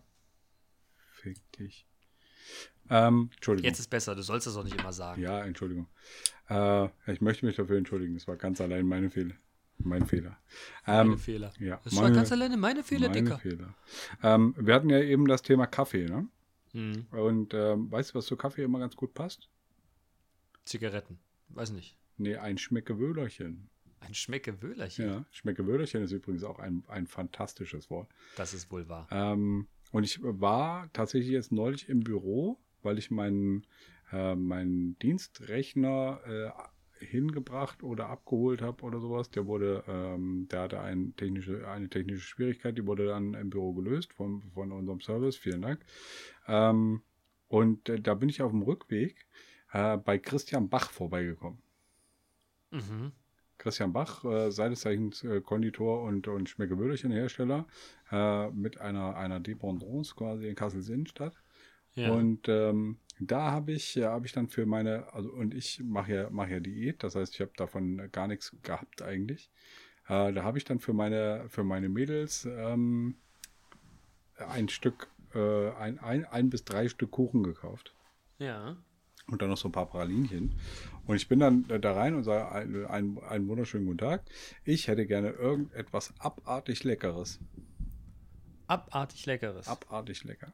Fick 1.12 1.38
dich. 1.54 1.86
Ähm, 2.90 3.30
Entschuldigung. 3.34 3.68
Jetzt 3.70 3.80
ist 3.80 3.90
besser, 3.90 4.16
du 4.16 4.22
sollst 4.22 4.48
das 4.48 4.56
auch 4.56 4.64
nicht 4.64 4.80
immer 4.80 4.94
sagen. 4.94 5.22
Ja, 5.22 5.44
Entschuldigung. 5.44 5.88
Äh, 6.50 6.86
ich 7.12 7.20
möchte 7.22 7.46
mich 7.46 7.56
dafür 7.58 7.78
entschuldigen. 7.78 8.14
Das 8.14 8.28
war 8.28 8.38
ganz 8.38 8.62
allein 8.62 8.86
meine 8.86 9.10
Fehler. 9.10 9.36
Mein 9.80 10.06
Fehler. 10.08 10.38
Meine 10.86 11.12
Ähm, 11.12 11.18
Fehler. 11.20 11.54
ja, 11.60 11.80
Das 11.84 11.96
war 11.96 12.04
meine- 12.04 12.16
ganz 12.16 12.32
alleine 12.32 12.58
meine 12.58 12.84
Fehler, 12.84 13.10
meine 13.10 13.22
Dicker. 13.22 13.38
Fehler. 13.40 13.76
Ähm, 14.24 14.56
wir 14.58 14.74
hatten 14.74 14.90
ja 14.90 15.00
eben 15.02 15.28
das 15.28 15.42
Thema 15.42 15.68
Kaffee, 15.68 16.06
ne? 16.06 16.28
Mhm. 16.74 17.06
Und 17.12 17.54
ähm, 17.54 17.92
weißt 17.92 18.12
du, 18.12 18.16
was 18.16 18.26
zu 18.26 18.38
Kaffee 18.38 18.64
immer 18.64 18.80
ganz 18.80 18.96
gut 18.96 19.14
passt? 19.14 19.50
Zigaretten. 20.66 21.20
Weiß 21.50 21.72
nicht. 21.72 21.98
Nee, 22.18 22.38
ein 22.38 22.58
Schmeckewöhlerchen. 22.58 23.70
Ein 24.08 24.14
Schmeckewöhlerchen. 24.14 25.06
Ja, 25.06 25.26
Schmeckewöhlerchen 25.32 26.02
ist 26.04 26.12
übrigens 26.12 26.44
auch 26.44 26.60
ein, 26.60 26.84
ein 26.88 27.08
fantastisches 27.08 27.90
Wort. 27.90 28.10
Das 28.36 28.54
ist 28.54 28.72
wohl 28.72 28.88
wahr. 28.88 29.08
Ähm, 29.12 29.68
und 29.92 30.04
ich 30.04 30.20
war 30.22 30.92
tatsächlich 30.94 31.32
jetzt 31.32 31.52
neulich 31.52 31.90
im 31.90 32.02
Büro, 32.02 32.58
weil 32.84 32.98
ich 32.98 33.12
meinen, 33.12 33.66
äh, 34.12 34.36
meinen 34.36 34.98
Dienstrechner 35.00 36.22
äh, 36.26 37.06
hingebracht 37.06 37.84
oder 37.84 38.10
abgeholt 38.10 38.62
habe 38.62 38.84
oder 38.84 39.00
sowas. 39.00 39.30
Der 39.30 39.46
wurde, 39.46 39.84
ähm, 39.88 40.48
der 40.52 40.62
hatte 40.62 40.80
ein 40.80 41.16
technische, 41.16 41.68
eine 41.68 41.90
technische 41.90 42.22
Schwierigkeit, 42.22 42.78
die 42.78 42.86
wurde 42.86 43.08
dann 43.08 43.34
im 43.34 43.50
Büro 43.50 43.74
gelöst 43.74 44.14
von, 44.14 44.42
von 44.54 44.72
unserem 44.72 45.02
Service. 45.02 45.38
Vielen 45.38 45.62
Dank. 45.62 45.86
Ähm, 46.48 47.02
und 47.48 47.90
äh, 47.90 48.00
da 48.00 48.14
bin 48.14 48.30
ich 48.30 48.42
auf 48.42 48.52
dem 48.52 48.62
Rückweg 48.62 49.28
äh, 49.72 49.98
bei 49.98 50.18
Christian 50.18 50.70
Bach 50.70 50.92
vorbeigekommen. 50.92 51.60
Mhm. 52.72 53.12
Christian 53.58 53.94
Bach, 53.94 54.24
äh, 54.24 54.52
seines 54.52 54.82
Zeichens 54.82 55.24
äh, 55.24 55.42
Konditor 55.42 56.04
und, 56.04 56.28
und 56.28 56.50
Schmeckewürdelchen-Hersteller, 56.50 57.66
äh, 58.12 58.50
mit 58.52 58.80
einer, 58.80 59.16
einer 59.16 59.40
Dependance 59.40 60.16
quasi 60.16 60.48
in 60.48 60.56
Kassel-Innenstadt. 60.56 61.34
Ja. 61.96 62.12
Und 62.12 62.48
ähm, 62.48 62.98
da 63.20 63.52
habe 63.52 63.72
ich, 63.72 63.96
ja, 63.96 64.12
habe 64.12 64.28
ich 64.28 64.32
dann 64.32 64.48
für 64.48 64.66
meine, 64.66 65.12
also 65.14 65.32
und 65.32 65.54
ich 65.54 65.82
mache 65.84 66.14
ja, 66.14 66.30
mache 66.30 66.52
ja 66.52 66.60
Diät, 66.60 67.04
das 67.04 67.16
heißt, 67.16 67.34
ich 67.34 67.42
habe 67.42 67.52
davon 67.58 68.10
gar 68.12 68.28
nichts 68.28 68.56
gehabt 68.62 69.02
eigentlich. 69.02 69.50
Äh, 70.08 70.32
da 70.34 70.44
habe 70.44 70.60
ich 70.60 70.64
dann 70.64 70.80
für 70.80 70.94
meine, 70.94 71.46
für 71.50 71.64
meine 71.64 71.90
Mädels 71.90 72.46
ähm, 72.46 73.16
ein 74.38 74.70
Stück, 74.70 75.10
äh, 75.34 75.72
ein, 75.72 75.98
ein, 75.98 76.26
ein 76.26 76.50
bis 76.52 76.64
drei 76.64 76.88
Stück 76.88 77.10
Kuchen 77.12 77.42
gekauft 77.42 77.96
ja. 78.40 78.78
Und 79.30 79.42
dann 79.42 79.50
noch 79.50 79.58
so 79.58 79.68
ein 79.70 79.72
paar 79.74 79.88
Pralinchen. 79.88 80.56
Und 81.06 81.16
ich 81.16 81.28
bin 81.28 81.40
dann 81.40 81.66
da 81.68 81.94
rein 81.94 82.16
und 82.16 82.24
sage, 82.24 82.52
einen, 82.52 82.86
einen, 82.86 83.20
einen 83.20 83.48
wunderschönen 83.48 83.86
guten 83.86 84.00
Tag. 84.00 84.24
Ich 84.64 84.88
hätte 84.88 85.06
gerne 85.06 85.30
irgendetwas 85.30 86.14
abartig 86.20 86.84
Leckeres. 86.84 87.40
Abartig 88.68 89.26
leckeres. 89.26 89.68
Abartig 89.68 90.24
lecker. 90.26 90.52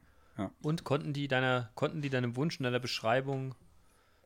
Und 0.62 0.84
konnten 0.84 1.12
die 1.12 1.28
deiner, 1.28 1.70
konnten 1.74 2.02
die 2.02 2.10
deinem 2.10 2.36
Wunsch 2.36 2.58
und 2.58 2.64
deiner 2.64 2.80
Beschreibung, 2.80 3.54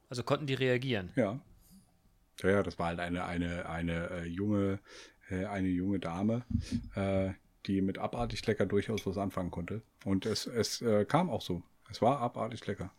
also 0.08 0.22
konnten 0.22 0.46
die 0.46 0.54
reagieren? 0.54 1.10
Ja. 1.16 1.38
Ja, 2.42 2.50
ja, 2.50 2.62
das 2.62 2.78
war 2.78 2.86
halt 2.86 3.00
eine, 3.00 3.24
eine, 3.24 3.68
eine 3.68 4.10
äh, 4.10 4.24
junge, 4.24 4.78
äh, 5.28 5.44
eine 5.46 5.68
junge 5.68 5.98
Dame, 5.98 6.44
äh, 6.94 7.32
die 7.66 7.80
mit 7.82 7.98
abartig 7.98 8.46
lecker 8.46 8.64
durchaus 8.64 9.06
was 9.06 9.18
anfangen 9.18 9.50
konnte. 9.50 9.82
Und 10.04 10.24
es, 10.24 10.46
es 10.46 10.80
äh, 10.80 11.04
kam 11.04 11.30
auch 11.30 11.42
so. 11.42 11.62
Es 11.90 12.00
war 12.00 12.20
abartig 12.20 12.66
lecker. 12.66 12.92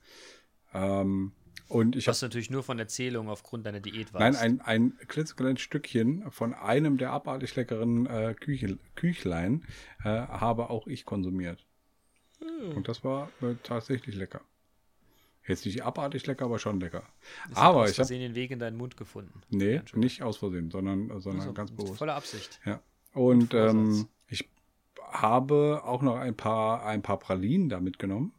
Ähm, 0.73 1.31
und 1.67 1.95
ich 1.95 2.07
habe 2.07 2.13
Was 2.13 2.21
natürlich 2.21 2.49
nur 2.49 2.63
von 2.63 2.79
Erzählung 2.79 3.29
aufgrund 3.29 3.65
deiner 3.65 3.79
Diät 3.79 4.13
war. 4.13 4.21
Nein, 4.21 4.35
ein, 4.35 4.61
ein 4.61 4.97
klitzekleines 5.07 5.61
Stückchen 5.61 6.29
von 6.31 6.53
einem 6.53 6.97
der 6.97 7.11
abartig 7.11 7.55
leckeren 7.55 8.05
äh, 8.05 8.33
Küche, 8.33 8.77
Küchlein 8.95 9.65
äh, 10.03 10.09
habe 10.09 10.69
auch 10.69 10.87
ich 10.87 11.05
konsumiert. 11.05 11.65
Und 12.73 12.87
das 12.87 13.03
war 13.03 13.29
äh, 13.41 13.55
tatsächlich 13.63 14.15
lecker. 14.15 14.41
Jetzt 15.45 15.65
nicht 15.65 15.83
abartig 15.83 16.25
lecker, 16.27 16.45
aber 16.45 16.59
schon 16.59 16.79
lecker. 16.79 17.03
aber 17.55 17.79
aus 17.79 17.89
ich 17.89 17.97
habe 17.97 18.05
Versehen 18.05 18.21
den 18.21 18.35
Weg 18.35 18.51
in 18.51 18.59
deinen 18.59 18.77
Mund 18.77 18.97
gefunden. 18.97 19.41
nee, 19.49 19.81
nicht 19.95 20.21
aus 20.21 20.37
Versehen, 20.37 20.69
sondern, 20.69 21.09
äh, 21.09 21.19
sondern 21.19 21.41
Also, 21.41 21.53
ganz 21.53 21.71
bewusst. 21.71 21.97
Voller 21.97 22.15
Absicht. 22.15 22.59
Ja. 22.65 22.81
Und 23.13 23.51
Vorsatz. 23.51 23.73
ähm, 23.73 24.07
ich 24.27 24.47
habe 25.11 25.81
auch 25.83 26.03
noch 26.03 26.17
ein 26.17 26.35
paar, 26.35 26.85
ein 26.85 27.01
paar 27.01 27.17
Pralinen 27.17 27.67
da 27.67 27.79
mitgenommen. 27.79 28.33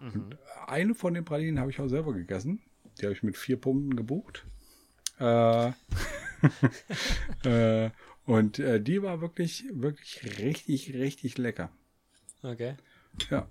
Mhm. 0.00 0.12
Und 0.14 0.38
eine 0.66 0.94
von 0.94 1.14
den 1.14 1.24
Pralinen 1.24 1.58
habe 1.60 1.70
ich 1.70 1.80
auch 1.80 1.88
selber 1.88 2.12
gegessen. 2.12 2.60
Die 3.00 3.06
habe 3.06 3.14
ich 3.14 3.22
mit 3.22 3.36
vier 3.36 3.60
Punkten 3.60 3.96
gebucht. 3.96 4.46
Äh, 5.18 5.72
äh, 7.44 7.90
und 8.24 8.58
äh, 8.58 8.80
die 8.80 9.02
war 9.02 9.20
wirklich, 9.20 9.64
wirklich 9.72 10.38
richtig, 10.38 10.94
richtig 10.94 11.38
lecker. 11.38 11.70
Okay. 12.42 12.76
Ja, 13.30 13.48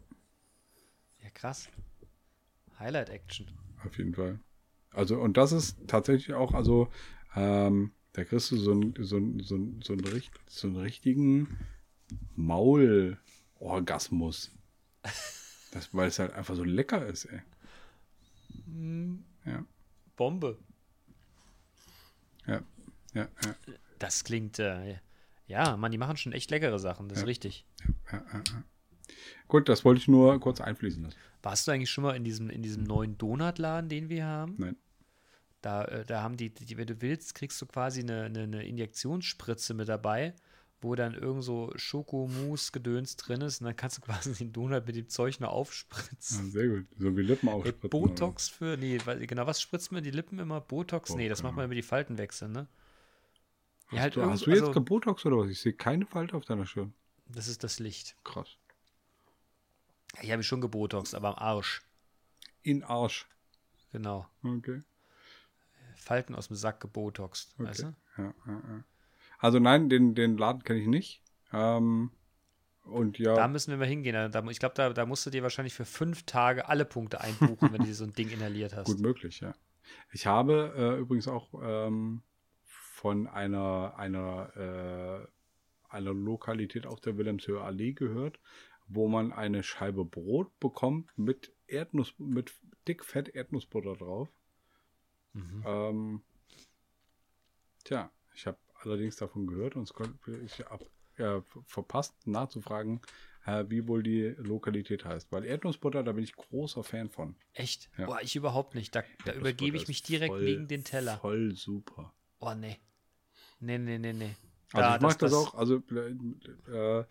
Ja, 1.22 1.30
krass. 1.34 1.70
Highlight 2.80 3.10
Action. 3.10 3.48
auf 3.84 3.98
jeden 3.98 4.14
Fall. 4.14 4.40
Also, 4.92 5.20
und 5.20 5.36
das 5.38 5.52
ist 5.52 5.78
tatsächlich 5.88 6.34
auch, 6.36 6.54
also, 6.54 6.90
ähm, 7.36 7.92
da 8.14 8.24
kriegst 8.24 8.52
du 8.52 8.58
so 8.58 8.72
einen, 8.72 8.94
so 9.04 9.18
einen, 9.18 9.40
so 9.42 9.56
einen, 9.56 9.82
so 9.84 9.94
richt- 9.96 10.32
so 10.48 10.68
einen 10.68 10.78
richtigen 10.78 11.58
Maulorgasmus. 12.36 14.52
Das, 15.72 15.94
weil 15.94 16.08
es 16.08 16.20
halt 16.20 16.34
einfach 16.34 16.56
so 16.56 16.64
lecker 16.64 17.06
ist, 17.06 17.26
ey. 17.26 17.42
Ja, 19.46 19.64
Bombe. 20.16 20.58
ja, 22.46 22.62
ja, 23.14 23.28
ja, 23.44 23.56
Das 24.00 24.24
klingt, 24.24 24.60
äh, 24.60 25.00
ja, 25.48 25.78
Mann, 25.78 25.92
die 25.92 25.98
machen 25.98 26.18
schon 26.18 26.34
echt 26.34 26.52
leckere 26.52 26.80
Sachen, 26.80 27.08
das 27.10 27.20
ist 27.20 27.28
richtig. 27.28 27.66
ja, 28.12 28.24
ja, 28.34 28.44
ja. 28.52 28.64
Gut, 29.48 29.70
das 29.70 29.86
wollte 29.86 30.02
ich 30.02 30.08
nur 30.08 30.40
kurz 30.40 30.60
einfließen 30.60 31.04
lassen. 31.04 31.18
Warst 31.42 31.68
du 31.68 31.72
eigentlich 31.72 31.90
schon 31.90 32.04
mal 32.04 32.16
in 32.16 32.24
diesem, 32.24 32.50
in 32.50 32.62
diesem 32.62 32.84
neuen 32.84 33.18
Donutladen, 33.18 33.90
den 33.90 34.10
wir 34.10 34.26
haben? 34.26 34.56
Nein. 34.58 34.76
Da, 35.62 35.86
äh, 35.86 36.06
da 36.06 36.22
haben 36.22 36.36
die, 36.38 36.54
die, 36.54 36.78
wenn 36.78 36.88
du 36.88 37.02
willst, 37.02 37.36
kriegst 37.36 37.62
du 37.62 37.66
quasi 37.66 38.02
eine, 38.02 38.24
eine, 38.24 38.44
eine 38.44 38.66
Injektionsspritze 38.66 39.74
mit 39.74 39.88
dabei, 39.88 40.36
wo 40.82 40.94
dann 40.96 41.14
irgend 41.16 41.44
so 41.44 41.72
Schokomousse-Gedöns 41.76 43.16
drin 43.18 43.42
ist 43.42 43.62
und 43.62 43.66
dann 43.66 43.76
kannst 43.76 43.98
du 43.98 44.02
quasi 44.02 44.34
den 44.34 44.54
Donut 44.54 44.86
mit 44.86 44.96
dem 44.96 45.10
Zeug 45.10 45.40
noch 45.40 45.50
Ja, 45.50 45.54
aufspritzen. 45.54 46.52
sehr 46.52 46.68
gut. 46.68 46.86
So 47.00 47.18
wie 47.18 47.22
Lippen 47.24 47.48
Ey, 47.50 47.54
aufspritzen. 47.56 47.90
Botox 47.90 48.50
für, 48.50 48.78
nee, 48.78 49.00
weil- 49.06 49.26
genau, 49.26 49.48
was 49.48 49.60
spritzt 49.62 49.92
man 49.92 50.04
die 50.04 50.12
Lippen 50.12 50.38
immer? 50.40 50.62
Botox? 50.62 51.16
Nee, 51.16 51.30
das 51.30 51.42
macht 51.44 51.56
man 51.56 51.66
über 51.66 51.76
die 51.76 51.82
Falten 51.82 52.18
wechseln, 52.18 52.52
ne? 52.52 52.68
Ja, 53.90 53.98
Hast, 53.98 54.02
halt 54.02 54.16
du, 54.16 54.20
irgend- 54.20 54.34
hast 54.34 54.46
du 54.46 54.50
jetzt 54.52 54.60
also, 54.62 54.72
Gebotox 54.74 55.26
oder 55.26 55.38
was? 55.38 55.50
Ich 55.50 55.62
sehe 55.62 55.74
keine 55.74 56.06
Falte 56.06 56.36
auf 56.36 56.46
deiner 56.46 56.66
Stirn. 56.66 56.94
das 57.28 57.48
ist 57.48 57.64
das 57.64 57.80
Licht. 57.80 58.16
Krass. 58.24 58.58
Ich 60.22 60.32
habe 60.32 60.44
schon 60.44 60.62
gebotox, 60.62 61.14
aber 61.14 61.30
am 61.30 61.36
Arsch. 61.36 61.82
In 62.64 62.84
Arsch. 62.84 63.28
Genau. 63.92 64.28
Okay. 64.44 64.82
Falten 65.96 66.36
aus 66.36 66.48
dem 66.48 66.56
Sack 66.58 66.80
gebotoxt, 66.82 67.54
okay. 67.58 67.68
weißt 67.70 67.84
du? 67.84 67.96
Ja, 68.18 68.34
ja, 68.46 68.54
ja. 68.54 68.84
Also 69.38 69.60
nein, 69.60 69.90
den, 69.90 70.16
den 70.16 70.38
Laden 70.38 70.64
kenne 70.64 70.80
ich 70.80 70.88
nicht. 70.88 71.22
Ähm, 71.54 72.12
und 72.84 73.20
ja, 73.20 73.36
Da 73.36 73.48
müssen 73.48 73.72
wir 73.72 73.78
mal 73.78 73.88
hingehen. 73.88 74.14
Da, 74.14 74.30
da- 74.30 74.44
ich 74.50 74.60
glaube, 74.60 74.76
da, 74.76 74.92
da 74.92 75.06
musst 75.06 75.26
du 75.26 75.30
dir 75.30 75.44
wahrscheinlich 75.44 75.74
für 75.74 75.86
fünf 75.86 76.24
Tage 76.24 76.68
alle 76.70 76.86
Punkte 76.86 77.22
einbuchen, 77.22 77.72
wenn 77.74 77.82
du 77.82 77.88
dir 77.88 77.96
so 77.96 78.06
ein 78.06 78.14
Ding 78.14 78.30
inhaliert 78.30 78.74
hast. 78.76 78.88
gut 78.88 79.00
möglich, 79.00 79.40
ja. 79.42 79.54
Ich 80.12 80.26
habe 80.26 80.74
äh, 80.76 81.00
übrigens 81.00 81.28
auch 81.28 81.50
ähm, 81.62 82.22
von 82.64 83.28
einer, 83.28 83.94
einer, 83.98 85.28
äh, 85.90 85.94
einer 85.94 86.14
Lokalität 86.14 86.86
auf 86.86 87.00
der 87.00 87.18
Wilhelmshöher 87.18 87.64
Allee 87.64 87.94
gehört, 87.94 88.40
wo 88.88 89.08
man 89.08 89.32
eine 89.32 89.64
Scheibe 89.64 90.04
Brot 90.06 90.58
bekommt 90.60 91.12
mit 91.18 91.54
Erdnuss, 91.68 92.14
mit 92.18 92.56
dickfett 92.88 93.30
Erdnussbutter 93.30 93.96
drauf. 93.96 94.30
Mhm. 95.34 95.64
Ähm, 95.66 96.22
tja, 97.84 98.12
ich 98.34 98.48
habe 98.48 98.58
allerdings 98.84 99.16
davon 99.16 99.48
gehört 99.48 99.76
und 99.76 99.84
es 99.84 99.94
konnte, 99.94 100.38
ich 100.46 100.58
ja, 101.18 101.42
ver- 101.42 101.64
verpasst 101.66 102.28
nachzufragen, 102.28 103.02
äh, 103.46 103.66
wie 103.70 103.88
wohl 103.88 104.04
die 104.04 104.36
Lokalität 104.38 105.04
heißt. 105.06 105.32
Weil 105.32 105.46
Erdnussbutter, 105.46 106.04
da 106.04 106.12
bin 106.12 106.24
ich 106.24 106.36
großer 106.36 106.84
Fan 106.84 107.10
von. 107.10 107.36
Echt? 107.54 107.90
Ja. 107.98 108.06
Boah, 108.06 108.22
ich 108.22 108.36
überhaupt 108.36 108.76
nicht. 108.76 108.94
Da, 108.96 109.04
da 109.26 109.34
übergebe 109.34 109.78
ich 109.78 109.88
mich 109.88 110.04
direkt 110.04 110.34
voll- 110.34 110.46
wegen 110.46 110.68
den 110.68 110.84
Teller. 110.84 111.18
Voll 111.18 111.54
super. 111.56 112.14
Oh, 112.40 112.54
nee. 112.54 112.78
Nee, 113.60 113.80
nee, 113.80 113.98
nee, 113.98 114.14
nee. 114.14 114.36
Also 114.74 114.90
Da- 114.90 114.96
ich 114.98 115.02
mag 115.02 115.18
das, 115.20 115.34
auch, 115.34 115.56
also 115.56 115.82
äh, 116.72 117.04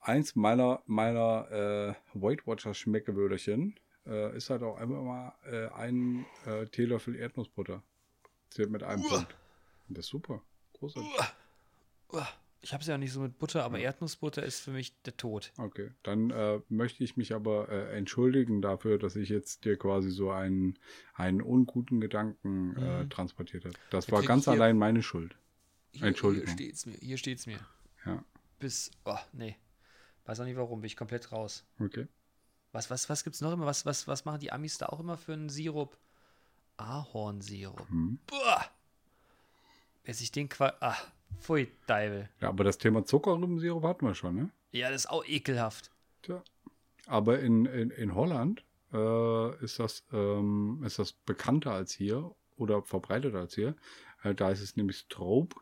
eins 0.00 0.36
meiner, 0.36 0.82
meiner 0.86 1.50
äh, 1.50 1.94
Weight 2.20 2.46
Watcher 2.46 2.74
Schmeckewürderchen 2.74 3.78
äh, 4.06 4.36
ist 4.36 4.50
halt 4.50 4.62
auch 4.62 4.76
einfach 4.76 5.02
mal 5.02 5.32
äh, 5.50 5.68
ein 5.74 6.26
äh, 6.46 6.66
Teelöffel 6.66 7.16
Erdnussbutter. 7.16 7.82
Zählt 8.50 8.70
mit 8.70 8.82
einem 8.82 9.02
Punkt. 9.02 9.34
Das 9.88 10.06
ist 10.06 10.10
super. 10.10 10.42
Großartig. 10.74 11.10
Ich 12.60 12.72
habe 12.72 12.80
es 12.80 12.86
ja 12.86 12.96
nicht 12.96 13.12
so 13.12 13.20
mit 13.20 13.38
Butter, 13.38 13.62
aber 13.64 13.78
Erdnussbutter 13.78 14.42
ist 14.42 14.60
für 14.60 14.70
mich 14.70 14.98
der 15.02 15.16
Tod. 15.18 15.52
Okay, 15.58 15.90
dann 16.02 16.30
äh, 16.30 16.60
möchte 16.70 17.04
ich 17.04 17.16
mich 17.18 17.34
aber 17.34 17.68
äh, 17.68 17.94
entschuldigen 17.96 18.62
dafür, 18.62 18.98
dass 18.98 19.16
ich 19.16 19.28
jetzt 19.28 19.66
dir 19.66 19.76
quasi 19.76 20.10
so 20.10 20.30
einen, 20.30 20.78
einen 21.14 21.42
unguten 21.42 22.00
Gedanken 22.00 22.74
äh, 22.76 23.02
Mhm. 23.04 23.10
transportiert 23.10 23.66
habe. 23.66 23.74
Das 23.90 24.06
Da 24.06 24.12
war 24.12 24.22
ganz 24.22 24.48
allein 24.48 24.78
meine 24.78 25.02
Schuld. 25.02 25.36
Hier, 25.92 26.06
Entschuldigung. 26.06 26.46
Hier 26.46 26.54
steht's 26.56 26.86
mir. 26.86 26.96
Hier 26.96 27.18
steht's 27.18 27.46
mir. 27.46 27.58
Ja, 28.06 28.24
Bis, 28.58 28.90
oh, 29.04 29.18
nee. 29.32 29.56
Weiß 30.24 30.40
auch 30.40 30.44
nicht 30.44 30.56
warum, 30.56 30.80
bin 30.80 30.86
ich 30.86 30.96
komplett 30.96 31.32
raus. 31.32 31.66
okay. 31.78 32.06
Was, 32.72 32.90
was, 32.90 33.08
was 33.08 33.22
gibt's 33.22 33.40
noch 33.40 33.52
immer? 33.52 33.66
Was, 33.66 33.84
was, 33.86 34.08
was 34.08 34.24
machen 34.24 34.40
die 34.40 34.50
Amis 34.50 34.78
da 34.78 34.86
auch 34.86 34.98
immer 35.00 35.16
für 35.18 35.32
einen 35.34 35.48
Sirup? 35.48 35.96
Ahornsirup. 36.76 37.88
Hm. 37.88 38.18
Boah. 38.26 38.64
Wer 40.04 40.14
sich 40.14 40.30
den 40.30 40.48
Qua. 40.48 40.74
Ah, 40.80 40.96
pfui, 41.40 41.68
Deibel. 41.86 42.28
Ja, 42.40 42.50
aber 42.50 42.64
das 42.64 42.78
Thema 42.78 43.04
Zuckerrübensirup 43.04 43.82
hatten 43.84 44.06
wir 44.06 44.14
schon, 44.14 44.36
ne? 44.36 44.50
Ja, 44.70 44.90
das 44.90 45.04
ist 45.04 45.10
auch 45.10 45.24
ekelhaft. 45.26 45.90
Tja. 46.22 46.42
Aber 47.06 47.40
in, 47.40 47.64
in, 47.66 47.90
in 47.90 48.14
Holland 48.14 48.64
äh, 48.92 49.64
ist, 49.64 49.78
das, 49.78 50.04
ähm, 50.12 50.82
ist 50.84 50.98
das 50.98 51.12
bekannter 51.12 51.72
als 51.72 51.92
hier 51.92 52.34
oder 52.56 52.82
verbreiteter 52.82 53.40
als 53.40 53.54
hier. 53.54 53.76
Äh, 54.22 54.34
da 54.34 54.50
ist 54.50 54.60
es 54.60 54.76
nämlich 54.76 54.98
Strobe. 54.98 55.56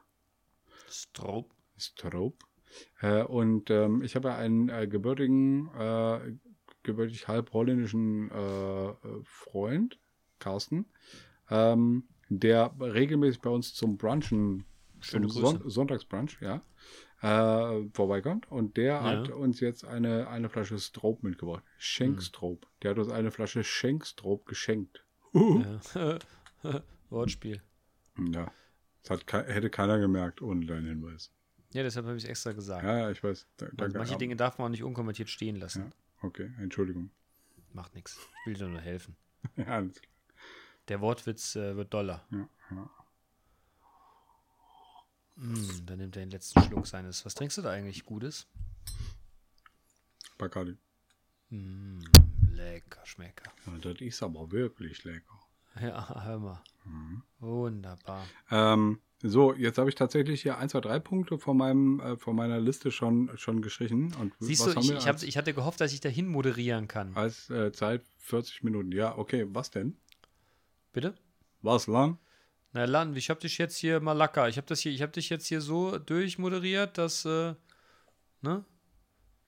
Strobe. 0.89 1.51
Strobe. 1.77 2.37
Äh, 3.01 3.23
und 3.23 3.71
ähm, 3.71 4.03
ich 4.03 4.17
habe 4.17 4.29
ja 4.29 4.37
einen 4.37 4.69
äh, 4.69 4.89
gebürtigen, 4.89 5.69
äh, 5.75 6.33
gebürtig 6.83 7.29
halb 7.29 7.53
holländischen 7.53 8.31
äh, 8.31 8.95
Freund, 9.25 9.99
Carsten, 10.39 10.87
ähm, 11.51 12.09
der 12.41 12.75
regelmäßig 12.81 13.41
bei 13.41 13.51
uns 13.51 13.75
zum 13.75 13.97
Brunchen, 13.99 14.65
Schöne 15.01 15.27
zum. 15.29 15.43
Son 15.43 15.71
Sonntagsbrunch, 15.71 16.39
ja, 16.41 16.63
äh, 17.23 17.89
vorbeikommt. 17.93 18.51
Und 18.51 18.77
der 18.77 18.85
Ja. 18.95 19.03
hat 19.03 19.31
uns 19.31 19.61
jetzt 19.61 19.85
eine, 19.85 20.29
eine 20.29 20.49
Flasche 20.49 20.79
Strobe 20.79 21.29
mitgebracht. 21.29 21.65
Schenk 21.79 22.23
Hm. 22.23 22.59
Der 22.83 22.91
hat 22.93 22.99
uns 22.99 23.11
eine 23.11 23.31
Flasche 23.31 23.65
Schenk 23.65 24.07
Strobe 24.07 24.45
geschenkt. 24.47 25.05
Ja. 25.35 26.19
Wortspiel. 27.11 27.61
Ja. 28.33 28.51
Das 29.05 29.25
ke- 29.27 29.45
hätte 29.45 29.71
keiner 29.71 29.99
gemerkt 29.99 30.43
ohne 30.43 30.65
deinen 30.67 30.87
Hinweis. 30.87 31.33
Ja, 31.73 31.83
deshalb 31.83 32.07
habe 32.07 32.17
ich 32.17 32.25
es 32.25 32.29
extra 32.31 32.53
gesagt. 32.53 32.85
Ja, 32.85 32.99
ja, 32.99 33.11
ich 33.11 33.23
weiß. 33.25 33.47
Da- 33.57 33.67
Also 33.67 33.77
danke. 33.77 33.99
manche 33.99 34.17
Dinge 34.19 34.37
darf 34.37 34.59
man 34.59 34.67
auch 34.67 34.71
nicht 34.71 34.83
unkommentiert 34.85 35.29
stehen 35.31 35.57
lassen. 35.57 35.87
Ja. 35.87 36.27
Okay, 36.29 36.51
Entschuldigung. 36.61 37.11
Macht 37.73 37.95
nichts. 37.95 38.19
Ich 38.41 38.47
will 38.47 38.55
dir 38.55 38.69
nur 38.69 38.81
helfen. 38.81 39.17
Ja, 39.57 39.65
alles 39.67 40.01
klar. 40.01 40.12
Der 40.89 41.01
Wortwitz 41.01 41.57
äh, 41.57 41.77
wird 41.77 41.93
doller. 41.95 42.25
Ja, 42.31 42.49
ja. 42.71 42.91
Mm, 45.37 45.87
dann 45.87 45.99
nimmt 45.99 46.17
er 46.17 46.23
den 46.25 46.31
letzten 46.31 46.63
Schluck 46.63 46.87
seines. 46.87 47.25
Was 47.25 47.35
trinkst 47.35 47.59
du 47.59 47.63
da 47.63 47.71
eigentlich 47.71 48.05
Gutes? 48.05 48.47
Bacardi. 50.39 50.77
Mm, 51.51 52.01
lecker, 52.53 53.01
schmecker. 53.05 53.51
Ja, 53.67 53.79
das 53.79 54.01
ist 54.01 54.23
aber 54.23 54.51
wirklich 54.51 55.05
lecker. 55.05 55.39
Ja, 55.81 56.25
hör 56.27 56.39
mal. 56.39 56.63
Mhm. 56.85 57.23
Wunderbar. 57.39 58.27
Ähm, 58.51 59.01
so, 59.23 59.55
jetzt 59.55 59.79
habe 59.79 59.89
ich 59.89 59.95
tatsächlich 59.95 60.43
hier 60.43 60.59
ein, 60.59 60.69
zwei, 60.69 60.81
drei 60.83 60.99
Punkte 60.99 61.39
von, 61.39 61.57
meinem, 61.57 61.99
äh, 62.01 62.17
von 62.19 62.37
meiner 62.37 62.61
Liste 62.61 62.91
schon, 62.91 63.31
schon 63.39 63.63
gestrichen. 63.63 64.15
Und 64.17 64.35
Siehst 64.39 64.67
du, 64.67 64.79
ich, 64.79 64.91
ich, 64.91 65.09
hab, 65.09 65.23
ich 65.23 65.37
hatte 65.39 65.55
gehofft, 65.55 65.81
dass 65.81 65.95
ich 65.95 66.01
dahin 66.01 66.29
moderieren 66.29 66.89
kann. 66.89 67.17
als 67.17 67.49
äh, 67.49 67.73
Zeit 67.73 68.03
40 68.19 68.65
Minuten. 68.65 68.93
Ja, 68.93 69.17
okay, 69.17 69.47
was 69.49 69.71
denn? 69.71 69.97
Bitte? 70.93 71.15
Was 71.63 71.87
lang? 71.87 72.19
Na, 72.73 72.85
Lan, 72.87 73.15
ich 73.17 73.29
habe 73.31 73.41
dich 73.41 73.59
jetzt 73.59 73.77
hier 73.77 74.01
mal 74.01 74.13
locker. 74.13 74.49
Ich 74.49 74.57
habe 74.57 74.67
das 74.67 74.81
hier, 74.81 74.93
ich 74.93 75.03
habe 75.03 75.13
dich 75.13 75.29
jetzt 75.29 75.47
hier 75.47 75.61
so 75.61 75.99
durchmoderiert, 75.99 76.97
dass, 76.99 77.25
äh, 77.25 77.55
ne? 78.41 78.65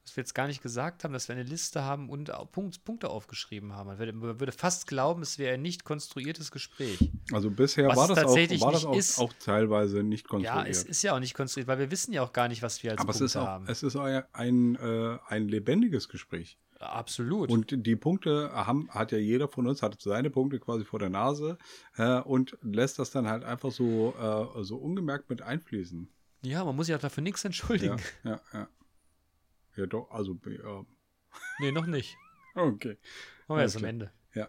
Dass 0.05 0.17
wir 0.17 0.21
jetzt 0.21 0.35
gar 0.35 0.47
nicht 0.47 0.61
gesagt 0.63 1.03
haben, 1.03 1.15
dass 1.15 1.29
wir 1.29 1.35
eine 1.35 1.45
Liste 1.45 1.83
haben 1.83 2.11
und 2.11 2.31
Punkt, 2.53 2.85
Punkte 2.85 3.09
aufgeschrieben 3.09 3.73
haben. 3.73 3.87
Man 3.87 3.99
würde, 3.99 4.13
man 4.13 4.39
würde 4.39 4.53
fast 4.53 4.87
glauben, 4.87 5.23
es 5.23 5.39
wäre 5.39 5.55
ein 5.55 5.63
nicht 5.63 5.85
konstruiertes 5.85 6.51
Gespräch. 6.51 7.11
Also 7.33 7.51
bisher 7.51 7.89
Was 7.89 7.97
war 7.97 8.03
es 8.05 8.09
das, 8.11 8.19
auch, 8.19 8.23
tatsächlich 8.25 8.61
war 8.61 8.73
das 8.73 8.83
nicht 8.83 8.89
auch, 8.91 8.97
ist. 8.97 9.19
auch 9.19 9.33
teilweise 9.43 10.03
nicht 10.03 10.25
Ja, 10.25 10.29
konstruiert. 10.29 10.69
es 10.69 10.83
ist 10.83 11.03
ja 11.03 11.15
auch 11.15 11.21
nicht 11.21 11.33
konstruiert, 11.33 11.69
weil 11.69 11.79
wir 11.79 11.91
wissen 11.91 12.13
ja 12.13 12.23
auch 12.23 12.35
gar 12.35 12.49
nicht, 12.49 12.61
was 12.61 12.83
wir 12.83 12.91
als 12.91 13.01
aber 13.01 13.11
es 13.13 13.17
Punkte 13.19 13.25
ist 13.25 13.37
auch, 13.37 13.47
haben. 13.47 13.67
es 13.67 13.83
ist 13.83 13.97
ein, 13.97 14.23
ein, 14.35 14.75
äh, 14.77 15.19
ein 15.29 15.49
lebendiges 15.49 16.11
Gespräch. 16.11 16.59
Absolut. 16.85 17.51
Und 17.51 17.87
die 17.87 17.97
Punkte 17.97 18.51
haben, 18.53 18.89
hat 18.91 19.13
ja 19.13 19.19
jeder 19.19 19.49
von 19.49 19.67
uns, 19.67 19.83
hat 19.83 20.01
seine 20.01 20.31
Punkte 20.31 20.59
quasi 20.61 20.85
vor 20.85 20.99
der 20.99 21.11
Nase 21.11 21.59
äh, 21.97 22.21
und 22.21 22.57
lässt 22.63 22.99
das 22.99 23.11
dann 23.11 23.29
halt 23.29 23.45
einfach 23.45 23.71
so, 23.71 24.15
äh, 24.19 24.65
so 24.65 24.77
ungemerkt 24.77 25.31
mit 25.31 25.43
einfließen. 25.43 26.09
ja, 26.43 26.65
man 26.65 26.77
muss 26.77 26.87
sich 26.87 26.95
auch 26.95 27.01
dafür 27.01 27.23
nichts 27.23 27.45
entschuldigen. 27.45 27.99
Ja, 28.25 28.31
ja, 28.31 28.41
ja. 28.53 28.69
Ja, 29.77 29.87
doch, 29.87 30.11
also, 30.11 30.39
ja. 30.47 30.85
Nee, 31.61 31.73
noch 31.73 31.87
nicht. 31.87 32.17
Okay. 32.57 32.97
Machen 33.49 33.59
wir 33.59 33.63
erst 33.63 33.77
am. 33.79 33.85
Ende. 33.85 34.13
Ja. 34.33 34.49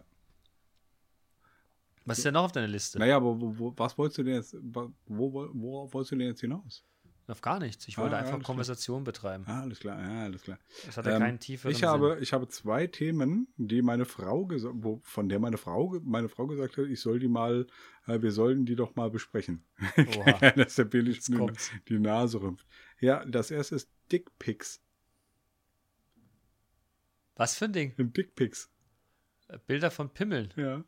Was 2.04 2.18
ist 2.18 2.24
denn 2.24 2.34
noch 2.34 2.44
auf 2.44 2.52
deiner 2.52 2.68
Liste? 2.68 3.00
Naja, 3.00 3.16
aber 3.16 3.40
wo, 3.40 3.58
wo, 3.58 3.74
was 3.76 3.98
wolltest 3.98 4.18
du 4.18 4.22
denn 4.22 4.34
jetzt, 4.34 4.56
wo, 4.62 4.92
wo, 5.06 5.50
worauf 5.52 5.92
wolltest 5.92 6.12
du 6.12 6.16
denn 6.16 6.28
jetzt 6.28 6.40
hinaus? 6.40 6.84
Auf 7.28 7.40
gar 7.40 7.58
nichts. 7.58 7.88
Ich 7.88 7.98
Ah, 7.98 8.02
wollte 8.02 8.12
ja, 8.14 8.18
einfach 8.20 8.34
alles 8.34 8.44
klar. 8.44 8.54
Konversation 8.54 9.02
betreiben. 9.02 9.44
Ah, 9.48 9.62
alles 9.62 9.80
klar, 9.80 10.00
ja, 10.00 10.24
alles 10.24 10.42
klar. 10.42 10.58
Das 10.84 10.96
hatte 10.96 11.10
Ähm, 11.10 11.18
keinen 11.18 11.40
tieferen 11.40 11.72
Ich 11.72 11.78
Sinn. 11.78 11.88
habe, 11.88 12.18
ich 12.20 12.32
habe 12.32 12.46
zwei 12.48 12.86
Themen, 12.86 13.48
die 13.56 13.82
meine 13.82 14.04
Frau 14.04 14.46
gesagt, 14.46 14.74
wo, 14.78 15.00
von 15.02 15.28
der 15.28 15.40
meine 15.40 15.56
Frau, 15.58 15.98
meine 16.04 16.28
Frau 16.28 16.46
gesagt 16.46 16.76
hat, 16.78 16.86
ich 16.86 17.00
soll 17.00 17.18
die 17.18 17.26
mal, 17.28 17.66
äh, 18.06 18.22
wir 18.22 18.30
sollten 18.30 18.64
die 18.64 18.76
doch 18.76 18.94
mal 18.94 19.10
besprechen. 19.10 19.64
Oha. 20.18 20.50
Dass 20.52 20.76
der 20.76 20.84
Billig 20.84 21.20
die 21.88 21.98
Nase 21.98 22.40
rümpft. 22.40 22.66
Ja, 23.00 23.24
das 23.24 23.50
erste 23.50 23.74
ist 23.74 23.90
Dickpics. 24.12 24.80
Was 27.34 27.56
für 27.56 27.66
ein 27.66 27.72
Ding? 27.72 27.92
Dickpics, 27.98 28.70
Äh, 29.48 29.58
Bilder 29.66 29.90
von 29.90 30.10
Pimmeln. 30.10 30.52
ja. 30.56 30.84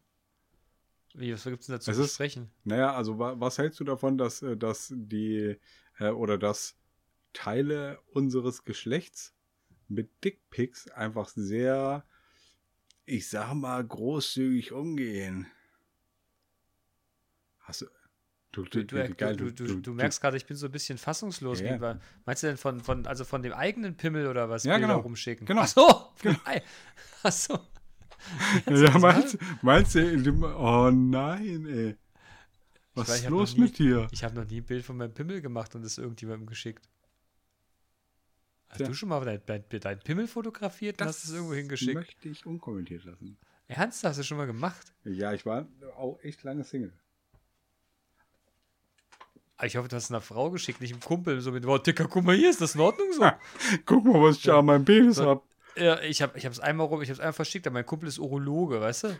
Wie, 1.15 1.33
was 1.33 1.43
gibt 1.45 1.61
es 1.61 1.67
denn 1.67 1.75
dazu 1.77 1.91
Es 1.91 1.97
zu 1.97 2.07
sprechen? 2.07 2.51
Naja, 2.65 2.95
also 2.95 3.19
wa 3.19 3.35
was 3.41 3.59
hältst 3.59 3.81
du 3.81 3.85
davon, 3.85 4.19
dass, 4.19 4.43
äh, 4.43 4.57
dass 4.57 4.93
die 4.95 5.57
äh, 5.99 6.09
oder 6.11 6.39
dass 6.39 6.77
Teile 7.33 8.01
unseres 8.13 8.65
Geschlechts 8.65 9.35
mit 9.89 10.11
Dickpics 10.25 10.89
einfach 10.91 11.29
sehr, 11.29 12.05
ich 13.05 13.29
sag 13.29 13.55
mal, 13.55 13.85
großzügig 13.85 14.73
umgehen? 14.73 15.47
Hast 17.61 17.83
du. 17.83 17.87
Du, 18.51 18.65
Du, 18.65 18.83
du, 18.83 19.81
du, 19.81 19.93
merkst 19.93 20.23
gerade, 20.23 20.37
ich 20.39 20.47
bin 20.47 20.57
so 20.57 20.67
ein 20.67 20.73
bisschen 20.73 20.97
fassungslos. 20.97 21.61
Ja. 21.61 21.77
Bei- 21.77 21.99
meinst 22.25 22.43
du 22.43 22.47
denn 22.47 22.57
von, 22.57 22.81
von, 22.81 23.07
also 23.07 23.25
von 23.25 23.43
dem 23.43 23.53
eigenen 23.53 23.97
Pimmel 23.97 24.27
oder 24.27 24.49
was 24.49 24.65
Ja, 24.65 24.73
Bilder 24.79 24.89
genau. 24.89 25.01
rumschicken? 25.01 25.47
Genau. 25.47 25.61
Ach 25.63 25.69
so. 25.69 26.13
Nein. 26.45 26.63
Ach 27.23 27.31
so. 27.33 27.59
Ja, 28.67 28.99
meinst, 28.99 29.39
meinst 29.63 29.95
du, 29.95 30.45
oh 30.57 30.91
nein, 30.91 31.67
ey. 31.67 31.97
Was 33.01 33.09
weiß, 33.09 33.15
ich 33.17 33.21
ist 33.23 33.27
hab 33.27 33.31
los 33.33 33.55
nie- 33.55 33.61
mit 33.63 33.79
dir? 33.79 34.07
Ich 34.11 34.25
habe 34.25 34.35
noch 34.35 34.45
nie 34.47 34.59
ein 34.61 34.65
Bild 34.65 34.85
von 34.85 34.97
meinem 34.97 35.13
Pimmel 35.15 35.41
gemacht 35.41 35.75
und 35.75 35.85
es 35.85 35.99
irgendjemandem 35.99 36.47
geschickt. 36.47 36.89
Hast 38.69 38.79
Tja. 38.79 38.87
du 38.89 38.95
schon 38.95 39.09
mal 39.09 39.25
dein, 39.25 39.41
dein, 39.47 39.65
dein 39.81 39.99
Pimmel 40.01 40.27
fotografiert 40.29 41.01
und 41.01 41.07
hast 41.09 41.25
es 41.25 41.31
irgendwo 41.33 41.55
hingeschickt? 41.55 41.95
möchte 41.95 42.29
ich 42.29 42.45
unkommentiert 42.45 43.05
lassen. 43.05 43.39
Ernst, 43.67 44.05
hast 44.05 44.19
du 44.19 44.23
schon 44.23 44.37
mal 44.39 44.47
gemacht? 44.47 44.93
Ja, 45.05 45.33
ich 45.33 45.45
war 45.47 45.67
auch 45.97 46.19
echt 46.23 46.43
lange 46.43 46.65
Single. 46.65 46.93
Ah, 49.57 49.67
Ich 49.67 49.77
hoffe, 49.77 49.89
du 49.89 49.97
hast 49.97 50.11
einer 50.11 50.21
Frau 50.21 50.51
geschickt, 50.51 50.81
nicht 50.81 50.93
einem 50.93 51.01
Kumpel, 51.03 51.41
so 51.41 51.51
mit, 51.51 51.67
wow, 51.67 51.83
Dicker, 51.83 52.07
guck 52.07 52.25
mal 52.25 52.37
hier, 52.37 52.51
ist 52.51 52.61
das 52.61 52.75
in 52.75 52.81
Ordnung 52.81 53.13
so? 53.13 53.29
Guck 53.87 54.05
mal, 54.05 54.23
was 54.23 54.37
ich 54.39 54.51
an 54.53 54.65
meinem 54.65 54.85
Penis 54.85 55.17
So. 55.17 55.27
hab. 55.29 55.45
Ja, 55.77 56.01
ich 56.01 56.23
habe 56.23 56.39
es 56.39 56.61
einmal 56.61 56.87
rum, 56.87 57.03
ich 57.03 57.09
habe 57.09 57.15
es 57.15 57.21
einmal 57.21 57.33
verschickt, 57.33 57.67
aber 57.67 57.75
mein 57.75 57.87
Kumpel 57.87 58.09
ist 58.09 58.19
Urologe, 58.19 58.81
weißt 58.81 59.05
du? 59.05 59.19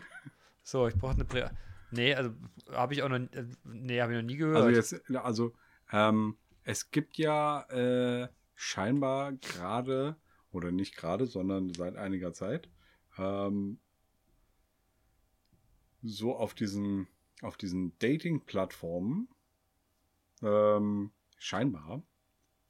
So, 0.63 0.87
ich 0.87 0.95
brauche 0.95 1.13
eine 1.15 1.25
Prä 1.25 1.49
Nee, 1.91 2.13
also 2.13 2.31
habe 2.71 2.93
ich 2.93 3.03
auch 3.03 3.09
noch 3.09 3.17
äh, 3.17 3.45
nee, 3.63 4.01
habe 4.01 4.13
ich 4.13 4.17
noch 4.17 4.25
nie 4.25 4.37
gehört. 4.37 4.57
Also 4.57 4.69
jetzt, 4.69 5.15
also 5.15 5.53
ähm, 5.91 6.37
es 6.63 6.91
gibt 6.91 7.17
ja 7.17 7.63
äh, 7.69 8.27
scheinbar 8.55 9.33
gerade, 9.33 10.17
oder 10.51 10.71
nicht 10.71 10.95
gerade, 10.95 11.25
sondern 11.25 11.73
seit 11.73 11.95
einiger 11.95 12.33
Zeit, 12.33 12.69
ähm, 13.17 13.79
so 16.01 16.35
auf 16.35 16.53
diesen, 16.53 17.07
auf 17.41 17.57
diesen 17.57 17.97
Dating-Plattformen, 17.99 19.29
ähm, 20.41 21.11
scheinbar, 21.37 22.03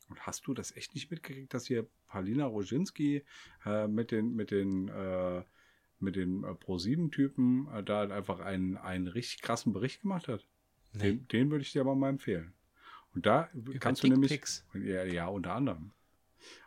und 0.09 0.25
hast 0.25 0.47
du 0.47 0.53
das 0.53 0.75
echt 0.75 0.95
nicht 0.95 1.11
mitgekriegt, 1.11 1.53
dass 1.53 1.67
hier 1.67 1.87
Paulina 2.07 2.45
Roginski 2.45 3.23
äh, 3.65 3.87
mit 3.87 4.11
den, 4.11 4.33
mit 4.35 4.51
den, 4.51 4.87
äh, 4.87 5.43
mit 5.99 6.15
den 6.15 6.43
äh, 6.43 6.53
Pro-7-Typen 6.53 7.67
äh, 7.73 7.83
da 7.83 7.99
halt 7.99 8.11
einfach 8.11 8.39
einen, 8.39 8.77
einen 8.77 9.07
richtig 9.07 9.41
krassen 9.41 9.73
Bericht 9.73 10.01
gemacht 10.01 10.27
hat? 10.27 10.45
nee. 10.93 10.99
Den, 10.99 11.27
den 11.27 11.51
würde 11.51 11.61
ich 11.63 11.71
dir 11.71 11.81
aber 11.81 11.95
mal 11.95 12.09
empfehlen. 12.09 12.53
Und 13.15 13.25
da 13.25 13.49
kannst 13.79 14.03
du 14.03 14.07
nämlich, 14.07 14.39
ja, 14.73 15.03
ja, 15.03 15.27
unter 15.27 15.53
anderem. 15.53 15.91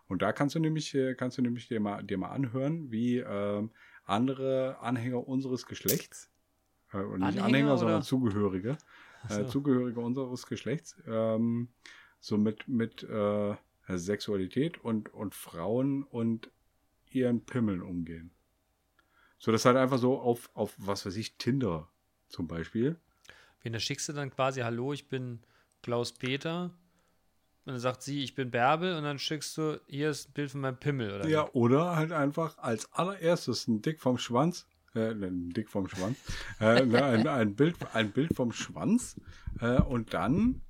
Und 0.08 0.22
da 0.22 0.32
kannst 0.32 0.54
du 0.54 0.58
nämlich, 0.58 0.94
äh, 0.94 1.14
kannst 1.14 1.38
du 1.38 1.42
nämlich 1.42 1.68
dir 1.68 1.80
mal, 1.80 2.02
dir 2.02 2.18
mal 2.18 2.30
anhören, 2.30 2.90
wie 2.90 3.18
ähm, 3.18 3.70
andere 4.04 4.78
Anhänger 4.80 5.26
unseres 5.26 5.66
Geschlechts, 5.66 6.30
äh, 6.92 6.98
und 6.98 7.20
nicht 7.20 7.28
Anhänger 7.28 7.44
Anhänger, 7.44 7.78
sondern 7.78 7.96
oder? 7.98 8.04
Zugehörige, 8.04 8.78
äh, 9.28 9.34
so. 9.34 9.44
Zugehörige 9.44 10.00
unseres 10.00 10.46
Geschlechts, 10.46 11.00
ähm, 11.06 11.68
so 12.20 12.36
mit, 12.36 12.68
mit 12.68 13.04
äh, 13.04 13.54
Sexualität 13.88 14.82
und, 14.84 15.12
und 15.14 15.34
Frauen 15.34 16.02
und 16.02 16.50
ihren 17.10 17.44
Pimmeln 17.44 17.82
umgehen. 17.82 18.32
So, 19.44 19.50
das 19.50 19.64
halt 19.64 19.76
einfach 19.76 19.98
so 19.98 20.20
auf, 20.20 20.50
auf, 20.54 20.72
was 20.78 21.04
weiß 21.04 21.16
ich, 21.16 21.36
Tinder 21.36 21.88
zum 22.28 22.46
Beispiel. 22.46 22.94
Wen 23.62 23.72
da 23.72 23.80
schickst 23.80 24.08
du 24.08 24.12
dann 24.12 24.30
quasi, 24.30 24.60
hallo, 24.60 24.92
ich 24.92 25.08
bin 25.08 25.40
Klaus 25.82 26.12
Peter. 26.12 26.66
Und 27.64 27.72
dann 27.72 27.80
sagt 27.80 28.04
sie, 28.04 28.22
ich 28.22 28.36
bin 28.36 28.52
Bärbel. 28.52 28.94
Und 28.94 29.02
dann 29.02 29.18
schickst 29.18 29.58
du, 29.58 29.80
hier 29.88 30.10
ist 30.10 30.28
ein 30.28 30.32
Bild 30.34 30.52
von 30.52 30.60
meinem 30.60 30.76
Pimmel, 30.76 31.10
oder? 31.12 31.28
Ja, 31.28 31.50
oder 31.54 31.96
halt 31.96 32.12
einfach 32.12 32.56
als 32.58 32.92
allererstes 32.92 33.66
ein 33.66 33.82
Dick 33.82 34.00
vom 34.00 34.16
Schwanz, 34.16 34.68
äh, 34.94 35.10
ein 35.10 35.50
Dick 35.50 35.68
vom 35.68 35.88
Schwanz, 35.88 36.18
äh, 36.60 36.86
ne, 36.86 37.04
ein, 37.04 37.26
ein, 37.26 37.56
Bild, 37.56 37.74
ein 37.94 38.12
Bild 38.12 38.36
vom 38.36 38.52
Schwanz 38.52 39.20
äh, 39.60 39.80
und 39.80 40.14
dann 40.14 40.62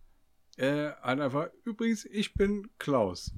äh, 0.57 0.93
halt 1.03 1.21
einfach, 1.21 1.51
übrigens, 1.65 2.07
ich 2.07 2.33
bin 2.33 2.71
Klaus. 2.79 3.35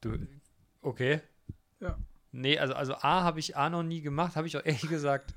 Du, 0.00 0.18
okay. 0.82 1.20
Ja. 1.78 1.96
Nee, 2.32 2.58
also, 2.58 2.74
also 2.74 2.94
A 2.94 3.22
habe 3.22 3.40
ich 3.40 3.56
A 3.56 3.70
noch 3.70 3.82
nie 3.82 4.00
gemacht, 4.02 4.36
habe 4.36 4.46
ich 4.46 4.56
auch 4.56 4.64
ehrlich 4.64 4.88
gesagt 4.88 5.34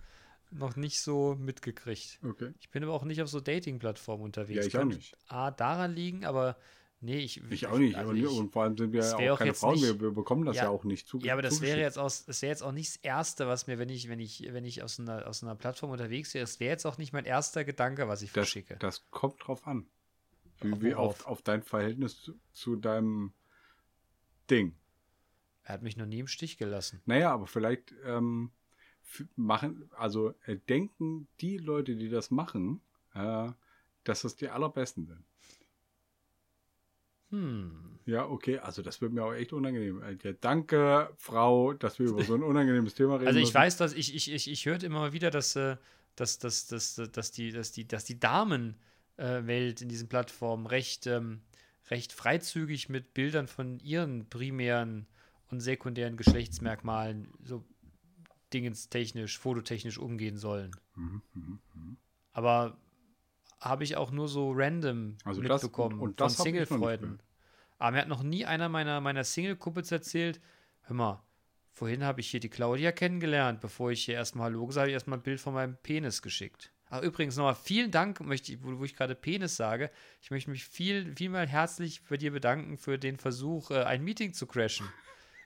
noch 0.52 0.76
nicht 0.76 1.00
so 1.00 1.36
mitgekriegt. 1.40 2.20
Okay. 2.28 2.54
Ich 2.60 2.70
bin 2.70 2.84
aber 2.84 2.94
auch 2.94 3.04
nicht 3.06 3.22
auf 3.22 3.30
so 3.30 3.40
Dating-Plattformen 3.40 4.24
unterwegs. 4.24 4.66
Ja, 4.66 4.68
ich 4.68 4.78
auch 4.78 4.84
nicht. 4.84 5.16
A, 5.30 5.50
daran 5.52 5.94
liegen, 5.94 6.26
aber 6.26 6.58
nee, 7.00 7.20
ich. 7.20 7.42
Ich 7.50 7.68
auch 7.68 7.78
nicht. 7.78 7.96
Also 7.96 8.10
und, 8.12 8.18
ich, 8.18 8.28
und 8.28 8.52
vor 8.52 8.64
allem 8.64 8.76
sind 8.78 8.92
wir 8.92 9.00
ja 9.02 9.16
auch 9.16 9.36
auch 9.36 9.38
keine 9.40 9.54
Frauen. 9.54 9.76
nicht- 9.76 9.84
wir, 9.86 10.02
wir 10.02 10.12
bekommen 10.12 10.44
das 10.44 10.58
ja, 10.58 10.64
Ja. 10.64 10.70
auch 10.70 10.84
nicht 10.84 11.08
zu. 11.08 11.20
ja, 11.20 11.32
aber 11.34 11.42
das 11.42 11.62
wäre 11.62 11.80
jetzt 11.80 11.96
das 11.96 12.42
wäre 12.42 12.50
jetzt 12.52 12.64
auch 12.64 12.74
nicht 12.74 12.96
das 12.96 12.98
Erste, 12.98 13.48
was 13.48 13.68
mir, 13.68 13.80
wenn 13.80 13.88
ich, 13.88 14.10
wenn 14.10 14.20
ich, 14.20 14.46
wenn 14.52 14.66
ich 14.66 14.84
aus 14.84 15.00
einer, 15.00 15.26
aus 15.26 15.42
einer 15.42 15.56
Plattform 15.56 15.92
unterwegs 15.92 16.34
wäre, 16.34 16.44
das 16.44 16.60
wäre 16.60 16.72
jetzt 16.72 16.86
auch 16.86 16.98
nicht 16.98 17.14
mein 17.14 17.24
erster 17.24 17.64
Gedanke, 17.64 18.10
was 18.10 18.22
ich 18.22 18.30
Das, 18.34 18.34
verschicke. 18.50 18.76
das 18.80 19.10
kommt 19.10 19.48
drauf 19.48 19.66
an. 19.66 19.88
Wie, 20.60 20.74
Auf 20.74 20.82
wie 20.82 20.94
auf, 20.96 21.26
auf 21.28 21.42
dein 21.42 21.64
Verhältnis 21.64 22.22
zu, 22.22 22.34
zu 22.52 22.76
deinem 22.76 23.32
Ding. 24.50 24.76
Er 25.64 25.74
hat 25.76 25.84
mich 25.84 25.98
noch 25.98 26.06
nie 26.06 26.20
im 26.20 26.28
Stich 26.28 26.58
gelassen. 26.58 27.02
Naja, 27.06 27.32
aber 27.32 27.48
vielleicht 27.48 27.94
ähm, 28.04 28.52
machen, 29.36 29.90
also 29.96 30.34
äh, 30.46 30.58
denken 30.58 31.28
die 31.40 31.58
Leute, 31.58 31.96
die 31.96 32.10
das 32.10 32.32
machen, 32.32 32.82
äh, 33.14 33.50
dass 34.04 34.24
das 34.24 34.36
die 34.36 34.50
allerbesten 34.50 35.06
sind. 35.06 35.24
Hm. 37.30 38.00
Ja, 38.06 38.28
okay, 38.28 38.60
also 38.60 38.82
das 38.82 39.00
wird 39.02 39.14
mir 39.14 39.24
auch 39.24 39.34
echt 39.34 39.54
unangenehm. 39.54 40.02
Äh, 40.02 40.18
Ja, 40.24 40.34
danke, 40.34 41.14
Frau, 41.18 41.74
dass 41.74 42.00
wir 42.00 42.08
über 42.08 42.24
so 42.24 42.34
ein 42.34 42.44
unangenehmes 42.44 42.94
Thema 42.94 43.16
reden. 43.16 43.28
Also 43.28 43.40
ich 43.40 43.46
müssen. 43.46 43.56
weiß, 43.56 43.78
dass 43.78 43.94
ich, 43.94 44.16
ich, 44.16 44.32
ich, 44.32 44.50
ich 44.52 44.66
hörte 44.66 44.86
immer 44.86 45.14
wieder, 45.14 45.30
dass, 45.30 45.56
äh, 45.56 45.78
dass, 46.16 46.40
dass, 46.40 46.68
dass, 46.68 46.96
dass 46.96 47.32
die, 47.32 47.52
dass 47.52 47.72
die, 47.72 47.88
dass 47.88 48.04
die 48.04 48.20
Damenwelt 48.20 49.82
in 49.82 49.88
diesen 49.88 50.10
Plattformen 50.10 50.66
recht, 50.66 51.08
ähm, 51.08 51.42
recht 51.90 52.12
freizügig 52.12 52.90
mit 52.90 53.14
Bildern 53.14 53.48
von 53.48 53.80
ihren 53.80 54.28
primären 54.30 55.08
und 55.52 55.60
sekundären 55.60 56.18
Geschlechtsmerkmalen 56.18 57.28
so 57.44 57.64
dingenstechnisch, 58.54 59.38
fototechnisch 59.38 59.98
umgehen 59.98 60.38
sollen. 60.38 60.72
Mhm, 60.96 61.22
mhm, 61.34 61.60
mhm. 61.74 61.98
Aber 62.34 62.78
habe 63.60 63.84
ich 63.84 63.96
auch 63.96 64.12
nur 64.12 64.28
so 64.28 64.52
random 64.54 65.18
Also 65.24 65.42
das- 65.42 65.62
mitbekommen 65.64 66.00
und 66.00 66.10
von 66.10 66.16
das 66.18 66.34
ich 66.34 66.40
noch 66.40 66.46
nicht 66.46 66.68
Single-Freunden. 66.68 67.20
Aber 67.78 67.92
mir 67.92 67.98
hat 68.02 68.08
noch 68.08 68.24
nie 68.24 68.46
einer 68.46 68.70
meiner, 68.70 69.02
meiner 69.02 69.24
Single-Kumpels 69.24 69.92
erzählt, 69.92 70.40
hör 70.82 70.96
mal, 70.96 71.24
vorhin 71.72 72.04
habe 72.04 72.20
ich 72.22 72.30
hier 72.30 72.40
die 72.40 72.50
Claudia 72.50 72.92
kennengelernt, 72.92 73.60
bevor 73.62 73.92
ich 73.92 74.04
hier 74.06 74.16
erstmal 74.16 74.46
Hallo 74.46 74.66
gesagt 74.66 74.76
habe, 74.76 74.82
habe 74.84 74.90
ich 74.90 74.94
erstmal 74.96 75.20
ein 75.20 75.24
Bild 75.24 75.40
von 75.40 75.54
meinem 75.54 75.78
Penis 75.82 76.22
geschickt. 76.22 76.72
Ach, 76.90 77.02
übrigens 77.02 77.38
nochmal 77.38 77.56
vielen 77.56 77.90
Dank, 77.90 78.20
möchte 78.20 78.52
ich, 78.52 78.62
wo, 78.64 78.78
wo 78.80 78.84
ich 78.84 78.96
gerade 78.96 79.16
Penis 79.16 79.56
sage. 79.56 79.90
Ich 80.22 80.30
möchte 80.30 80.50
mich 80.50 80.66
viel, 80.66 81.16
vielmal 81.16 81.48
herzlich 81.48 82.04
bei 82.04 82.18
dir 82.18 82.32
bedanken 82.32 82.78
für 82.78 83.00
den 83.00 83.18
Versuch, 83.18 83.72
äh, 83.72 83.84
ein 83.84 84.04
Meeting 84.04 84.34
zu 84.34 84.46
crashen. 84.46 84.88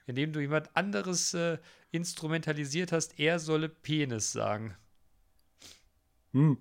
Indem 0.06 0.32
du 0.32 0.40
jemand 0.40 0.74
anderes 0.76 1.34
äh, 1.34 1.58
instrumentalisiert 1.90 2.92
hast, 2.92 3.18
er 3.18 3.38
solle 3.38 3.68
Penis 3.68 4.32
sagen. 4.32 4.76
Hm. 6.32 6.58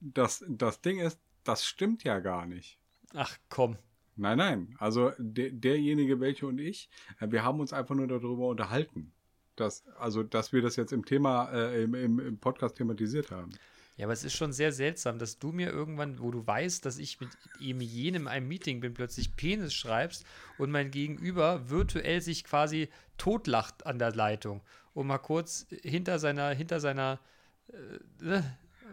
Das, 0.00 0.44
das 0.48 0.82
Ding 0.82 1.00
ist, 1.00 1.18
das 1.44 1.64
stimmt 1.64 2.04
ja 2.04 2.18
gar 2.20 2.46
nicht. 2.46 2.78
Ach 3.14 3.38
komm. 3.48 3.78
Nein, 4.16 4.38
nein. 4.38 4.74
Also 4.78 5.12
der, 5.18 5.50
derjenige, 5.50 6.20
welche 6.20 6.46
und 6.46 6.58
ich, 6.58 6.88
äh, 7.20 7.30
wir 7.30 7.44
haben 7.44 7.60
uns 7.60 7.72
einfach 7.72 7.94
nur 7.94 8.06
darüber 8.06 8.48
unterhalten. 8.48 9.12
Dass, 9.56 9.86
also, 9.98 10.22
dass 10.22 10.52
wir 10.52 10.60
das 10.60 10.76
jetzt 10.76 10.92
im 10.92 11.04
Thema, 11.04 11.50
äh, 11.50 11.84
im, 11.84 11.94
im, 11.94 12.18
im 12.18 12.38
Podcast 12.38 12.76
thematisiert 12.76 13.30
haben. 13.30 13.50
Ja, 13.96 14.06
aber 14.06 14.12
es 14.12 14.24
ist 14.24 14.34
schon 14.34 14.52
sehr 14.52 14.72
seltsam, 14.72 15.18
dass 15.18 15.38
du 15.38 15.52
mir 15.52 15.70
irgendwann, 15.70 16.18
wo 16.20 16.30
du 16.30 16.46
weißt, 16.46 16.84
dass 16.84 16.98
ich 16.98 17.18
mit 17.20 17.30
ihm 17.60 17.80
jenem 17.80 18.22
in 18.22 18.28
einem 18.28 18.48
Meeting 18.48 18.80
bin, 18.80 18.92
plötzlich 18.92 19.36
Penis 19.36 19.72
schreibst 19.72 20.26
und 20.58 20.70
mein 20.70 20.90
Gegenüber 20.90 21.70
virtuell 21.70 22.20
sich 22.20 22.44
quasi 22.44 22.90
totlacht 23.16 23.86
an 23.86 23.98
der 23.98 24.14
Leitung 24.14 24.60
und 24.92 25.06
mal 25.06 25.18
kurz 25.18 25.66
hinter 25.82 26.18
seiner, 26.18 26.50
hinter 26.50 26.80
seiner, 26.80 27.20
äh, 27.68 28.42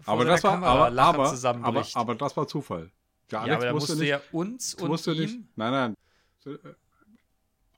vor 0.01 0.13
Aber 0.13 0.25
das 0.25 0.43
war, 0.43 0.53
Kamera 0.53 0.71
aber, 0.71 0.85
aber, 0.85 1.01
aber, 1.01 1.29
zusammenbricht. 1.29 1.97
aber 1.97 2.15
das 2.15 2.37
war 2.37 2.47
Zufall. 2.47 2.89
Der 3.29 3.39
ja, 3.39 3.43
Alex 3.43 3.55
aber 3.55 3.65
da 3.65 3.73
wusste 3.73 3.91
musst 3.91 3.99
du 3.99 4.03
nicht, 4.03 4.09
ja 4.09 4.21
uns 4.31 4.75
und 4.75 4.89
wusste 4.89 5.11
ihm, 5.11 5.19
nicht. 5.19 5.39
Nein, 5.57 5.71
nein. 5.71 5.97
So, 6.39 6.53
äh, 6.53 6.57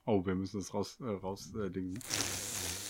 Oh, 0.08 0.24
wir 0.24 0.36
müssen 0.36 0.60
das 0.60 0.72
raus, 0.72 0.98
äh, 1.00 1.04
raus 1.04 1.52
äh. 1.56 1.70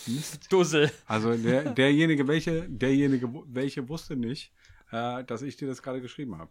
Mist. 0.06 0.52
Dussel. 0.52 0.90
Also 1.06 1.34
der, 1.36 1.72
derjenige, 1.72 2.26
welche, 2.28 2.68
derjenige, 2.68 3.28
welche 3.46 3.88
wusste 3.88 4.16
nicht, 4.16 4.52
äh, 4.92 5.24
dass 5.24 5.42
ich 5.42 5.56
dir 5.56 5.68
das 5.68 5.82
gerade 5.82 6.00
geschrieben 6.00 6.38
habe. 6.38 6.50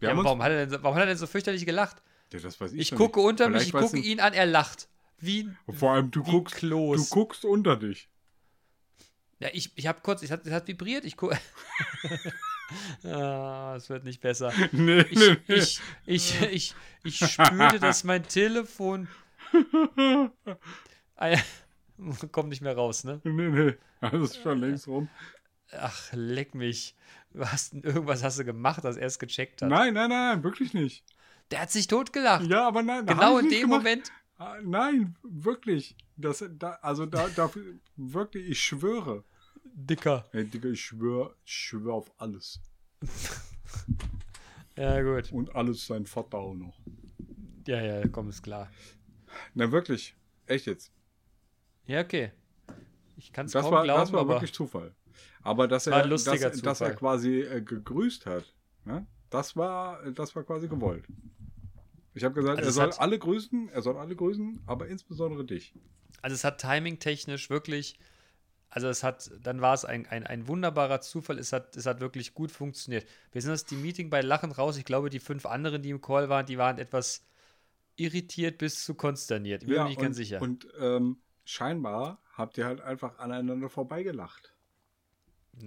Ja, 0.00 0.16
warum, 0.16 0.42
hat 0.42 0.50
er 0.52 0.58
denn, 0.66 0.70
so- 0.70 0.82
warum 0.82 0.96
hat 0.96 1.02
er 1.04 1.06
denn 1.06 1.16
so 1.18 1.26
fürchterlich 1.26 1.64
gelacht? 1.66 2.02
Ja, 2.32 2.38
das 2.40 2.60
weiß 2.60 2.72
ich 2.72 2.80
Ich 2.80 2.90
gucke 2.94 3.20
nicht. 3.20 3.28
unter 3.28 3.48
mich, 3.48 3.52
Vielleicht 3.62 3.68
ich 3.68 3.74
weiß 3.74 3.82
gucke 3.92 3.98
ihn 3.98 4.20
an, 4.20 4.32
er 4.34 4.46
lacht. 4.46 4.88
Wie, 5.18 5.48
Vor 5.72 5.92
allem, 5.92 6.10
du 6.10 6.22
guckst, 6.22 6.56
Klos. 6.56 7.08
du 7.08 7.14
guckst 7.14 7.44
unter 7.44 7.76
dich. 7.76 8.08
Ja, 9.38 9.48
ich, 9.52 9.70
ich 9.76 9.86
habe 9.86 10.00
kurz, 10.02 10.22
es 10.22 10.30
hat, 10.30 10.46
es 10.46 10.52
hat 10.52 10.66
vibriert, 10.68 11.04
ich 11.04 11.16
gucke. 11.16 11.38
ah, 13.04 13.74
es 13.76 13.88
wird 13.88 14.04
nicht 14.04 14.20
besser. 14.20 14.52
Nee, 14.72 15.00
Ich, 15.10 15.18
nee, 15.18 15.36
nee. 15.48 15.54
ich, 15.54 15.80
ich, 16.06 16.42
ich, 16.42 16.74
ich 17.04 17.16
spürte, 17.18 17.78
dass 17.78 18.04
mein 18.04 18.22
Telefon. 18.26 19.08
Ein- 21.16 21.42
Kommt 22.32 22.48
nicht 22.50 22.62
mehr 22.62 22.74
raus, 22.74 23.04
ne? 23.04 23.20
nee, 23.24 23.48
nee. 23.48 23.74
Das 24.00 24.12
ist 24.14 24.42
schon 24.42 24.58
längst 24.58 24.86
rum. 24.86 25.08
Ach, 25.72 26.12
leck 26.12 26.54
mich. 26.54 26.94
Hast, 27.38 27.74
irgendwas 27.74 28.22
hast 28.22 28.38
du 28.38 28.44
gemacht, 28.44 28.84
dass 28.84 28.96
er 28.96 29.06
es 29.06 29.18
gecheckt 29.18 29.62
hat. 29.62 29.68
Nein, 29.68 29.94
nein, 29.94 30.10
nein, 30.10 30.42
wirklich 30.44 30.74
nicht. 30.74 31.04
Der 31.50 31.60
hat 31.60 31.70
sich 31.70 31.86
totgelacht. 31.86 32.46
Ja, 32.46 32.66
aber 32.66 32.82
nein. 32.82 33.06
genau 33.06 33.38
in 33.38 33.48
dem 33.50 33.62
gemacht. 33.62 33.82
Moment. 33.82 34.12
Ah, 34.38 34.56
Nein, 34.62 35.16
wirklich. 35.22 35.96
Das, 36.16 36.44
da, 36.58 36.72
also 36.82 37.06
da, 37.06 37.28
dafür, 37.28 37.74
wirklich, 37.96 38.50
ich 38.50 38.60
schwöre. 38.60 39.24
Dicker. 39.64 40.26
Ey, 40.32 40.44
Digga, 40.44 40.68
ich 40.68 40.80
schwöre, 40.80 41.34
ich 41.44 41.52
schwöre 41.52 41.94
auf 41.94 42.12
alles. 42.18 42.60
Ja, 44.76 45.00
gut. 45.00 45.32
Und 45.32 45.56
alles 45.56 45.86
sein 45.86 46.04
Vater 46.04 46.36
auch 46.38 46.54
noch. 46.54 46.78
Ja, 47.66 47.80
ja, 47.80 48.06
komm, 48.08 48.28
ist 48.28 48.42
klar. 48.42 48.70
Na, 49.54 49.72
wirklich. 49.72 50.14
Echt 50.46 50.66
jetzt. 50.66 50.92
Ja, 51.86 52.00
okay. 52.00 52.32
Ich 53.16 53.32
kann 53.32 53.46
es 53.46 53.52
kaum 53.52 53.72
war, 53.72 53.84
glauben, 53.84 54.00
das 54.00 54.12
war 54.12 54.20
aber 54.20 54.34
wirklich 54.34 54.52
Zufall. 54.52 54.94
Aber 55.42 55.68
dass 55.68 55.86
er, 55.86 56.06
dass, 56.06 56.24
dass 56.24 56.80
er 56.80 56.94
quasi 56.94 57.40
äh, 57.40 57.62
gegrüßt 57.62 58.26
hat, 58.26 58.52
ne? 58.84 59.06
das, 59.30 59.56
war, 59.56 60.02
das 60.10 60.34
war 60.34 60.42
quasi 60.42 60.68
gewollt. 60.68 61.04
Ich 62.14 62.24
habe 62.24 62.34
gesagt, 62.34 62.58
Also 62.58 62.80
er 62.80 62.90
soll 62.90 62.98
alle 62.98 63.18
grüßen, 63.18 63.68
er 63.68 63.82
soll 63.82 63.96
alle 63.96 64.16
grüßen, 64.16 64.60
aber 64.66 64.88
insbesondere 64.88 65.44
dich. 65.44 65.74
Also 66.22 66.34
es 66.34 66.44
hat 66.44 66.60
timing-technisch 66.60 67.50
wirklich, 67.50 67.98
also 68.70 68.88
es 68.88 69.02
hat, 69.02 69.30
dann 69.42 69.60
war 69.60 69.74
es 69.74 69.84
ein, 69.84 70.06
ein, 70.06 70.26
ein 70.26 70.48
wunderbarer 70.48 71.00
Zufall, 71.00 71.38
es 71.38 71.52
hat, 71.52 71.76
es 71.76 71.86
hat 71.86 72.00
wirklich 72.00 72.34
gut 72.34 72.50
funktioniert. 72.50 73.06
Wir 73.32 73.42
sind 73.42 73.52
aus 73.52 73.66
dem 73.66 73.82
Meeting 73.82 74.10
bei 74.10 74.22
Lachen 74.22 74.50
raus. 74.50 74.78
Ich 74.78 74.84
glaube, 74.84 75.10
die 75.10 75.20
fünf 75.20 75.46
anderen, 75.46 75.82
die 75.82 75.90
im 75.90 76.00
Call 76.00 76.28
waren, 76.28 76.46
die 76.46 76.58
waren 76.58 76.78
etwas 76.78 77.26
irritiert 77.96 78.58
bis 78.58 78.84
zu 78.84 78.94
konsterniert. 78.94 79.62
Ich 79.62 79.68
bin 79.68 79.78
mir 79.78 79.88
nicht 79.88 79.98
und, 79.98 80.02
ganz 80.02 80.16
sicher. 80.16 80.40
Und 80.40 80.66
ähm, 80.80 81.18
scheinbar 81.48 82.20
habt 82.34 82.58
ihr 82.58 82.66
halt 82.66 82.80
einfach 82.82 83.18
aneinander 83.18 83.68
vorbeigelacht. 83.70 84.54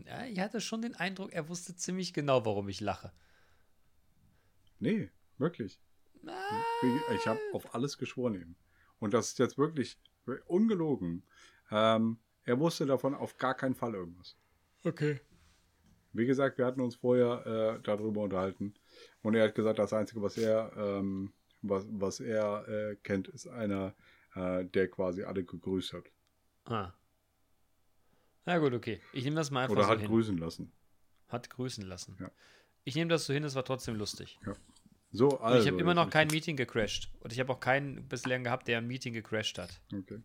ja, 0.05 0.25
ich 0.25 0.39
hatte 0.39 0.61
schon 0.61 0.81
den 0.83 0.95
Eindruck, 0.95 1.31
er 1.33 1.49
wusste 1.49 1.75
ziemlich 1.75 2.13
genau, 2.13 2.45
warum 2.45 2.69
ich 2.69 2.79
lache. 2.81 3.11
Nee, 4.79 5.09
wirklich. 5.37 5.79
Wie- 6.21 7.15
Ich 7.15 7.27
habe 7.27 7.39
auf 7.53 7.73
alles 7.73 7.97
geschworen 7.97 8.35
eben. 8.35 8.55
Und 8.99 9.13
das 9.13 9.29
ist 9.29 9.39
jetzt 9.39 9.57
wirklich 9.57 9.97
ungelogen. 10.47 11.23
Ähm, 11.71 12.19
er 12.43 12.59
wusste 12.59 12.85
davon 12.85 13.15
auf 13.15 13.37
gar 13.37 13.55
keinen 13.55 13.75
Fall 13.75 13.93
irgendwas. 13.95 14.37
Okay. 14.83 15.19
Wie 16.13 16.25
gesagt, 16.25 16.57
wir 16.57 16.65
hatten 16.65 16.81
uns 16.81 16.95
vorher 16.95 17.45
äh, 17.79 17.81
darüber 17.83 18.21
unterhalten. 18.21 18.73
Und 19.21 19.35
er 19.35 19.45
hat 19.45 19.55
gesagt, 19.55 19.79
das 19.79 19.93
Einzige, 19.93 20.21
was 20.21 20.37
er, 20.37 20.71
ähm, 20.75 21.33
was, 21.61 21.85
was 21.89 22.19
er 22.19 22.67
äh, 22.67 22.95
kennt, 22.97 23.27
ist 23.27 23.47
einer, 23.47 23.93
äh, 24.39 24.65
der 24.65 24.89
quasi 24.89 25.23
alle 25.23 25.43
gegrüßt 25.43 25.93
hat. 25.93 26.05
Ah. 26.65 26.93
Na 28.45 28.57
gut, 28.57 28.73
okay. 28.73 29.01
Ich 29.13 29.23
nehme 29.23 29.35
das 29.35 29.51
mal 29.51 29.61
einfach 29.63 29.73
Oder 29.73 29.83
so 29.83 29.89
hat 29.89 29.99
hin. 29.99 30.07
grüßen 30.07 30.37
lassen. 30.37 30.71
Hat 31.27 31.49
grüßen 31.49 31.85
lassen. 31.85 32.17
Ja. 32.19 32.31
Ich 32.83 32.95
nehme 32.95 33.09
das 33.09 33.25
so 33.25 33.33
hin, 33.33 33.43
es 33.43 33.55
war 33.55 33.65
trotzdem 33.65 33.95
lustig. 33.95 34.39
So, 35.11 35.29
Und 35.29 35.41
also. 35.41 35.59
ich 35.61 35.67
habe 35.71 35.81
immer 35.81 35.93
noch 35.93 36.09
kein 36.09 36.27
Meeting 36.29 36.55
gecrashed. 36.55 37.11
Und 37.19 37.33
ich 37.33 37.39
habe 37.39 37.51
auch 37.51 37.59
keinen 37.59 38.07
bislang 38.07 38.43
gehabt, 38.43 38.67
der 38.67 38.77
ein 38.77 38.87
Meeting 38.87 39.13
gecrashed 39.13 39.57
hat. 39.57 39.81
Okay. 39.93 40.21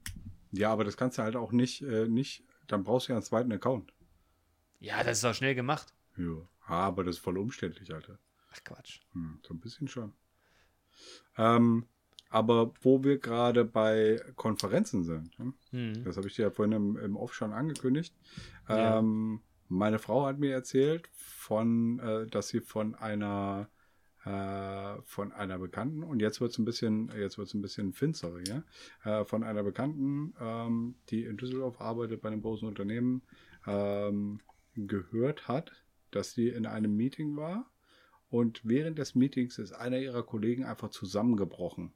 Ja, 0.53 0.71
aber 0.71 0.85
das 0.85 0.97
kannst 0.97 1.19
du 1.19 1.23
halt 1.23 1.37
auch 1.37 1.53
nicht, 1.53 1.83
äh, 1.83 2.07
nicht, 2.07 2.45
dann 2.69 2.85
brauchst 2.85 3.09
du 3.09 3.13
ja 3.13 3.17
einen 3.17 3.25
zweiten 3.25 3.53
Account. 3.53 3.93
Ja, 4.81 5.03
das 5.03 5.19
ist 5.19 5.25
doch 5.25 5.35
schnell 5.35 5.55
gemacht. 5.55 5.93
Ja. 6.17 6.37
Aber 6.67 7.05
das 7.05 7.17
ist 7.17 7.23
voll 7.23 7.39
umständlich, 7.39 7.93
Alter. 7.93 8.19
Ach 8.53 8.63
Quatsch. 8.63 9.01
Hm, 9.13 9.41
so 9.47 9.53
ein 9.53 9.61
bisschen 9.61 9.89
schon. 9.89 10.13
Ähm, 11.37 11.87
aber 12.35 12.73
wo 12.83 13.05
wir 13.05 13.19
gerade 13.19 13.65
bei 13.65 14.21
Konferenzen 14.35 15.05
sind, 15.05 15.39
hm? 15.39 15.55
Hm. 15.71 16.05
das 16.05 16.17
habe 16.17 16.27
ich 16.27 16.35
dir 16.35 16.43
ja 16.43 16.51
vorhin 16.51 16.73
im, 16.73 16.97
im 16.97 17.17
Off 17.17 17.33
schon 17.33 17.53
angekündigt. 17.53 18.13
Ja. 18.69 18.99
Ähm, 18.99 19.41
meine 19.69 20.01
Frau 20.01 20.27
hat 20.27 20.41
mir 20.41 20.53
erzählt, 20.53 21.09
von, 21.13 22.01
äh, 22.01 22.27
dass 22.27 22.49
sie 22.49 22.61
von 22.61 22.97
einer 22.97 23.69
äh, 24.25 25.01
von 25.05 25.31
einer 25.31 25.61
Bekannten 25.61 26.03
und 26.03 26.21
jetzt 26.21 26.41
wird 26.41 26.51
es 26.51 26.59
ein 26.59 26.65
bisschen 26.65 27.13
jetzt 27.17 27.39
wird 27.39 27.55
ein 27.55 27.63
bisschen 27.63 27.93
finsterer 27.93 28.41
hier 28.45 28.65
äh, 29.05 29.25
von 29.25 29.45
einer 29.45 29.63
Bekannten, 29.63 30.35
ähm, 30.41 30.97
die 31.11 31.23
in 31.23 31.37
Düsseldorf 31.37 31.81
arbeitet 31.81 32.21
bei 32.21 32.31
einem 32.31 32.43
großen 32.43 32.67
Unternehmen, 32.67 33.23
ähm, 33.65 34.41
gehört 34.75 35.47
hat, 35.47 35.71
dass 36.11 36.33
sie 36.33 36.49
in 36.49 36.67
einem 36.67 36.97
Meeting 36.97 37.37
war 37.37 37.71
und 38.29 38.61
während 38.65 38.99
des 38.99 39.15
Meetings 39.15 39.59
ist 39.59 39.73
einer 39.73 39.99
ihrer 39.99 40.25
Kollegen 40.25 40.65
einfach 40.65 40.89
zusammengebrochen. 40.89 41.93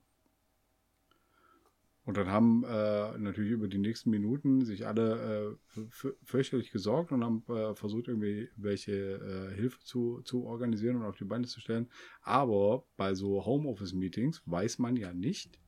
Und 2.09 2.17
dann 2.17 2.31
haben 2.31 2.65
äh, 2.65 3.19
natürlich 3.19 3.51
über 3.51 3.69
die 3.69 3.77
nächsten 3.77 4.09
Minuten 4.09 4.65
sich 4.65 4.87
alle 4.87 5.59
äh, 5.77 6.15
fürchterlich 6.25 6.71
gesorgt 6.71 7.13
und 7.13 7.23
haben 7.23 7.45
äh, 7.51 7.75
versucht, 7.75 8.09
irgendwie 8.09 8.49
welche 8.57 8.93
äh, 8.95 9.55
Hilfe 9.55 9.79
zu, 9.81 10.23
zu 10.23 10.45
organisieren 10.45 10.97
und 10.97 11.03
auf 11.03 11.19
die 11.19 11.25
Beine 11.25 11.47
zu 11.47 11.61
stellen. 11.61 11.91
Aber 12.23 12.87
bei 12.97 13.15
so 13.15 13.45
Homeoffice-Meetings 13.45 14.41
weiß 14.47 14.79
man 14.79 14.97
ja 14.97 15.13
nicht, 15.13 15.61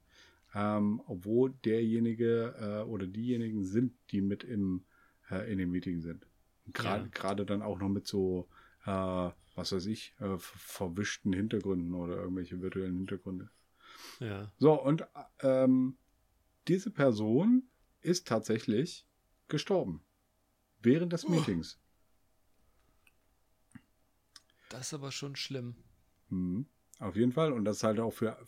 ähm, 0.55 1.03
wo 1.07 1.49
derjenige 1.49 2.55
äh, 2.59 2.89
oder 2.89 3.07
diejenigen 3.07 3.67
sind, 3.67 3.93
die 4.11 4.23
mit 4.23 4.43
im, 4.43 4.87
äh, 5.31 5.53
in 5.53 5.59
dem 5.59 5.71
Meeting 5.71 6.01
sind. 6.01 6.27
Gerade 6.73 7.43
ja. 7.43 7.45
dann 7.45 7.61
auch 7.61 7.79
noch 7.79 7.91
mit 7.91 8.07
so, 8.07 8.49
was 8.87 9.73
weiß 9.73 9.85
ich, 9.85 10.15
verwischten 10.39 11.35
Hintergründen 11.35 11.93
oder 11.93 12.17
irgendwelche 12.17 12.63
virtuellen 12.63 12.97
Hintergründe. 12.97 13.51
Ja. 14.21 14.51
So, 14.59 14.73
und 14.81 15.07
ähm, 15.43 15.99
diese 16.71 16.93
Person 16.93 17.69
ist 18.01 18.29
tatsächlich 18.29 19.05
gestorben. 19.49 20.05
Während 20.81 21.13
des 21.13 21.25
oh. 21.25 21.31
Meetings. 21.31 21.81
Das 24.69 24.87
ist 24.87 24.95
aber 24.95 25.11
schon 25.11 25.35
schlimm. 25.35 25.75
Mhm. 26.29 26.67
Auf 27.01 27.17
jeden 27.17 27.33
Fall. 27.33 27.53
Und 27.53 27.65
das 27.65 27.79
ist 27.79 27.83
halt 27.83 27.99
auch 27.99 28.13
für, 28.13 28.39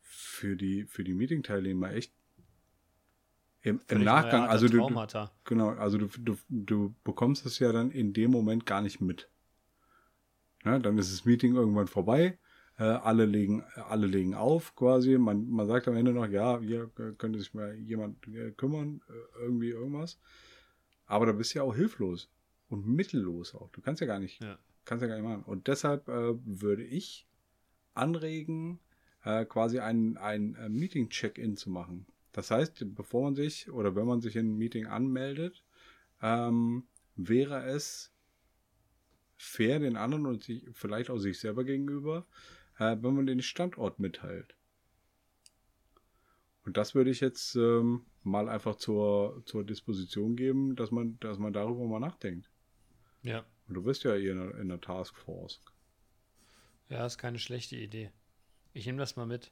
für 0.00 0.56
die, 0.56 0.84
für 0.84 1.02
die 1.02 1.12
Meeting-Teilnehmer 1.12 1.92
echt 1.92 2.14
im, 3.62 3.80
im 3.88 4.04
Nachgang. 4.04 4.44
Also 4.44 4.68
du, 4.68 4.88
du, 4.88 5.28
genau, 5.44 5.70
also 5.70 5.98
du, 5.98 6.06
du, 6.06 6.38
du 6.48 6.94
bekommst 7.02 7.44
es 7.46 7.58
ja 7.58 7.72
dann 7.72 7.90
in 7.90 8.12
dem 8.12 8.30
Moment 8.30 8.64
gar 8.64 8.80
nicht 8.80 9.00
mit. 9.00 9.28
Ja, 10.64 10.78
dann 10.78 10.98
ist 10.98 11.12
das 11.12 11.24
Meeting 11.24 11.56
irgendwann 11.56 11.88
vorbei 11.88 12.38
alle, 12.82 13.26
legen, 13.26 13.62
alle 13.88 14.06
legen 14.06 14.34
auf 14.34 14.74
quasi. 14.76 15.18
Man, 15.18 15.48
man 15.48 15.66
sagt 15.66 15.88
am 15.88 15.96
Ende 15.96 16.12
noch, 16.12 16.26
ja, 16.26 16.58
hier 16.60 16.90
könnte 17.18 17.38
sich 17.38 17.54
mal 17.54 17.74
jemand 17.74 18.26
äh, 18.28 18.50
kümmern, 18.52 19.02
äh, 19.08 19.42
irgendwie 19.42 19.70
irgendwas. 19.70 20.18
Aber 21.06 21.26
da 21.26 21.32
bist 21.32 21.54
du 21.54 21.58
ja 21.58 21.64
auch 21.64 21.74
hilflos 21.74 22.30
und 22.68 22.86
mittellos 22.86 23.54
auch. 23.54 23.70
Du 23.70 23.80
kannst 23.80 24.00
ja 24.00 24.06
gar 24.06 24.18
nicht, 24.18 24.42
ja. 24.42 24.58
kannst 24.84 25.02
ja 25.02 25.08
gar 25.08 25.16
nicht 25.16 25.28
machen. 25.28 25.44
Und 25.44 25.68
deshalb 25.68 26.08
äh, 26.08 26.34
würde 26.44 26.84
ich 26.84 27.26
anregen, 27.94 28.80
äh, 29.24 29.44
quasi 29.44 29.78
ein, 29.78 30.16
ein 30.16 30.54
äh, 30.54 30.68
Meeting-Check-In 30.68 31.56
zu 31.56 31.70
machen. 31.70 32.06
Das 32.32 32.50
heißt, 32.50 32.94
bevor 32.94 33.24
man 33.24 33.34
sich 33.34 33.70
oder 33.70 33.94
wenn 33.94 34.06
man 34.06 34.20
sich 34.20 34.36
in 34.36 34.54
ein 34.54 34.58
Meeting 34.58 34.86
anmeldet, 34.86 35.62
ähm, 36.22 36.84
wäre 37.14 37.66
es 37.66 38.12
fair 39.36 39.80
den 39.80 39.96
anderen 39.96 40.26
und 40.26 40.44
sich, 40.44 40.64
vielleicht 40.72 41.10
auch 41.10 41.18
sich 41.18 41.38
selber 41.38 41.64
gegenüber, 41.64 42.26
äh, 42.78 42.96
wenn 43.00 43.14
man 43.14 43.26
den 43.26 43.42
Standort 43.42 43.98
mitteilt. 43.98 44.54
Und 46.64 46.76
das 46.76 46.94
würde 46.94 47.10
ich 47.10 47.20
jetzt 47.20 47.56
ähm, 47.56 48.06
mal 48.22 48.48
einfach 48.48 48.76
zur, 48.76 49.42
zur 49.46 49.64
Disposition 49.64 50.36
geben, 50.36 50.76
dass 50.76 50.90
man, 50.90 51.18
dass 51.20 51.38
man 51.38 51.52
darüber 51.52 51.84
mal 51.86 51.98
nachdenkt. 51.98 52.50
Ja. 53.22 53.44
Und 53.68 53.74
du 53.74 53.82
bist 53.82 54.04
ja 54.04 54.14
hier 54.14 54.32
in 54.32 54.38
der, 54.38 54.58
in 54.58 54.68
der 54.68 54.80
Taskforce. 54.80 55.60
Ja, 56.88 57.06
ist 57.06 57.18
keine 57.18 57.38
schlechte 57.38 57.76
Idee. 57.76 58.10
Ich 58.74 58.86
nehme 58.86 58.98
das 58.98 59.16
mal 59.16 59.26
mit. 59.26 59.50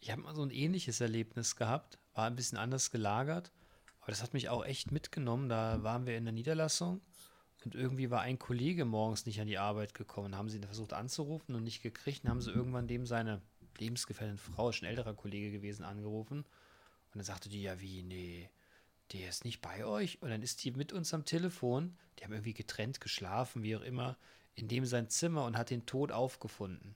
Ich 0.00 0.10
habe 0.10 0.22
mal 0.22 0.34
so 0.34 0.42
ein 0.42 0.50
ähnliches 0.50 1.00
Erlebnis 1.00 1.56
gehabt, 1.56 1.98
war 2.14 2.26
ein 2.26 2.36
bisschen 2.36 2.58
anders 2.58 2.90
gelagert, 2.90 3.52
aber 4.00 4.10
das 4.12 4.22
hat 4.22 4.32
mich 4.32 4.48
auch 4.48 4.64
echt 4.64 4.92
mitgenommen. 4.92 5.48
Da 5.48 5.82
waren 5.82 6.06
wir 6.06 6.16
in 6.16 6.24
der 6.24 6.32
Niederlassung 6.32 7.00
und 7.64 7.74
irgendwie 7.74 8.10
war 8.10 8.20
ein 8.20 8.38
Kollege 8.38 8.84
morgens 8.84 9.26
nicht 9.26 9.40
an 9.40 9.48
die 9.48 9.58
Arbeit 9.58 9.94
gekommen. 9.94 10.36
Haben 10.36 10.48
sie 10.48 10.58
ihn 10.58 10.64
versucht 10.64 10.92
anzurufen 10.92 11.54
und 11.54 11.64
nicht 11.64 11.82
gekriegt. 11.82 12.24
Dann 12.24 12.30
haben 12.30 12.40
sie 12.40 12.52
irgendwann 12.52 12.86
dem 12.86 13.04
seine 13.04 13.42
lebensgefährliche 13.78 14.38
Frau, 14.38 14.70
ist 14.70 14.82
ein 14.82 14.86
älterer 14.86 15.14
Kollege 15.14 15.50
gewesen, 15.50 15.84
angerufen. 15.84 16.38
Und 16.38 17.14
dann 17.14 17.24
sagte 17.24 17.48
die, 17.48 17.62
ja 17.62 17.80
wie, 17.80 18.02
nee, 18.02 18.48
der 19.12 19.28
ist 19.28 19.44
nicht 19.44 19.60
bei 19.60 19.84
euch. 19.84 20.22
Und 20.22 20.30
dann 20.30 20.42
ist 20.42 20.62
die 20.64 20.70
mit 20.70 20.92
uns 20.92 21.12
am 21.12 21.24
Telefon. 21.24 21.96
Die 22.18 22.24
haben 22.24 22.32
irgendwie 22.32 22.54
getrennt 22.54 23.00
geschlafen, 23.00 23.62
wie 23.62 23.76
auch 23.76 23.82
immer, 23.82 24.16
in 24.54 24.68
dem 24.68 24.86
sein 24.86 25.08
Zimmer 25.08 25.44
und 25.44 25.56
hat 25.56 25.70
den 25.70 25.84
Tod 25.84 26.12
aufgefunden. 26.12 26.94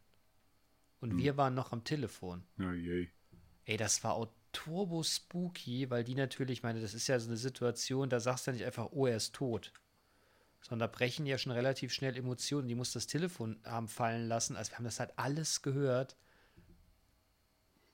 Und 1.01 1.11
hm. 1.11 1.19
wir 1.19 1.37
waren 1.37 1.55
noch 1.55 1.73
am 1.73 1.83
Telefon. 1.83 2.45
Ja, 2.59 2.73
je. 2.73 3.09
Ey, 3.65 3.77
das 3.77 4.05
war 4.05 4.15
auch 4.15 4.29
turbo 4.53 5.03
spooky, 5.03 5.91
weil 5.91 6.05
die 6.05 6.15
natürlich, 6.15 6.59
ich 6.59 6.63
meine, 6.63 6.81
das 6.81 6.95
ist 6.95 7.09
ja 7.09 7.19
so 7.19 7.29
eine 7.29 7.37
Situation, 7.37 8.11
da 8.11 8.21
sagst 8.21 8.47
du 8.47 8.51
ja 8.51 8.57
nicht 8.57 8.67
einfach, 8.67 8.89
oh, 8.93 9.07
er 9.07 9.17
ist 9.17 9.35
tot 9.35 9.73
sondern 10.63 10.89
da 10.89 10.97
brechen 10.97 11.27
ja 11.27 11.39
schon 11.39 11.53
relativ 11.53 11.93
schnell 11.93 12.17
Emotionen. 12.17 12.69
Die 12.69 12.75
muss 12.75 12.93
das 12.93 13.07
Telefon 13.07 13.61
haben 13.65 13.89
fallen 13.89 14.29
lassen. 14.29 14.57
Also 14.57 14.73
wir 14.73 14.79
haben 14.79 14.85
das 14.85 15.01
halt 15.01 15.13
alles 15.17 15.63
gehört. 15.63 16.17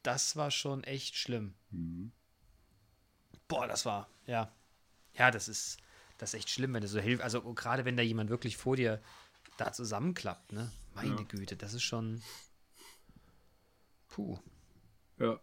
Das 0.02 0.36
war 0.36 0.50
schon 0.50 0.84
echt 0.84 1.16
schlimm. 1.16 1.54
Mhm. 1.70 2.12
Boah, 3.48 3.66
das 3.66 3.84
war, 3.84 4.08
ja. 4.26 4.52
Ja, 5.14 5.30
das 5.30 5.48
ist, 5.48 5.78
das 6.18 6.30
ist 6.30 6.40
echt 6.40 6.50
schlimm, 6.50 6.74
wenn 6.74 6.82
du 6.82 6.88
so 6.88 7.00
hilfst. 7.00 7.24
Also 7.24 7.42
gerade 7.54 7.84
wenn 7.84 7.96
da 7.96 8.02
jemand 8.02 8.30
wirklich 8.30 8.56
vor 8.56 8.76
dir 8.76 9.02
da 9.56 9.72
zusammenklappt, 9.72 10.52
ne? 10.52 10.70
Meine 10.94 11.16
ja. 11.16 11.22
Güte, 11.22 11.56
das 11.56 11.74
ist 11.74 11.82
schon. 11.82 12.22
Puh. 14.08 14.38
Ja. 15.18 15.40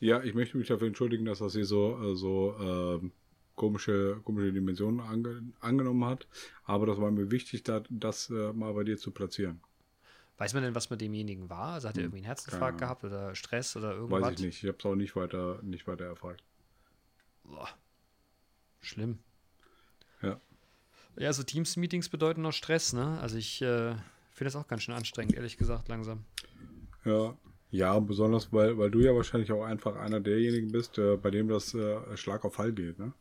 Ja, 0.00 0.22
ich 0.22 0.34
möchte 0.34 0.58
mich 0.58 0.68
dafür 0.68 0.88
entschuldigen, 0.88 1.24
dass 1.24 1.38
das 1.38 1.52
hier 1.52 1.64
so, 1.64 2.02
äh, 2.02 2.16
so 2.16 2.56
ähm, 2.58 3.12
komische, 3.60 4.18
komische 4.24 4.54
Dimensionen 4.54 5.00
ange, 5.00 5.42
angenommen 5.60 6.06
hat. 6.06 6.26
Aber 6.64 6.86
das 6.86 6.98
war 6.98 7.10
mir 7.10 7.30
wichtig, 7.30 7.62
da, 7.62 7.82
das 7.90 8.30
äh, 8.30 8.54
mal 8.54 8.72
bei 8.72 8.84
dir 8.84 8.96
zu 8.96 9.10
platzieren. 9.10 9.60
Weiß 10.38 10.54
man 10.54 10.62
denn, 10.62 10.74
was 10.74 10.88
mit 10.88 11.02
demjenigen 11.02 11.50
war? 11.50 11.74
Also 11.74 11.88
hat 11.88 11.96
er 11.96 11.98
hm, 11.98 12.04
irgendwie 12.04 12.18
einen 12.20 12.24
Herzinfarkt 12.24 12.78
gehabt 12.78 13.04
oder 13.04 13.34
Stress 13.34 13.76
oder 13.76 13.92
irgendwas? 13.92 14.22
Weiß 14.22 14.40
ich 14.40 14.46
nicht. 14.46 14.62
Ich 14.62 14.68
habe 14.68 14.78
es 14.78 14.84
auch 14.86 14.94
nicht 14.94 15.14
weiter, 15.14 15.60
nicht 15.62 15.86
weiter 15.86 16.06
erfragt. 16.06 16.42
Boah. 17.44 17.68
Schlimm. 18.80 19.18
Ja. 20.22 20.40
Ja, 21.18 21.30
so 21.34 21.42
Teams-Meetings 21.42 22.08
bedeuten 22.08 22.40
noch 22.40 22.54
Stress, 22.54 22.94
ne? 22.94 23.20
Also 23.20 23.36
ich 23.36 23.60
äh, 23.60 23.90
finde 24.30 24.44
das 24.44 24.56
auch 24.56 24.68
ganz 24.68 24.84
schön 24.84 24.94
anstrengend, 24.94 25.34
ehrlich 25.34 25.58
gesagt, 25.58 25.88
langsam. 25.88 26.24
Ja, 27.04 27.36
ja, 27.70 27.98
besonders, 28.00 28.50
weil, 28.54 28.78
weil 28.78 28.90
du 28.90 29.00
ja 29.00 29.14
wahrscheinlich 29.14 29.52
auch 29.52 29.64
einfach 29.64 29.96
einer 29.96 30.20
derjenigen 30.20 30.72
bist, 30.72 30.96
äh, 30.96 31.18
bei 31.18 31.30
dem 31.30 31.48
das 31.48 31.74
äh, 31.74 32.16
Schlag 32.16 32.46
auf 32.46 32.54
Fall 32.54 32.72
geht, 32.72 32.98
ne? 32.98 33.12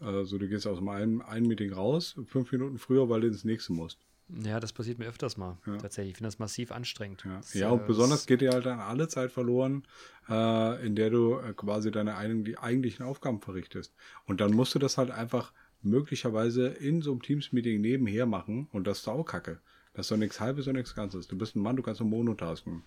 Also 0.00 0.38
du 0.38 0.48
gehst 0.48 0.66
aus 0.66 0.78
einem, 0.78 1.22
einem 1.22 1.46
Meeting 1.46 1.72
raus, 1.72 2.16
fünf 2.26 2.52
Minuten 2.52 2.78
früher, 2.78 3.08
weil 3.08 3.22
du 3.22 3.28
ins 3.28 3.44
nächste 3.44 3.72
musst. 3.72 3.98
Ja, 4.44 4.60
das 4.60 4.72
passiert 4.72 4.98
mir 4.98 5.06
öfters 5.06 5.36
mal. 5.36 5.56
Ja. 5.66 5.78
Tatsächlich. 5.78 6.12
Ich 6.12 6.16
finde 6.18 6.28
das 6.28 6.38
massiv 6.38 6.70
anstrengend. 6.70 7.24
Ja, 7.24 7.36
das, 7.38 7.54
ja 7.54 7.70
und 7.70 7.80
äh, 7.80 7.86
besonders 7.86 8.26
geht 8.26 8.42
dir 8.42 8.50
halt 8.52 8.66
dann 8.66 8.78
alle 8.78 9.08
Zeit 9.08 9.32
verloren, 9.32 9.84
äh, 10.28 10.86
in 10.86 10.96
der 10.96 11.10
du 11.10 11.38
äh, 11.38 11.54
quasi 11.54 11.90
deine 11.90 12.16
ein, 12.16 12.44
die 12.44 12.58
eigentlichen 12.58 13.06
Aufgaben 13.06 13.40
verrichtest. 13.40 13.94
Und 14.26 14.40
dann 14.40 14.52
musst 14.52 14.74
du 14.74 14.78
das 14.78 14.98
halt 14.98 15.10
einfach 15.10 15.52
möglicherweise 15.80 16.68
in 16.68 17.00
so 17.00 17.12
einem 17.12 17.22
Teams-Meeting 17.22 17.80
nebenher 17.80 18.26
machen 18.26 18.68
und 18.72 18.86
das 18.86 18.98
ist 18.98 19.08
auch 19.08 19.24
kacke. 19.24 19.60
Das 19.94 20.06
ist 20.06 20.10
doch 20.10 20.16
nichts 20.16 20.40
halbes 20.40 20.66
und 20.66 20.74
nichts 20.74 20.94
Ganzes. 20.94 21.26
Du 21.26 21.38
bist 21.38 21.56
ein 21.56 21.60
Mann, 21.60 21.76
du 21.76 21.82
kannst 21.82 22.00
nur 22.00 22.10
monotasken. 22.10 22.82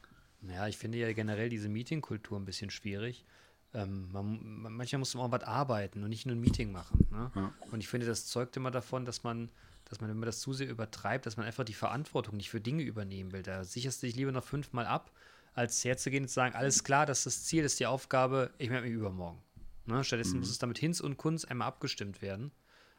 Ja, 0.47 0.67
ich 0.67 0.77
finde 0.77 0.97
ja 0.97 1.11
generell 1.13 1.49
diese 1.49 1.69
Meeting-Kultur 1.69 2.39
ein 2.39 2.45
bisschen 2.45 2.69
schwierig. 2.69 3.25
Ähm, 3.73 4.09
man, 4.11 4.75
manchmal 4.75 4.99
muss 4.99 5.15
man 5.15 5.25
auch 5.25 5.31
was 5.31 5.43
arbeiten 5.43 6.03
und 6.03 6.09
nicht 6.09 6.25
nur 6.25 6.35
ein 6.35 6.41
Meeting 6.41 6.71
machen. 6.71 7.07
Ne? 7.09 7.31
Ja. 7.35 7.53
Und 7.71 7.79
ich 7.79 7.87
finde, 7.87 8.05
das 8.05 8.25
zeugt 8.25 8.57
immer 8.57 8.71
davon, 8.71 9.05
dass 9.05 9.23
man, 9.23 9.49
dass 9.85 10.01
man, 10.01 10.09
wenn 10.09 10.17
man 10.17 10.25
das 10.25 10.41
zu 10.41 10.51
sehr 10.51 10.69
übertreibt, 10.69 11.25
dass 11.25 11.37
man 11.37 11.45
einfach 11.45 11.63
die 11.63 11.73
Verantwortung 11.73 12.35
nicht 12.35 12.49
für 12.49 12.59
Dinge 12.59 12.83
übernehmen 12.83 13.31
will. 13.31 13.43
Da 13.43 13.63
sicherst 13.63 14.01
du 14.01 14.07
dich 14.07 14.15
lieber 14.15 14.33
noch 14.33 14.43
fünfmal 14.43 14.85
ab, 14.85 15.11
als 15.53 15.83
herzugehen 15.85 16.25
und 16.25 16.27
zu 16.27 16.35
sagen, 16.35 16.55
alles 16.55 16.83
klar, 16.83 17.05
das 17.05 17.19
ist 17.19 17.25
das 17.25 17.43
Ziel, 17.45 17.63
das 17.63 17.73
ist 17.73 17.79
die 17.79 17.85
Aufgabe, 17.85 18.51
ich 18.57 18.69
melde 18.69 18.87
mich 18.87 18.95
übermorgen. 18.95 19.41
Ne? 19.85 20.03
Stattdessen 20.03 20.33
mhm. 20.33 20.39
muss 20.39 20.49
es 20.49 20.59
damit 20.59 20.77
Hinz 20.77 20.99
und 20.99 21.17
Kunz 21.17 21.45
einmal 21.45 21.67
abgestimmt 21.67 22.21
werden. 22.21 22.51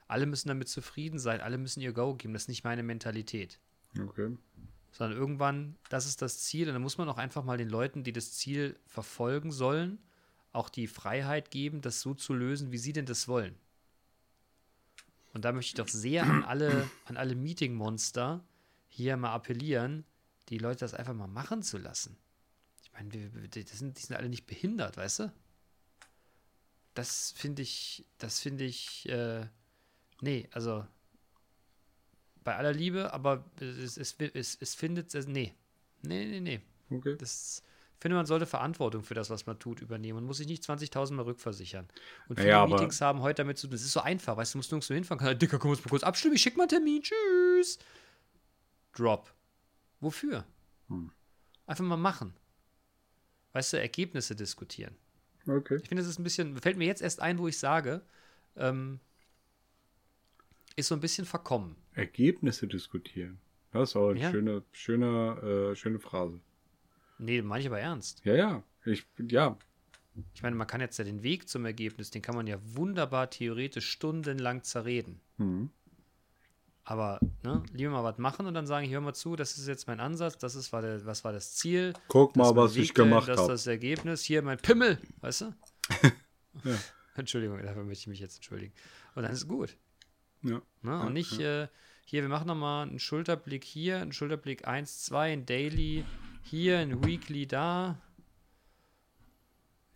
Alle 0.09 0.27
müssen 0.27 0.49
damit 0.49 0.69
zufrieden 0.69 1.19
sein, 1.19 1.41
alle 1.41 1.59
müssen 1.59 1.81
ihr 1.81 1.93
Go 1.93 2.15
geben. 2.15 2.33
Das 2.33 2.43
ist 2.43 2.49
nicht 2.49 2.65
meine 2.65 2.83
Mentalität. 2.83 3.59
Okay. 3.99 4.37
Sondern 4.91 5.19
irgendwann, 5.19 5.77
das 5.89 6.07
ist 6.07 6.21
das 6.21 6.41
Ziel, 6.41 6.69
und 6.69 6.75
dann 6.75 6.83
muss 6.83 6.99
man 6.99 7.09
auch 7.09 7.19
einfach 7.19 7.45
mal 7.45 7.57
den 7.57 7.69
Leuten, 7.69 8.05
die 8.05 8.13
das 8.13 8.33
Ziel 8.33 8.79
verfolgen 8.87 9.51
sollen, 9.51 9.99
auch 10.53 10.69
die 10.69 10.87
Freiheit 10.87 11.51
geben, 11.51 11.81
das 11.81 12.01
so 12.01 12.15
zu 12.15 12.35
lösen, 12.35 12.73
wie 12.73 12.79
sie 12.79 12.93
denn 12.93 13.07
das 13.07 13.29
wollen. 13.29 13.57
Und 15.33 15.45
da 15.45 15.53
möchte 15.53 15.71
ich 15.71 15.75
doch 15.75 15.89
sehr 15.89 16.25
an 16.25 16.45
alle, 16.45 16.89
an 17.07 17.17
alle 17.17 17.35
Meeting-Monster 17.35 18.45
hier 18.89 19.17
mal 19.17 19.33
appellieren, 19.33 20.05
die 20.49 20.59
Leute 20.59 20.81
das 20.81 20.95
einfach 20.95 21.15
mal 21.15 21.29
machen 21.29 21.63
zu 21.63 21.79
lassen. 21.79 22.17
Ich 22.83 22.93
meine, 22.93 23.09
die 23.09 23.63
sind, 23.63 23.97
die 23.97 24.03
sind 24.03 24.17
alle 24.17 24.29
nicht 24.29 24.47
behindert, 24.47 24.99
weißt 24.99 25.21
du? 25.21 25.33
Das 26.95 27.33
finde 27.33 27.63
ich, 27.63 28.05
das 28.19 28.41
finde 28.41 28.65
ich, 28.65 29.09
äh, 29.09 29.47
nee, 30.21 30.49
also 30.53 30.87
bei 32.45 32.57
aller 32.57 32.73
Liebe, 32.73 33.15
aber 33.15 33.45
es, 33.61 33.97
es, 33.97 34.15
es, 34.19 34.59
es 34.61 34.75
findet, 34.75 35.15
nee, 35.27 35.55
nee, 36.03 36.25
nee, 36.27 36.41
nee. 36.41 36.61
Okay. 36.91 37.17
Das 37.17 37.63
finde, 38.03 38.17
man 38.17 38.27
sollte 38.27 38.47
Verantwortung 38.47 39.03
für 39.03 39.15
das, 39.15 39.31
was 39.31 39.47
man 39.47 39.59
tut, 39.59 39.81
übernehmen. 39.81 40.17
Man 40.17 40.25
muss 40.27 40.37
sich 40.39 40.47
nicht 40.47 40.63
20.000 40.65 41.13
Mal 41.15 41.23
rückversichern. 41.23 41.89
Und 42.29 42.39
Ja, 42.39 42.43
viele 42.45 42.57
aber- 42.57 42.75
Meetings 42.75 43.01
haben 43.01 43.21
heute 43.23 43.43
damit 43.43 43.59
zu 43.59 43.67
tun. 43.67 43.73
Das 43.73 43.83
ist 43.83 43.93
so 43.93 44.01
einfach, 44.01 44.37
weißt 44.37 44.53
du, 44.55 44.57
du 44.57 44.59
musst 44.59 44.71
nirgends 44.73 44.89
hinfahren. 44.89 45.19
Kann, 45.25 45.39
Dicker, 45.39 45.59
komm, 45.59 45.71
uns 45.71 45.85
mal 45.85 45.89
kurz 45.91 46.03
abstimmen, 46.03 46.35
ich 46.35 46.43
schick 46.43 46.57
mal 46.57 46.65
einen 46.65 46.69
Termin, 46.71 47.03
tschüss. 47.03 47.79
Drop. 48.95 49.33
Wofür? 50.01 50.45
Hm. 50.89 51.11
Einfach 51.67 51.85
mal 51.85 51.97
machen. 51.97 52.35
Weißt 53.53 53.73
du, 53.73 53.79
Ergebnisse 53.81 54.35
diskutieren. 54.37 54.97
Okay. 55.47 55.79
Ich 55.83 55.89
finde, 55.89 56.03
das 56.03 56.11
ist 56.11 56.19
ein 56.19 56.25
bisschen, 56.25 56.57
fällt 56.59 56.77
mir 56.77 56.87
jetzt 56.87 57.03
erst 57.03 57.21
ein, 57.21 57.39
wo 57.39 57.49
ich 57.49 57.59
sage, 57.59 58.03
ähm, 58.57 59.01
ist 60.77 60.89
so 60.89 60.95
ein 60.95 61.01
bisschen 61.01 61.25
verkommen. 61.27 61.77
Ergebnisse 61.95 62.67
diskutieren. 62.67 63.39
Das 63.73 63.91
ist 63.91 63.97
auch 63.97 64.11
eine 64.11 64.21
Ja. 64.21 64.31
schöne, 64.31 64.63
schöne, 64.73 65.71
äh, 65.73 65.77
schöne 65.77 65.99
Phrase. 65.99 66.41
Nee, 67.23 67.41
meine 67.43 67.61
ich 67.61 67.67
aber 67.67 67.81
ernst. 67.81 68.21
Ja, 68.25 68.35
ja. 68.35 68.63
Ich, 68.85 69.07
ja. 69.29 69.57
Ich 70.35 70.43
meine, 70.43 70.57
man 70.57 70.67
kann 70.67 70.81
jetzt 70.81 70.99
ja 70.99 71.05
den 71.05 71.23
Weg 71.23 71.49
zum 71.49 71.65
Ergebnis, 71.65 72.11
den 72.11 72.21
kann 72.21 72.35
man 72.35 72.47
ja 72.47 72.59
wunderbar 72.63 73.31
theoretisch 73.31 73.89
stundenlang 73.89 74.63
zerreden. 74.63 75.21
Hm. 75.39 75.71
Aber 76.85 77.21
ne, 77.45 77.63
lieber 77.73 77.93
mal 77.93 78.03
was 78.05 78.19
machen 78.19 78.47
und 78.47 78.55
dann 78.55 78.67
sagen, 78.67 78.91
hör 78.91 79.01
mal 79.01 79.15
zu, 79.15 79.37
das 79.37 79.57
ist 79.57 79.69
jetzt 79.69 79.87
mein 79.87 80.01
Ansatz, 80.01 80.37
das 80.37 80.57
ist, 80.57 80.73
war 80.73 80.83
der, 80.83 81.07
was 81.07 81.23
war 81.23 81.33
das 81.33 81.55
Ziel. 81.55 81.93
Guck 82.09 82.35
mal, 82.37 82.55
was 82.57 82.75
ich 82.75 82.89
Weg 82.89 82.95
dahin, 82.97 83.11
gemacht 83.11 83.29
Das 83.29 83.37
ist 83.37 83.43
habe. 83.43 83.53
das 83.53 83.67
Ergebnis. 83.69 84.23
Hier 84.25 84.43
mein 84.43 84.59
Pimmel, 84.59 84.99
weißt 85.21 85.43
du? 85.43 85.55
Ja. 86.65 86.77
Entschuldigung, 87.15 87.63
dafür 87.63 87.83
möchte 87.83 88.03
ich 88.03 88.07
mich 88.09 88.21
jetzt 88.21 88.37
entschuldigen. 88.37 88.75
Und 89.15 89.23
dann 89.23 89.33
ist 89.33 89.39
es 89.39 89.49
gut. 89.49 89.75
Ja. 90.43 90.51
Ne? 90.51 90.63
Ja, 90.83 91.01
Und 91.05 91.15
nicht, 91.15 91.41
äh, 91.41 91.69
hier, 92.05 92.21
wir 92.21 92.29
machen 92.29 92.47
nochmal 92.47 92.87
einen 92.87 92.99
Schulterblick 92.99 93.65
hier, 93.65 94.03
einen 94.03 94.13
Schulterblick 94.13 94.69
1, 94.69 95.05
2, 95.05 95.33
ein 95.33 95.47
Daily 95.47 96.05
hier, 96.43 96.79
ein 96.79 97.05
Weekly 97.05 97.47
da. 97.47 97.99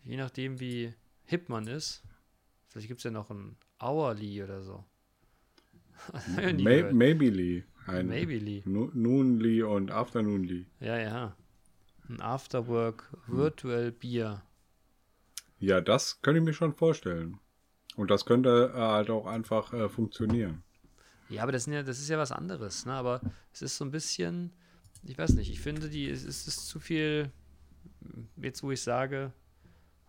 Je 0.03 0.17
nachdem, 0.17 0.59
wie 0.59 0.93
hip 1.25 1.49
man 1.49 1.67
ist. 1.67 2.03
Vielleicht 2.69 2.87
gibt 2.87 2.99
es 2.99 3.03
ja 3.03 3.11
noch 3.11 3.29
ein 3.29 3.57
Hourly 3.81 4.43
oder 4.43 4.61
so. 4.63 4.83
May, 6.35 6.53
gehört. 6.53 6.93
maybe 6.93 7.29
Lee. 7.29 7.63
Ein 7.87 8.07
Maybe 8.07 8.37
Lee. 8.37 8.61
Nu- 8.65 8.91
Noon 8.93 9.39
Lee 9.39 9.63
und 9.63 9.91
Afternoon 9.91 10.43
Lee. 10.43 10.65
Ja, 10.79 10.97
ja. 10.97 11.35
Ein 12.09 12.21
Afterwork 12.21 13.09
Virtual 13.27 13.91
Bier. 13.91 14.41
Ja, 15.59 15.81
das 15.81 16.21
könnte 16.21 16.39
ich 16.39 16.45
mir 16.45 16.53
schon 16.53 16.73
vorstellen. 16.73 17.39
Und 17.95 18.11
das 18.11 18.25
könnte 18.25 18.71
äh, 18.75 18.77
halt 18.79 19.09
auch 19.09 19.25
einfach 19.25 19.73
äh, 19.73 19.89
funktionieren. 19.89 20.63
Ja, 21.29 21.43
aber 21.43 21.51
das, 21.51 21.65
ja, 21.65 21.81
das 21.83 21.99
ist 21.99 22.09
ja 22.09 22.17
was 22.17 22.31
anderes, 22.31 22.85
ne? 22.85 22.93
Aber 22.93 23.21
es 23.51 23.61
ist 23.61 23.77
so 23.77 23.83
ein 23.85 23.91
bisschen, 23.91 24.53
ich 25.07 25.17
weiß 25.17 25.33
nicht, 25.33 25.49
ich 25.49 25.59
finde, 25.59 25.89
die, 25.89 26.09
es, 26.09 26.23
es 26.23 26.47
ist 26.47 26.67
zu 26.67 26.79
viel, 26.79 27.31
jetzt 28.35 28.61
wo 28.63 28.71
ich 28.71 28.81
sage, 28.81 29.31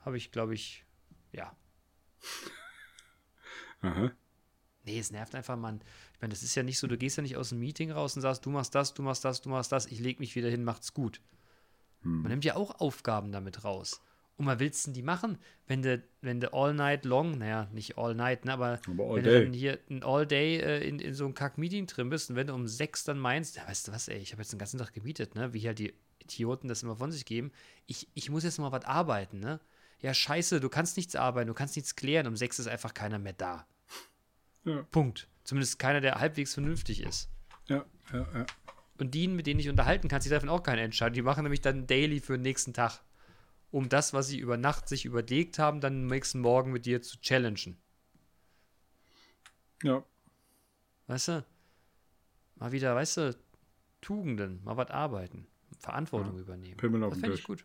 habe 0.01 0.17
ich, 0.17 0.33
glaube 0.33 0.55
ich, 0.55 0.85
ja. 1.33 1.57
Aha. 3.81 4.11
Nee, 4.85 4.99
es 4.99 5.11
nervt 5.11 5.35
einfach, 5.35 5.57
Mann. 5.57 5.81
Ich 6.15 6.21
meine, 6.21 6.33
das 6.33 6.43
ist 6.43 6.55
ja 6.55 6.63
nicht 6.63 6.79
so, 6.79 6.87
du 6.87 6.99
gehst 6.99 7.17
ja 7.17 7.23
nicht 7.23 7.37
aus 7.37 7.51
dem 7.51 7.61
Meeting 7.61 7.91
raus 7.91 8.17
und 8.17 8.23
sagst, 8.23 8.45
du 8.45 8.51
machst 8.51 8.75
das, 8.75 8.95
du 8.95 9.03
machst 9.03 9.25
das, 9.25 9.41
du 9.41 9.51
machst 9.51 9.71
das, 9.71 9.87
ich 9.87 10.01
leg 10.01 10.19
mich 10.19 10.35
wieder 10.35 10.49
hin, 10.49 10.65
macht's 10.65 10.95
gut. 10.95 11.21
Hm. 12.03 12.23
Man 12.23 12.31
nimmt 12.31 12.45
ja 12.45 12.57
auch 12.57 12.81
Aufgaben 12.81 13.31
damit 13.31 13.65
raus. 13.65 14.01
Und 14.39 14.45
mal 14.45 14.61
willst 14.61 14.86
du 14.86 14.89
denn 14.89 14.95
die 14.95 15.03
machen, 15.03 15.36
wenn 15.66 15.82
du, 15.82 16.01
wenn 16.20 16.39
du 16.39 16.53
all 16.55 16.72
night 16.72 17.05
long, 17.05 17.39
naja, 17.39 17.68
nicht 17.72 17.99
all 17.99 18.14
night, 18.14 18.45
ne, 18.45 18.53
aber, 18.53 18.80
Aber 18.86 19.16
wenn 19.16 19.24
day. 19.24 19.39
du 19.41 19.45
dann 19.45 19.53
hier 19.53 19.78
ein 19.91 20.05
all 20.05 20.26
day 20.26 20.59
äh, 20.59 20.89
in, 20.89 21.01
in 21.01 21.12
so 21.12 21.24
einem 21.24 21.34
Kack-Meeting 21.34 21.86
drin 21.86 22.09
bist 22.09 22.30
und 22.30 22.36
wenn 22.36 22.47
du 22.47 22.55
um 22.55 22.68
sechs 22.68 23.03
dann 23.03 23.18
meinst, 23.18 23.57
ja, 23.57 23.66
weißt 23.66 23.89
du 23.89 23.93
was, 23.93 24.07
ey, 24.07 24.18
ich 24.18 24.30
habe 24.30 24.41
jetzt 24.41 24.53
den 24.53 24.61
ganzen 24.61 24.78
Tag 24.78 24.93
gemietet, 24.93 25.34
ne, 25.34 25.53
wie 25.53 25.66
halt 25.66 25.80
die 25.80 25.93
Idioten 26.20 26.68
das 26.68 26.84
immer 26.84 26.95
von 26.95 27.11
sich 27.11 27.24
geben, 27.24 27.51
ich, 27.86 28.09
ich 28.14 28.30
muss 28.30 28.45
jetzt 28.45 28.59
mal 28.59 28.70
was 28.70 28.84
arbeiten, 28.84 29.41
ne. 29.41 29.61
Ja, 30.01 30.14
scheiße, 30.14 30.61
du 30.61 30.68
kannst 30.68 30.97
nichts 30.97 31.16
arbeiten, 31.16 31.49
du 31.49 31.55
kannst 31.55 31.74
nichts 31.74 31.97
klären, 31.97 32.28
um 32.28 32.36
sechs 32.36 32.61
ist 32.61 32.68
einfach 32.68 32.95
keiner 32.95 33.18
mehr 33.18 33.32
da. 33.32 33.66
Ja. 34.64 34.82
Punkt. 34.93 35.28
Zumindest 35.43 35.78
keiner, 35.80 36.01
der 36.01 36.16
halbwegs 36.16 36.55
vernünftig 36.55 37.03
ist. 37.03 37.28
Ja, 37.66 37.84
ja, 38.12 38.28
ja. 38.34 38.47
Und 38.99 39.14
die, 39.14 39.26
mit 39.26 39.47
denen 39.47 39.59
ich 39.59 39.68
unterhalten 39.68 40.09
kann, 40.09 40.20
die 40.20 40.28
treffen 40.28 40.49
auch 40.49 40.62
keine 40.62 40.82
Entscheidung. 40.82 41.14
Die 41.14 41.22
machen 41.22 41.43
nämlich 41.43 41.61
dann 41.61 41.86
Daily 41.86 42.20
für 42.20 42.34
den 42.34 42.43
nächsten 42.43 42.74
Tag. 42.74 43.01
Um 43.71 43.89
das, 43.89 44.12
was 44.14 44.29
sie 44.29 44.39
über 44.39 44.57
Nacht 44.57 44.89
sich 44.89 45.05
überlegt 45.05 45.59
haben, 45.59 45.81
dann 45.81 46.03
am 46.03 46.07
nächsten 46.07 46.41
Morgen 46.41 46.73
mit 46.73 46.87
dir 46.87 47.03
zu 47.03 47.19
challengen. 47.21 47.77
Ja, 49.83 50.05
Weißt 51.07 51.29
du? 51.29 51.45
Mal 52.57 52.73
wieder, 52.73 52.95
weißt 52.95 53.16
du, 53.19 53.37
Tugenden, 54.01 54.62
mal 54.64 54.77
was 54.77 54.91
arbeiten, 54.91 55.47
Verantwortung 55.79 56.39
übernehmen. 56.39 56.77
Pimmel 56.77 57.03
auf 57.05 57.12
das 57.12 57.21
fände 57.21 57.37
ich 57.37 57.45
gut. 57.45 57.64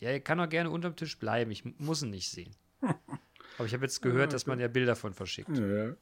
Ja, 0.00 0.10
er 0.10 0.20
kann 0.20 0.40
auch 0.40 0.48
gerne 0.48 0.70
unterm 0.70 0.96
Tisch 0.96 1.18
bleiben. 1.18 1.50
Ich 1.52 1.64
mu- 1.64 1.72
muss 1.78 2.02
ihn 2.02 2.10
nicht 2.10 2.28
sehen. 2.28 2.54
Aber 2.80 3.66
ich 3.66 3.72
habe 3.72 3.84
jetzt 3.84 4.02
gehört, 4.02 4.32
dass 4.32 4.46
man 4.46 4.58
ja 4.58 4.68
Bilder 4.68 4.96
von 4.96 5.14
verschickt. 5.14 5.56
ja, 5.56 5.66
ja. 5.86 5.96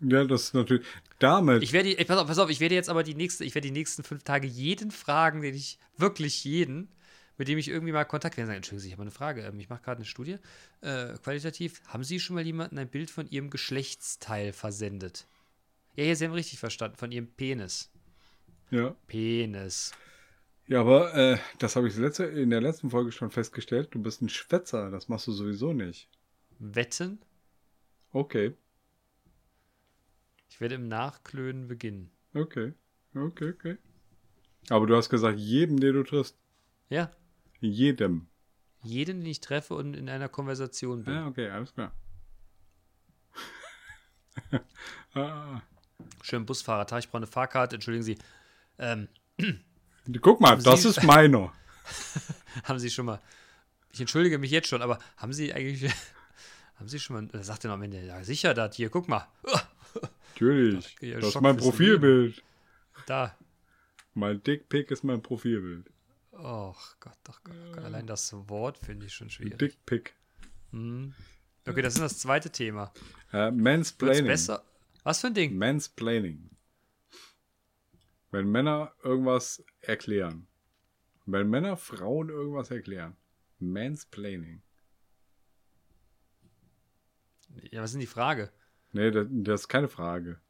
Ja, 0.00 0.24
das 0.24 0.44
ist 0.44 0.54
natürlich. 0.54 0.86
Damit. 1.18 1.62
Ich 1.62 1.72
werde, 1.72 1.94
pass 2.04 2.18
auf, 2.18 2.26
pass 2.26 2.38
auf, 2.38 2.50
ich 2.50 2.60
werde 2.60 2.74
jetzt 2.74 2.90
aber 2.90 3.02
die 3.04 3.14
nächste, 3.14 3.44
ich 3.44 3.54
werde 3.54 3.68
die 3.68 3.72
nächsten 3.72 4.02
fünf 4.02 4.22
Tage 4.22 4.46
jeden 4.46 4.90
fragen, 4.90 5.40
den 5.40 5.54
ich, 5.54 5.78
wirklich 5.96 6.44
jeden, 6.44 6.88
mit 7.36 7.48
dem 7.48 7.58
ich 7.58 7.68
irgendwie 7.68 7.92
mal 7.92 8.04
Kontakt 8.04 8.36
werde, 8.36 8.46
sagen, 8.46 8.56
Entschuldigung, 8.56 8.82
Sie, 8.82 8.88
ich 8.88 8.92
habe 8.94 9.02
eine 9.02 9.10
Frage, 9.10 9.42
ähm, 9.42 9.58
ich 9.60 9.68
mache 9.68 9.82
gerade 9.82 9.98
eine 9.98 10.04
Studie, 10.04 10.36
äh, 10.80 11.14
qualitativ, 11.22 11.80
haben 11.88 12.04
Sie 12.04 12.20
schon 12.20 12.34
mal 12.34 12.44
jemanden 12.44 12.78
ein 12.78 12.88
Bild 12.88 13.10
von 13.10 13.28
Ihrem 13.28 13.50
Geschlechtsteil 13.50 14.52
versendet? 14.52 15.26
Ja, 15.96 16.04
ja, 16.04 16.14
Sie 16.14 16.24
haben 16.24 16.32
richtig 16.32 16.58
verstanden, 16.58 16.96
von 16.96 17.12
Ihrem 17.12 17.28
Penis. 17.28 17.90
ja. 18.70 18.94
Penis. 19.06 19.92
Ja, 20.66 20.80
aber 20.80 21.14
äh, 21.14 21.38
das 21.58 21.76
habe 21.76 21.88
ich 21.88 21.96
letzte, 21.96 22.24
in 22.24 22.48
der 22.48 22.62
letzten 22.62 22.88
Folge 22.88 23.12
schon 23.12 23.30
festgestellt. 23.30 23.88
Du 23.90 24.00
bist 24.00 24.22
ein 24.22 24.30
Schwätzer. 24.30 24.90
Das 24.90 25.08
machst 25.08 25.26
du 25.26 25.32
sowieso 25.32 25.74
nicht. 25.74 26.08
Wetten? 26.58 27.18
Okay. 28.12 28.54
Ich 30.48 30.60
werde 30.62 30.76
im 30.76 30.88
Nachklönen 30.88 31.68
beginnen. 31.68 32.10
Okay. 32.32 32.72
Okay, 33.14 33.50
okay. 33.50 33.76
Aber 34.70 34.86
du 34.86 34.96
hast 34.96 35.10
gesagt, 35.10 35.38
jedem, 35.38 35.78
den 35.78 35.92
du 35.94 36.02
triffst. 36.02 36.36
Ja, 36.88 37.10
Jedem. 37.68 38.26
jeden, 38.82 39.20
den 39.20 39.26
ich 39.30 39.40
treffe 39.40 39.74
und 39.74 39.94
in 39.94 40.08
einer 40.08 40.28
Konversation 40.28 41.04
bin. 41.04 41.14
Ja, 41.14 41.26
okay, 41.26 41.48
alles 41.48 41.72
klar. 41.72 41.92
ah, 45.14 45.60
Schön 46.22 46.44
Busfahrer, 46.44 46.98
ich 46.98 47.08
brauche 47.08 47.18
eine 47.18 47.26
Fahrkarte, 47.26 47.76
entschuldigen 47.76 48.02
Sie. 48.04 48.18
Ähm, 48.78 49.08
guck 50.20 50.40
mal, 50.40 50.58
das 50.58 50.82
Sie- 50.82 50.88
ist 50.88 51.02
meiner. 51.04 51.52
Haben 52.64 52.78
Sie 52.78 52.90
schon 52.90 53.06
mal, 53.06 53.20
ich 53.92 54.00
entschuldige 54.00 54.38
mich 54.38 54.50
jetzt 54.50 54.68
schon, 54.68 54.80
aber 54.82 54.98
haben 55.16 55.32
Sie 55.32 55.52
eigentlich, 55.52 55.92
haben 56.76 56.88
Sie 56.88 56.98
schon 56.98 57.16
mal, 57.16 57.26
da 57.26 57.42
sagt 57.42 57.64
er 57.64 57.68
noch 57.68 57.74
am 57.74 57.82
Ende, 57.82 58.04
ja 58.04 58.22
sicher, 58.24 58.54
das 58.54 58.76
hier, 58.76 58.90
guck 58.90 59.08
mal, 59.08 59.26
Natürlich. 60.32 60.96
Ja, 61.00 61.20
Das 61.20 61.34
ist 61.34 61.40
mein 61.40 61.56
Profilbild. 61.56 62.42
da. 63.06 63.36
Mein 64.14 64.42
Dickpick 64.42 64.90
ist 64.90 65.04
mein 65.04 65.22
Profilbild. 65.22 65.88
Och 66.36 66.76
Gott, 67.00 67.16
ach 67.28 67.42
Gott, 67.44 67.54
ach 67.54 67.74
Gott. 67.74 67.84
allein 67.84 68.06
das 68.06 68.32
Wort 68.48 68.78
finde 68.78 69.06
ich 69.06 69.14
schon 69.14 69.30
schwierig. 69.30 69.58
Dickpick. 69.58 70.14
Hm. 70.70 71.14
Okay, 71.66 71.82
das 71.82 71.94
ist 71.94 72.02
das 72.02 72.18
zweite 72.18 72.50
Thema. 72.50 72.92
Äh, 73.32 73.50
Mansplaining. 73.50 74.26
besser? 74.26 74.62
Was 75.02 75.20
für 75.20 75.28
ein 75.28 75.34
Ding? 75.34 75.56
Mansplaining. 75.56 76.50
Wenn 78.30 78.50
Männer 78.50 78.92
irgendwas 79.02 79.64
erklären. 79.80 80.46
Wenn 81.26 81.48
Männer 81.48 81.76
Frauen 81.76 82.28
irgendwas 82.28 82.70
erklären. 82.70 83.16
Mansplaining. 83.60 84.62
Ja, 87.70 87.80
was 87.80 87.90
ist 87.90 87.94
denn 87.94 88.00
die 88.00 88.06
Frage? 88.06 88.50
Nee, 88.92 89.10
das, 89.10 89.26
das 89.30 89.60
ist 89.62 89.68
keine 89.68 89.88
Frage. 89.88 90.40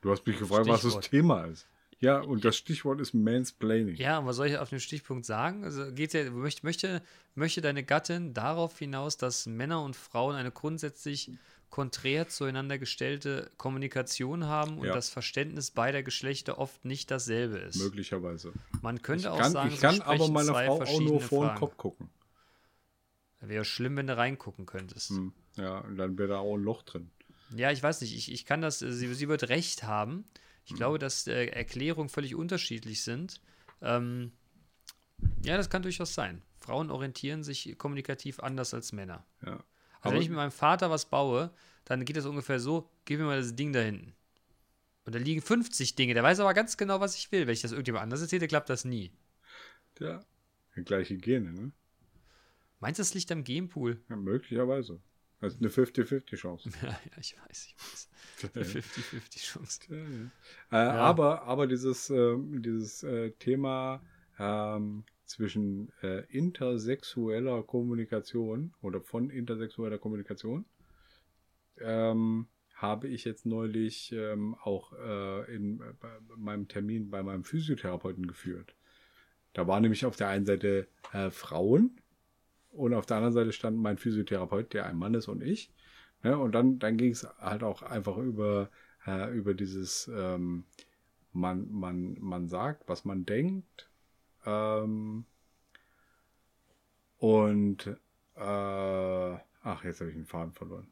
Du 0.00 0.10
hast 0.10 0.26
mich 0.26 0.38
gefragt, 0.38 0.66
was 0.66 0.82
das 0.82 1.00
Thema 1.00 1.44
ist. 1.44 1.68
Ja, 2.04 2.20
und 2.20 2.44
das 2.44 2.56
Stichwort 2.56 3.00
ist 3.00 3.14
Mansplaining. 3.14 3.96
Ja, 3.96 4.18
und 4.18 4.26
was 4.26 4.36
soll 4.36 4.48
ich 4.48 4.58
auf 4.58 4.70
den 4.70 4.80
Stichpunkt 4.80 5.24
sagen? 5.24 5.64
Also 5.64 5.90
geht 5.92 6.12
ja, 6.12 6.30
möchte, 6.30 6.64
möchte, 6.64 7.02
möchte 7.34 7.60
deine 7.60 7.82
Gattin 7.82 8.34
darauf 8.34 8.78
hinaus, 8.78 9.16
dass 9.16 9.46
Männer 9.46 9.82
und 9.82 9.96
Frauen 9.96 10.36
eine 10.36 10.50
grundsätzlich 10.50 11.30
konträr 11.70 12.28
zueinander 12.28 12.78
gestellte 12.78 13.50
Kommunikation 13.56 14.44
haben 14.44 14.78
und 14.78 14.86
Ja. 14.86 14.94
das 14.94 15.08
Verständnis 15.08 15.72
beider 15.72 16.02
Geschlechter 16.04 16.58
oft 16.58 16.84
nicht 16.84 17.10
dasselbe 17.10 17.56
ist. 17.58 17.76
Möglicherweise. 17.82 18.52
Man 18.80 18.96
Ich 18.98 19.02
könnte 19.02 19.32
auch 19.32 19.38
kann, 19.38 19.52
sagen, 19.52 19.68
ich 19.70 19.74
sie 19.76 19.80
kann 19.80 20.00
aber 20.02 20.28
meiner 20.28 20.52
Frau 20.52 20.82
auch 20.82 21.00
nur 21.00 21.20
vor 21.20 21.48
den. 21.48 21.56
Kopf 21.56 21.76
gucken. 21.76 22.10
Wäre 23.40 23.64
schlimm, 23.64 23.96
wenn 23.96 24.06
du 24.06 24.16
reingucken 24.16 24.66
könntest. 24.66 25.10
Hm. 25.10 25.32
Ja, 25.56 25.78
und 25.78 25.96
dann 25.96 26.16
wäre 26.16 26.28
da 26.28 26.38
auch 26.38 26.54
ein 26.56 26.62
Loch 26.62 26.82
drin. 26.82 27.10
Ja, 27.56 27.70
ich 27.70 27.82
weiß 27.82 28.00
nicht. 28.00 28.14
Ich, 28.16 28.32
ich 28.32 28.46
kann 28.46 28.60
das, 28.62 28.78
sie, 28.78 29.14
sie 29.14 29.28
wird 29.28 29.48
recht 29.48 29.82
haben. 29.82 30.24
Ich 30.64 30.72
Mhm. 30.72 30.76
glaube, 30.76 30.98
dass 30.98 31.26
äh, 31.26 31.46
Erklärungen 31.46 32.08
völlig 32.08 32.34
unterschiedlich 32.34 33.02
sind. 33.02 33.40
Ähm, 33.82 34.32
ja, 35.44 35.56
das 35.56 35.70
kann 35.70 35.82
durchaus 35.82 36.14
sein. 36.14 36.42
Frauen 36.60 36.90
orientieren 36.90 37.42
sich 37.44 37.76
kommunikativ 37.78 38.40
anders 38.40 38.72
als 38.74 38.92
Männer. 38.92 39.26
Ja. 39.44 39.52
Also 39.52 39.64
Aber- 40.00 40.14
wenn 40.14 40.22
ich 40.22 40.28
mit 40.28 40.36
meinem 40.36 40.50
Vater 40.50 40.90
was 40.90 41.06
baue, 41.08 41.50
dann 41.84 42.04
geht 42.04 42.16
das 42.16 42.24
ungefähr 42.26 42.60
so, 42.60 42.90
gib 43.04 43.18
mir 43.20 43.26
mal 43.26 43.38
das 43.38 43.54
Ding 43.54 43.72
da 43.72 43.80
hinten. 43.80 44.14
Und 45.04 45.14
da 45.14 45.18
liegen 45.18 45.42
50 45.42 45.96
Dinge. 45.96 46.14
Der 46.14 46.22
weiß 46.22 46.40
aber 46.40 46.54
ganz 46.54 46.78
genau, 46.78 46.98
was 47.00 47.14
ich 47.16 47.30
will. 47.30 47.46
Wenn 47.46 47.52
ich 47.52 47.60
das 47.60 47.72
irgendjemand 47.72 48.04
anders 48.04 48.22
erzähle, 48.22 48.48
klappt 48.48 48.70
das 48.70 48.86
nie. 48.86 49.12
Ja. 50.00 50.24
Gleiche 50.76 51.18
Gene, 51.18 51.52
ne? 51.52 51.72
Meinst 52.80 52.98
du, 52.98 53.02
das 53.02 53.12
liegt 53.14 53.30
am 53.30 53.44
Genpool? 53.44 54.02
Ja, 54.08 54.16
möglicherweise. 54.16 55.00
Das 55.40 55.54
ist 55.54 55.60
eine 55.60 55.68
50-50-Chance. 55.68 56.70
Ja, 56.82 56.88
ja, 56.88 57.18
ich 57.18 57.36
weiß, 57.38 57.66
ich 57.66 57.76
weiß. 57.78 58.08
Eine 58.54 58.64
50-50-Chance. 58.64 59.80
Äh, 60.70 60.76
aber, 60.76 61.42
aber 61.42 61.66
dieses, 61.66 62.10
ähm, 62.10 62.62
dieses 62.62 63.02
äh, 63.02 63.30
Thema 63.32 64.02
ähm, 64.38 65.04
zwischen 65.24 65.92
äh, 66.02 66.24
intersexueller 66.28 67.62
Kommunikation 67.62 68.74
oder 68.82 69.00
von 69.00 69.30
intersexueller 69.30 69.98
Kommunikation 69.98 70.64
ähm, 71.78 72.46
habe 72.74 73.08
ich 73.08 73.24
jetzt 73.24 73.46
neulich 73.46 74.12
ähm, 74.12 74.56
auch 74.62 74.92
äh, 74.92 75.54
in 75.54 75.80
äh, 75.80 75.94
bei 76.00 76.08
meinem 76.36 76.68
Termin 76.68 77.10
bei 77.10 77.22
meinem 77.22 77.44
Physiotherapeuten 77.44 78.26
geführt. 78.26 78.74
Da 79.52 79.66
waren 79.66 79.82
nämlich 79.82 80.04
auf 80.04 80.16
der 80.16 80.28
einen 80.28 80.46
Seite 80.46 80.88
äh, 81.12 81.30
Frauen 81.30 82.00
und 82.70 82.92
auf 82.92 83.06
der 83.06 83.18
anderen 83.18 83.34
Seite 83.34 83.52
stand 83.52 83.78
mein 83.78 83.98
Physiotherapeut, 83.98 84.72
der 84.74 84.86
ein 84.86 84.96
Mann 84.96 85.14
ist 85.14 85.28
und 85.28 85.42
ich. 85.42 85.70
Ne? 86.24 86.36
Und 86.38 86.52
dann, 86.52 86.78
dann 86.78 86.96
ging 86.96 87.12
es 87.12 87.28
halt 87.38 87.62
auch 87.62 87.82
einfach 87.82 88.16
über, 88.16 88.70
äh, 89.06 89.30
über 89.36 89.54
dieses, 89.54 90.10
ähm, 90.12 90.64
man, 91.32 91.70
man, 91.70 92.16
man 92.18 92.48
sagt, 92.48 92.88
was 92.88 93.04
man 93.04 93.26
denkt. 93.26 93.90
Ähm, 94.46 95.26
und 97.18 97.86
äh, 98.36 98.40
ach, 98.40 99.84
jetzt 99.84 100.00
habe 100.00 100.10
ich 100.10 100.16
den 100.16 100.26
Faden 100.26 100.52
verloren. 100.52 100.88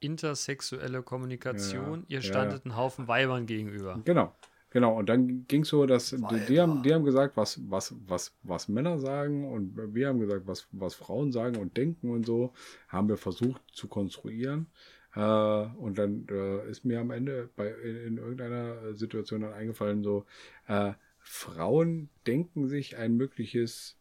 Intersexuelle 0.00 1.02
Kommunikation. 1.02 2.00
Ja, 2.00 2.18
Ihr 2.18 2.20
ja, 2.20 2.22
standet 2.22 2.64
einen 2.64 2.76
Haufen 2.76 3.06
Weibern 3.08 3.46
gegenüber. 3.46 4.00
Genau. 4.04 4.34
Genau, 4.74 4.98
und 4.98 5.08
dann 5.08 5.46
ging 5.46 5.62
es 5.62 5.68
so, 5.68 5.86
dass 5.86 6.10
die, 6.10 6.40
die, 6.48 6.60
haben, 6.60 6.82
die 6.82 6.92
haben 6.92 7.04
gesagt, 7.04 7.36
was, 7.36 7.60
was, 7.70 7.94
was, 8.08 8.36
was 8.42 8.66
Männer 8.66 8.98
sagen 8.98 9.48
und 9.48 9.94
wir 9.94 10.08
haben 10.08 10.18
gesagt, 10.18 10.48
was, 10.48 10.66
was 10.72 10.96
Frauen 10.96 11.30
sagen 11.30 11.58
und 11.58 11.76
denken 11.76 12.10
und 12.10 12.26
so, 12.26 12.52
haben 12.88 13.08
wir 13.08 13.16
versucht 13.16 13.62
zu 13.70 13.86
konstruieren. 13.86 14.66
Äh, 15.14 15.20
und 15.20 15.96
dann 15.96 16.26
äh, 16.28 16.68
ist 16.68 16.84
mir 16.84 16.98
am 16.98 17.12
Ende 17.12 17.50
bei, 17.54 17.68
in, 17.68 17.96
in 18.04 18.16
irgendeiner 18.16 18.94
Situation 18.94 19.42
dann 19.42 19.52
eingefallen, 19.52 20.02
so, 20.02 20.26
äh, 20.66 20.94
Frauen 21.20 22.08
denken 22.26 22.66
sich 22.66 22.96
ein 22.96 23.16
mögliches. 23.16 23.96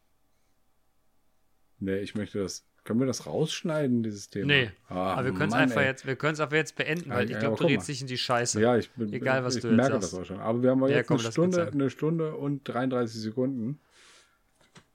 Ne, 1.78 1.99
ich 1.99 2.15
möchte 2.15 2.39
das. 2.39 2.65
Können 2.84 2.99
wir 2.99 3.07
das 3.07 3.25
rausschneiden, 3.25 4.03
dieses 4.03 4.29
Thema? 4.29 4.47
Nee, 4.47 4.71
Ah, 4.89 5.13
aber 5.13 5.25
wir 5.25 5.34
können 5.34 5.49
es 5.49 5.55
einfach 5.55 5.81
ey. 5.81 5.88
jetzt, 5.88 6.05
wir 6.05 6.15
können 6.17 6.34
es 6.34 6.39
einfach 6.41 6.57
jetzt 6.57 6.75
beenden, 6.75 7.09
weil 7.11 7.29
Ja, 7.29 7.36
ich 7.36 7.39
glaube, 7.39 7.57
du 7.57 7.63
redest 7.65 7.88
dich 7.88 8.01
in 8.01 8.07
die 8.07 8.17
Scheiße. 8.17 8.59
Ja, 8.61 8.75
ich 8.77 8.91
bin, 8.91 9.13
Egal, 9.13 9.43
was 9.45 9.55
ich 9.55 9.61
du 9.61 9.69
jetzt 9.69 9.77
merke 9.77 9.93
sagst. 9.93 10.13
das 10.13 10.19
auch 10.19 10.25
schon. 10.25 10.39
Aber 10.39 10.61
wir 10.61 10.71
haben 10.71 10.81
Ja, 10.81 10.88
jetzt 10.97 11.07
komm, 11.07 11.19
eine, 11.19 11.31
Stunde, 11.31 11.67
eine 11.71 11.89
Stunde 11.89 12.36
und 12.36 12.63
33 12.67 13.21
Sekunden. 13.21 13.79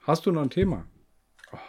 Hast 0.03 0.26
du 0.26 0.32
noch 0.32 0.43
ein 0.43 0.51
Thema? 0.51 0.84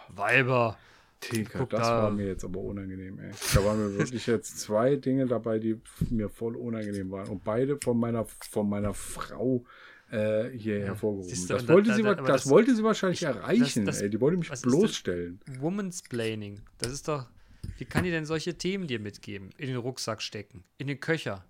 Weiber. 0.08 0.76
Tinker, 1.20 1.58
Guck 1.60 1.70
das 1.70 1.86
da. 1.86 2.02
war 2.04 2.10
mir 2.10 2.26
jetzt 2.28 2.44
aber 2.44 2.60
unangenehm, 2.60 3.18
ey. 3.18 3.30
Da 3.54 3.62
waren 3.64 3.78
mir 3.78 3.98
wirklich 3.98 4.26
jetzt 4.26 4.58
zwei 4.58 4.96
Dinge 4.96 5.26
dabei, 5.26 5.58
die 5.58 5.78
mir 6.08 6.30
voll 6.30 6.56
unangenehm 6.56 7.10
waren. 7.10 7.28
Und 7.28 7.44
beide 7.44 7.78
von 7.82 7.98
meiner, 7.98 8.24
von 8.24 8.68
meiner 8.68 8.94
Frau 8.94 9.64
äh, 10.10 10.50
hier 10.56 10.80
hervorgehoben. 10.84 11.28
du, 11.34 11.46
Das, 11.46 11.68
wollte, 11.68 11.90
da- 11.90 11.96
sie, 11.96 12.02
da- 12.02 12.14
das, 12.14 12.26
das- 12.26 12.48
wollte 12.50 12.74
sie 12.74 12.82
wahrscheinlich 12.82 13.22
ich- 13.22 13.28
erreichen, 13.28 13.84
das-. 13.86 13.98
Die 14.00 14.20
wollte 14.20 14.36
mich 14.38 14.48
bloßstellen. 14.50 15.40
Womansplaining. 15.58 16.60
Das 16.78 16.92
ist 16.92 17.08
doch. 17.08 17.26
Wie 17.78 17.84
kann 17.84 18.04
die 18.04 18.10
denn 18.10 18.24
solche 18.26 18.56
Themen 18.58 18.86
dir 18.86 19.00
mitgeben? 19.00 19.50
In 19.58 19.68
den 19.68 19.76
Rucksack 19.76 20.22
stecken? 20.22 20.64
In 20.78 20.86
den 20.86 21.00
Köcher? 21.00 21.44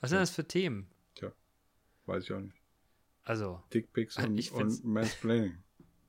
Was 0.00 0.10
sind 0.10 0.18
das 0.18 0.30
für 0.30 0.46
Themen? 0.46 0.86
Tja, 1.14 1.32
weiß 2.06 2.24
ich 2.24 2.32
auch 2.32 2.40
nicht. 2.40 2.56
Also, 3.24 3.62
Dickpics 3.72 4.16
und, 4.18 4.36
Ich 4.38 4.50
und 4.52 4.84
Mansplaining. 4.84 5.56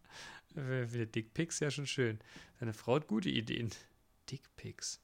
äh, 0.55 0.91
wieder 0.91 1.05
Dickpics, 1.05 1.59
ja 1.59 1.69
schon 1.71 1.85
schön. 1.87 2.19
Deine 2.59 2.73
Frau 2.73 2.95
hat 2.95 3.07
gute 3.07 3.29
Ideen. 3.29 3.69
Dickpics. 4.31 4.99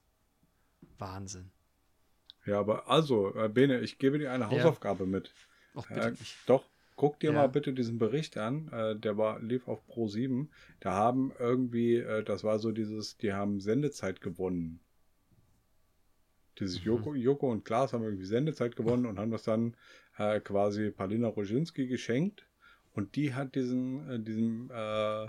Wahnsinn. 0.98 1.52
Ja, 2.46 2.60
aber 2.60 2.90
also, 2.90 3.36
äh, 3.36 3.50
Bene, 3.50 3.80
ich 3.82 4.00
gebe 4.00 4.18
dir 4.18 4.32
eine 4.32 4.46
Ja. 4.46 4.50
Hausaufgabe 4.52 5.06
mit. 5.06 5.34
Och, 5.76 5.88
bitte 5.88 6.00
Äh, 6.02 6.12
nicht. 6.12 6.36
doch, 6.48 6.66
guck 7.00 7.18
dir 7.22 7.28
Ja. 7.32 7.38
mal 7.38 7.48
bitte 7.48 7.72
diesen 7.72 7.98
Bericht 7.98 8.38
an. 8.38 8.68
Äh, 8.74 8.96
der 8.98 9.18
war, 9.18 9.40
lief 9.42 9.70
auf 9.70 9.88
Pro 9.88 10.10
7. 10.10 10.50
Da 10.82 10.92
haben 10.92 11.32
irgendwie, 11.40 11.96
äh, 11.96 12.24
das 12.26 12.44
war 12.44 12.60
so 12.60 12.74
dieses, 12.74 13.16
die 13.18 13.32
haben 13.32 13.62
Sendezeit 13.62 14.20
gewonnen. 14.20 14.82
Dieses 16.60 16.80
Mhm. 16.80 16.86
Joko, 16.86 17.16
Joko 17.16 17.50
und 17.50 17.64
Klaas 17.64 17.94
haben 17.94 18.04
irgendwie 18.04 18.26
Sendezeit 18.26 18.76
gewonnen 18.76 19.06
und 19.06 19.18
haben 19.18 19.32
das 19.32 19.44
dann 19.44 19.78
äh, 20.18 20.42
quasi 20.42 20.92
Palina 20.92 21.30
Roginski 21.30 21.88
geschenkt. 21.88 22.46
Und 22.92 23.16
die 23.16 23.34
hat 23.34 23.56
diesen, 23.56 24.10
äh, 24.10 24.20
diesen, 24.20 24.70
äh, 24.70 25.28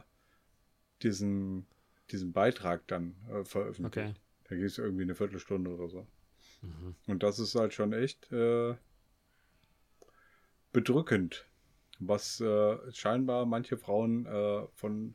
diesen, 1.05 1.67
diesen 2.11 2.33
Beitrag 2.33 2.85
dann 2.89 3.15
äh, 3.31 3.45
veröffentlicht. 3.45 4.09
Okay. 4.09 4.15
Da 4.49 4.57
geht 4.57 4.65
es 4.67 4.79
irgendwie 4.79 5.05
eine 5.05 5.15
Viertelstunde 5.15 5.71
oder 5.71 5.89
so. 5.89 6.05
Mhm. 6.63 6.97
Und 7.07 7.23
das 7.23 7.39
ist 7.39 7.55
halt 7.55 7.73
schon 7.75 7.93
echt 7.93 8.29
bedrückend, 10.73 11.47
was 12.01 12.41
äh, 12.41 12.77
scheinbar 12.93 13.47
manche 13.47 13.77
Frauen 13.77 14.27
äh, 14.27 14.67
von, 14.75 15.15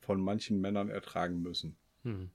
von 0.00 0.20
manchen 0.20 0.60
Männern 0.60 0.90
ertragen 0.90 1.40
müssen. 1.40 1.76
Hm. 2.02 2.30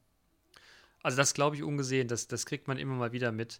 Also 1.04 1.18
das 1.18 1.34
glaube 1.34 1.56
ich 1.56 1.64
ungesehen, 1.64 2.08
das, 2.08 2.28
das 2.28 2.46
kriegt 2.46 2.68
man 2.68 2.78
immer 2.78 2.96
mal 2.96 3.12
wieder 3.12 3.32
mit. 3.32 3.60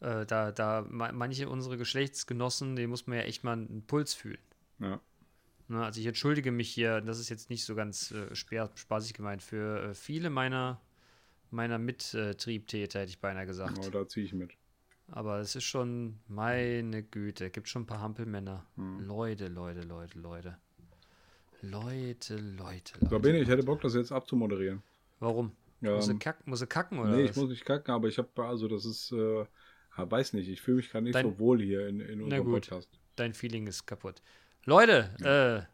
Äh, 0.00 0.24
da, 0.26 0.50
da 0.50 0.86
ma- 0.88 1.12
manche 1.12 1.48
unsere 1.48 1.76
Geschlechtsgenossen, 1.76 2.74
denen 2.74 2.90
muss 2.90 3.06
man 3.06 3.18
ja 3.18 3.24
echt 3.24 3.44
mal 3.44 3.52
einen 3.52 3.84
Puls 3.86 4.14
fühlen. 4.14 4.40
Ja. 4.78 5.00
Ne, 5.68 5.84
also 5.84 6.00
ich 6.00 6.06
entschuldige 6.06 6.50
mich 6.50 6.70
hier, 6.70 7.00
das 7.00 7.20
ist 7.20 7.28
jetzt 7.28 7.50
nicht 7.50 7.64
so 7.64 7.74
ganz 7.74 8.10
äh, 8.10 8.34
spa- 8.34 8.70
spaßig 8.74 9.14
gemeint, 9.14 9.42
für 9.42 9.90
äh, 9.90 9.94
viele 9.94 10.30
meiner, 10.30 10.80
meiner 11.50 11.78
Mittriebtäter, 11.78 13.00
hätte 13.00 13.10
ich 13.10 13.20
beinahe 13.20 13.46
gesagt. 13.46 13.78
Aber 13.78 13.90
da 13.90 14.08
ziehe 14.08 14.26
ich 14.26 14.32
mit. 14.32 14.52
Aber 15.12 15.38
es 15.40 15.56
ist 15.56 15.64
schon, 15.64 16.18
meine 16.28 17.02
Güte, 17.02 17.50
gibt 17.50 17.68
schon 17.68 17.82
ein 17.82 17.86
paar 17.86 18.00
Hampelmänner. 18.00 18.64
Hm. 18.76 19.00
Leute, 19.06 19.48
Leute, 19.48 19.80
Leute, 19.82 20.18
Leute. 20.18 20.56
Leute, 21.62 22.36
Leute, 22.36 22.98
Leute. 23.00 23.20
Bene, 23.20 23.40
ich 23.40 23.48
hätte 23.48 23.62
Bock, 23.64 23.80
das 23.82 23.94
jetzt 23.94 24.12
abzumoderieren. 24.12 24.82
Warum? 25.18 25.52
Muss, 25.80 26.06
sie 26.06 26.12
Ähm, 26.12 26.18
kacken, 26.18 26.48
muss 26.48 26.66
kacken 26.68 26.98
oder 26.98 27.10
nee, 27.16 27.24
was? 27.24 27.30
ich 27.30 27.36
muss 27.36 27.50
nicht 27.50 27.64
kacken, 27.64 27.92
aber 27.92 28.08
ich 28.08 28.18
habe, 28.18 28.28
also 28.44 28.68
das 28.68 28.84
ist, 28.84 29.12
äh, 29.12 29.40
ja, 29.98 30.10
weiß 30.10 30.32
nicht, 30.34 30.48
ich 30.48 30.60
fühle 30.62 30.78
mich 30.78 30.90
gerade 30.90 31.04
nicht 31.04 31.14
Dein- 31.14 31.26
so 31.26 31.38
wohl 31.38 31.60
hier 31.60 31.86
in, 31.88 32.00
in 32.00 32.22
unserem 32.22 32.44
gut. 32.44 32.68
Podcast. 32.68 32.88
Dein 33.16 33.34
Feeling 33.34 33.66
ist 33.66 33.86
kaputt. 33.86 34.22
Leute, 34.64 35.10
äh, 35.22 35.66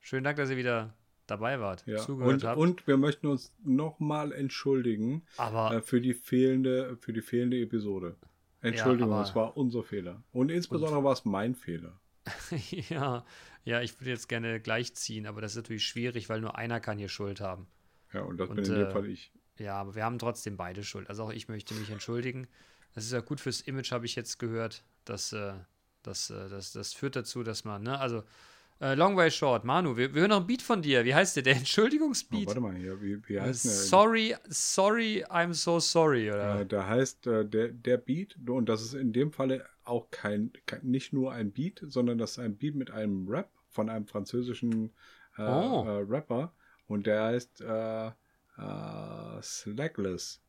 schönen 0.00 0.24
Dank, 0.24 0.36
dass 0.36 0.50
ihr 0.50 0.56
wieder 0.56 0.94
dabei 1.26 1.58
wart, 1.60 1.84
Ja. 1.86 1.98
zugehört 1.98 2.34
Und, 2.34 2.44
habt. 2.44 2.58
und 2.58 2.86
wir 2.86 2.96
möchten 2.96 3.26
uns 3.28 3.52
nochmal 3.64 4.32
entschuldigen 4.32 5.22
aber 5.36 5.76
äh, 5.76 5.80
für 5.82 6.00
die 6.00 6.14
fehlende, 6.14 6.96
für 7.00 7.12
die 7.12 7.22
fehlende 7.22 7.60
Episode. 7.60 8.16
Entschuldigung, 8.62 9.12
aber- 9.12 9.22
es 9.22 9.34
war 9.34 9.56
unser 9.56 9.82
Fehler. 9.82 10.22
Und 10.32 10.50
insbesondere 10.50 11.02
war 11.04 11.12
es 11.12 11.24
mein 11.24 11.54
Fehler. 11.54 12.00
ja, 12.88 13.24
ja, 13.64 13.80
ich 13.80 14.00
würde 14.00 14.10
jetzt 14.10 14.28
gerne 14.28 14.60
gleichziehen, 14.60 15.26
aber 15.26 15.40
das 15.40 15.52
ist 15.52 15.56
natürlich 15.56 15.84
schwierig, 15.86 16.28
weil 16.28 16.40
nur 16.40 16.56
einer 16.56 16.80
kann 16.80 16.98
hier 16.98 17.08
Schuld 17.08 17.40
haben. 17.40 17.66
Ja, 18.12 18.22
und 18.22 18.36
das 18.38 18.48
Und, 18.48 18.56
bin 18.56 18.64
in 18.64 18.74
dem 18.74 18.86
äh, 18.86 18.90
Fall 18.90 19.06
ich. 19.06 19.32
Ja, 19.58 19.74
aber 19.74 19.94
wir 19.94 20.04
haben 20.04 20.18
trotzdem 20.18 20.56
beide 20.56 20.84
Schuld. 20.84 21.08
Also 21.08 21.24
auch 21.24 21.32
ich 21.32 21.48
möchte 21.48 21.74
mich 21.74 21.90
entschuldigen. 21.90 22.48
Das 22.94 23.04
ist 23.04 23.12
ja 23.12 23.20
gut 23.20 23.40
fürs 23.40 23.60
Image, 23.62 23.90
habe 23.92 24.06
ich 24.06 24.14
jetzt 24.14 24.38
gehört. 24.38 24.84
Das, 25.04 25.32
äh, 25.32 25.54
das, 26.02 26.30
äh, 26.30 26.48
das, 26.48 26.72
das 26.72 26.92
führt 26.92 27.16
dazu, 27.16 27.42
dass 27.42 27.64
man, 27.64 27.82
ne, 27.82 27.98
also 27.98 28.22
äh, 28.82 28.94
Long 28.94 29.16
Way 29.16 29.30
Short, 29.30 29.64
Manu, 29.64 29.96
wir, 29.96 30.12
wir 30.12 30.22
hören 30.22 30.30
noch 30.30 30.40
ein 30.40 30.46
Beat 30.46 30.60
von 30.62 30.82
dir. 30.82 31.04
Wie 31.04 31.14
heißt 31.14 31.36
der? 31.36 31.42
Der 31.44 31.54
Oh, 31.54 31.58
Entschuldigungsbeat. 31.58 32.46
warte 32.46 32.60
mal 32.60 32.74
hier, 32.74 33.00
wie, 33.00 33.26
wie 33.28 33.40
heißt 33.40 33.64
der? 33.64 33.70
sorry, 33.72 34.34
sorry, 34.48 35.24
I'm 35.30 35.54
so 35.54 35.78
sorry, 35.80 36.30
oder? 36.30 36.60
Äh, 36.60 36.66
da 36.66 36.86
heißt 36.86 37.26
äh, 37.26 37.44
der, 37.46 37.68
der 37.68 37.96
Beat, 37.96 38.36
und 38.48 38.68
das 38.68 38.82
ist 38.82 38.94
in 38.94 39.12
dem 39.12 39.32
Falle 39.32 39.64
auch 39.84 40.10
kein, 40.10 40.52
kein, 40.66 40.80
nicht 40.82 41.12
nur 41.12 41.32
ein 41.32 41.52
Beat, 41.52 41.80
sondern 41.86 42.18
das 42.18 42.32
ist 42.32 42.38
ein 42.40 42.56
Beat 42.56 42.74
mit 42.74 42.90
einem 42.90 43.28
Rap 43.28 43.50
von 43.68 43.88
einem 43.88 44.06
französischen 44.06 44.90
äh, 45.38 45.42
Oh. 45.42 45.84
äh, 45.86 46.04
Rapper. 46.08 46.52
Und 46.88 47.06
der 47.06 47.22
heißt 47.24 47.60
äh, 47.62 48.10
Slackless. 49.42 50.40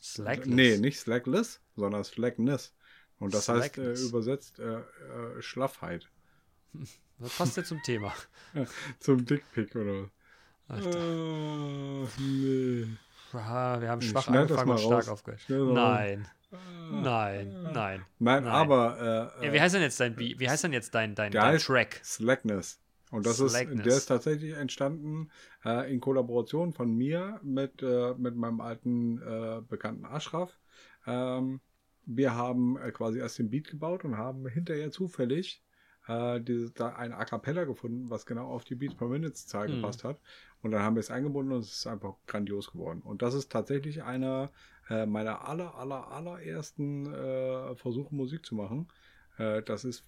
Slackless. 0.00 0.46
Nee, 0.54 0.76
nicht 0.78 0.98
Slackless, 1.00 1.60
sondern 1.76 2.04
Slackness. 2.04 2.74
Und 3.18 3.34
das 3.34 3.48
heißt 3.48 3.74
Slackness. 3.74 4.02
übersetzt 4.08 4.58
äh, 4.58 4.78
äh, 4.80 5.40
Schlaffheit. 5.40 6.08
Das 7.20 7.36
passt 7.36 7.56
ja 7.56 7.64
zum 7.64 7.82
Thema. 7.82 8.12
Zum 8.98 9.24
Dickpick 9.24 9.74
oder 9.76 10.10
Alter. 10.68 10.98
Äh, 10.98 12.06
nee. 12.18 12.86
Ah, 13.32 13.80
wir 13.80 13.88
haben 13.88 14.02
schwach 14.02 14.24
Schneid 14.24 14.42
angefangen 14.42 14.70
und 14.70 14.78
stark 14.80 14.92
raus. 15.02 15.08
aufgehört. 15.08 15.40
Schnell 15.42 15.60
mal 15.64 15.72
Nein, 15.72 16.28
nein, 16.90 17.02
nein. 17.02 17.72
Nein, 17.72 18.04
Nein. 18.18 18.46
aber 18.46 19.32
äh, 19.40 19.46
Ja, 19.46 19.52
wie 19.52 19.60
heißt 19.60 19.74
denn 19.74 19.82
jetzt 19.82 20.00
dein 20.00 20.16
Beat? 20.16 20.40
Wie 20.40 20.48
heißt 20.50 20.64
denn 20.64 20.72
jetzt 20.72 20.94
dein, 20.94 21.14
dein, 21.14 21.30
dein 21.30 21.58
Track? 21.58 22.00
Slackness. 22.02 22.80
Und 23.12 23.26
das 23.26 23.36
Slackness. 23.36 23.78
ist, 23.78 23.86
der 23.86 23.96
ist 23.96 24.06
tatsächlich 24.06 24.54
entstanden 24.54 25.30
äh, 25.64 25.92
in 25.92 26.00
Kollaboration 26.00 26.72
von 26.72 26.92
mir 26.96 27.38
mit, 27.42 27.82
äh, 27.82 28.14
mit 28.16 28.34
meinem 28.36 28.60
alten 28.60 29.20
äh, 29.22 29.60
Bekannten 29.68 30.04
Ashraf. 30.04 30.58
Ähm, 31.06 31.60
wir 32.06 32.34
haben 32.34 32.76
äh, 32.78 32.90
quasi 32.90 33.18
erst 33.20 33.38
den 33.38 33.50
Beat 33.50 33.68
gebaut 33.68 34.04
und 34.04 34.16
haben 34.16 34.46
hinterher 34.48 34.90
zufällig 34.90 35.62
äh, 36.10 36.36
äh, 36.36 36.40
diese, 36.40 36.70
da 36.72 36.90
ein 36.90 37.12
A 37.12 37.24
Cappella 37.24 37.64
gefunden, 37.64 38.10
was 38.10 38.26
genau 38.26 38.48
auf 38.48 38.64
die 38.64 38.74
Beats 38.74 38.94
per 38.94 39.08
Minutes 39.08 39.46
Zahl 39.46 39.68
Hm. 39.68 39.76
gepasst 39.76 40.04
hat. 40.04 40.20
Und 40.62 40.72
dann 40.72 40.82
haben 40.82 40.96
wir 40.96 41.00
es 41.00 41.10
eingebunden 41.10 41.52
und 41.52 41.60
es 41.60 41.72
ist 41.72 41.86
einfach 41.86 42.14
grandios 42.26 42.72
geworden. 42.72 43.00
Und 43.02 43.22
das 43.22 43.34
ist 43.34 43.50
tatsächlich 43.50 44.02
einer 44.02 44.50
äh, 44.88 45.06
meiner 45.06 45.46
aller, 45.48 45.74
aller, 45.76 46.08
allerersten 46.10 47.06
äh, 47.12 47.74
Versuche, 47.76 48.14
Musik 48.14 48.44
zu 48.44 48.54
machen. 48.54 48.88
Äh, 49.38 49.62
das 49.62 49.84
ist 49.84 50.04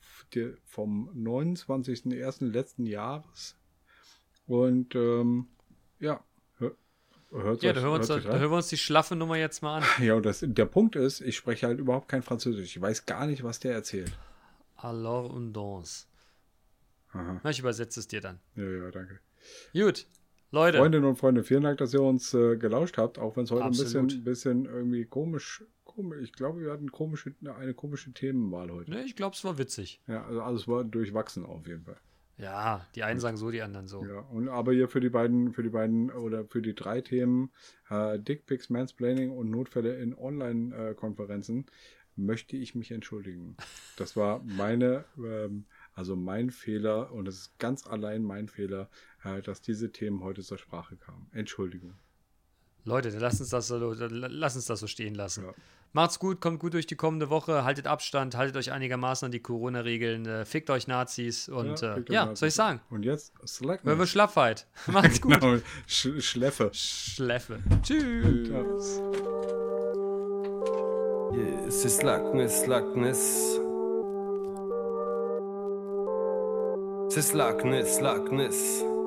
vom 0.64 1.08
29.01. 1.14 2.46
letzten 2.50 2.84
Jahres. 2.86 3.56
Und 4.46 4.94
ähm, 4.94 5.46
ja, 6.00 6.22
hör, 6.58 6.72
hört 7.30 7.62
Ja, 7.62 7.70
euch- 7.70 7.76
da 7.76 7.80
hören, 7.80 7.92
wir 7.92 7.98
uns, 8.00 8.08
hört 8.08 8.24
da, 8.24 8.30
euch 8.32 8.38
hören 8.40 8.50
wir 8.50 8.56
uns 8.56 8.68
die 8.68 8.76
schlaffe 8.76 9.14
Nummer 9.16 9.36
jetzt 9.36 9.62
mal 9.62 9.78
an. 9.82 10.04
Ja, 10.04 10.14
und 10.14 10.26
das, 10.26 10.44
der 10.46 10.66
Punkt 10.66 10.96
ist, 10.96 11.20
ich 11.20 11.36
spreche 11.36 11.66
halt 11.68 11.78
überhaupt 11.78 12.08
kein 12.08 12.22
Französisch. 12.22 12.76
Ich 12.76 12.82
weiß 12.82 13.06
gar 13.06 13.26
nicht, 13.26 13.42
was 13.44 13.60
der 13.60 13.72
erzählt. 13.74 14.12
Alors 14.82 15.32
und 15.32 15.52
danse. 15.52 16.06
Aha. 17.12 17.40
Na, 17.42 17.50
ich 17.50 17.58
übersetze 17.58 18.00
es 18.00 18.08
dir 18.08 18.20
dann. 18.20 18.40
Ja, 18.56 18.64
ja, 18.64 18.90
danke. 18.90 19.20
Gut, 19.72 20.06
Leute. 20.50 20.78
Freundinnen 20.78 21.04
und 21.06 21.16
Freunde, 21.16 21.44
vielen 21.44 21.62
Dank, 21.62 21.78
dass 21.78 21.94
ihr 21.94 22.02
uns 22.02 22.34
äh, 22.34 22.56
gelauscht 22.56 22.98
habt, 22.98 23.18
auch 23.18 23.36
wenn 23.36 23.44
es 23.44 23.50
heute 23.50 23.62
ein 23.62 23.68
Absolut. 23.68 24.08
bisschen, 24.08 24.24
bisschen 24.24 24.64
irgendwie 24.64 25.04
komisch, 25.04 25.64
komisch. 25.84 26.20
Ich 26.22 26.32
glaube, 26.32 26.60
wir 26.60 26.72
hatten 26.72 26.90
komische, 26.90 27.34
eine 27.58 27.74
komische 27.74 28.12
Themenwahl 28.12 28.70
heute. 28.70 28.90
Ne, 28.90 29.04
ich 29.04 29.16
glaube, 29.16 29.36
es 29.36 29.44
war 29.44 29.58
witzig. 29.58 30.00
Ja, 30.06 30.24
also 30.24 30.42
alles 30.42 30.68
war 30.68 30.84
durchwachsen 30.84 31.46
auf 31.46 31.66
jeden 31.66 31.84
Fall. 31.84 31.96
Ja, 32.38 32.86
die 32.94 33.02
einen 33.02 33.20
sagen 33.20 33.36
so, 33.36 33.50
die 33.50 33.62
anderen 33.62 33.86
so. 33.86 34.04
Ja, 34.04 34.20
und 34.20 34.48
aber 34.48 34.72
hier 34.72 34.88
für 34.88 35.00
die 35.00 35.10
beiden, 35.10 35.52
für 35.52 35.62
die 35.62 35.68
beiden 35.68 36.10
oder 36.10 36.44
für 36.44 36.60
die 36.60 36.74
drei 36.74 37.00
Themen 37.00 37.50
äh, 37.88 38.18
Dickpics, 38.18 38.68
Mansplaining 38.68 39.30
und 39.30 39.50
Notfälle 39.50 39.96
in 39.96 40.14
Online-Konferenzen 40.16 41.66
möchte 42.16 42.56
ich 42.56 42.74
mich 42.74 42.90
entschuldigen. 42.90 43.56
Das 43.96 44.16
war 44.16 44.42
meine, 44.44 45.04
ähm, 45.18 45.64
also 45.94 46.16
mein 46.16 46.50
Fehler 46.50 47.12
und 47.12 47.28
es 47.28 47.36
ist 47.36 47.58
ganz 47.58 47.86
allein 47.86 48.22
mein 48.22 48.48
Fehler, 48.48 48.88
äh, 49.24 49.42
dass 49.42 49.60
diese 49.60 49.92
Themen 49.92 50.22
heute 50.22 50.42
zur 50.42 50.58
Sprache 50.58 50.96
kamen. 50.96 51.28
Entschuldigung. 51.32 51.94
Leute, 52.84 53.10
lasst 53.10 53.40
uns 53.40 53.50
das 53.50 53.68
so, 53.68 53.76
lass 53.78 54.56
uns 54.56 54.66
das 54.66 54.80
so 54.80 54.86
stehen 54.86 55.14
lassen. 55.14 55.44
Ja. 55.44 55.54
Macht's 55.94 56.18
gut, 56.18 56.40
kommt 56.40 56.58
gut 56.58 56.72
durch 56.72 56.86
die 56.86 56.96
kommende 56.96 57.28
Woche, 57.28 57.64
haltet 57.64 57.86
Abstand, 57.86 58.34
haltet 58.34 58.56
euch 58.56 58.72
einigermaßen 58.72 59.26
an 59.26 59.32
die 59.32 59.40
Corona-Regeln, 59.40 60.24
äh, 60.24 60.44
fickt 60.46 60.70
euch 60.70 60.86
Nazis 60.86 61.50
und 61.50 61.82
ja, 61.82 61.96
äh, 61.96 62.04
ja 62.08 62.24
Nazis. 62.24 62.38
soll 62.40 62.48
ich 62.48 62.54
sagen? 62.54 62.80
Und 62.88 63.04
jetzt 63.04 63.34
Slack. 63.46 63.80
Wenn 63.82 63.98
wir 63.98 64.06
Schlappheit. 64.06 64.66
Macht's 64.86 65.20
gut. 65.20 65.38
Genau, 65.40 65.58
Sch 65.86 66.08
Schläffe. 66.20 66.70
Schläffe. 66.72 67.60
Tschüss. 67.82 69.02
Yeah, 71.34 71.70
c'est 71.70 71.88
slackness, 71.88 72.64
slackness. 72.64 73.58
C'est 77.08 77.22
slackness, 77.22 77.98
slackness. 77.98 78.84
est 78.84 79.01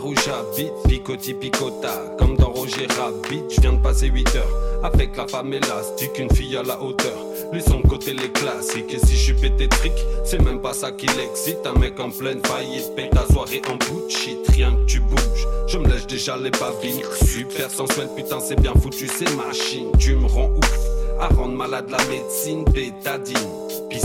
voir 0.00 0.06
où 0.06 0.14
j'habite. 0.14 0.72
Picoti 0.88 1.34
picota, 1.34 1.92
comme 2.18 2.36
dans 2.36 2.50
Roger 2.50 2.86
Rabbit. 2.98 3.42
Je 3.50 3.60
viens 3.60 3.72
de 3.72 3.82
passer 3.82 4.08
8 4.08 4.36
heures 4.36 4.82
avec 4.82 5.16
la 5.16 5.26
femme 5.26 5.52
élastique, 5.52 6.18
une 6.18 6.30
fille 6.34 6.56
à 6.56 6.62
la 6.62 6.80
hauteur. 6.80 7.16
Laissons 7.52 7.80
de 7.80 7.88
côté 7.88 8.12
les 8.12 8.30
classiques. 8.30 8.92
Et 8.94 8.98
si 8.98 9.14
je 9.14 9.22
suis 9.24 9.34
pététrique, 9.34 10.04
c'est 10.24 10.42
même 10.42 10.60
pas 10.60 10.72
ça 10.72 10.92
qui 10.92 11.06
l'excite. 11.06 11.58
Un 11.66 11.78
mec 11.78 11.98
en 12.00 12.10
pleine 12.10 12.40
faillite, 12.44 12.94
paye 12.96 13.10
ta 13.10 13.26
soirée 13.32 13.62
en 13.68 13.76
bout 13.76 14.06
de 14.06 14.10
shit. 14.10 14.38
Rien 14.48 14.72
que 14.72 14.86
tu 14.86 15.00
bouges, 15.00 15.46
je 15.68 15.78
me 15.78 15.88
lèche 15.88 16.06
déjà 16.06 16.36
les 16.36 16.50
babines. 16.50 17.02
Super 17.24 17.70
sensuel, 17.70 18.08
putain, 18.16 18.40
c'est 18.40 18.60
bien 18.60 18.72
foutu, 18.74 19.08
c'est 19.08 19.30
machine. 19.36 19.90
Tu 19.98 20.14
me 20.14 20.26
rends 20.26 20.50
ouf 20.56 20.78
à 21.20 21.28
rendre 21.28 21.54
malade 21.54 21.90
la 21.90 22.02
médecine 22.06 22.64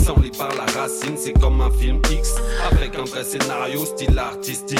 sans 0.06 0.20
lit 0.20 0.30
par 0.30 0.54
la 0.54 0.66
racine, 0.80 1.16
c'est 1.16 1.32
comme 1.32 1.60
un 1.60 1.70
film 1.70 2.00
X 2.10 2.36
avec 2.70 2.96
un 2.96 3.04
vrai 3.04 3.24
scénario, 3.24 3.84
style 3.84 4.16
artistique. 4.16 4.78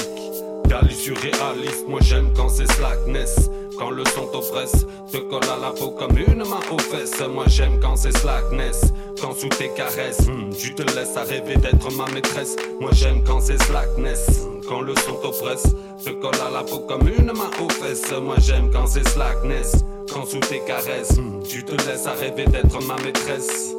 Cali 0.80 0.94
surréaliste, 0.94 1.88
moi 1.88 2.00
j'aime 2.02 2.30
quand 2.36 2.50
c'est 2.50 2.70
slackness. 2.72 3.50
Quand 3.78 3.90
le 3.90 4.04
son 4.14 4.26
t'oppresse, 4.26 4.86
te 5.10 5.16
colle 5.16 5.44
à 5.44 5.58
la 5.58 5.70
peau 5.70 5.90
comme 5.90 6.18
une 6.18 6.38
main 6.38 6.60
aux 6.70 6.78
fesses. 6.78 7.22
Moi 7.32 7.44
j'aime 7.46 7.80
quand 7.80 7.96
c'est 7.96 8.16
slackness. 8.16 8.92
Quand 9.20 9.32
sous 9.34 9.48
tes 9.48 9.70
caresses, 9.70 10.26
hmm, 10.26 10.50
tu 10.58 10.74
te 10.74 10.82
laisses 10.82 11.16
à 11.16 11.22
rêver 11.22 11.56
d'être 11.56 11.90
ma 11.92 12.06
maîtresse. 12.10 12.56
Moi 12.78 12.90
j'aime 12.92 13.22
quand 13.24 13.40
c'est 13.40 13.62
slackness. 13.62 14.46
Quand 14.68 14.82
le 14.82 14.94
son 14.96 15.14
t'oppresse, 15.14 15.74
te 16.04 16.10
colle 16.10 16.40
à 16.46 16.50
la 16.50 16.62
peau 16.62 16.80
comme 16.80 17.08
une 17.08 17.32
main 17.32 17.50
aux 17.62 17.70
fesses. 17.70 18.12
Moi 18.12 18.36
j'aime 18.38 18.70
quand 18.70 18.86
c'est 18.86 19.08
slackness. 19.08 19.82
Quand 20.12 20.26
sous 20.26 20.40
tes 20.40 20.60
caresses, 20.60 21.16
hmm, 21.16 21.42
tu 21.48 21.64
te 21.64 21.72
laisses 21.88 22.06
à 22.06 22.12
rêver 22.12 22.44
d'être 22.44 22.82
ma 22.86 22.96
maîtresse. 22.96 23.76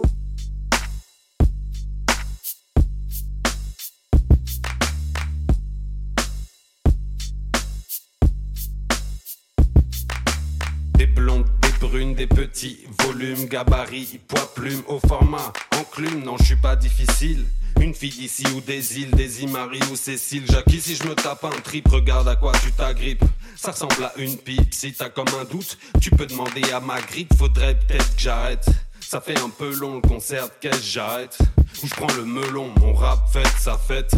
Des 12.17 12.27
petits 12.27 12.79
volumes, 13.03 13.45
gabarit, 13.45 14.19
poids, 14.27 14.51
plume, 14.55 14.81
au 14.87 14.99
format, 14.99 15.53
enclume, 15.77 16.23
non, 16.23 16.35
je 16.39 16.45
suis 16.45 16.55
pas 16.55 16.75
difficile. 16.75 17.45
Une 17.79 17.93
fille 17.93 18.09
d'ici 18.09 18.43
ou 18.55 18.59
des 18.59 18.99
îles, 18.99 19.11
des 19.11 19.45
Marie 19.45 19.79
ou 19.91 19.95
Cécile. 19.95 20.43
Jackie, 20.49 20.81
si 20.81 20.95
je 20.95 21.03
me 21.03 21.13
tape 21.13 21.45
un 21.45 21.61
trip, 21.61 21.87
regarde 21.89 22.27
à 22.27 22.35
quoi 22.35 22.53
tu 22.63 22.71
t'agrippes. 22.71 23.23
Ça 23.55 23.69
ressemble 23.71 24.03
à 24.03 24.13
une 24.17 24.35
pipe, 24.35 24.73
si 24.73 24.93
t'as 24.93 25.09
comme 25.09 25.27
un 25.39 25.43
doute, 25.45 25.77
tu 26.01 26.09
peux 26.09 26.25
demander 26.25 26.63
à 26.73 26.79
ma 26.79 26.99
grippe, 27.01 27.35
faudrait 27.37 27.77
peut-être 27.77 28.15
que 28.15 28.21
j'arrête. 28.21 28.65
Ça 28.99 29.21
fait 29.21 29.37
un 29.39 29.49
peu 29.49 29.75
long 29.75 29.95
le 29.95 30.01
concert, 30.01 30.47
qu'est-ce 30.59 30.79
que 30.79 30.85
j'arrête? 30.85 31.37
Ou 31.83 31.87
je 31.87 31.93
prends 31.93 32.13
le 32.15 32.25
melon, 32.25 32.71
mon 32.79 32.93
rap 32.93 33.31
fête, 33.31 33.53
sa 33.59 33.77
fête. 33.77 34.11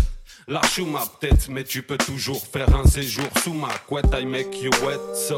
Lâche 0.50 0.80
ma 0.80 1.04
tête, 1.20 1.48
mais 1.48 1.64
tu 1.64 1.84
peux 1.84 1.98
toujours 2.00 2.42
faire 2.42 2.76
un 2.76 2.84
séjour 2.84 3.28
sous 3.44 3.54
ma 3.54 3.68
couette. 3.88 4.08
I 4.20 4.26
make 4.26 4.60
you 4.60 4.72
wet 4.84 5.00
so 5.14 5.38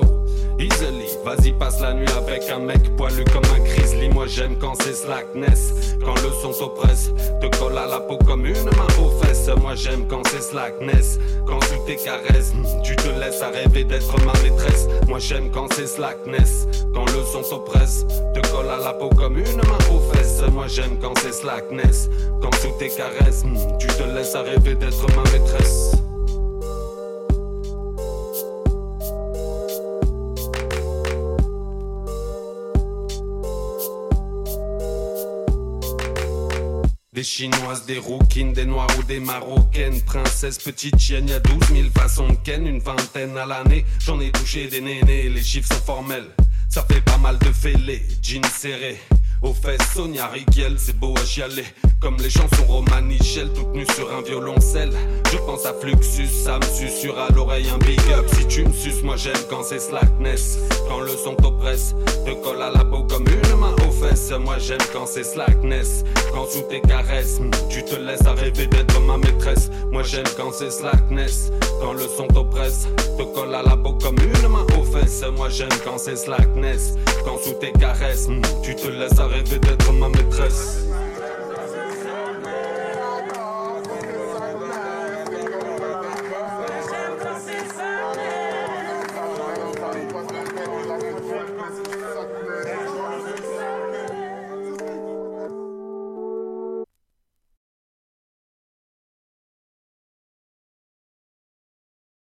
easily. 0.57 1.05
Vas-y, 1.26 1.51
passe 1.51 1.82
la 1.82 1.93
nuit 1.93 2.07
avec 2.18 2.49
un 2.49 2.59
mec 2.59 2.95
poilu 2.95 3.26
comme 3.26 3.43
un 3.53 3.59
grizzly. 3.62 4.07
Moi 4.07 4.28
j'aime 4.28 4.57
quand 4.57 4.74
c'est 4.82 4.93
slackness. 4.93 5.74
Quand 6.05 6.16
le 6.16 6.32
son 6.41 6.53
t'oppresse, 6.53 7.12
te 7.41 7.57
colle 7.57 7.78
à 7.78 7.88
la 7.88 7.99
peau 7.99 8.20
comme 8.26 8.45
une 8.45 8.64
main 8.64 8.88
aux 9.03 9.09
fesses. 9.22 9.49
Moi 9.59 9.76
j'aime 9.76 10.07
quand 10.07 10.26
c'est 10.30 10.41
slackness. 10.41 11.20
Quand 11.45 11.62
sous 11.66 11.86
tes 11.86 11.97
caresses, 11.97 12.53
tu 12.86 12.95
te 12.95 13.09
laisses 13.09 13.41
à 13.41 13.49
rêver 13.49 13.84
d'être 13.84 14.18
ma 14.26 14.34
maîtresse. 14.41 14.88
Moi 15.09 15.20
j'aime 15.20 15.51
quand 15.51 15.68
c'est 15.74 15.88
slackness. 15.88 16.68
Quand 16.93 17.05
le 17.07 17.26
son 17.26 17.41
t'oppresse, 17.41 18.05
te 18.34 18.39
colle 18.47 18.70
à 18.70 18.78
la 18.78 18.93
peau 18.93 19.09
comme 19.09 19.38
une 19.38 19.57
main 19.57 19.78
aux 19.93 19.99
fesses. 20.14 20.20
Moi 20.49 20.67
j'aime 20.67 20.97
quand 20.99 21.17
c'est 21.19 21.33
slackness. 21.33 22.09
Quand 22.41 22.53
sous 22.55 22.71
tes 22.79 22.89
caresses, 22.89 23.43
tu 23.79 23.87
te 23.87 24.03
laisses 24.03 24.35
à 24.35 24.41
rêver 24.41 24.75
d'être 24.75 25.07
ma 25.15 25.23
maîtresse. 25.31 25.91
Des 37.13 37.23
chinoises, 37.23 37.85
des 37.85 37.99
rouquines, 37.99 38.53
des 38.53 38.65
noirs 38.65 38.88
ou 38.97 39.03
des 39.03 39.19
marocaines. 39.19 40.01
Princesse, 40.01 40.57
petite 40.57 40.97
chienne, 40.97 41.27
y 41.27 41.34
a 41.34 41.39
12 41.39 41.57
000 41.68 41.89
façons 41.95 42.27
de 42.27 42.35
ken. 42.43 42.65
Une 42.65 42.80
vingtaine 42.80 43.38
à 43.38 43.45
l'année, 43.45 43.85
j'en 43.99 44.19
ai 44.19 44.31
touché 44.31 44.68
des 44.68 44.81
nénés. 44.81 45.30
Les 45.30 45.43
chiffres 45.43 45.72
sont 45.73 45.85
formels, 45.85 46.27
ça 46.69 46.84
fait 46.89 47.01
pas 47.01 47.18
mal 47.18 47.38
de 47.38 47.51
fêlés 47.51 48.01
Jeans 48.23 48.43
serrés, 48.45 48.99
aux 49.41 49.53
fesses 49.53 49.93
Sonia 49.93 50.27
Riquel 50.27 50.76
C'est 50.77 50.97
beau 50.97 51.13
à 51.18 51.26
chialer, 51.26 51.65
comme 51.99 52.18
les 52.18 52.30
chansons 52.30 52.65
romanichelles 52.68 53.51
Toutes 53.53 53.73
nues 53.73 53.88
sur 53.95 54.13
un 54.15 54.22
violoncelle. 54.22 54.91
Je 55.31 55.38
pense 55.38 55.65
à 55.65 55.73
Fluxus, 55.73 56.27
ça 56.27 56.59
me 56.59 56.65
susurre 56.65 57.19
à 57.19 57.30
l'oreille 57.31 57.69
un 57.69 57.77
big 57.77 57.99
up. 58.11 58.26
Si 58.34 58.47
tu 58.47 58.63
me 58.65 58.73
suces, 58.73 59.03
moi 59.03 59.15
j'aime 59.15 59.34
quand 59.49 59.63
c'est 59.63 59.80
slackness. 59.80 60.57
Quand 60.88 60.99
le 60.99 61.11
son 61.11 61.35
t'oppresse, 61.35 61.95
te 62.26 62.31
colle 62.43 62.61
à 62.61 62.72
la 62.72 62.84
peau 62.85 63.03
comme 63.03 63.26
une 63.27 63.51
Moi 64.02 64.57
j'aime 64.57 64.80
quand 64.91 65.06
c'est 65.06 65.23
slackness. 65.23 66.03
Quand 66.34 66.48
sous 66.48 66.61
tes 66.64 66.82
caresses, 66.82 67.40
tu 67.69 67.86
te 67.86 67.95
laisses 67.95 68.26
à 68.26 68.34
rêver 68.34 68.65
d'être 68.65 68.99
ma 69.02 69.18
maîtresse. 69.18 69.69
Moi 69.91 70.02
j'aime 70.02 70.26
quand 70.36 70.52
c'est 70.52 70.72
slackness 70.72 71.52
Quand 71.80 71.94
le 71.94 72.07
son 72.18 72.26
t'oppresse, 72.28 72.88
te 73.18 73.23
colle 73.23 73.53
à 73.53 73.61
la 73.61 73.78
peau 73.78 73.94
comme 74.02 74.18
une 74.18 74.48
main 74.48 74.65
aux 74.80 74.84
fesses. 74.84 75.23
Moi 75.38 75.49
j'aime 75.49 75.69
quand 75.86 75.99
c'est 75.99 76.15
slackness. 76.15 76.95
Quand 77.26 77.38
sous 77.38 77.53
tes 77.53 77.72
caresses, 77.73 78.28
tu 78.64 78.76
te 78.76 78.88
laisses 78.88 79.19
à 79.19 79.28
rêver 79.28 79.60
d'être 79.60 79.94
ma 79.94 80.10
maîtresse 80.10 80.86